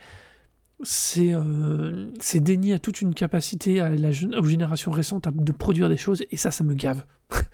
c'est 0.82 1.32
euh, 1.34 2.06
dénier 2.34 2.74
à 2.74 2.78
toute 2.78 3.00
une 3.00 3.14
capacité 3.14 3.80
à 3.80 3.90
la, 3.90 4.10
aux 4.38 4.44
générations 4.44 4.90
récentes 4.90 5.28
de 5.32 5.52
produire 5.52 5.88
des 5.88 5.96
choses, 5.96 6.24
et 6.30 6.36
ça, 6.36 6.50
ça 6.50 6.64
me 6.64 6.74
gave. 6.74 7.04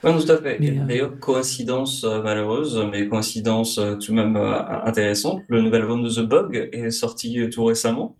Tout 0.03 0.09
à 0.09 0.37
fait. 0.37 0.59
Mais, 0.61 0.79
euh, 0.79 0.85
D'ailleurs, 0.85 1.19
coïncidence 1.19 2.05
euh, 2.05 2.23
malheureuse, 2.23 2.83
mais 2.91 3.09
coïncidence 3.09 3.77
tout 3.77 4.13
de 4.13 4.17
même 4.17 4.37
intéressante, 4.37 5.43
le 5.49 5.63
nouvel 5.63 5.83
album 5.83 6.03
de 6.03 6.11
The 6.11 6.21
Bug 6.21 6.71
est 6.73 6.91
sorti 6.91 7.49
tout 7.51 7.65
récemment. 7.65 8.17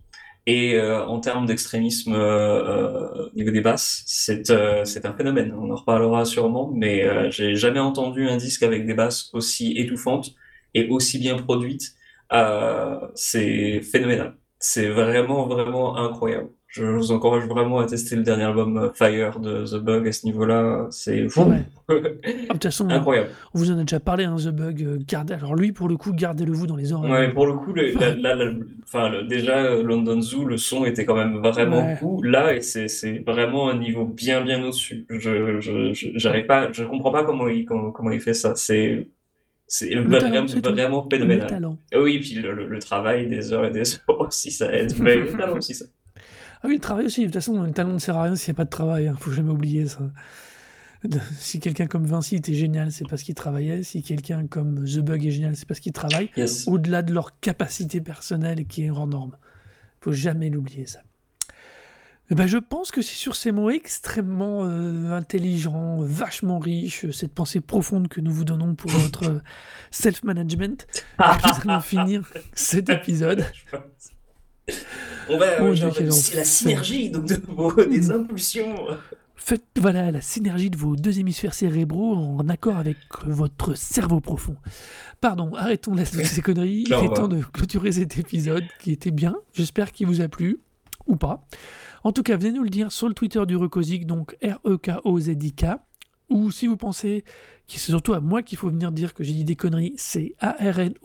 Et 0.47 0.75
euh, 0.75 1.05
en 1.05 1.19
termes 1.19 1.45
d'extrémisme 1.45 2.13
euh, 2.13 3.27
euh, 3.27 3.29
au 3.31 3.35
niveau 3.35 3.51
des 3.51 3.61
basses, 3.61 4.03
c'est 4.07 4.49
euh, 4.49 4.83
un 5.03 5.13
phénomène. 5.13 5.53
On 5.53 5.69
en 5.71 5.75
reparlera 5.75 6.25
sûrement, 6.25 6.71
mais 6.73 7.03
euh, 7.03 7.29
j'ai 7.29 7.55
jamais 7.55 7.79
entendu 7.79 8.27
un 8.27 8.37
disque 8.37 8.63
avec 8.63 8.85
des 8.87 8.95
basses 8.95 9.29
aussi 9.33 9.73
étouffantes 9.77 10.31
et 10.73 10.89
aussi 10.89 11.19
bien 11.19 11.37
produites. 11.37 11.93
Euh, 12.33 12.99
c'est 13.15 13.81
phénoménal. 13.81 14.35
C'est 14.59 14.89
vraiment, 14.89 15.47
vraiment 15.47 15.97
incroyable. 15.97 16.49
Je 16.73 16.85
vous 16.85 17.11
encourage 17.11 17.45
vraiment 17.47 17.79
à 17.79 17.85
tester 17.85 18.15
le 18.15 18.23
dernier 18.23 18.43
album 18.45 18.77
euh, 18.77 18.89
Fire 18.93 19.39
de 19.41 19.65
The 19.65 19.75
Bug 19.83 20.07
à 20.07 20.11
ce 20.13 20.25
niveau-là. 20.25 20.87
C'est 20.89 21.27
fou. 21.29 21.43
Ouais. 21.43 21.63
Ah, 21.93 21.93
De 21.93 22.47
toute 22.53 22.63
façon, 22.63 22.89
Incroyable. 22.89 23.29
on 23.53 23.59
vous 23.59 23.71
en 23.71 23.77
a 23.79 23.81
déjà 23.81 23.99
parlé, 23.99 24.23
hein, 24.23 24.37
The 24.37 24.47
Bug. 24.49 24.81
euh, 24.83 24.97
gardez... 25.05 25.33
Alors 25.33 25.55
lui, 25.55 25.73
pour 25.73 25.89
le 25.89 25.97
coup, 25.97 26.13
gardez-le 26.13 26.53
vous 26.53 26.65
dans 26.67 26.77
les 26.77 26.93
oreilles. 26.93 27.11
Ouais, 27.11 27.33
pour 27.33 27.45
le 27.45 27.53
coup, 27.53 27.73
le, 27.73 27.91
la- 27.99 28.15
la- 28.15 28.35
la- 28.35 28.53
enfin, 28.85 29.09
le- 29.09 29.23
déjà, 29.23 29.57
euh, 29.57 29.83
London 29.83 30.21
Zoo, 30.21 30.45
le 30.45 30.55
son 30.57 30.85
était 30.85 31.03
quand 31.03 31.15
même 31.15 31.37
vraiment 31.39 31.85
Ouais. 31.85 31.97
cool. 31.99 32.27
Là, 32.27 32.55
et 32.55 32.61
c'est, 32.61 32.87
vraiment 33.27 33.69
un 33.69 33.77
niveau 33.77 34.05
bien, 34.05 34.41
bien 34.41 34.63
au-dessus. 34.63 35.05
Je, 35.09 35.59
je, 35.59 35.91
je- 35.93 36.41
pas, 36.45 36.71
je 36.71 36.83
comprends 36.85 37.11
pas 37.11 37.25
comment 37.25 37.49
il, 37.49 37.65
comment, 37.65 37.91
comment 37.91 38.11
il 38.11 38.21
fait 38.21 38.33
ça. 38.33 38.53
C'est, 38.55 39.09
c'est 39.67 39.89
Le 39.89 40.03
vraiment, 40.03 40.45
vraiment 40.45 41.07
phénoménal. 41.09 41.69
Oui, 41.93 42.19
puis 42.19 42.35
le, 42.35 42.53
le- 42.53 42.67
le 42.67 42.79
travail 42.79 43.27
des 43.27 43.51
heures 43.51 43.65
et 43.65 43.71
des 43.71 43.95
heures 44.09 44.21
aussi, 44.21 44.51
ça 44.51 44.71
aide. 44.73 44.93
Mais 44.99 45.17
aussi, 45.57 45.73
ça. 45.73 45.85
Ah 46.63 46.67
oui, 46.67 46.75
le 46.75 46.79
travail 46.79 47.05
aussi. 47.05 47.21
De 47.21 47.25
toute 47.25 47.35
façon, 47.35 47.61
le 47.63 47.71
talent 47.71 47.93
ne 47.93 47.99
sert 47.99 48.15
à 48.17 48.23
rien 48.23 48.35
s'il 48.35 48.51
n'y 48.51 48.55
a 48.55 48.57
pas 48.57 48.65
de 48.65 48.69
travail. 48.69 49.07
hein. 49.07 49.15
Faut 49.19 49.31
jamais 49.31 49.51
oublier 49.51 49.87
ça. 49.87 49.99
De- 51.03 51.19
Si 51.39 51.59
quelqu'un 51.59 51.87
comme 51.87 52.05
Vinci 52.05 52.35
était 52.35 52.53
génial, 52.53 52.91
c'est 52.91 53.07
parce 53.09 53.23
qu'il 53.23 53.33
travaillait. 53.35 53.81
Si 53.83 54.03
quelqu'un 54.03 54.45
comme 54.47 54.85
The 54.85 54.99
Bug 54.99 55.25
est 55.25 55.31
génial, 55.31 55.55
c'est 55.55 55.67
parce 55.67 55.79
qu'il 55.79 55.93
travaille. 55.93 56.29
Yes. 56.37 56.67
Au-delà 56.67 57.01
de 57.01 57.13
leur 57.13 57.39
capacité 57.39 58.01
personnelle 58.01 58.65
qui 58.67 58.83
est 58.83 58.91
hors 58.91 59.07
norme. 59.07 59.35
Faut 60.01 60.11
jamais 60.11 60.49
l'oublier 60.49 60.85
ça. 60.85 60.99
Eh 62.29 62.35
ben, 62.35 62.47
je 62.47 62.57
pense 62.59 62.91
que 62.91 63.01
c'est 63.01 63.15
sur 63.15 63.35
ces 63.35 63.51
mots 63.51 63.71
extrêmement 63.71 64.63
euh, 64.63 65.11
intelligents, 65.11 65.97
vachement 65.99 66.59
riches, 66.59 67.09
cette 67.11 67.33
pensée 67.33 67.59
profonde 67.59 68.07
que 68.07 68.21
nous 68.21 68.31
vous 68.31 68.45
donnons 68.45 68.73
pour 68.73 68.89
votre 68.89 69.25
euh, 69.29 69.39
self-management, 69.89 70.87
que 71.17 71.23
nous 71.67 71.71
allons 71.71 71.81
finir 71.81 72.31
cet 72.53 72.89
épisode. 72.89 73.43
On 75.29 75.37
va, 75.37 75.73
genre, 75.75 75.93
quel 75.95 76.11
c'est 76.11 76.35
la 76.35 76.43
synergie 76.43 77.09
donc 77.09 77.25
de 77.25 77.41
vos, 77.47 77.71
des 77.85 78.11
impulsions. 78.11 78.75
Faites 79.35 79.65
voilà 79.77 80.11
la 80.11 80.21
synergie 80.21 80.69
de 80.69 80.77
vos 80.77 80.95
deux 80.95 81.19
hémisphères 81.19 81.55
cérébraux 81.55 82.13
en 82.13 82.47
accord 82.47 82.77
avec 82.77 82.97
votre 83.25 83.75
cerveau 83.75 84.19
profond. 84.19 84.55
Pardon, 85.19 85.55
arrêtons 85.55 85.95
là 85.95 86.05
toutes 86.05 86.25
ces 86.25 86.41
conneries. 86.41 86.83
Il 86.87 86.93
est 86.93 87.13
temps 87.13 87.27
de 87.27 87.41
clôturer 87.41 87.91
cet 87.91 88.17
épisode 88.19 88.63
qui 88.79 88.91
était 88.91 89.11
bien. 89.11 89.35
J'espère 89.53 89.91
qu'il 89.91 90.05
vous 90.07 90.21
a 90.21 90.27
plu 90.27 90.59
ou 91.07 91.15
pas. 91.15 91.43
En 92.03 92.11
tout 92.11 92.21
cas, 92.23 92.37
venez 92.37 92.51
nous 92.51 92.63
le 92.63 92.69
dire 92.69 92.91
sur 92.91 93.07
le 93.07 93.13
Twitter 93.13 93.43
du 93.47 93.55
Recosic, 93.55 94.05
donc 94.05 94.35
R-E-K-O-Z-I-K. 94.43 95.65
Ou 96.29 96.51
si 96.51 96.67
vous 96.67 96.77
pensez 96.77 97.23
que 97.67 97.73
c'est 97.73 97.91
surtout 97.91 98.13
à 98.13 98.19
moi 98.19 98.41
qu'il 98.43 98.57
faut 98.57 98.69
venir 98.69 98.91
dire 98.91 99.13
que 99.13 99.23
j'ai 99.23 99.33
dit 99.33 99.43
des 99.43 99.55
conneries, 99.55 99.93
c'est 99.97 100.35
A-R-N-O-D-O-U-C-E-T. 100.39 100.95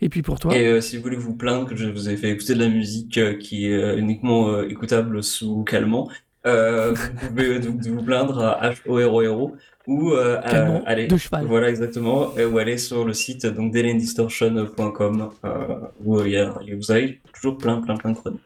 Et 0.00 0.08
puis 0.08 0.22
pour 0.22 0.38
toi, 0.38 0.56
Et 0.56 0.66
euh, 0.66 0.80
si 0.80 0.96
vous 0.96 1.02
voulez 1.02 1.16
vous 1.16 1.34
plaindre 1.34 1.66
que 1.68 1.74
je 1.76 1.86
vous 1.88 2.08
ai 2.08 2.16
fait 2.16 2.30
écouter 2.30 2.54
de 2.54 2.60
la 2.60 2.68
musique 2.68 3.18
euh, 3.18 3.34
qui 3.34 3.66
est 3.66 3.74
euh, 3.76 3.96
uniquement 3.98 4.48
euh, 4.50 4.68
écoutable 4.68 5.22
sous 5.24 5.64
calmant, 5.64 6.08
vous 6.44 7.28
pouvez 7.28 7.58
donc 7.58 7.80
vous 7.84 8.02
plaindre 8.02 8.38
à 8.42 8.70
H-O-R-O-R-O 8.70 9.56
ou 9.86 10.12
à- 10.12 10.38
aller, 10.86 11.06
de 11.08 11.16
cheval. 11.16 11.44
voilà 11.46 11.68
exactement, 11.68 12.28
ou 12.34 12.58
aller 12.58 12.78
sur 12.78 13.04
le 13.04 13.12
site 13.12 13.44
donc 13.46 13.72
delendistortion.com 13.72 15.30
où 16.04 16.20
il 16.24 16.30
y 16.32 16.36
a, 16.38 16.54
vous 16.78 16.90
avez 16.90 17.20
toujours 17.34 17.58
plein 17.58 17.80
plein 17.82 17.96
plein 17.96 18.12
de 18.12 18.16
chroniques. 18.16 18.40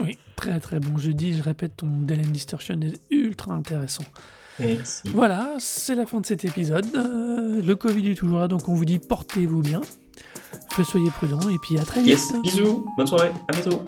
oui, 0.00 0.16
très 0.36 0.60
très 0.60 0.80
bon 0.80 0.96
jeudi. 0.98 1.34
Je 1.36 1.42
répète, 1.42 1.76
ton 1.76 1.88
Dylan 1.88 2.30
Distortion 2.32 2.78
est 2.80 3.00
ultra 3.10 3.52
intéressant. 3.52 4.04
Merci. 4.60 5.08
Voilà, 5.12 5.54
c'est 5.58 5.94
la 5.94 6.06
fin 6.06 6.20
de 6.20 6.26
cet 6.26 6.44
épisode. 6.44 6.86
Euh, 6.96 7.60
le 7.62 7.76
Covid 7.76 8.10
est 8.10 8.14
toujours 8.14 8.38
là, 8.40 8.48
donc 8.48 8.68
on 8.68 8.74
vous 8.74 8.84
dit 8.84 8.98
portez-vous 8.98 9.62
bien. 9.62 9.80
Soyez 10.84 11.10
prudents 11.10 11.48
et 11.48 11.58
puis 11.58 11.76
à 11.78 11.84
très 11.84 12.00
vite. 12.00 12.10
Yes, 12.10 12.32
bisous, 12.40 12.86
bonne 12.96 13.06
soirée, 13.06 13.32
à 13.48 13.52
bientôt. 13.52 13.82